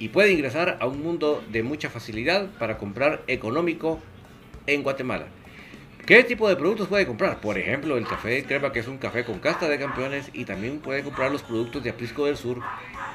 y 0.00 0.08
puede 0.08 0.32
ingresar 0.32 0.78
a 0.80 0.86
un 0.86 1.02
mundo 1.02 1.40
de 1.50 1.62
mucha 1.62 1.88
facilidad 1.88 2.48
para 2.58 2.76
comprar 2.76 3.22
económico 3.28 4.00
en 4.66 4.82
Guatemala. 4.82 5.26
¿Qué 6.06 6.24
tipo 6.24 6.48
de 6.48 6.56
productos 6.56 6.88
puede 6.88 7.06
comprar? 7.06 7.40
Por 7.40 7.56
ejemplo, 7.56 7.96
el 7.96 8.06
café 8.06 8.30
de 8.30 8.44
crema, 8.44 8.72
que 8.72 8.80
es 8.80 8.88
un 8.88 8.98
café 8.98 9.24
con 9.24 9.38
casta 9.38 9.68
de 9.68 9.78
campeones, 9.78 10.30
y 10.32 10.44
también 10.44 10.80
puede 10.80 11.04
comprar 11.04 11.30
los 11.30 11.42
productos 11.42 11.84
de 11.84 11.90
Aprisco 11.90 12.26
del 12.26 12.36
Sur, 12.36 12.60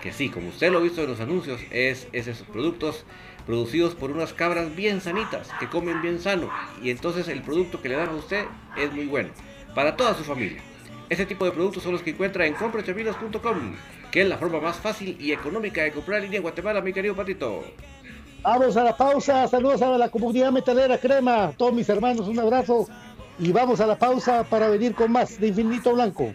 que 0.02 0.14
sí, 0.14 0.30
como 0.30 0.50
usted 0.50 0.72
lo 0.72 0.78
ha 0.78 0.82
visto 0.82 1.02
en 1.02 1.10
los 1.10 1.20
anuncios, 1.20 1.60
es, 1.72 2.08
esos 2.14 2.42
productos 2.44 3.06
producidos 3.46 3.96
por 3.96 4.12
unas 4.12 4.34
cabras 4.34 4.76
bien 4.76 5.02
sanitas, 5.02 5.50
que 5.60 5.68
comen 5.68 6.02
bien 6.02 6.20
sano, 6.20 6.50
y 6.82 6.90
entonces 6.90 7.28
el 7.28 7.42
producto 7.42 7.82
que 7.82 7.90
le 7.90 7.96
dan 7.96 8.10
a 8.10 8.16
usted 8.16 8.46
es 8.78 8.92
muy 8.94 9.06
bueno, 9.06 9.30
para 9.74 9.98
toda 9.98 10.16
su 10.16 10.24
familia. 10.24 10.62
Este 11.10 11.26
tipo 11.26 11.46
de 11.46 11.52
productos 11.52 11.84
son 11.84 11.92
los 11.92 12.02
que 12.02 12.12
encuentra 12.12 12.46
en 12.46 12.54
comprachapinas.com 12.54 13.76
que 14.16 14.22
es 14.22 14.30
la 14.30 14.38
forma 14.38 14.62
más 14.62 14.78
fácil 14.78 15.18
y 15.20 15.34
económica 15.34 15.84
de 15.84 15.92
comprar 15.92 16.24
en 16.24 16.42
Guatemala, 16.42 16.80
mi 16.80 16.94
querido 16.94 17.18
Patito. 17.18 17.66
Vamos 18.46 18.78
a 18.78 18.84
la 18.84 18.96
pausa, 18.96 19.48
saludos 19.48 19.82
a 19.82 19.98
la 19.98 20.08
comunidad 20.08 20.52
metalera 20.52 21.00
crema, 21.00 21.52
todos 21.58 21.74
mis 21.74 21.90
hermanos, 21.90 22.28
un 22.28 22.38
abrazo. 22.38 22.88
Y 23.40 23.52
vamos 23.52 23.80
a 23.82 23.88
la 23.88 23.98
pausa 23.98 24.44
para 24.44 24.70
venir 24.70 24.94
con 24.94 25.12
más 25.12 25.40
de 25.40 25.48
Infinito 25.48 25.96
Blanco. 25.96 26.32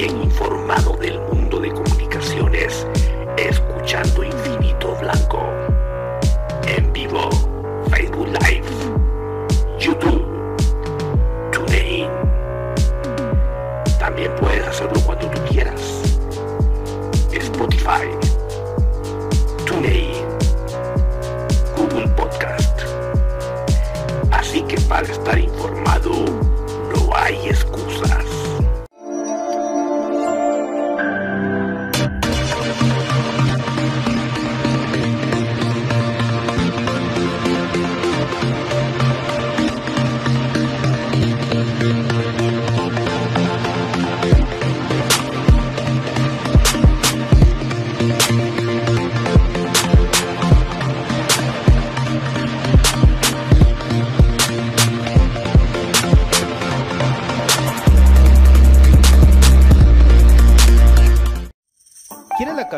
Bien 0.00 0.22
informado 0.22 0.96
del 0.96 1.18
mundo 1.18 1.29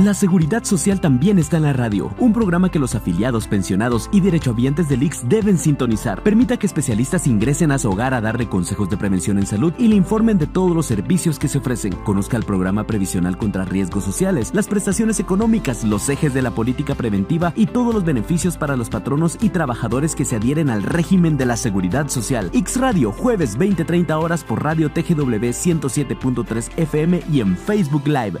La 0.00 0.14
seguridad 0.14 0.64
social 0.64 0.98
también 0.98 1.38
está 1.38 1.58
en 1.58 1.64
la 1.64 1.74
radio, 1.74 2.10
un 2.18 2.32
programa 2.32 2.70
que 2.70 2.78
los 2.78 2.94
afiliados, 2.94 3.46
pensionados 3.46 4.08
y 4.10 4.22
derechohabientes 4.22 4.88
del 4.88 5.02
IX 5.02 5.28
deben 5.28 5.58
sintonizar. 5.58 6.22
Permita 6.22 6.56
que 6.56 6.66
especialistas 6.66 7.26
ingresen 7.26 7.70
a 7.70 7.78
su 7.78 7.90
hogar 7.90 8.14
a 8.14 8.22
darle 8.22 8.48
consejos 8.48 8.88
de 8.88 8.96
prevención 8.96 9.36
en 9.38 9.46
salud 9.46 9.74
y 9.76 9.88
le 9.88 9.96
informen 9.96 10.38
de 10.38 10.46
todos 10.46 10.74
los 10.74 10.86
servicios 10.86 11.38
que 11.38 11.48
se 11.48 11.58
ofrecen. 11.58 11.92
Conozca 11.96 12.38
el 12.38 12.44
programa 12.44 12.86
previsional 12.86 13.36
contra 13.36 13.66
riesgos 13.66 14.02
sociales, 14.02 14.52
las 14.54 14.68
prestaciones 14.68 15.20
económicas, 15.20 15.84
los 15.84 16.08
ejes 16.08 16.32
de 16.32 16.40
la 16.40 16.52
política 16.52 16.94
preventiva 16.94 17.52
y 17.54 17.66
todos 17.66 17.92
los 17.92 18.02
beneficios 18.02 18.56
para 18.56 18.76
los 18.76 18.88
patronos 18.88 19.36
y 19.42 19.50
trabajadores 19.50 20.14
que 20.14 20.24
se 20.24 20.36
adhieren 20.36 20.70
al 20.70 20.82
régimen 20.82 21.36
de 21.36 21.44
la 21.44 21.58
seguridad 21.58 22.08
social. 22.08 22.50
X 22.54 22.80
Radio, 22.80 23.12
jueves 23.12 23.58
20-30 23.58 24.12
horas 24.12 24.44
por 24.44 24.64
Radio 24.64 24.88
TGW 24.90 25.50
107.3 25.50 26.70
FM 26.78 27.20
y 27.30 27.42
en 27.42 27.54
Facebook 27.54 28.06
Live. 28.06 28.40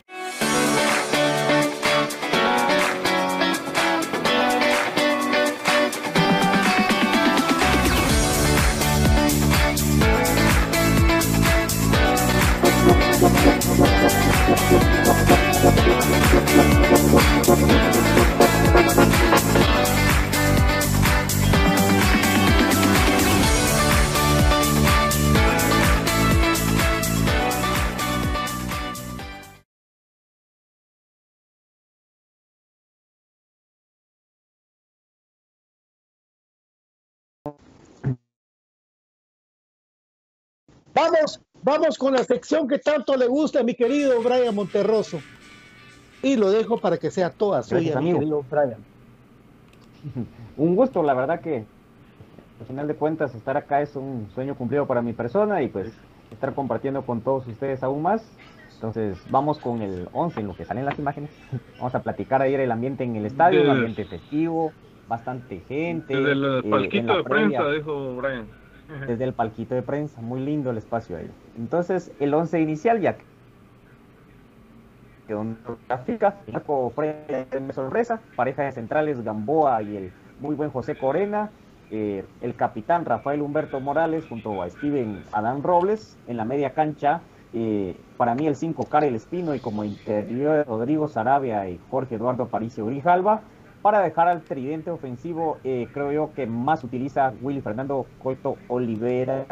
Vamos, 41.01 41.41
vamos 41.63 41.97
con 41.97 42.13
la 42.13 42.23
sección 42.23 42.67
que 42.67 42.77
tanto 42.77 43.15
le 43.17 43.27
gusta 43.27 43.61
a 43.61 43.63
mi 43.63 43.73
querido 43.73 44.21
Brian 44.21 44.53
Monterroso. 44.53 45.19
Y 46.21 46.35
lo 46.35 46.51
dejo 46.51 46.79
para 46.79 46.97
que 46.97 47.09
sea 47.09 47.31
toda 47.31 47.63
suya, 47.63 47.99
mi 47.99 48.13
querido 48.13 48.43
Brian. 48.43 48.75
Un 50.57 50.75
gusto, 50.75 51.01
la 51.01 51.15
verdad 51.15 51.41
que 51.41 51.65
al 52.59 52.67
final 52.67 52.87
de 52.87 52.93
cuentas 52.93 53.33
estar 53.33 53.57
acá 53.57 53.81
es 53.81 53.95
un 53.95 54.29
sueño 54.35 54.55
cumplido 54.55 54.85
para 54.85 55.01
mi 55.01 55.13
persona 55.13 55.63
y 55.63 55.69
pues 55.69 55.91
estar 56.29 56.53
compartiendo 56.53 57.01
con 57.03 57.21
todos 57.21 57.47
ustedes 57.47 57.81
aún 57.81 58.03
más. 58.03 58.21
Entonces 58.75 59.17
vamos 59.31 59.57
con 59.57 59.81
el 59.81 60.07
11 60.13 60.41
en 60.41 60.47
lo 60.47 60.55
que 60.55 60.65
salen 60.65 60.85
las 60.85 60.99
imágenes. 60.99 61.31
Vamos 61.77 61.95
a 61.95 62.03
platicar 62.03 62.43
ayer 62.43 62.59
el 62.59 62.71
ambiente 62.71 63.03
en 63.03 63.15
el 63.15 63.25
estadio, 63.25 63.61
un 63.61 63.67
Yes. 63.67 63.75
ambiente 63.75 64.05
festivo, 64.05 64.71
bastante 65.07 65.59
gente. 65.67 66.15
Desde 66.15 66.31
el 66.33 66.61
eh, 66.63 66.69
palquito 66.69 67.17
de 67.17 67.23
previa. 67.23 67.59
prensa, 67.59 67.71
dijo 67.71 68.15
Brian. 68.17 68.60
Desde 69.07 69.23
el 69.23 69.33
palquito 69.33 69.75
de 69.75 69.81
prensa. 69.81 70.21
Muy 70.21 70.41
lindo 70.41 70.71
el 70.71 70.77
espacio 70.77 71.17
ahí. 71.17 71.29
Entonces, 71.57 72.11
el 72.19 72.33
11 72.33 72.59
inicial 72.59 72.99
ya 73.01 73.15
quedó 75.27 75.41
en 75.41 75.57
gráfica. 75.87 76.35
Marco. 76.51 76.93
Pareja 78.35 78.63
de 78.63 78.71
centrales 78.71 79.23
Gamboa 79.23 79.81
y 79.81 79.97
el 79.97 80.13
muy 80.39 80.55
buen 80.55 80.69
José 80.69 80.97
Corena. 80.97 81.51
Eh, 81.89 82.25
el 82.41 82.55
capitán 82.55 83.03
Rafael 83.03 83.41
Humberto 83.41 83.81
Morales 83.81 84.25
junto 84.27 84.61
a 84.61 84.69
Steven 84.69 85.25
Adán 85.33 85.61
Robles 85.61 86.17
en 86.27 86.37
la 86.37 86.45
media 86.45 86.73
cancha. 86.73 87.21
Eh, 87.53 87.97
para 88.15 88.33
mí 88.33 88.47
el 88.47 88.55
5 88.55 88.85
Karel 88.85 89.15
Espino 89.15 89.53
y 89.53 89.59
como 89.59 89.83
interior 89.83 90.65
Rodrigo 90.65 91.09
Sarabia 91.09 91.67
y 91.67 91.79
Jorge 91.89 92.15
Eduardo 92.15 92.43
Aparicio 92.43 92.85
Grijalva. 92.85 93.41
Para 93.81 94.01
dejar 94.01 94.27
al 94.27 94.41
tridente 94.43 94.91
ofensivo, 94.91 95.57
eh, 95.63 95.87
creo 95.91 96.11
yo 96.11 96.33
que 96.35 96.45
más 96.45 96.83
utiliza 96.83 97.33
Willy 97.41 97.61
Fernando 97.61 98.05
Coito 98.21 98.57
Olivera, 98.67 99.45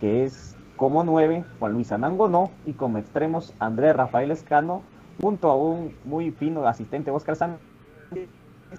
que 0.00 0.22
es 0.22 0.56
como 0.76 1.02
9, 1.02 1.44
Juan 1.58 1.72
Luis 1.72 1.90
Anango 1.90 2.28
no, 2.28 2.50
y 2.64 2.74
como 2.74 2.98
extremos 2.98 3.54
Andrés 3.58 3.96
Rafael 3.96 4.30
Escano, 4.30 4.82
junto 5.20 5.50
a 5.50 5.56
un 5.56 5.94
muy 6.04 6.30
fino 6.30 6.64
asistente 6.66 7.10
Oscar 7.10 7.34
Sánchez. 7.34 7.60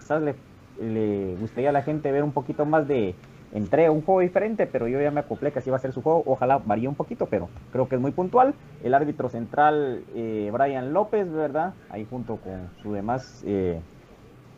Le, 0.10 0.36
le 0.80 1.36
gustaría 1.36 1.70
a 1.70 1.74
la 1.74 1.82
gente 1.82 2.12
ver 2.12 2.24
un 2.24 2.32
poquito 2.32 2.66
más 2.66 2.88
de 2.88 3.14
entrega, 3.54 3.92
un 3.92 4.02
juego 4.02 4.22
diferente, 4.22 4.68
pero 4.68 4.88
yo 4.88 5.00
ya 5.02 5.12
me 5.12 5.20
acoplé 5.20 5.52
que 5.52 5.60
así 5.60 5.70
va 5.70 5.76
a 5.78 5.80
ser 5.80 5.92
su 5.92 6.02
juego. 6.02 6.24
Ojalá 6.26 6.60
varíe 6.60 6.88
un 6.88 6.96
poquito, 6.96 7.28
pero 7.28 7.50
creo 7.72 7.88
que 7.88 7.96
es 7.96 8.02
muy 8.02 8.12
puntual. 8.12 8.56
El 8.84 8.94
árbitro 8.94 9.30
central, 9.30 10.04
eh, 10.16 10.50
Brian 10.52 10.94
López, 10.94 11.32
¿verdad? 11.32 11.74
Ahí 11.90 12.08
junto 12.10 12.38
con 12.38 12.70
sus 12.82 12.94
demás 12.94 13.44
eh, 13.46 13.80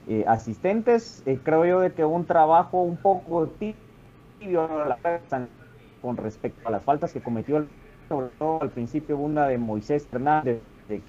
eh, 0.08 0.24
asistentes. 0.28 1.24
creo 1.44 1.66
yo 1.66 1.80
de 1.80 1.92
que 1.94 2.06
un 2.06 2.26
trabajo 2.26 2.82
un 2.82 2.98
poco 2.98 3.48
tibio 3.48 4.70
con 6.02 6.18
respecto 6.18 6.68
a 6.68 6.72
las 6.72 6.84
faltas 6.84 7.12
que 7.12 7.22
cometió 7.22 7.66
sobre 8.08 8.28
todo 8.38 8.62
al 8.62 8.70
principio 8.70 9.18
una 9.18 9.48
de 9.48 9.58
Moisés 9.58 10.08
Fernández 10.08 10.62
de 10.88 11.02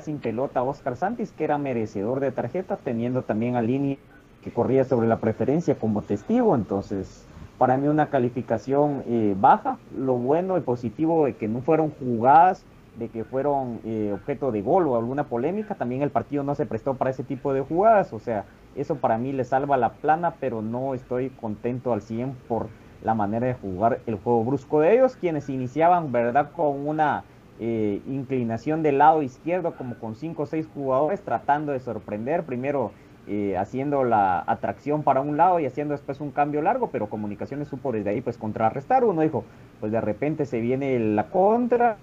sin 0.00 0.18
pelota 0.18 0.62
Oscar 0.62 0.96
Santis 0.96 1.32
que 1.32 1.44
era 1.44 1.56
merecedor 1.56 2.20
de 2.20 2.32
tarjeta 2.32 2.76
teniendo 2.76 3.22
también 3.22 3.56
a 3.56 3.62
línea 3.62 3.96
que 4.42 4.52
corría 4.52 4.84
sobre 4.84 5.08
la 5.08 5.20
preferencia 5.20 5.78
como 5.78 6.02
testigo 6.02 6.54
entonces 6.54 7.26
para 7.58 7.76
mí 7.76 7.88
una 7.88 8.10
calificación 8.10 9.02
eh, 9.06 9.34
baja 9.38 9.78
lo 9.96 10.14
bueno 10.14 10.58
y 10.58 10.60
positivo 10.60 11.24
de 11.24 11.36
que 11.36 11.48
no 11.48 11.62
fueron 11.62 11.90
jugadas 11.90 12.66
de 12.98 13.08
que 13.08 13.24
fueron 13.24 13.80
eh, 13.84 14.10
objeto 14.12 14.52
de 14.52 14.62
gol 14.62 14.86
o 14.86 14.96
alguna 14.96 15.24
polémica, 15.24 15.74
también 15.74 16.02
el 16.02 16.10
partido 16.10 16.42
no 16.42 16.54
se 16.54 16.66
prestó 16.66 16.94
para 16.94 17.10
ese 17.10 17.24
tipo 17.24 17.52
de 17.52 17.60
jugadas, 17.60 18.12
o 18.12 18.20
sea, 18.20 18.44
eso 18.76 18.96
para 18.96 19.18
mí 19.18 19.32
le 19.32 19.44
salva 19.44 19.76
la 19.76 19.94
plana, 19.94 20.34
pero 20.40 20.62
no 20.62 20.94
estoy 20.94 21.30
contento 21.30 21.92
al 21.92 22.02
100 22.02 22.34
por 22.48 22.68
la 23.02 23.14
manera 23.14 23.46
de 23.46 23.54
jugar 23.54 24.00
el 24.06 24.16
juego 24.16 24.44
brusco 24.44 24.80
de 24.80 24.94
ellos, 24.94 25.16
quienes 25.16 25.48
iniciaban, 25.48 26.12
¿verdad?, 26.12 26.52
con 26.52 26.86
una 26.86 27.24
eh, 27.60 28.00
inclinación 28.06 28.82
del 28.82 28.98
lado 28.98 29.22
izquierdo, 29.22 29.74
como 29.76 29.96
con 29.96 30.14
5 30.14 30.42
o 30.42 30.46
6 30.46 30.68
jugadores, 30.72 31.20
tratando 31.22 31.72
de 31.72 31.80
sorprender, 31.80 32.44
primero 32.44 32.92
eh, 33.26 33.56
haciendo 33.56 34.04
la 34.04 34.44
atracción 34.46 35.02
para 35.02 35.22
un 35.22 35.38
lado 35.38 35.58
y 35.58 35.64
haciendo 35.64 35.92
después 35.92 36.20
un 36.20 36.30
cambio 36.30 36.60
largo, 36.60 36.90
pero 36.90 37.08
Comunicaciones 37.08 37.68
supo 37.68 37.90
desde 37.90 38.10
ahí 38.10 38.20
pues 38.20 38.36
contrarrestar, 38.36 39.02
uno 39.02 39.22
dijo, 39.22 39.44
pues 39.80 39.92
de 39.92 40.00
repente 40.00 40.44
se 40.44 40.60
viene 40.60 40.98
la 40.98 41.30
contra, 41.30 41.96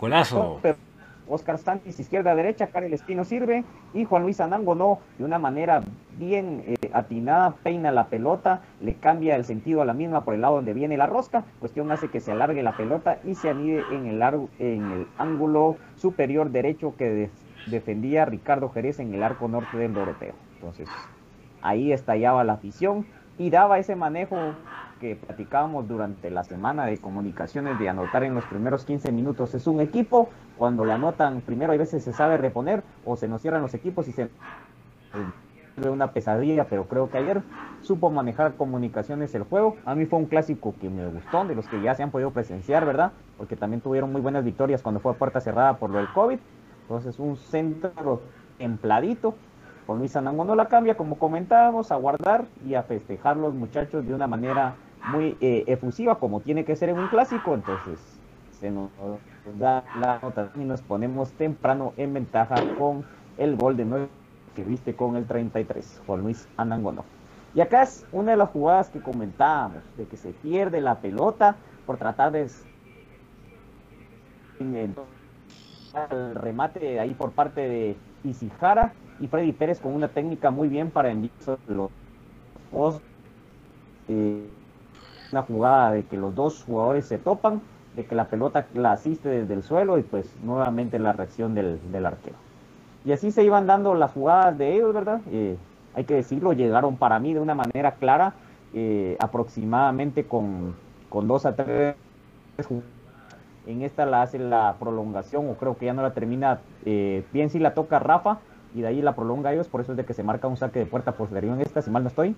Golazo. 0.00 0.60
Oscar 1.30 1.58
Santis, 1.58 2.00
izquierda, 2.00 2.34
derecha, 2.34 2.68
Karel 2.68 2.92
Espino 2.92 3.24
sirve 3.24 3.64
y 3.94 4.04
Juan 4.04 4.22
Luis 4.22 4.40
Anango 4.40 4.74
no, 4.74 4.98
de 5.16 5.24
una 5.24 5.38
manera 5.38 5.80
bien 6.18 6.64
eh, 6.66 6.90
atinada, 6.92 7.54
peina 7.62 7.92
la 7.92 8.08
pelota, 8.08 8.62
le 8.80 8.94
cambia 8.94 9.36
el 9.36 9.44
sentido 9.44 9.80
a 9.80 9.84
la 9.84 9.94
misma 9.94 10.24
por 10.24 10.34
el 10.34 10.40
lado 10.40 10.56
donde 10.56 10.74
viene 10.74 10.96
la 10.96 11.06
rosca, 11.06 11.44
cuestión 11.60 11.92
hace 11.92 12.08
que 12.08 12.18
se 12.18 12.32
alargue 12.32 12.64
la 12.64 12.76
pelota 12.76 13.20
y 13.24 13.36
se 13.36 13.48
anide 13.48 13.84
en 13.92 14.06
el, 14.06 14.20
en 14.58 14.90
el 14.90 15.06
ángulo 15.18 15.76
superior 15.94 16.50
derecho 16.50 16.96
que 16.96 17.30
defendía 17.66 18.24
Ricardo 18.24 18.68
Jerez 18.70 18.98
en 18.98 19.14
el 19.14 19.22
arco 19.22 19.46
norte 19.46 19.76
del 19.76 19.94
Doroteo. 19.94 20.34
Entonces, 20.56 20.88
ahí 21.62 21.92
estallaba 21.92 22.42
la 22.42 22.54
afición 22.54 23.06
y 23.38 23.50
daba 23.50 23.78
ese 23.78 23.94
manejo 23.94 24.36
que 25.00 25.16
platicábamos 25.16 25.88
durante 25.88 26.30
la 26.30 26.44
semana 26.44 26.84
de 26.86 26.98
comunicaciones 26.98 27.78
de 27.78 27.88
anotar 27.88 28.22
en 28.22 28.34
los 28.34 28.44
primeros 28.44 28.84
15 28.84 29.10
minutos 29.10 29.54
es 29.54 29.66
un 29.66 29.80
equipo, 29.80 30.28
cuando 30.58 30.84
lo 30.84 30.92
anotan 30.92 31.40
primero 31.40 31.72
hay 31.72 31.78
veces 31.78 32.04
se 32.04 32.12
sabe 32.12 32.36
reponer 32.36 32.82
o 33.04 33.16
se 33.16 33.26
nos 33.26 33.40
cierran 33.40 33.62
los 33.62 33.74
equipos 33.74 34.06
y 34.08 34.12
se 34.12 34.28
una 35.88 36.12
pesadilla, 36.12 36.64
pero 36.64 36.84
creo 36.84 37.08
que 37.08 37.16
ayer 37.16 37.42
supo 37.80 38.10
manejar 38.10 38.54
comunicaciones 38.54 39.34
el 39.34 39.44
juego. 39.44 39.76
A 39.86 39.94
mí 39.94 40.04
fue 40.04 40.18
un 40.18 40.26
clásico 40.26 40.74
que 40.78 40.90
me 40.90 41.06
gustó, 41.06 41.46
de 41.46 41.54
los 41.54 41.66
que 41.68 41.80
ya 41.80 41.94
se 41.94 42.02
han 42.02 42.10
podido 42.10 42.32
presenciar, 42.32 42.84
¿verdad? 42.84 43.12
Porque 43.38 43.56
también 43.56 43.80
tuvieron 43.80 44.12
muy 44.12 44.20
buenas 44.20 44.44
victorias 44.44 44.82
cuando 44.82 45.00
fue 45.00 45.12
a 45.12 45.14
puerta 45.14 45.40
cerrada 45.40 45.78
por 45.78 45.88
lo 45.88 45.96
del 45.96 46.08
COVID. 46.12 46.38
Entonces 46.82 47.18
un 47.18 47.36
centro 47.36 48.20
templadito, 48.58 49.34
con 49.86 49.98
Luis 49.98 50.14
Anango 50.16 50.44
no 50.44 50.54
la 50.54 50.66
cambia, 50.66 50.96
como 50.96 51.18
comentábamos, 51.18 51.90
a 51.90 51.96
guardar 51.96 52.44
y 52.66 52.74
a 52.74 52.82
festejar 52.82 53.38
los 53.38 53.54
muchachos 53.54 54.06
de 54.06 54.14
una 54.14 54.26
manera 54.26 54.74
muy 55.08 55.36
eh, 55.40 55.64
efusiva 55.66 56.18
como 56.18 56.40
tiene 56.40 56.64
que 56.64 56.76
ser 56.76 56.90
en 56.90 56.98
un 56.98 57.08
clásico, 57.08 57.54
entonces 57.54 57.98
se 58.58 58.70
nos 58.70 58.90
da 59.58 59.84
la 59.98 60.18
nota 60.20 60.50
y 60.54 60.60
nos 60.60 60.82
ponemos 60.82 61.32
temprano 61.32 61.94
en 61.96 62.14
ventaja 62.14 62.56
con 62.78 63.04
el 63.38 63.56
gol 63.56 63.76
de 63.76 63.84
9 63.84 64.08
que 64.54 64.64
viste 64.64 64.94
con 64.94 65.16
el 65.16 65.26
33, 65.26 66.02
Juan 66.06 66.20
Luis 66.22 66.48
Anangono. 66.56 67.04
Y 67.54 67.60
acá 67.60 67.82
es 67.82 68.06
una 68.12 68.32
de 68.32 68.36
las 68.36 68.50
jugadas 68.50 68.90
que 68.90 69.00
comentábamos, 69.00 69.82
de 69.96 70.06
que 70.06 70.16
se 70.16 70.30
pierde 70.30 70.80
la 70.80 70.96
pelota 70.96 71.56
por 71.86 71.96
tratar 71.96 72.32
de 72.32 72.48
el 74.60 76.34
remate 76.34 77.00
ahí 77.00 77.14
por 77.14 77.32
parte 77.32 77.62
de 77.62 77.96
Isijara 78.24 78.92
y 79.18 79.26
Freddy 79.26 79.52
Pérez 79.52 79.80
con 79.80 79.94
una 79.94 80.08
técnica 80.08 80.50
muy 80.50 80.68
bien 80.68 80.90
para 80.90 81.10
enviar 81.10 81.32
los 81.66 83.00
eh, 84.08 84.46
una 85.32 85.42
jugada 85.42 85.92
de 85.92 86.04
que 86.04 86.16
los 86.16 86.34
dos 86.34 86.64
jugadores 86.64 87.06
se 87.06 87.18
topan, 87.18 87.60
de 87.96 88.04
que 88.04 88.14
la 88.14 88.26
pelota 88.26 88.66
la 88.74 88.92
asiste 88.92 89.28
desde 89.28 89.54
el 89.54 89.62
suelo 89.62 89.98
y 89.98 90.02
pues 90.02 90.34
nuevamente 90.42 90.98
la 90.98 91.12
reacción 91.12 91.54
del, 91.54 92.06
arquero. 92.06 92.36
Y 93.04 93.12
así 93.12 93.30
se 93.30 93.44
iban 93.44 93.66
dando 93.66 93.94
las 93.94 94.12
jugadas 94.12 94.56
de 94.58 94.74
ellos, 94.74 94.92
¿verdad? 94.92 95.20
Eh, 95.30 95.56
hay 95.94 96.04
que 96.04 96.14
decirlo, 96.14 96.52
llegaron 96.52 96.96
para 96.96 97.18
mí 97.18 97.34
de 97.34 97.40
una 97.40 97.54
manera 97.54 97.92
clara, 97.92 98.34
eh, 98.74 99.16
aproximadamente 99.18 100.24
con, 100.24 100.74
con 101.08 101.26
dos 101.26 101.46
a 101.46 101.56
tres 101.56 101.96
en 103.66 103.82
esta 103.82 104.06
la 104.06 104.22
hace 104.22 104.38
la 104.38 104.76
prolongación 104.78 105.48
o 105.48 105.54
creo 105.54 105.76
que 105.76 105.86
ya 105.86 105.92
no 105.92 106.02
la 106.02 106.12
termina 106.12 106.60
eh, 106.84 107.24
bien 107.32 107.50
si 107.50 107.58
la 107.58 107.74
toca 107.74 107.98
Rafa 107.98 108.38
y 108.74 108.82
de 108.82 108.88
ahí 108.88 109.02
la 109.02 109.14
prolonga 109.14 109.52
ellos, 109.52 109.68
por 109.68 109.80
eso 109.80 109.92
es 109.92 109.96
de 109.96 110.04
que 110.04 110.14
se 110.14 110.22
marca 110.22 110.48
un 110.48 110.56
saque 110.56 110.78
de 110.78 110.86
puerta 110.86 111.12
posterior 111.12 111.54
en 111.54 111.60
esta, 111.60 111.82
si 111.82 111.90
mal 111.90 112.04
no 112.04 112.08
estoy. 112.08 112.36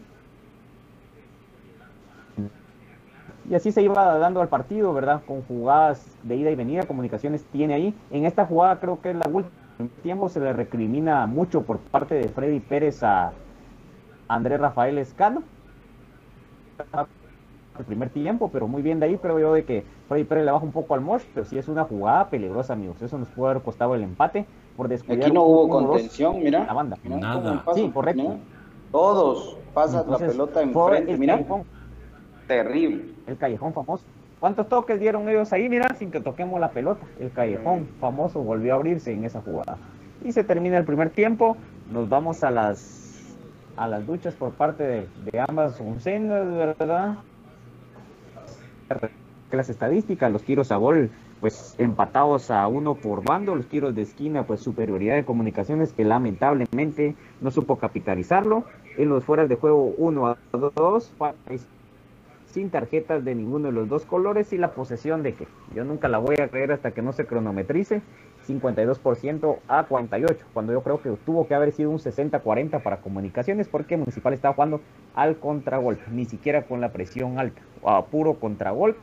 Y 3.48 3.54
así 3.54 3.72
se 3.72 3.82
iba 3.82 4.18
dando 4.18 4.40
al 4.40 4.48
partido, 4.48 4.92
¿verdad? 4.92 5.22
Con 5.26 5.42
jugadas 5.42 6.16
de 6.22 6.36
ida 6.36 6.50
y 6.50 6.54
venida, 6.54 6.84
comunicaciones 6.84 7.44
tiene 7.46 7.74
ahí. 7.74 7.94
En 8.10 8.24
esta 8.24 8.46
jugada 8.46 8.78
creo 8.78 9.00
que 9.00 9.10
es 9.10 9.16
la 9.16 9.26
última. 9.26 9.50
En 9.78 9.88
tiempo 9.88 10.28
se 10.28 10.38
le 10.38 10.52
recrimina 10.52 11.26
mucho 11.26 11.62
por 11.62 11.78
parte 11.78 12.14
de 12.14 12.28
Freddy 12.28 12.60
Pérez 12.60 13.02
a 13.02 13.32
Andrés 14.28 14.60
Rafael 14.60 14.98
Escano. 14.98 15.42
El 17.78 17.84
primer 17.84 18.10
tiempo, 18.10 18.50
pero 18.52 18.68
muy 18.68 18.82
bien 18.82 19.00
de 19.00 19.06
ahí, 19.06 19.16
creo 19.16 19.38
yo 19.40 19.54
de 19.54 19.64
que 19.64 19.84
Freddy 20.08 20.24
Pérez 20.24 20.44
le 20.44 20.52
baja 20.52 20.64
un 20.64 20.72
poco 20.72 20.94
al 20.94 21.00
Mosh, 21.00 21.22
pero 21.34 21.46
sí 21.46 21.58
es 21.58 21.68
una 21.68 21.84
jugada 21.84 22.28
peligrosa, 22.28 22.74
amigos. 22.74 23.00
Eso 23.02 23.18
nos 23.18 23.28
puede 23.28 23.52
haber 23.52 23.62
costado 23.62 23.94
el 23.94 24.02
empate 24.02 24.46
por 24.76 24.88
descuidar. 24.88 25.24
Aquí 25.24 25.32
no 25.32 25.42
hubo 25.42 25.68
contención, 25.68 26.38
mira. 26.38 26.64
La 26.64 26.74
banda. 26.74 26.96
Nada. 27.02 27.64
Sí, 27.74 27.90
correcto. 27.92 28.36
Todos 28.92 29.56
pasan 29.74 30.08
la 30.08 30.18
pelota 30.18 30.62
enfrente, 30.62 31.16
mira. 31.16 31.40
Terrible. 32.46 33.11
El 33.26 33.36
callejón 33.36 33.72
famoso. 33.72 34.04
¿Cuántos 34.40 34.68
toques 34.68 34.98
dieron 34.98 35.28
ellos 35.28 35.52
ahí? 35.52 35.68
Mira, 35.68 35.94
sin 35.94 36.10
que 36.10 36.20
toquemos 36.20 36.58
la 36.58 36.70
pelota. 36.70 37.06
El 37.20 37.30
callejón 37.30 37.88
famoso 38.00 38.42
volvió 38.42 38.72
a 38.72 38.76
abrirse 38.76 39.12
en 39.12 39.24
esa 39.24 39.40
jugada. 39.40 39.78
Y 40.24 40.32
se 40.32 40.42
termina 40.42 40.78
el 40.78 40.84
primer 40.84 41.10
tiempo. 41.10 41.56
Nos 41.92 42.08
vamos 42.08 42.42
a 42.42 42.50
las 42.50 43.02
a 43.76 43.88
las 43.88 44.06
duchas 44.06 44.34
por 44.34 44.52
parte 44.52 44.82
de, 44.82 45.40
ambas 45.48 45.80
oncenas, 45.80 46.46
¿verdad? 46.50 47.18
Las 49.50 49.68
estadísticas, 49.68 50.32
los 50.32 50.42
tiros 50.42 50.72
a 50.72 50.76
gol, 50.76 51.10
pues 51.40 51.74
empatados 51.78 52.50
a 52.50 52.66
uno 52.68 52.94
por 52.94 53.22
bando, 53.22 53.54
los 53.54 53.66
tiros 53.66 53.94
de 53.94 54.02
esquina, 54.02 54.46
pues 54.46 54.60
superioridad 54.60 55.14
de 55.14 55.24
comunicaciones 55.24 55.92
que 55.92 56.04
lamentablemente 56.04 57.16
no 57.40 57.50
supo 57.50 57.76
capitalizarlo. 57.78 58.64
En 58.96 59.08
los 59.08 59.24
fueras 59.24 59.48
de 59.48 59.56
juego 59.56 59.94
1 59.96 60.26
a 60.26 60.36
2, 60.52 61.12
sin 62.52 62.70
tarjetas 62.70 63.24
de 63.24 63.34
ninguno 63.34 63.68
de 63.68 63.72
los 63.72 63.88
dos 63.88 64.04
colores 64.04 64.52
y 64.52 64.58
la 64.58 64.72
posesión 64.72 65.22
de 65.22 65.34
que 65.34 65.46
yo 65.74 65.84
nunca 65.84 66.08
la 66.08 66.18
voy 66.18 66.36
a 66.40 66.48
creer 66.48 66.72
hasta 66.72 66.92
que 66.92 67.00
no 67.00 67.12
se 67.12 67.26
cronometrice 67.26 68.02
52% 68.46 69.58
a 69.68 69.84
48 69.84 70.46
cuando 70.52 70.72
yo 70.72 70.82
creo 70.82 71.00
que 71.00 71.10
tuvo 71.24 71.46
que 71.46 71.54
haber 71.54 71.72
sido 71.72 71.90
un 71.90 71.98
60-40 71.98 72.82
para 72.82 72.98
comunicaciones 72.98 73.68
porque 73.68 73.96
Municipal 73.96 74.34
estaba 74.34 74.54
jugando 74.54 74.80
al 75.14 75.36
contragolpe, 75.36 76.02
ni 76.10 76.26
siquiera 76.26 76.62
con 76.62 76.80
la 76.80 76.92
presión 76.92 77.38
alta, 77.38 77.62
a 77.84 78.04
puro 78.04 78.34
contragolpe. 78.34 79.00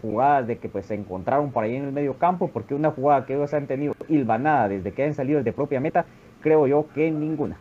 Jugadas 0.00 0.46
de 0.46 0.56
que 0.56 0.70
pues 0.70 0.86
se 0.86 0.94
encontraron 0.94 1.52
por 1.52 1.64
ahí 1.64 1.76
en 1.76 1.84
el 1.84 1.92
medio 1.92 2.14
campo, 2.14 2.48
porque 2.48 2.74
una 2.74 2.90
jugada 2.92 3.26
que 3.26 3.34
ellos 3.34 3.52
han 3.52 3.66
tenido 3.66 3.94
hilvanada 4.08 4.68
desde 4.68 4.92
que 4.92 5.04
han 5.04 5.12
salido 5.12 5.42
de 5.42 5.52
propia 5.52 5.80
meta, 5.80 6.06
creo 6.40 6.66
yo 6.66 6.86
que 6.94 7.10
ninguna. 7.10 7.58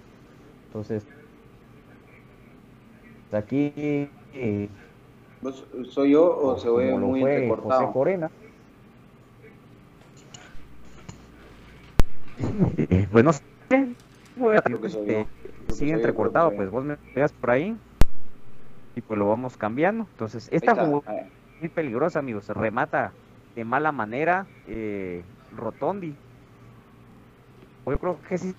Entonces, 0.68 1.06
aquí 3.34 4.10
eh, 4.34 4.70
¿Vos- 5.42 5.68
¿Soy 5.92 6.12
yo 6.12 6.38
o 6.38 6.58
se 6.58 6.70
ve 6.70 6.96
muy 6.98 7.22
fue 7.22 7.34
entrecortado? 7.34 7.82
José 7.82 7.94
Corena. 7.94 8.32
Eh, 12.78 13.08
pues 13.12 13.24
no 13.24 13.34
sé. 13.34 13.42
Creo 13.70 14.82
que 14.82 14.90
soy 14.90 15.08
yo. 15.08 15.28
Creo 15.42 15.68
que 15.68 15.74
sigue 15.74 15.92
soy 15.92 15.96
entrecortado, 15.96 16.52
pues 16.56 16.70
vos 16.70 16.84
me 16.84 16.98
veas 17.14 17.32
por 17.34 17.52
ahí 17.52 17.76
y 18.96 19.02
pues 19.02 19.18
lo 19.18 19.28
vamos 19.28 19.58
cambiando. 19.58 20.08
Entonces, 20.12 20.50
esta 20.52 20.74
jugada 20.86 21.22
es 21.22 21.60
muy 21.60 21.70
peligrosa, 21.70 22.20
amigos. 22.20 22.46
Se 22.46 22.54
remata 22.54 23.14
de 23.56 23.64
mala 23.66 23.92
manera 23.92 24.48
eh, 24.68 25.24
Rotondi. 25.52 26.14
Yo 27.86 27.98
creo 27.98 28.20
que 28.22 28.38
sí, 28.38 28.54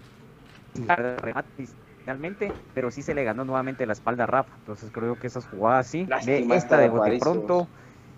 sí, 0.75 1.67
remata 2.07 2.19
finalmente, 2.19 2.53
pero 2.75 2.91
sí 2.91 3.03
se 3.03 3.15
le 3.15 3.25
ganó 3.25 3.45
nuevamente 3.45 3.87
la 3.87 3.93
espalda 3.93 4.25
a 4.25 4.27
Rafa. 4.27 4.53
Entonces, 4.59 4.91
creo 4.93 5.19
que 5.19 5.27
esas 5.27 5.47
jugadas 5.47 5.87
sí. 5.87 6.07
Lástima 6.07 6.39
esta 6.39 6.57
esta 6.57 6.77
de 6.79 6.83
de 6.85 6.89
bote 6.91 7.19
pronto. 7.19 7.69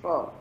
Oh, 0.02 0.32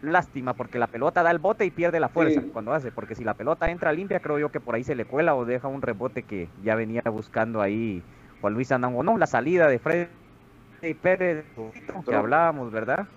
Lástima, 0.00 0.54
porque 0.54 0.78
la 0.78 0.86
pelota 0.86 1.24
da 1.24 1.30
el 1.32 1.38
bote 1.40 1.64
y 1.64 1.72
pierde 1.72 1.98
la 1.98 2.08
fuerza 2.08 2.40
Sí. 2.40 2.50
cuando 2.52 2.72
hace. 2.72 2.92
Porque 2.92 3.16
si 3.16 3.24
la 3.24 3.34
pelota 3.34 3.68
entra 3.68 3.92
limpia, 3.92 4.20
creo 4.20 4.38
yo 4.38 4.50
que 4.50 4.60
por 4.60 4.76
ahí 4.76 4.84
se 4.84 4.94
le 4.94 5.04
cuela 5.04 5.34
o 5.34 5.44
deja 5.44 5.66
un 5.66 5.82
rebote 5.82 6.22
que 6.22 6.48
ya 6.62 6.76
venía 6.76 7.02
buscando 7.06 7.60
ahí 7.60 8.02
Juan 8.40 8.54
Luis 8.54 8.70
Anango. 8.70 9.02
No, 9.02 9.18
la 9.18 9.26
salida 9.26 9.66
de 9.66 9.80
Freddy 9.80 10.08
Pérez, 11.02 11.44
que 12.06 12.14
hablábamos, 12.14 12.70
¿verdad? 12.70 13.08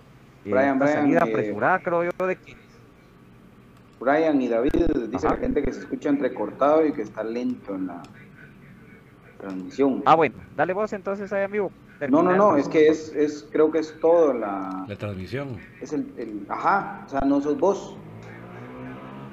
Eh, 0.44 0.50
Brian, 0.50 0.76
una 0.76 0.86
Brian, 0.86 1.02
salida 1.02 1.20
eh, 1.24 1.30
apresurada, 1.30 1.78
creo 1.78 2.02
yo, 2.02 2.26
de 2.26 2.36
que 2.36 2.56
Brian 4.00 4.42
y 4.42 4.48
David 4.48 4.72
dice 5.08 5.26
Ajá. 5.28 5.36
la 5.36 5.40
gente 5.40 5.62
que 5.62 5.72
se 5.72 5.80
escucha 5.80 6.08
entrecortado 6.08 6.84
y 6.84 6.92
que 6.92 7.02
está 7.02 7.22
lento 7.22 7.76
en 7.76 7.86
la 7.86 8.02
transmisión. 9.42 10.02
Ah, 10.06 10.14
bueno, 10.14 10.36
dale 10.56 10.72
vos 10.72 10.92
entonces 10.92 11.32
ahí, 11.32 11.42
amigo. 11.44 11.70
no, 12.08 12.22
no, 12.22 12.34
no, 12.36 12.56
es 12.56 12.68
que 12.68 12.88
es, 12.88 13.14
es 13.14 13.48
creo 13.52 13.70
que 13.70 13.80
es 13.80 13.94
todo 14.00 14.32
la, 14.32 14.84
La 14.88 14.96
transmisión. 14.96 15.58
es 15.80 15.92
el, 15.92 16.14
el- 16.16 16.46
ajá, 16.48 17.02
o 17.06 17.08
sea, 17.08 17.20
no 17.22 17.40
sos 17.40 17.58
vos. 17.58 17.96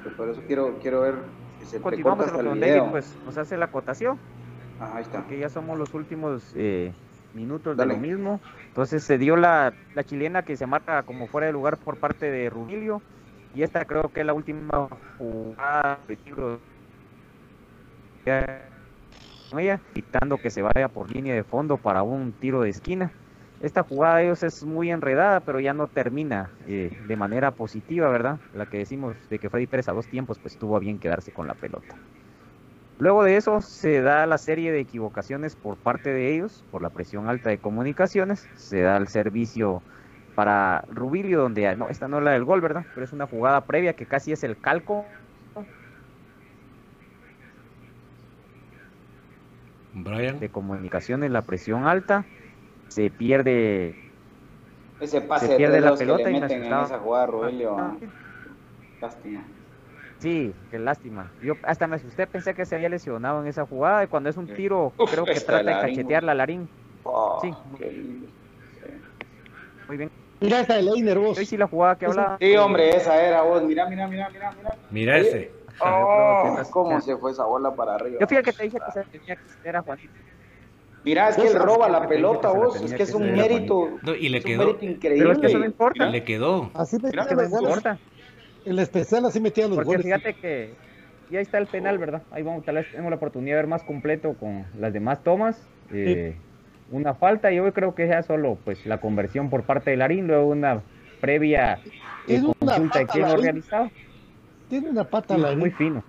Pues 0.02 0.14
por 0.14 0.28
eso 0.28 0.42
quiero, 0.46 0.78
quiero 0.80 1.02
ver 1.02 1.14
que 1.58 1.64
se 1.66 1.80
Continuamos 1.80 2.24
en 2.26 2.30
hasta 2.30 2.42
lo 2.42 2.50
que 2.50 2.54
el 2.54 2.60
Don 2.60 2.68
David, 2.68 2.80
video. 2.80 2.90
pues, 2.90 3.16
nos 3.24 3.38
hace 3.38 3.56
la 3.56 3.66
acotación. 3.66 4.18
Ajá, 4.80 4.96
ahí 4.96 5.02
está. 5.02 5.26
que 5.26 5.38
ya 5.38 5.48
somos 5.48 5.78
los 5.78 5.94
últimos 5.94 6.52
eh, 6.56 6.92
minutos 7.34 7.76
Dale. 7.76 7.94
de 7.94 8.00
lo 8.00 8.06
mismo. 8.06 8.40
Entonces 8.68 9.04
se 9.04 9.18
dio 9.18 9.36
la, 9.36 9.74
la 9.94 10.04
chilena 10.04 10.42
que 10.42 10.56
se 10.56 10.66
marca 10.66 11.02
como 11.02 11.26
fuera 11.26 11.46
de 11.46 11.52
lugar 11.52 11.76
por 11.78 11.98
parte 11.98 12.30
de 12.30 12.48
Rubilio. 12.50 13.02
Y 13.52 13.62
esta 13.62 13.84
creo 13.84 14.10
que 14.12 14.20
es 14.20 14.26
la 14.26 14.32
última 14.32 14.88
jugada 15.18 15.98
de 16.08 16.16
tiro 16.16 16.60
con 19.50 19.60
ella, 19.60 19.80
evitando 19.92 20.38
que 20.38 20.50
se 20.50 20.62
vaya 20.62 20.88
por 20.88 21.10
línea 21.14 21.34
de 21.34 21.44
fondo 21.44 21.76
para 21.76 22.02
un 22.02 22.32
tiro 22.32 22.62
de 22.62 22.70
esquina. 22.70 23.12
Esta 23.60 23.82
jugada 23.82 24.16
de 24.16 24.24
ellos 24.24 24.42
es 24.42 24.64
muy 24.64 24.90
enredada, 24.90 25.40
pero 25.40 25.60
ya 25.60 25.74
no 25.74 25.86
termina 25.86 26.50
eh, 26.66 26.90
de 27.06 27.16
manera 27.16 27.50
positiva, 27.50 28.08
¿verdad? 28.08 28.38
La 28.54 28.66
que 28.66 28.78
decimos 28.78 29.16
de 29.28 29.38
que 29.38 29.50
Freddy 29.50 29.66
Pérez 29.66 29.88
a 29.88 29.92
dos 29.92 30.06
tiempos, 30.08 30.38
pues 30.38 30.56
tuvo 30.56 30.78
bien 30.80 30.98
quedarse 30.98 31.32
con 31.32 31.46
la 31.46 31.54
pelota. 31.54 31.94
Luego 32.98 33.24
de 33.24 33.36
eso 33.36 33.60
se 33.60 34.00
da 34.02 34.26
la 34.26 34.38
serie 34.38 34.72
de 34.72 34.80
equivocaciones 34.80 35.56
por 35.56 35.76
parte 35.78 36.10
de 36.10 36.34
ellos, 36.34 36.64
por 36.70 36.82
la 36.82 36.90
presión 36.90 37.28
alta 37.28 37.50
de 37.50 37.58
comunicaciones, 37.58 38.50
se 38.54 38.80
da 38.80 38.96
el 38.96 39.08
servicio 39.08 39.82
para 40.34 40.84
Rubilio, 40.88 41.40
donde, 41.40 41.66
ah, 41.68 41.76
no, 41.76 41.88
esta 41.88 42.08
no 42.08 42.18
es 42.18 42.24
la 42.24 42.32
del 42.32 42.44
gol, 42.44 42.60
¿verdad? 42.60 42.86
Pero 42.94 43.04
es 43.04 43.12
una 43.12 43.26
jugada 43.26 43.66
previa 43.66 43.94
que 43.94 44.06
casi 44.06 44.32
es 44.32 44.42
el 44.42 44.58
calco 44.58 45.19
Brian. 50.04 50.40
de 50.40 50.48
comunicaciones, 50.48 51.30
la 51.30 51.42
presión 51.42 51.86
alta, 51.86 52.24
se 52.88 53.10
pierde, 53.10 53.94
Ese 55.00 55.20
pase 55.20 55.46
se 55.46 55.52
de 55.52 55.58
pierde 55.58 55.80
la 55.80 55.92
que 55.92 55.98
pelota 55.98 56.30
y 56.30 56.36
en 56.36 56.44
esa 56.44 56.98
jugada, 56.98 57.28
ah, 57.78 57.96
Lástima. 59.00 59.44
sí, 60.18 60.52
qué 60.70 60.78
lástima. 60.78 61.30
Yo 61.42 61.56
hasta 61.62 61.86
me 61.86 61.96
asusté, 61.96 62.26
pensé 62.26 62.54
que 62.54 62.66
se 62.66 62.74
había 62.74 62.88
lesionado 62.88 63.40
en 63.40 63.46
esa 63.46 63.64
jugada 63.64 64.04
y 64.04 64.08
cuando 64.08 64.28
es 64.28 64.36
un 64.36 64.46
tiro, 64.46 64.92
Uf, 64.98 65.10
creo 65.10 65.24
que 65.24 65.40
trata 65.40 65.58
de 65.58 65.64
Larín, 65.64 65.96
cachetearla 65.96 66.32
a 66.32 66.34
Larín. 66.34 66.68
Oh, 67.04 67.38
Sí. 67.40 67.50
Muy 69.88 69.96
bien. 69.96 70.10
Mira 70.40 70.60
esta 70.60 70.76
de 70.76 70.82
Leiner 70.82 71.18
vos. 71.18 71.36
Hoy 71.36 71.44
sí 71.46 71.56
la 71.56 71.66
jugada 71.66 71.96
que 71.96 72.06
hablaba. 72.06 72.38
Sí, 72.40 72.56
hombre, 72.56 72.96
esa 72.96 73.20
era 73.22 73.42
vos. 73.42 73.62
Mira, 73.64 73.86
mira, 73.88 74.06
mira, 74.06 74.30
mira, 74.30 74.52
mira. 74.56 74.78
Mira 74.90 75.18
ese. 75.18 75.59
Oh, 75.82 76.58
cómo 76.70 77.00
se 77.00 77.16
fue 77.16 77.32
esa 77.32 77.44
bola 77.44 77.74
para 77.74 77.94
arriba. 77.94 78.18
Yo 78.20 78.26
fíjate 78.26 78.50
que 78.50 78.56
te 78.56 78.62
dije 78.64 78.78
que 78.84 78.92
se 78.92 79.04
tenía 79.10 79.36
que 79.36 79.42
hacer 79.44 79.76
a 79.76 79.82
Juanito. 79.82 80.12
Mira, 81.04 81.28
es 81.30 81.36
que 81.36 81.46
él 81.48 81.54
roba 81.54 81.88
la 81.88 82.06
pelota, 82.06 82.50
vos. 82.50 82.80
Es 82.82 82.92
que 82.92 83.02
es 83.04 83.14
un 83.14 83.32
mérito. 83.32 83.88
No, 84.02 84.14
y 84.14 84.28
le 84.28 84.38
es 84.38 84.44
un 84.44 84.50
quedó. 84.50 84.66
mérito 84.66 84.84
increíble. 84.84 85.18
Pero 85.24 85.32
es 85.32 85.38
que 85.38 85.46
eso 85.46 85.58
no 85.58 85.64
importa. 85.64 86.06
Le 86.06 86.24
quedó. 86.24 86.70
Así 86.74 86.96
metía 87.00 87.26
Que 87.26 87.34
los 87.34 87.44
no 87.44 87.50
goles. 87.56 87.68
importa. 87.76 87.98
En 88.66 88.76
la 88.76 88.82
especial 88.82 89.24
así 89.24 89.40
metía 89.40 89.66
los 89.66 89.76
Porque 89.76 89.86
goles. 89.88 90.02
fíjate 90.04 90.34
que 90.34 90.74
ya 91.30 91.40
está 91.40 91.56
el 91.56 91.66
penal, 91.68 91.96
¿verdad? 91.96 92.22
Ahí 92.30 92.42
vamos, 92.42 92.64
tal 92.66 92.74
vez 92.74 92.90
tenemos 92.90 93.08
la 93.10 93.16
oportunidad 93.16 93.56
de 93.56 93.62
ver 93.62 93.66
más 93.68 93.82
completo 93.82 94.34
con 94.34 94.66
las 94.78 94.92
demás 94.92 95.22
tomas. 95.24 95.66
Eh, 95.92 96.36
Una 96.90 97.14
falta 97.14 97.50
y 97.50 97.56
yo 97.56 97.72
creo 97.72 97.94
que 97.94 98.06
ya 98.08 98.22
solo 98.22 98.58
pues 98.64 98.84
la 98.84 99.00
conversión 99.00 99.48
por 99.48 99.62
parte 99.62 99.90
de 99.92 99.96
Larín, 99.96 100.26
luego 100.26 100.48
una 100.48 100.82
previa 101.20 101.78
eh, 102.28 102.42
consulta 102.42 102.98
de 102.98 103.06
quién 103.06 103.28
lo 103.28 103.36
realizaba. 103.38 103.90
Tiene 104.70 104.88
una 104.88 105.02
pata 105.02 105.36
Muy, 105.36 105.70
fino. 105.72 106.02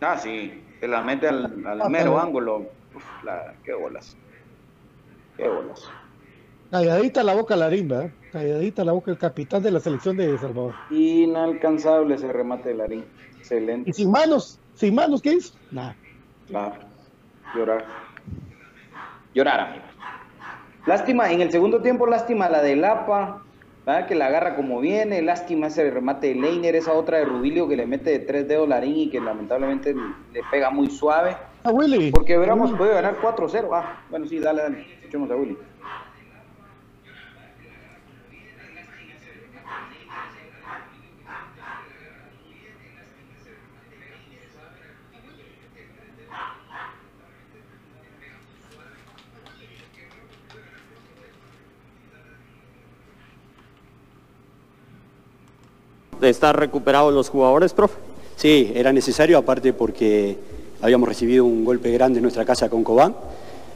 Ah, 0.00 0.16
sí. 0.16 0.62
Se 0.80 0.86
la 0.86 1.02
mete 1.02 1.26
al, 1.26 1.66
al 1.66 1.82
Ah, 1.82 1.88
mero 1.88 2.18
ángulo. 2.20 2.68
Uf, 2.94 3.24
la- 3.24 3.52
qué 3.64 3.74
bolas. 3.74 4.16
Qué 5.36 5.48
bolas. 5.48 5.90
Calladita 6.70 7.24
la 7.24 7.34
boca 7.34 7.56
Larín, 7.56 7.88
¿verdad? 7.88 8.10
Calladita 8.30 8.84
la 8.84 8.92
boca 8.92 9.10
el 9.10 9.18
capitán 9.18 9.60
de 9.62 9.72
la 9.72 9.80
selección 9.80 10.16
de 10.16 10.30
El 10.30 10.38
Salvador. 10.38 10.74
Inalcanzable 10.90 12.14
ese 12.14 12.32
remate 12.32 12.68
de 12.68 12.74
Larín. 12.76 13.04
Excelente. 13.38 13.90
Y 13.90 13.92
sin 13.92 14.10
manos, 14.10 14.60
sin 14.74 14.94
manos, 14.94 15.20
¿qué 15.20 15.32
hizo? 15.34 15.58
Nada. 15.72 15.96
Claro. 16.46 16.74
Llorar. 17.56 17.84
Llorar, 19.34 19.60
amigo. 19.60 19.84
Lástima, 20.86 21.32
en 21.32 21.40
el 21.40 21.50
segundo 21.50 21.82
tiempo, 21.82 22.06
lástima 22.06 22.48
la 22.48 22.62
de 22.62 22.76
Lapa, 22.76 23.42
¿verdad? 23.86 24.06
que 24.06 24.14
la 24.14 24.26
agarra 24.26 24.56
como 24.56 24.80
viene. 24.80 25.22
Lástima 25.22 25.68
ese 25.68 25.90
remate 25.90 26.28
de 26.28 26.34
Leiner, 26.34 26.74
esa 26.74 26.92
otra 26.92 27.18
de 27.18 27.24
Rubilio 27.24 27.68
que 27.68 27.76
le 27.76 27.86
mete 27.86 28.10
de 28.10 28.18
tres 28.18 28.48
dedos 28.48 28.68
Larín 28.68 28.96
y 28.96 29.10
que 29.10 29.20
lamentablemente 29.20 29.94
le 29.94 30.40
pega 30.50 30.70
muy 30.70 30.90
suave. 30.90 31.36
Ah, 31.62 31.70
Willy. 31.70 32.10
Porque 32.10 32.36
hubiéramos 32.36 32.72
podido 32.72 32.94
ganar 32.94 33.16
4-0. 33.20 33.68
Ah, 33.72 34.04
bueno, 34.10 34.26
sí, 34.26 34.38
dale, 34.38 34.62
dale. 34.62 34.86
Escuchemos 34.98 35.30
a 35.30 35.36
Willy. 35.36 35.56
Estar 56.30 56.58
recuperados 56.58 57.12
los 57.12 57.28
jugadores, 57.28 57.72
profe. 57.72 57.96
Sí, 58.36 58.72
era 58.74 58.92
necesario, 58.92 59.38
aparte 59.38 59.72
porque 59.72 60.36
habíamos 60.82 61.08
recibido 61.08 61.44
un 61.44 61.64
golpe 61.64 61.90
grande 61.90 62.18
en 62.18 62.22
nuestra 62.22 62.44
casa 62.44 62.68
con 62.68 62.84
Cobán 62.84 63.14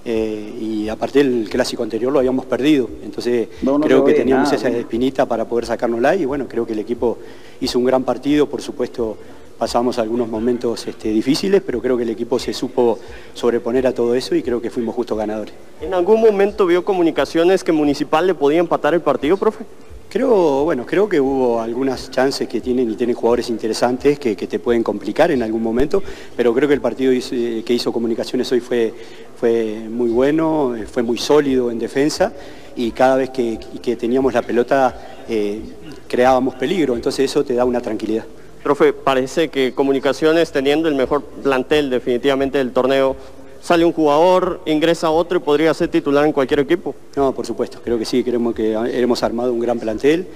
eh, 0.05 0.55
y 0.61 0.89
aparte 0.89 1.21
el 1.21 1.49
clásico 1.51 1.83
anterior 1.83 2.13
lo 2.13 2.19
habíamos 2.19 2.45
perdido. 2.45 2.89
Entonces 3.03 3.49
No, 3.63 3.79
no 3.79 3.85
creo 3.87 4.05
que 4.05 4.13
teníamos 4.13 4.45
nada, 4.49 4.57
esa 4.57 4.69
güey. 4.69 4.81
espinita 4.81 5.27
para 5.27 5.47
poder 5.47 5.67
sacárnosla 5.67 6.15
y 6.17 6.25
bueno, 6.27 6.47
creo 6.49 6.67
que 6.67 6.75
el 6.75 6.79
equipo 6.79 7.19
hizo 7.61 7.79
un 7.79 7.85
gran 7.87 8.05
partido, 8.05 8.47
por 8.47 8.61
supuesto 8.63 9.17
pasamos 9.59 9.99
algunos 9.99 10.27
momentos 10.29 10.87
este, 10.87 11.11
difíciles, 11.11 11.61
pero 11.65 11.83
creo 11.83 11.95
que 11.99 12.03
el 12.05 12.09
equipo 12.09 12.39
se 12.39 12.55
supo 12.55 12.99
sobreponer 13.35 13.87
a 13.87 13.93
todo 13.93 14.15
eso 14.15 14.35
y 14.35 14.43
creo 14.43 14.61
que 14.63 14.71
fuimos 14.71 14.95
justos 14.95 15.19
ganadores. 15.19 15.53
¿En 15.83 15.93
algún 15.93 16.23
momento 16.23 16.65
vio 16.65 16.83
comunicaciones 16.83 17.63
que 17.63 17.71
Municipal 17.71 18.27
le 18.27 18.35
podía 18.35 18.59
empatar 18.59 18.95
el 18.95 19.03
partido, 19.03 19.37
profe? 19.37 19.65
Creo, 20.11 20.65
bueno, 20.65 20.85
creo 20.85 21.09
que 21.09 21.21
hubo 21.21 21.61
algunas 21.61 22.11
chances 22.11 22.49
que 22.49 22.61
tienen 22.61 22.91
y 22.91 22.97
tienen 22.97 23.15
jugadores 23.15 23.49
interesantes 23.49 24.19
que, 24.19 24.35
te 24.35 24.59
pueden 24.59 24.83
complicar 24.83 25.31
en 25.31 25.41
algún 25.41 25.63
momento, 25.63 26.03
pero 26.37 26.53
creo 26.53 26.67
que 26.67 26.75
el 26.75 26.81
partido 26.81 27.13
eh, 27.13 27.63
que 27.65 27.73
hizo 27.73 27.93
Comunicaciones 27.93 28.51
hoy 28.51 28.59
fue, 28.59 28.93
fue 29.39 29.87
muy 29.89 30.11
bueno, 30.11 30.75
eh, 30.75 30.87
fue 30.87 31.05
muy 31.05 31.17
sólido 31.17 31.71
en 31.71 31.79
defensa 31.79 32.33
y 32.75 32.91
cada 32.91 33.15
vez 33.15 33.31
que, 33.31 33.61
que 33.81 33.95
teníamos 33.95 34.35
la 34.35 34.43
pelota 34.43 35.23
eh, 35.29 35.61
creábamos 36.09 36.57
peligro, 36.57 36.97
entonces 36.97 37.31
eso 37.31 37.45
te 37.45 37.55
da 37.55 37.65
una 37.65 37.81
tranquilidad. 37.81 38.25
Profe, 38.65 38.93
parece 38.93 39.49
que 39.49 39.75
Comunicaciones, 39.75 40.51
teniendo 40.51 40.89
el 40.89 40.97
mejor 40.97 41.23
plantel 41.23 41.89
definitivamente 41.89 42.59
del 42.59 42.73
torneo, 42.73 43.15
sale 43.61 43.85
un 43.85 43.93
jugador, 43.93 44.61
ingresa 44.67 45.11
otro 45.11 45.39
y 45.39 45.41
podría 45.41 45.73
ser 45.75 45.89
titular 45.89 46.25
en 46.27 46.33
cualquier 46.33 46.61
equipo. 46.61 46.95
No, 47.17 47.33
por 47.33 47.47
supuesto, 47.47 47.81
creo 47.83 47.99
que 47.99 48.05
sí, 48.05 48.25
creemos 48.25 48.55
que 48.55 48.73
hemos 48.73 49.23
armado 49.23 49.53
un 49.53 49.61
gran 49.61 49.79
plantel. 49.79 50.27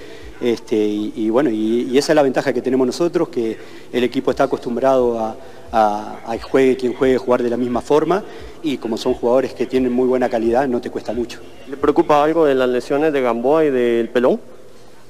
Este, 0.41 0.77
y, 0.77 1.31
bueno, 1.31 1.51
y, 1.51 1.97
esa 1.97 2.13
es 2.13 2.17
la 2.17 2.23
ventaja 2.23 2.53
que 2.53 2.61
tenemos 2.61 2.87
nosotros, 2.87 3.29
que 3.29 3.57
el 3.93 4.05
equipo 4.05 4.31
está 4.31 4.45
acostumbrado 4.45 5.19
a, 5.19 5.37
a, 5.73 6.37
juegue 6.43 6.77
quien 6.77 6.95
juegue, 6.95 7.19
jugar 7.19 7.43
de 7.43 7.51
la 7.51 7.57
misma 7.57 7.81
forma 7.81 8.23
y 8.63 8.79
como 8.79 8.97
son 8.97 9.15
jugadores 9.15 9.55
que 9.55 9.67
tienen 9.67 9.93
muy 9.93 10.07
buena 10.07 10.29
calidad, 10.29 10.69
no 10.69 10.81
te 10.81 10.91
cuesta 10.91 11.13
mucho. 11.13 11.41
¿Le 11.69 11.77
preocupa 11.77 12.23
algo 12.23 12.45
de 12.45 12.55
las 12.55 12.69
lesiones 12.69 13.13
de 13.13 13.21
Gamboa 13.21 13.65
y 13.65 13.71
del 13.71 14.09
Pelón? 14.09 14.41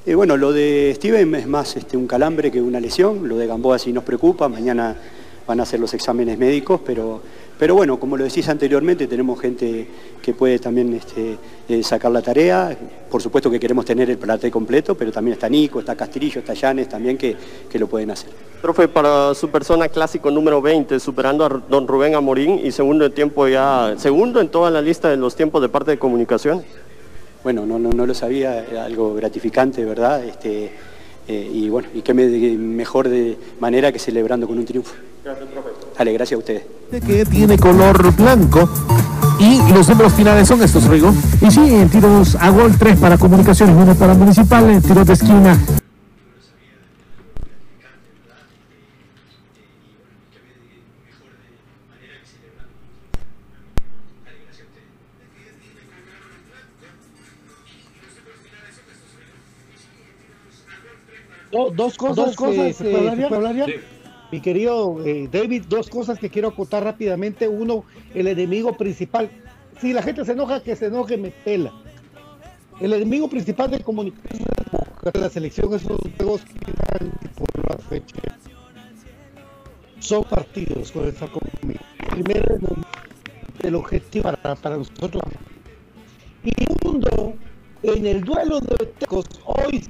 Y 0.07 0.11
eh, 0.11 0.15
bueno, 0.15 0.36
lo 0.36 0.53
de 0.53 0.93
Steven 0.97 1.35
es 1.35 1.47
más 1.47 1.77
este, 1.77 1.97
un 1.97 2.07
calambre 2.07 2.51
que 2.51 2.61
una 2.61 2.78
lesión, 2.81 3.27
lo 3.27 3.36
de 3.36 3.47
Gamboa 3.47 3.78
sí 3.78 3.93
nos 3.93 4.05
preocupa, 4.05 4.49
mañana 4.49 4.97
van 5.47 5.61
a 5.61 5.62
hacer 5.62 5.81
los 5.81 5.93
exámenes 5.95 6.39
médicos, 6.39 6.81
pero, 6.85 7.20
pero 7.59 7.74
bueno, 7.74 8.01
como 8.01 8.16
lo 8.16 8.24
decís 8.24 8.48
anteriormente, 8.48 9.06
tenemos 9.06 9.40
gente 9.40 9.86
que 10.20 10.35
puede 10.35 10.59
también 10.59 10.93
este, 10.94 11.39
eh, 11.68 11.82
sacar 11.82 12.10
la 12.10 12.20
tarea, 12.20 12.76
por 13.10 13.22
supuesto 13.22 13.51
que 13.51 13.60
queremos 13.60 13.85
tener 13.85 14.10
el 14.10 14.18
plantel 14.18 14.51
completo, 14.51 14.97
pero 14.97 15.12
también 15.12 15.35
está 15.35 15.48
Nico, 15.48 15.78
está 15.81 15.94
Castillo, 15.94 16.40
está 16.40 16.55
Llanes 16.55 16.89
también 16.89 17.16
que, 17.16 17.36
que 17.70 17.78
lo 17.78 17.86
pueden 17.86 18.10
hacer. 18.10 18.31
Profe, 18.60 18.89
para 18.89 19.35
su 19.35 19.51
persona 19.51 19.89
clásico 19.89 20.31
número 20.31 20.60
20, 20.62 20.98
superando 20.98 21.44
a 21.44 21.48
don 21.48 21.86
Rubén 21.86 22.14
Amorín 22.14 22.60
y 22.64 22.72
segundo 22.72 23.05
en 23.05 23.12
tiempo 23.12 23.47
ya, 23.47 23.94
segundo 23.98 24.40
en 24.40 24.48
toda 24.48 24.70
la 24.70 24.81
lista 24.81 25.10
de 25.10 25.16
los 25.16 25.36
tiempos 25.36 25.62
de 25.62 25.68
parte 25.68 25.93
de 25.93 25.98
comunicación. 25.98 26.64
Bueno, 27.44 27.66
no, 27.66 27.78
no, 27.78 27.90
no 27.90 28.06
lo 28.06 28.14
sabía, 28.14 28.64
algo 28.82 29.14
gratificante, 29.14 29.85
¿verdad? 29.85 30.24
Este, 30.24 30.72
eh, 31.28 31.51
y 31.52 31.68
bueno, 31.68 31.89
y 31.94 32.01
qué 32.01 32.14
mejor 32.14 33.09
de 33.09 33.36
manera 33.60 33.93
que 33.93 33.98
celebrando 33.98 34.47
con 34.47 34.59
un 34.59 34.64
triunfo. 34.64 34.94
Gracias, 35.22 35.48
profe. 35.51 35.84
Dale, 35.97 36.12
gracias 36.12 36.37
a 36.37 36.39
ustedes. 36.39 36.62
Que 37.07 37.25
tiene 37.25 37.59
color 37.59 38.15
blanco 38.15 38.69
y 39.39 39.73
los 39.73 39.89
números 39.89 40.12
finales 40.12 40.49
son 40.49 40.62
estos, 40.62 40.85
Rigo. 40.85 41.12
Y 41.41 41.51
sí, 41.51 41.61
en 41.61 41.89
tiros 41.89 42.37
a 42.37 42.51
gol, 42.51 42.77
tres 42.79 42.99
para 42.99 43.16
comunicaciones, 43.16 43.77
uno 43.77 43.95
para 43.95 44.15
municipal, 44.15 44.69
en 44.71 44.83
tiros 44.83 45.07
de 45.07 45.12
esquina. 45.12 45.59
dos 61.77 61.97
cosas, 61.97 62.16
dos 62.16 62.37
cosas 62.37 62.77
¿se 62.77 62.85
puede 62.85 63.94
Mi 64.35 64.40
querido 64.40 65.01
eh, 65.06 65.28
David, 65.31 65.66
dos 65.69 65.89
cosas 65.89 66.19
que 66.19 66.28
quiero 66.28 66.48
acotar 66.48 66.82
rápidamente. 66.82 67.47
Uno, 67.47 67.85
el 68.15 68.27
enemigo 68.27 68.77
principal. 68.77 69.31
Si 69.81 69.93
la 69.93 70.02
gente 70.02 70.24
se 70.24 70.32
enoja, 70.32 70.61
que 70.61 70.74
se 70.74 70.86
enoje, 70.86 71.16
me 71.16 71.31
pela. 71.31 71.73
El 72.81 72.94
enemigo 72.94 73.31
principal 73.31 73.70
de 73.70 73.78
comunicación 73.78 74.48
de 75.05 75.20
la 75.20 75.31
selección, 75.31 75.73
esos 75.73 76.01
juegos 76.16 76.40
que 76.47 76.73
dan 76.73 77.12
por 77.36 77.70
la 77.70 77.78
fecha, 77.78 78.16
son 80.01 80.24
partidos 80.24 80.90
con. 80.90 81.12
Primero, 82.11 82.59
el 83.62 83.74
objetivo 83.77 84.24
para, 84.24 84.56
para 84.56 84.78
nosotros. 84.78 85.23
Y 86.43 86.51
segundo, 86.51 87.35
en 87.85 88.05
el 88.05 88.24
duelo 88.24 88.59
de 88.59 88.86
tecos, 88.98 89.27
hoy, 89.44 89.85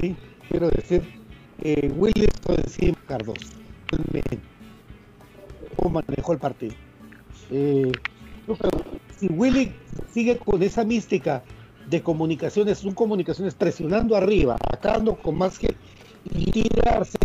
sí, 0.00 0.16
quiero 0.48 0.70
decir, 0.70 1.18
eh, 1.62 1.92
Willy 1.96 2.27
encima 2.54 2.96
Cardoso. 3.06 3.46
¿Cómo 5.76 6.02
manejó 6.06 6.32
el 6.32 6.38
partido? 6.38 6.74
Eh, 7.50 7.92
si 9.16 9.28
Willy 9.28 9.72
sigue 10.12 10.38
con 10.38 10.62
esa 10.62 10.84
mística 10.84 11.42
de 11.88 12.02
comunicaciones, 12.02 12.84
un 12.84 12.94
comunicaciones 12.94 13.54
presionando 13.54 14.16
arriba, 14.16 14.56
atacando 14.56 15.16
con 15.16 15.38
más 15.38 15.58
que 15.58 15.74
y 16.34 16.50
tirarse 16.50 17.18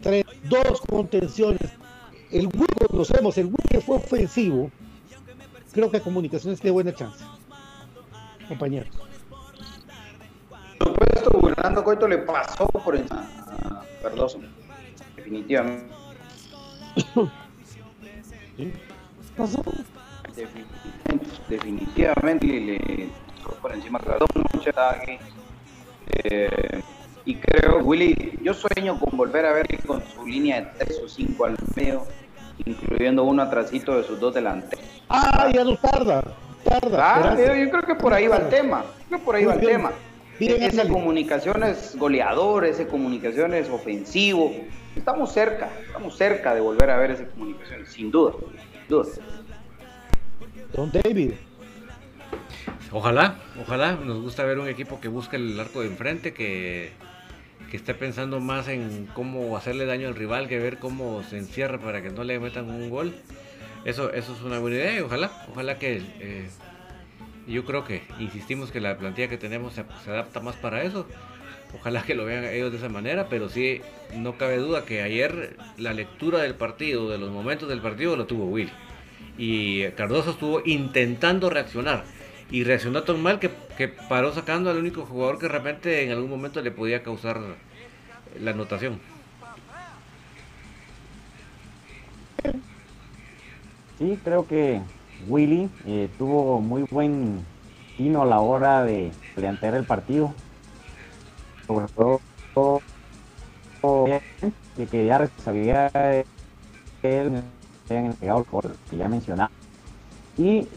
tres, 0.00 0.24
dos 0.44 0.80
contenciones. 0.88 1.70
El 2.30 2.46
Willy, 2.46 2.88
conocemos, 2.88 3.36
el 3.38 3.46
Willy 3.46 3.82
fue 3.84 3.96
ofensivo. 3.96 4.70
Creo 5.72 5.90
que 5.90 6.00
comunicaciones 6.00 6.60
tiene 6.60 6.72
buena 6.72 6.94
chance. 6.94 7.24
Compañeros 8.48 8.88
supuesto, 10.78 11.40
Fernando 11.40 11.84
Coito 11.84 12.08
le 12.08 12.18
pasó 12.18 12.66
por 12.66 12.96
encima. 12.96 13.28
Definitivamente. 15.28 15.84
¿Pasó? 19.36 19.62
Definitivamente, 21.48 22.46
le 22.46 23.08
por 23.60 23.72
encima 23.72 23.98
Cardoso, 23.98 24.42
mucho 24.54 24.70
ataque. 24.70 25.18
Eh, 26.24 26.82
y 27.26 27.34
creo, 27.34 27.78
Willy, 27.80 28.38
yo 28.42 28.54
sueño 28.54 28.98
con 28.98 29.18
volver 29.18 29.44
a 29.44 29.52
ver 29.52 29.66
con 29.86 30.02
su 30.02 30.26
línea 30.26 30.62
de 30.62 30.84
3 30.84 31.02
o 31.04 31.08
5 31.08 31.44
al 31.44 31.56
medio, 31.76 32.06
incluyendo 32.64 33.24
uno 33.24 33.42
atrásito 33.42 33.96
de 33.98 34.04
sus 34.04 34.18
dos 34.18 34.34
delanteros. 34.34 34.84
Ah, 35.10 35.50
ya 35.52 35.62
no 35.62 35.76
tarda. 35.76 36.24
Tarda. 36.64 37.32
Ah, 37.32 37.36
yo, 37.36 37.70
creo 37.70 37.82
que 37.82 37.94
por 37.96 38.14
ahí 38.14 38.28
va 38.28 38.36
el 38.36 38.48
tema. 38.48 38.84
Creo 39.08 39.18
que 39.18 39.24
por 39.24 39.34
ahí 39.34 39.44
va 39.44 39.54
el 39.54 39.60
tema 39.60 39.92
esa 40.40 40.88
comunicación 40.88 41.62
es 41.64 41.96
goleador, 41.96 42.64
esa 42.64 42.86
comunicación 42.86 43.54
es 43.54 43.68
ofensivo. 43.68 44.54
Estamos 44.94 45.32
cerca, 45.32 45.70
estamos 45.86 46.16
cerca 46.16 46.54
de 46.54 46.60
volver 46.60 46.90
a 46.90 46.96
ver 46.96 47.12
esa 47.12 47.26
comunicación, 47.26 47.86
sin 47.86 48.10
duda. 48.10 48.34
Don 50.72 50.90
David. 50.92 51.32
Ojalá, 52.92 53.36
ojalá. 53.60 53.92
Nos 53.92 54.20
gusta 54.20 54.44
ver 54.44 54.58
un 54.58 54.68
equipo 54.68 55.00
que 55.00 55.08
busque 55.08 55.36
el 55.36 55.58
arco 55.58 55.80
de 55.80 55.88
enfrente, 55.88 56.32
que, 56.32 56.92
que 57.70 57.76
esté 57.76 57.94
pensando 57.94 58.40
más 58.40 58.68
en 58.68 59.06
cómo 59.14 59.56
hacerle 59.56 59.86
daño 59.86 60.08
al 60.08 60.14
rival 60.14 60.48
que 60.48 60.58
ver 60.58 60.78
cómo 60.78 61.22
se 61.22 61.38
encierra 61.38 61.78
para 61.78 62.02
que 62.02 62.10
no 62.10 62.24
le 62.24 62.38
metan 62.38 62.70
un 62.70 62.90
gol. 62.90 63.14
Eso, 63.84 64.12
eso 64.12 64.34
es 64.34 64.42
una 64.42 64.58
buena 64.58 64.76
idea 64.76 64.98
y 64.98 65.00
ojalá, 65.00 65.30
ojalá 65.50 65.78
que 65.78 66.02
eh, 66.20 66.48
yo 67.48 67.64
creo 67.64 67.84
que, 67.84 68.02
insistimos 68.18 68.70
que 68.70 68.80
la 68.80 68.98
plantilla 68.98 69.28
que 69.28 69.38
tenemos 69.38 69.74
se, 69.74 69.84
adapta 70.10 70.40
más 70.40 70.56
para 70.56 70.82
eso. 70.82 71.06
Ojalá 71.74 72.02
que 72.02 72.14
lo 72.14 72.24
vean 72.24 72.44
ellos 72.44 72.70
de 72.70 72.78
esa 72.78 72.88
manera, 72.88 73.28
pero 73.28 73.48
sí, 73.48 73.80
no 74.14 74.38
cabe 74.38 74.56
duda 74.56 74.84
que 74.84 75.02
ayer 75.02 75.56
la 75.76 75.92
lectura 75.92 76.38
del 76.40 76.54
partido, 76.54 77.10
de 77.10 77.18
los 77.18 77.30
momentos 77.30 77.68
del 77.68 77.80
partido, 77.80 78.16
lo 78.16 78.26
tuvo 78.26 78.46
Will. 78.46 78.70
Y 79.36 79.84
Cardoso 79.92 80.30
estuvo 80.30 80.62
intentando 80.64 81.50
reaccionar. 81.50 82.04
Y 82.50 82.64
reaccionó 82.64 83.02
tan 83.02 83.22
mal 83.22 83.38
que, 83.38 83.50
que 83.76 83.88
paró 83.88 84.32
sacando 84.32 84.70
al 84.70 84.78
único 84.78 85.04
jugador 85.04 85.38
que 85.38 85.46
de 85.46 85.52
repente 85.52 86.02
en 86.02 86.12
algún 86.12 86.30
momento 86.30 86.62
le 86.62 86.70
podía 86.70 87.02
causar 87.02 87.38
la 88.40 88.50
anotación. 88.52 89.00
Sí, 93.98 94.18
creo 94.24 94.46
que 94.46 94.80
Willy 95.26 95.70
eh, 95.86 96.08
tuvo 96.18 96.60
muy 96.60 96.82
buen 96.82 97.44
tino 97.96 98.22
a 98.22 98.26
la 98.26 98.40
hora 98.40 98.84
de 98.84 99.10
plantear 99.34 99.74
el 99.74 99.84
partido. 99.84 100.32
Sobre 101.66 101.86
todo 101.88 102.20
que 104.86 105.06
ya 105.06 105.18
responsabilidad 105.18 106.24
él 107.02 107.42
hayan 107.90 108.06
entregado 108.06 108.44
por 108.44 108.74
que 108.90 108.96
ya 108.96 109.08
mencionaba. 109.08 109.50
Y 110.36 110.68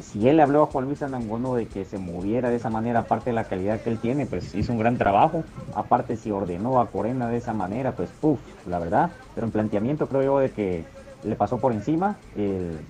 si 0.00 0.28
él 0.28 0.40
habló 0.40 0.62
a 0.62 0.66
Juan 0.66 0.86
Luis 0.86 1.02
Anangono 1.02 1.54
de 1.54 1.66
que 1.66 1.84
se 1.84 1.98
moviera 1.98 2.50
de 2.50 2.56
esa 2.56 2.70
manera, 2.70 3.00
aparte 3.00 3.30
de 3.30 3.34
la 3.34 3.44
calidad 3.44 3.80
que 3.80 3.90
él 3.90 3.98
tiene, 3.98 4.26
pues 4.26 4.54
hizo 4.54 4.72
un 4.72 4.78
gran 4.78 4.96
trabajo. 4.96 5.44
Aparte, 5.74 6.16
si 6.16 6.30
ordenó 6.30 6.80
a 6.80 6.88
Corena 6.88 7.28
de 7.28 7.36
esa 7.36 7.52
manera, 7.52 7.92
pues 7.92 8.10
puff, 8.20 8.40
la 8.66 8.78
verdad. 8.78 9.10
Pero 9.34 9.46
en 9.46 9.52
planteamiento 9.52 10.08
creo 10.08 10.22
yo 10.22 10.38
de 10.38 10.50
que 10.50 10.84
le 11.22 11.36
pasó 11.36 11.58
por 11.58 11.72
encima. 11.72 12.16
El, 12.36 12.80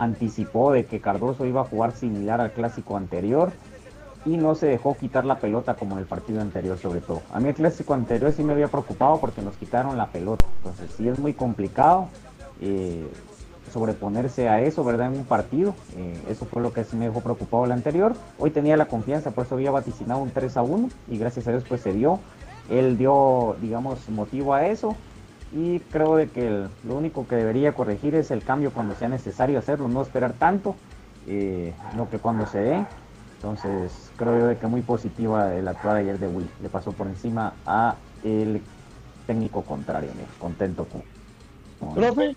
anticipó 0.00 0.72
de 0.72 0.86
que 0.86 1.00
Cardoso 1.00 1.44
iba 1.44 1.60
a 1.60 1.64
jugar 1.64 1.92
similar 1.92 2.40
al 2.40 2.52
clásico 2.52 2.96
anterior 2.96 3.52
y 4.24 4.38
no 4.38 4.54
se 4.54 4.66
dejó 4.66 4.96
quitar 4.96 5.26
la 5.26 5.38
pelota 5.38 5.74
como 5.74 5.92
en 5.92 6.00
el 6.00 6.06
partido 6.06 6.40
anterior 6.40 6.78
sobre 6.78 7.00
todo. 7.00 7.20
A 7.32 7.38
mí 7.38 7.50
el 7.50 7.54
clásico 7.54 7.92
anterior 7.92 8.32
sí 8.32 8.42
me 8.42 8.54
había 8.54 8.68
preocupado 8.68 9.20
porque 9.20 9.42
nos 9.42 9.56
quitaron 9.56 9.98
la 9.98 10.06
pelota, 10.06 10.46
entonces 10.56 10.90
sí 10.96 11.06
es 11.06 11.18
muy 11.18 11.34
complicado 11.34 12.08
eh, 12.62 13.06
sobreponerse 13.72 14.48
a 14.48 14.62
eso, 14.62 14.82
¿verdad? 14.84 15.12
En 15.12 15.18
un 15.18 15.24
partido, 15.26 15.74
eh, 15.96 16.18
eso 16.30 16.46
fue 16.46 16.62
lo 16.62 16.72
que 16.72 16.82
sí 16.84 16.96
me 16.96 17.06
dejó 17.06 17.20
preocupado 17.20 17.66
el 17.66 17.72
anterior. 17.72 18.14
Hoy 18.38 18.50
tenía 18.50 18.78
la 18.78 18.86
confianza, 18.86 19.32
por 19.32 19.44
eso 19.44 19.54
había 19.54 19.70
vaticinado 19.70 20.20
un 20.20 20.30
3 20.30 20.56
a 20.56 20.62
1 20.62 20.88
y 21.08 21.18
gracias 21.18 21.46
a 21.46 21.50
Dios 21.50 21.64
pues 21.68 21.82
se 21.82 21.92
dio. 21.92 22.20
Él 22.70 22.96
dio, 22.96 23.56
digamos, 23.60 24.08
motivo 24.08 24.54
a 24.54 24.66
eso 24.66 24.96
y 25.52 25.80
creo 25.80 26.16
de 26.16 26.28
que 26.28 26.68
lo 26.84 26.94
único 26.94 27.26
que 27.26 27.36
debería 27.36 27.72
corregir 27.72 28.14
es 28.14 28.30
el 28.30 28.42
cambio 28.42 28.70
cuando 28.72 28.94
sea 28.94 29.08
necesario 29.08 29.58
hacerlo, 29.58 29.88
no 29.88 30.02
esperar 30.02 30.32
tanto, 30.34 30.76
eh, 31.26 31.72
lo 31.96 32.08
que 32.08 32.18
cuando 32.18 32.46
se 32.46 32.58
dé. 32.58 32.84
Entonces 33.36 34.10
creo 34.16 34.38
yo 34.38 34.46
de 34.46 34.58
que 34.58 34.66
muy 34.66 34.82
positiva 34.82 35.54
el 35.54 35.66
actuar 35.66 35.96
ayer 35.96 36.18
de 36.18 36.28
Will, 36.28 36.48
le 36.62 36.68
pasó 36.68 36.92
por 36.92 37.06
encima 37.06 37.54
a 37.66 37.96
el 38.22 38.60
técnico 39.26 39.62
contrario, 39.62 40.10
contento 40.38 40.86
con... 40.86 41.94
¿Profe? 41.94 42.36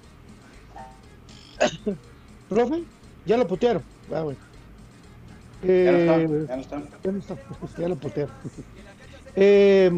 ¿Profe? 2.50 2.84
Ya 3.26 3.38
lo 3.38 3.48
putearon. 3.48 3.84
Ah, 4.14 4.22
bueno. 4.22 4.40
Ya 5.62 5.92
no 5.92 5.98
está, 5.98 6.16
Eh, 6.18 6.46
ya 6.48 6.56
no 6.56 6.62
está. 6.62 6.82
ya 7.04 7.12
no 7.12 7.18
está, 7.20 7.38
ya 7.78 7.88
lo 7.90 7.96
putearon. 7.96 8.34
Eh, 9.36 9.90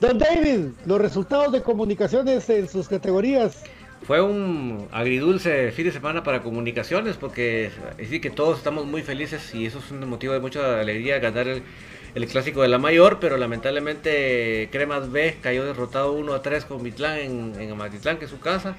Don 0.00 0.18
David, 0.18 0.70
los 0.86 1.00
resultados 1.00 1.52
de 1.52 1.62
comunicaciones 1.62 2.48
en 2.50 2.68
sus 2.68 2.88
categorías. 2.88 3.62
Fue 4.06 4.20
un 4.20 4.86
agridulce 4.92 5.72
fin 5.72 5.86
de 5.86 5.92
semana 5.92 6.22
para 6.22 6.42
comunicaciones 6.42 7.16
porque 7.16 7.70
sí 8.08 8.20
que 8.20 8.28
todos 8.30 8.58
estamos 8.58 8.84
muy 8.84 9.02
felices 9.02 9.54
y 9.54 9.64
eso 9.64 9.78
es 9.78 9.90
un 9.90 10.06
motivo 10.08 10.34
de 10.34 10.40
mucha 10.40 10.78
alegría 10.80 11.18
ganar 11.20 11.48
el, 11.48 11.62
el 12.14 12.26
clásico 12.26 12.60
de 12.60 12.68
la 12.68 12.78
mayor, 12.78 13.18
pero 13.18 13.38
lamentablemente 13.38 14.68
Cremas 14.70 15.10
B 15.10 15.38
cayó 15.40 15.64
derrotado 15.64 16.12
1 16.12 16.34
a 16.34 16.42
3 16.42 16.64
con 16.66 16.82
Mitlán 16.82 17.18
en, 17.18 17.54
en 17.58 17.70
Amatitlán, 17.70 18.18
que 18.18 18.26
es 18.26 18.30
su 18.30 18.40
casa. 18.40 18.76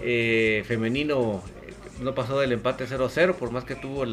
Eh, 0.00 0.62
femenino 0.66 1.42
eh, 1.66 1.72
no 2.00 2.14
pasó 2.14 2.38
del 2.38 2.52
empate 2.52 2.86
0 2.86 3.06
a 3.06 3.10
0, 3.10 3.36
por 3.38 3.50
más 3.50 3.64
que 3.64 3.74
tuvo 3.74 4.04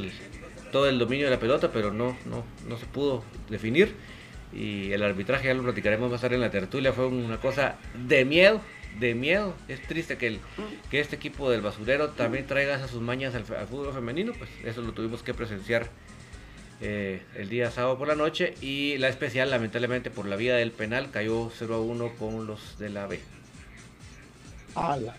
todo 0.72 0.90
el 0.90 0.98
dominio 0.98 1.26
de 1.26 1.32
la 1.32 1.40
pelota, 1.40 1.72
pero 1.72 1.92
no, 1.94 2.18
no, 2.26 2.44
no 2.68 2.78
se 2.78 2.86
pudo 2.88 3.24
definir. 3.50 3.96
Y 4.54 4.92
el 4.92 5.04
arbitraje, 5.04 5.48
ya 5.48 5.54
lo 5.54 5.64
platicaremos 5.64 6.12
más 6.12 6.22
tarde 6.22 6.36
en 6.36 6.42
la 6.42 6.52
tertulia, 6.52 6.94
fue 6.94 7.08
una 7.08 7.40
cosa 7.40 7.76
de 8.08 8.24
miedo, 8.26 8.62
de 9.00 9.16
miedo. 9.16 9.56
Es 9.68 9.82
triste 9.82 10.18
que, 10.18 10.28
el, 10.28 10.40
que 10.92 11.00
este 11.00 11.16
equipo 11.16 11.50
del 11.50 11.62
basurero 11.62 12.10
también 12.10 12.46
traiga 12.46 12.76
esas 12.76 12.92
sus 12.92 13.02
mañas 13.02 13.34
al, 13.36 13.46
fútbol 13.46 13.94
femenino, 13.94 14.34
pues 14.38 14.50
eso 14.64 14.82
lo 14.82 14.94
tuvimos 14.94 15.24
que 15.24 15.34
presenciar 15.34 15.90
eh, 16.82 17.22
el 17.36 17.50
día 17.50 17.72
sábado 17.72 17.98
por 17.98 18.08
la 18.08 18.16
noche. 18.16 18.54
Y 18.62 18.98
la 18.98 19.10
especial, 19.10 19.50
lamentablemente, 19.50 20.12
por 20.12 20.28
la 20.28 20.36
vía 20.36 20.56
del 20.56 20.72
penal, 20.72 21.10
cayó 21.12 21.52
0 21.58 21.76
a 21.76 21.82
1 21.82 22.12
con 22.20 22.46
los 22.46 22.78
de 22.78 22.90
la 22.90 23.08
B. 23.08 23.20
Ala. 24.76 25.16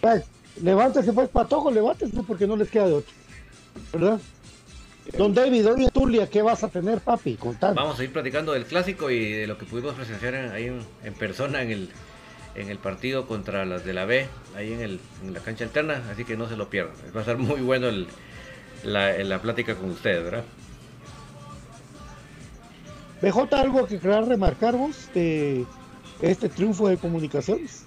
Pues, 0.00 0.24
levántese 0.62 1.12
pues, 1.12 1.28
patojo, 1.28 1.70
levántese 1.70 2.22
porque 2.22 2.46
no 2.46 2.56
les 2.56 2.70
queda 2.70 2.86
de 2.86 2.94
otro. 2.94 3.12
¿Verdad? 3.92 4.20
Don 5.16 5.34
David, 5.34 5.66
hoy 5.68 5.84
en 5.84 5.90
Tulia, 5.90 6.28
¿qué 6.28 6.40
vas 6.42 6.62
a 6.64 6.68
tener, 6.68 7.00
papi? 7.00 7.36
Contad. 7.36 7.74
Vamos 7.74 7.98
a 7.98 8.04
ir 8.04 8.12
platicando 8.12 8.52
del 8.52 8.64
clásico 8.64 9.10
y 9.10 9.32
de 9.32 9.46
lo 9.46 9.58
que 9.58 9.66
pudimos 9.66 9.94
presenciar 9.94 10.34
en- 10.34 10.50
ahí 10.52 10.66
en, 10.66 10.80
en 11.04 11.14
persona 11.14 11.62
en 11.62 11.70
el, 11.70 11.88
en 12.54 12.70
el 12.70 12.78
partido 12.78 13.26
contra 13.26 13.64
las 13.64 13.84
de 13.84 13.92
la 13.92 14.04
B, 14.04 14.28
ahí 14.56 14.72
en, 14.72 14.80
el, 14.80 15.00
en 15.22 15.34
la 15.34 15.40
cancha 15.40 15.64
alterna, 15.64 16.02
así 16.10 16.24
que 16.24 16.36
no 16.36 16.48
se 16.48 16.56
lo 16.56 16.68
pierdan. 16.70 16.94
Va 17.14 17.20
a 17.20 17.24
ser 17.24 17.38
muy 17.38 17.60
bueno 17.60 17.88
el- 17.88 18.06
la, 18.84 19.12
la 19.18 19.40
plática 19.42 19.74
con 19.74 19.90
ustedes, 19.90 20.24
¿verdad? 20.24 20.44
BJ, 23.20 23.60
¿algo 23.60 23.86
que 23.86 23.98
querrás 23.98 24.26
remarcar 24.26 24.76
vos 24.76 25.10
de 25.12 25.66
este 26.22 26.48
triunfo 26.48 26.88
de 26.88 26.96
comunicaciones? 26.96 27.84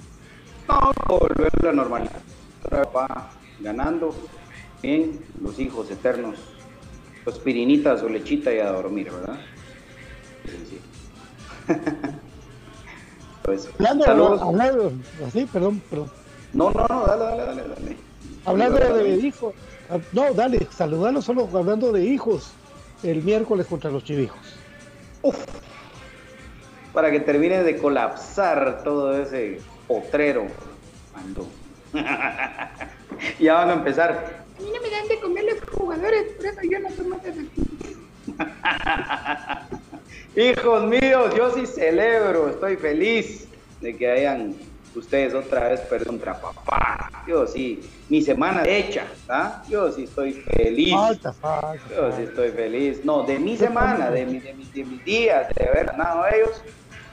No, 0.67 0.91
volver 1.07 1.51
a 1.61 1.65
la 1.65 1.71
normalidad. 1.73 2.21
Va 2.95 3.31
ganando. 3.59 4.15
Bien, 4.83 5.19
los 5.41 5.57
hijos 5.59 5.89
eternos. 5.89 6.35
Los 7.25 7.39
pirinitas 7.39 8.01
o 8.03 8.09
lechita 8.09 8.53
y 8.53 8.59
a 8.59 8.71
dormir, 8.71 9.11
¿verdad? 9.11 9.39
Sí, 10.45 10.65
sí. 10.69 10.81
pues, 13.43 13.69
Hablando, 13.73 14.05
saludos. 14.05 14.41
hablando, 14.41 14.93
así, 15.25 15.45
perdón, 15.45 15.81
perdón. 15.89 16.11
No, 16.53 16.71
no, 16.71 16.85
no, 16.87 17.05
dale, 17.05 17.23
dale, 17.23 17.45
dale, 17.45 17.63
dale. 17.75 17.97
Hablando 18.45 18.79
de 18.79 19.09
hijos, 19.15 19.53
ah, 19.89 19.99
no, 20.11 20.33
dale, 20.33 20.67
saludarlo 20.69 21.21
solo 21.21 21.49
hablando 21.53 21.91
de 21.91 22.03
hijos 22.03 22.53
el 23.03 23.23
miércoles 23.23 23.67
contra 23.67 23.89
los 23.89 24.03
chivijos. 24.03 24.39
Para 26.93 27.11
que 27.11 27.19
termine 27.21 27.63
de 27.63 27.77
colapsar 27.77 28.83
todo 28.83 29.19
ese 29.21 29.59
potrero. 29.87 30.47
Ando. 31.15 31.47
ya 33.39 33.53
van 33.53 33.69
a 33.69 33.73
empezar. 33.73 34.43
A 34.57 34.61
mí 34.61 34.69
no 34.73 34.81
me 34.81 34.89
dan 34.89 35.07
de 35.07 35.19
comer 35.19 35.45
los 36.11 36.11
jugadores, 36.11 36.33
por 36.35 36.45
eso 36.45 36.59
yo 36.69 36.79
no 36.79 36.95
tomo 36.95 37.19
de 37.23 37.49
Hijos 40.35 40.83
míos, 40.85 41.33
yo 41.37 41.51
sí 41.51 41.65
celebro, 41.65 42.49
estoy 42.49 42.77
feliz 42.77 43.49
de 43.79 43.97
que 43.97 44.09
hayan 44.09 44.55
ustedes 44.93 45.33
otra 45.33 45.69
vez 45.69 45.81
perdido 45.81 46.11
contra 46.11 46.39
papá. 46.39 47.09
Yo 47.27 47.47
sí, 47.47 48.05
mi 48.09 48.21
semana 48.21 48.63
hecha, 48.67 49.07
¿ah? 49.29 49.63
Yo 49.69 49.91
sí 49.91 50.03
estoy 50.03 50.33
feliz. 50.33 50.91
Falta, 50.91 51.33
falta. 51.33 51.95
Yo 51.95 52.11
sí 52.11 52.23
estoy 52.23 52.51
feliz. 52.51 53.03
No, 53.03 53.23
de 53.25 53.39
mi 53.39 53.57
semana, 53.57 54.11
de, 54.11 54.25
mi, 54.25 54.39
de, 54.39 54.53
mi- 54.53 54.71
de 54.71 54.85
mis 54.85 55.03
días, 55.03 55.47
de 55.55 55.67
haber 55.67 55.87
ganado 55.87 56.23
a 56.23 56.31
ellos. 56.31 56.63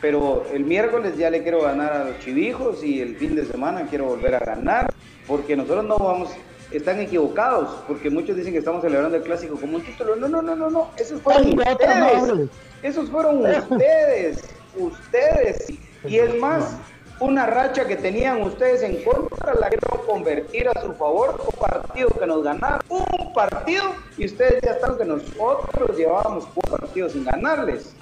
Pero 0.00 0.46
el 0.52 0.64
miércoles 0.64 1.16
ya 1.16 1.30
le 1.30 1.42
quiero 1.42 1.62
ganar 1.62 1.92
a 1.92 2.04
los 2.04 2.18
chivijos 2.18 2.82
y 2.84 3.00
el 3.00 3.16
fin 3.16 3.34
de 3.34 3.44
semana 3.44 3.86
quiero 3.88 4.06
volver 4.06 4.34
a 4.36 4.38
ganar. 4.40 4.86
Porque 5.26 5.56
nosotros 5.56 5.84
no 5.84 5.98
vamos, 5.98 6.36
están 6.72 7.00
equivocados. 7.00 7.82
Porque 7.86 8.10
muchos 8.10 8.36
dicen 8.36 8.52
que 8.52 8.58
estamos 8.58 8.82
celebrando 8.82 9.16
el 9.16 9.22
clásico 9.22 9.56
como 9.56 9.76
un 9.76 9.84
título. 9.84 10.16
No, 10.16 10.28
no, 10.28 10.42
no, 10.42 10.56
no, 10.56 10.70
no. 10.70 10.90
Esos 10.96 11.20
fueron 11.20 11.46
Ay, 11.46 11.56
ustedes. 11.56 12.48
Esos 12.82 13.10
fueron 13.10 13.44
ustedes. 13.44 14.44
Ustedes. 14.76 15.66
Y 16.04 16.18
es 16.18 16.34
más, 16.36 16.76
una 17.18 17.46
racha 17.46 17.86
que 17.86 17.96
tenían 17.96 18.40
ustedes 18.42 18.82
en 18.82 19.02
contra 19.02 19.54
la 19.54 19.68
quiero 19.68 20.06
convertir 20.06 20.68
a 20.68 20.80
su 20.80 20.92
favor. 20.94 21.40
Un 21.44 21.58
partido 21.60 22.08
que 22.08 22.26
nos 22.26 22.42
ganaron. 22.42 22.80
Un 22.88 23.32
partido. 23.32 23.94
Y 24.16 24.26
ustedes 24.26 24.60
ya 24.62 24.72
están 24.72 24.96
que 24.96 25.04
nosotros 25.04 25.96
llevábamos 25.96 26.44
un 26.54 26.78
partido 26.78 27.08
sin 27.08 27.24
ganarles. 27.24 27.94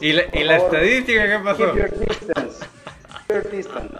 ¿Y 0.00 0.12
la, 0.12 0.22
y 0.32 0.44
la 0.44 0.58
Por 0.58 0.66
favor, 0.66 0.74
estadística 0.76 1.26
qué 1.26 1.44
pasó? 1.44 1.72
Keep 1.72 1.76
your 1.76 1.98
distance. 1.98 2.66
Keep 3.26 3.42
your 3.42 3.50
distance. 3.50 3.94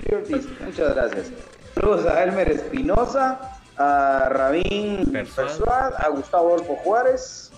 Keep 0.00 0.10
your 0.10 0.22
distance. 0.26 0.64
Muchas 0.64 0.94
gracias. 0.94 1.53
Saludos 1.74 2.06
a 2.06 2.22
Elmer 2.22 2.50
Espinosa, 2.50 3.40
a 3.76 4.28
Rabín 4.30 5.10
Persuad, 5.34 5.94
a 5.98 6.08
Gustavo 6.08 6.48
Adolfo 6.54 6.76
Juárez, 6.76 7.50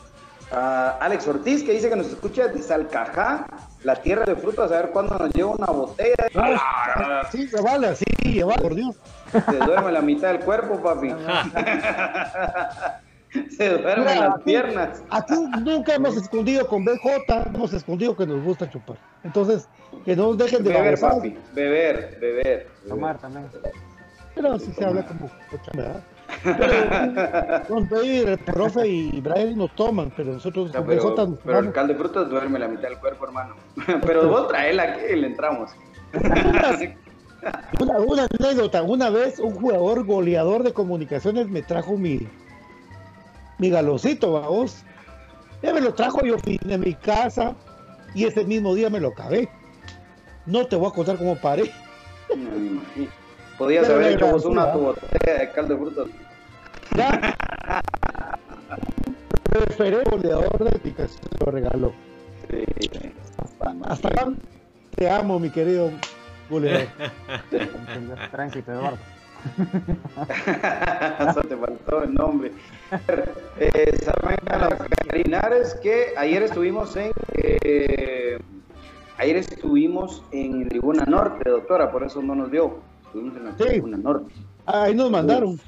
a 0.51 0.97
Alex 1.01 1.27
Ortiz, 1.29 1.63
que 1.63 1.73
dice 1.73 1.89
que 1.91 1.97
nos 1.97 2.07
escucha 2.07 2.49
de 2.49 2.63
Salcajá, 2.63 3.47
la 3.85 3.97
tierra 3.97 4.25
de 4.25 4.37
frutas, 4.37 4.73
a 4.73 4.77
ver 4.77 4.91
cuándo 4.91 5.17
nos 5.19 5.33
lleva 5.35 5.51
una 5.51 5.67
botella. 5.67 6.15
Ah, 6.35 7.29
sí, 7.31 7.47
se 7.49 7.61
vale, 7.61 7.89
así, 7.89 8.05
vale, 8.43 8.63
por 8.63 8.75
Dios. 8.75 8.97
Se 9.33 9.57
duerme 9.59 9.93
la 9.93 10.01
mitad 10.01 10.29
del 10.29 10.41
cuerpo, 10.41 10.81
papi. 10.83 11.11
Se 13.57 13.69
duermen 13.79 13.99
Mira, 14.07 14.15
las 14.21 14.35
aquí- 14.37 14.43
piernas. 14.45 15.03
Aquí 15.11 15.35
nunca 15.63 15.95
hemos 15.95 16.17
escondido 16.17 16.67
con 16.67 16.85
BJ, 16.85 17.43
hemos 17.55 17.73
escondido 17.75 18.17
que 18.17 18.27
nos 18.27 18.43
gusta 18.43 18.71
chupar. 18.71 18.97
Entonces, 19.25 19.69
que 20.05 20.17
no 20.17 20.29
nos 20.29 20.39
dejen 20.39 20.63
de 20.65 20.71
Beber, 20.73 20.99
babosar. 20.99 21.11
papi. 21.19 21.39
Beber, 21.53 22.19
beber. 22.21 22.69
Tomar 22.89 23.19
también. 23.19 23.47
Pero 24.37 24.53
así 24.53 24.71
se 24.71 24.85
habla 24.85 25.03
como 25.07 25.31
¿verdad? 25.73 26.05
Pero, 26.45 28.03
el 28.03 28.39
profe 28.39 28.87
y 28.87 29.21
Brian 29.23 29.57
no 29.57 29.67
toman, 29.69 30.13
pero 30.15 30.35
nosotros 30.35 30.71
pero, 30.73 31.37
nos 31.49 31.65
el 31.65 31.73
caldo 31.73 31.95
de 31.95 31.99
frutas 31.99 32.29
duerme 32.29 32.59
la 32.59 32.69
mitad 32.69 32.91
del 32.91 32.99
cuerpo, 32.99 33.25
hermano. 33.25 33.55
Pero 34.07 34.29
vos 34.29 34.49
traela 34.49 34.83
aquí 34.83 35.01
y 35.13 35.17
le 35.17 35.29
entramos. 35.29 35.71
Una, 37.81 37.99
una 37.99 38.27
anécdota, 38.39 38.83
una 38.83 39.09
vez 39.09 39.39
un 39.39 39.55
jugador 39.55 40.05
goleador 40.05 40.65
de 40.65 40.73
comunicaciones 40.75 41.49
me 41.49 41.63
trajo 41.63 41.97
mi, 41.97 42.29
mi 43.57 43.71
galocito, 43.71 44.33
vamos. 44.33 44.85
Ya 45.63 45.73
me 45.73 45.81
lo 45.81 45.95
trajo 45.95 46.21
yo 46.27 46.37
de 46.45 46.79
mi 46.79 46.93
casa 46.93 47.55
y 48.15 48.25
ese 48.25 48.45
mismo 48.45 48.75
día 48.75 48.91
me 48.91 49.01
lo 49.01 49.09
acabé. 49.09 49.49
No 50.45 50.67
te 50.67 50.77
voy 50.77 50.91
a 50.91 50.95
contar 50.95 51.17
cómo 51.17 51.37
paré. 51.37 51.73
No 52.29 52.37
me 52.37 52.67
imagino. 52.67 53.26
Podías 53.59 53.87
Pero 53.87 53.99
haber 53.99 54.13
hecho 54.13 54.27
vos 54.27 54.45
una 54.45 54.73
tu 54.73 54.81
botella 54.81 55.39
de 55.39 55.51
caldo 55.53 55.75
de 55.75 55.81
frutas. 55.81 56.07
Preferé 59.51 60.05
goleador 60.11 60.71
de 60.71 61.09
se 61.09 61.19
lo 61.45 61.51
regaló. 61.51 61.93
Hasta 63.85 64.09
acá 64.09 64.33
te 64.97 65.11
amo, 65.11 65.39
mi 65.39 65.51
querido 65.51 65.91
goleador. 66.51 66.89
Tránsito, 68.31 68.73
Eduardo. 68.73 68.99
Solo 71.35 71.49
te 71.49 71.57
faltó 71.57 72.03
el 72.03 72.15
nombre. 72.15 72.53
Eh, 73.59 73.99
saben 74.03 74.37
Carinares 75.07 75.75
que 75.83 76.15
ayer 76.17 76.43
estuvimos 76.43 76.97
en 76.97 77.13
eh, 77.35 78.39
ayer 79.19 79.37
estuvimos 79.37 80.23
en 80.33 80.69
Tribuna 80.69 81.05
Norte, 81.07 81.49
doctora, 81.49 81.91
por 81.91 82.03
eso 82.03 82.23
no 82.23 82.35
nos 82.35 82.51
vio. 82.51 82.79
Estuvimos 83.17 83.39
en 83.39 83.45
la 83.47 83.57
Tribuna 83.57 83.97
Norte. 83.97 84.35
Ahí 84.67 84.95
nos 84.95 85.11
mandaron. 85.11 85.59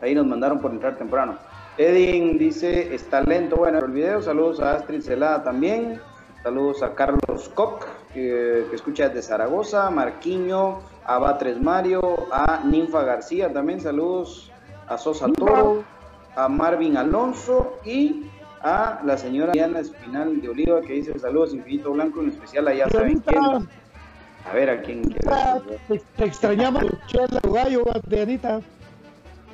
Ahí 0.00 0.14
nos 0.14 0.24
mandaron 0.24 0.60
por 0.60 0.70
entrar 0.70 0.96
temprano. 0.96 1.36
Edin 1.76 2.38
dice, 2.38 2.94
está 2.94 3.20
lento, 3.20 3.56
bueno, 3.56 3.80
el 3.80 3.90
video. 3.90 4.22
Saludos 4.22 4.60
a 4.60 4.76
Astrid 4.76 5.00
Celada 5.00 5.42
también. 5.42 6.00
Saludos 6.44 6.84
a 6.84 6.94
Carlos 6.94 7.48
Koch, 7.56 7.84
que, 8.14 8.64
que 8.70 8.76
escucha 8.76 9.08
desde 9.08 9.22
Zaragoza. 9.22 9.90
Marquiño, 9.90 10.78
a 11.04 11.18
Batres 11.18 11.60
Mario, 11.60 12.32
a 12.32 12.62
Ninfa 12.64 13.02
García 13.02 13.52
también. 13.52 13.80
Saludos 13.80 14.52
a 14.86 14.96
Sosa 14.98 15.26
Toro, 15.32 15.82
a 16.36 16.48
Marvin 16.48 16.96
Alonso 16.96 17.80
y 17.84 18.30
a 18.62 19.00
la 19.04 19.18
señora 19.18 19.50
Diana 19.52 19.80
Espinal 19.80 20.40
de 20.40 20.48
Oliva, 20.48 20.80
que 20.82 20.92
dice 20.92 21.18
saludos 21.18 21.54
infinito 21.54 21.92
blanco, 21.92 22.20
en 22.22 22.28
especial 22.28 22.68
a 22.68 22.74
ya 22.74 22.88
saben 22.88 23.18
quién. 23.18 23.68
A 24.46 24.52
ver 24.54 24.70
a 24.70 24.80
quién 24.82 25.02
quiere. 25.02 25.28
Ah, 25.30 25.60
te, 25.88 25.98
te 25.98 26.24
extrañamos, 26.24 26.84
Chela 27.06 27.40
Gallo, 27.42 27.84
Dianita. 28.06 28.60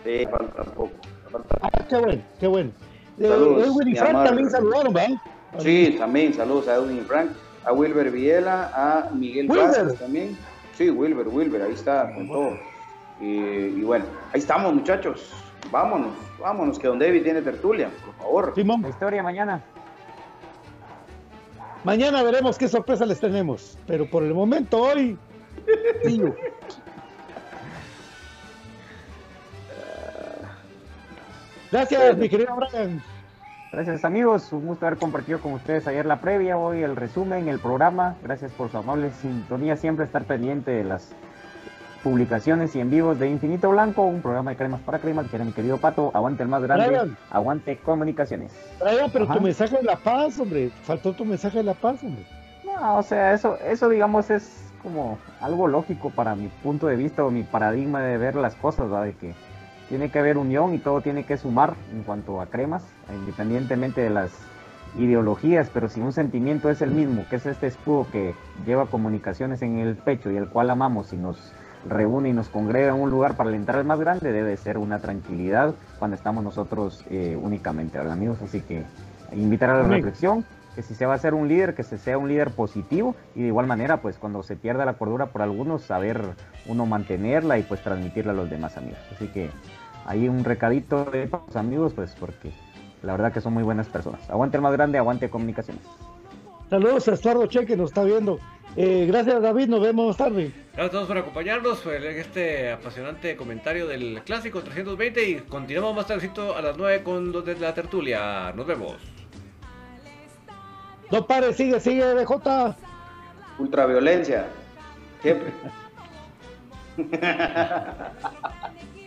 Sí, 0.04 0.26
falta 0.30 0.62
poco. 0.64 0.92
Falta... 1.30 1.58
Ah, 1.62 1.84
qué 1.88 1.96
bueno, 1.96 2.22
qué 2.38 2.46
bueno. 2.46 2.70
Eh, 3.18 3.28
Saludos, 3.28 3.66
Edwin 3.66 3.88
y 3.88 3.90
mi 3.92 3.96
Frank 3.96 4.24
también 4.24 4.50
saludaron, 4.50 4.92
¿verdad? 4.92 5.16
Sí, 5.58 5.96
también 5.98 6.34
saludos 6.34 6.68
a 6.68 6.74
Edwin 6.74 6.98
y 6.98 7.00
Frank, 7.02 7.30
a 7.64 7.72
Wilber 7.72 8.10
Viela, 8.10 8.70
a 8.74 9.10
Miguel 9.10 9.50
Wilber. 9.50 9.68
Vázquez 9.68 9.98
también. 9.98 10.38
Sí, 10.76 10.90
Wilber, 10.90 11.28
Wilber, 11.28 11.62
ahí 11.62 11.72
está 11.72 12.12
con 12.12 12.26
todo. 12.28 12.58
Y, 13.20 13.26
y 13.26 13.82
bueno, 13.82 14.04
ahí 14.32 14.40
estamos 14.40 14.74
muchachos. 14.74 15.32
Vámonos, 15.70 16.12
vámonos, 16.40 16.78
que 16.78 16.88
Don 16.88 16.98
David 16.98 17.22
tiene 17.22 17.40
tertulia, 17.42 17.88
por 18.04 18.14
favor. 18.16 18.52
Simón. 18.54 18.82
La 18.82 18.88
historia 18.88 19.22
mañana. 19.22 19.62
Mañana 21.84 22.22
veremos 22.22 22.58
qué 22.58 22.66
sorpresa 22.66 23.06
les 23.06 23.20
tenemos. 23.20 23.78
Pero 23.86 24.08
por 24.08 24.22
el 24.22 24.32
momento, 24.34 24.80
hoy. 24.80 25.18
Gracias, 31.70 32.16
mi 32.16 32.28
querido 32.28 32.56
Brian. 32.56 33.02
Gracias 33.72 34.04
amigos, 34.04 34.52
un 34.52 34.66
gusto 34.66 34.86
haber 34.86 34.98
compartido 35.00 35.40
con 35.40 35.54
ustedes 35.54 35.88
ayer 35.88 36.06
la 36.06 36.20
previa, 36.20 36.56
hoy 36.56 36.84
el 36.84 36.94
resumen, 36.94 37.48
el 37.48 37.58
programa. 37.58 38.14
Gracias 38.22 38.52
por 38.52 38.70
su 38.70 38.78
amable 38.78 39.10
sintonía, 39.20 39.76
siempre 39.76 40.04
estar 40.04 40.22
pendiente 40.24 40.70
de 40.70 40.84
las 40.84 41.10
publicaciones 42.04 42.76
y 42.76 42.80
en 42.80 42.90
vivos 42.90 43.18
de 43.18 43.30
Infinito 43.30 43.70
Blanco, 43.70 44.02
un 44.02 44.20
programa 44.20 44.50
de 44.50 44.56
cremas 44.58 44.80
para 44.82 44.98
cremas, 44.98 45.26
que 45.28 45.36
era 45.36 45.44
mi 45.44 45.52
querido 45.52 45.78
Pato, 45.78 46.10
aguante 46.14 46.42
el 46.42 46.50
más 46.50 46.62
grande, 46.62 46.88
Brian. 46.88 47.16
aguante 47.30 47.78
comunicaciones. 47.78 48.52
Brian, 48.78 49.10
pero 49.10 49.24
Ajá. 49.24 49.34
tu 49.34 49.40
mensaje 49.40 49.78
de 49.78 49.82
la 49.82 49.96
paz, 49.96 50.38
hombre. 50.38 50.70
Faltó 50.82 51.14
tu 51.14 51.24
mensaje 51.24 51.58
de 51.58 51.64
la 51.64 51.72
paz, 51.72 52.04
hombre. 52.04 52.24
No, 52.62 52.98
o 52.98 53.02
sea, 53.02 53.32
eso, 53.32 53.56
eso 53.58 53.88
digamos 53.88 54.30
es 54.30 54.70
como 54.82 55.18
algo 55.40 55.66
lógico 55.66 56.10
para 56.10 56.34
mi 56.36 56.48
punto 56.62 56.88
de 56.88 56.96
vista 56.96 57.24
o 57.24 57.30
mi 57.30 57.42
paradigma 57.42 58.02
de 58.02 58.18
ver 58.18 58.36
las 58.36 58.54
cosas, 58.54 58.92
¿va? 58.92 59.02
de 59.02 59.14
que 59.14 59.34
tiene 59.88 60.10
que 60.10 60.18
haber 60.18 60.36
unión 60.36 60.74
y 60.74 60.78
todo 60.78 61.00
tiene 61.00 61.24
que 61.24 61.38
sumar 61.38 61.74
en 61.90 62.02
cuanto 62.02 62.40
a 62.42 62.46
cremas, 62.46 62.84
independientemente 63.10 64.02
de 64.02 64.10
las 64.10 64.30
ideologías, 64.98 65.70
pero 65.72 65.88
si 65.88 66.00
un 66.00 66.12
sentimiento 66.12 66.68
es 66.68 66.82
el 66.82 66.90
mismo, 66.90 67.24
que 67.30 67.36
es 67.36 67.46
este 67.46 67.66
escudo 67.66 68.06
que 68.12 68.34
lleva 68.66 68.86
comunicaciones 68.86 69.62
en 69.62 69.78
el 69.78 69.96
pecho 69.96 70.30
y 70.30 70.36
el 70.36 70.48
cual 70.48 70.70
amamos 70.70 71.12
y 71.12 71.16
nos 71.16 71.52
reúne 71.88 72.30
y 72.30 72.32
nos 72.32 72.48
congrega 72.48 72.94
en 72.94 73.00
un 73.00 73.10
lugar 73.10 73.36
para 73.36 73.50
alentar 73.50 73.76
al 73.76 73.84
más 73.84 74.00
grande, 74.00 74.32
debe 74.32 74.56
ser 74.56 74.78
una 74.78 74.98
tranquilidad 74.98 75.74
cuando 75.98 76.16
estamos 76.16 76.42
nosotros 76.42 77.04
eh, 77.10 77.38
únicamente, 77.40 77.98
¿verdad, 77.98 78.14
amigos? 78.14 78.38
Así 78.42 78.60
que 78.60 78.84
invitar 79.32 79.70
a 79.70 79.82
la 79.82 79.88
reflexión, 79.88 80.44
que 80.74 80.82
si 80.82 80.94
se 80.94 81.06
va 81.06 81.14
a 81.14 81.18
ser 81.18 81.34
un 81.34 81.48
líder, 81.48 81.74
que 81.74 81.82
se 81.82 81.98
sea 81.98 82.18
un 82.18 82.28
líder 82.28 82.50
positivo 82.50 83.14
y 83.34 83.42
de 83.42 83.48
igual 83.48 83.66
manera, 83.66 83.98
pues 83.98 84.16
cuando 84.18 84.42
se 84.42 84.56
pierda 84.56 84.84
la 84.84 84.94
cordura 84.94 85.26
por 85.26 85.42
algunos, 85.42 85.82
saber 85.82 86.20
uno 86.66 86.86
mantenerla 86.86 87.58
y 87.58 87.62
pues 87.62 87.82
transmitirla 87.82 88.32
a 88.32 88.34
los 88.34 88.50
demás 88.50 88.76
amigos. 88.76 88.98
Así 89.14 89.28
que 89.28 89.50
ahí 90.06 90.28
un 90.28 90.44
recadito 90.44 91.04
de 91.04 91.26
los 91.26 91.56
amigos, 91.56 91.92
pues 91.94 92.14
porque 92.18 92.52
la 93.02 93.12
verdad 93.12 93.32
que 93.32 93.40
son 93.40 93.54
muy 93.54 93.62
buenas 93.62 93.88
personas. 93.88 94.28
Aguante 94.30 94.56
el 94.56 94.62
más 94.62 94.72
grande, 94.72 94.98
aguante 94.98 95.30
comunicaciones. 95.30 95.84
Saludos 96.70 97.08
a 97.08 97.14
Estuardo 97.14 97.46
Che 97.46 97.66
que 97.66 97.76
nos 97.76 97.90
está 97.90 98.04
viendo. 98.04 98.38
Eh, 98.76 99.06
gracias, 99.06 99.40
David. 99.40 99.68
Nos 99.68 99.80
vemos 99.80 100.08
más 100.08 100.16
tarde. 100.16 100.52
Gracias 100.72 100.86
a 100.86 100.90
todos 100.90 101.06
por 101.06 101.18
acompañarnos 101.18 101.86
en 101.86 102.04
este 102.04 102.72
apasionante 102.72 103.36
comentario 103.36 103.86
del 103.86 104.22
clásico 104.24 104.62
320 104.62 105.28
y 105.28 105.34
continuamos 105.40 105.94
más 105.94 106.06
tardecito 106.06 106.56
a 106.56 106.62
las 106.62 106.76
9 106.76 107.02
con 107.04 107.30
los 107.30 107.44
de 107.44 107.56
la 107.56 107.72
tertulia. 107.72 108.52
Nos 108.54 108.66
vemos. 108.66 108.96
No 111.12 111.26
pares, 111.26 111.56
sigue, 111.56 111.78
sigue, 111.78 112.14
BJ. 112.14 112.76
Ultraviolencia, 113.58 114.46
siempre. 115.22 115.52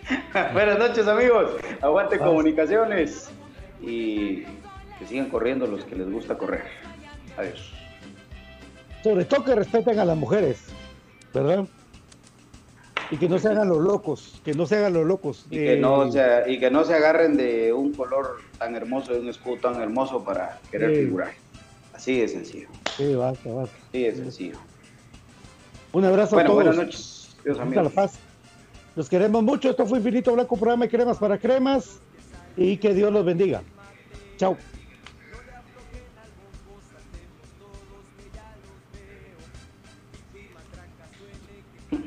Buenas 0.54 0.80
noches 0.80 1.08
amigos, 1.08 1.52
aguante 1.82 2.18
comunicaciones 2.18 3.30
y 3.82 4.44
que 5.00 5.06
sigan 5.08 5.30
corriendo 5.30 5.68
los 5.68 5.84
que 5.86 5.96
les 5.96 6.10
gusta 6.10 6.38
correr. 6.38 6.64
Adiós. 7.38 7.72
Sobre 9.04 9.26
todo 9.26 9.44
que 9.44 9.56
respeten 9.56 10.00
a 10.00 10.06
las 10.06 10.18
mujeres, 10.18 10.60
¿verdad? 11.34 11.66
Y 13.10 13.18
que 13.18 13.30
no 13.30 13.40
se 13.40 13.48
hagan 13.48 13.70
los 13.70 13.78
locos, 13.78 14.42
que 14.44 14.54
no 14.54 14.66
se 14.66 14.76
hagan 14.76 14.94
los 14.94 15.06
locos. 15.06 15.46
Y 15.50 15.56
que, 15.56 15.74
Eh, 15.76 15.78
no 15.80 16.12
se, 16.12 16.44
y 16.48 16.60
que 16.60 16.70
no 16.70 16.84
se 16.84 16.94
agarren 16.94 17.38
de 17.38 17.72
un 17.72 17.94
color 17.94 18.38
tan 18.58 18.76
hermoso, 18.76 19.14
de 19.14 19.20
un 19.22 19.30
escudo 19.30 19.58
tan 19.62 19.82
hermoso 19.82 20.24
para 20.26 20.60
querer 20.72 20.94
figurar. 21.06 21.32
Así 21.94 22.20
de 22.20 22.28
sencillo, 22.28 22.68
Sí, 22.98 23.16
basta, 23.16 23.50
basta. 23.52 23.76
así 23.90 24.04
de 24.04 24.16
sencillo. 24.16 24.58
Un 25.94 26.06
abrazo 26.06 26.36
Bueno, 26.36 26.50
a 26.50 26.52
todos. 26.54 26.64
buenas 26.66 26.86
noches. 26.86 27.38
Dios 27.44 27.58
Hasta 27.58 27.64
amigos. 27.64 27.84
la 27.86 27.90
paz. 27.90 28.20
Los 28.96 29.08
queremos 29.10 29.42
mucho. 29.44 29.70
Esto 29.70 29.86
fue 29.86 30.00
Infinito 30.00 30.34
Blanco, 30.34 30.58
programa 30.58 30.86
de 30.86 30.90
cremas 30.92 31.18
para 31.18 31.38
cremas. 31.38 32.00
Y 32.58 32.78
que 32.78 32.94
Dios 32.94 33.12
los 33.14 33.24
bendiga. 33.24 33.62
Chao. 34.38 34.58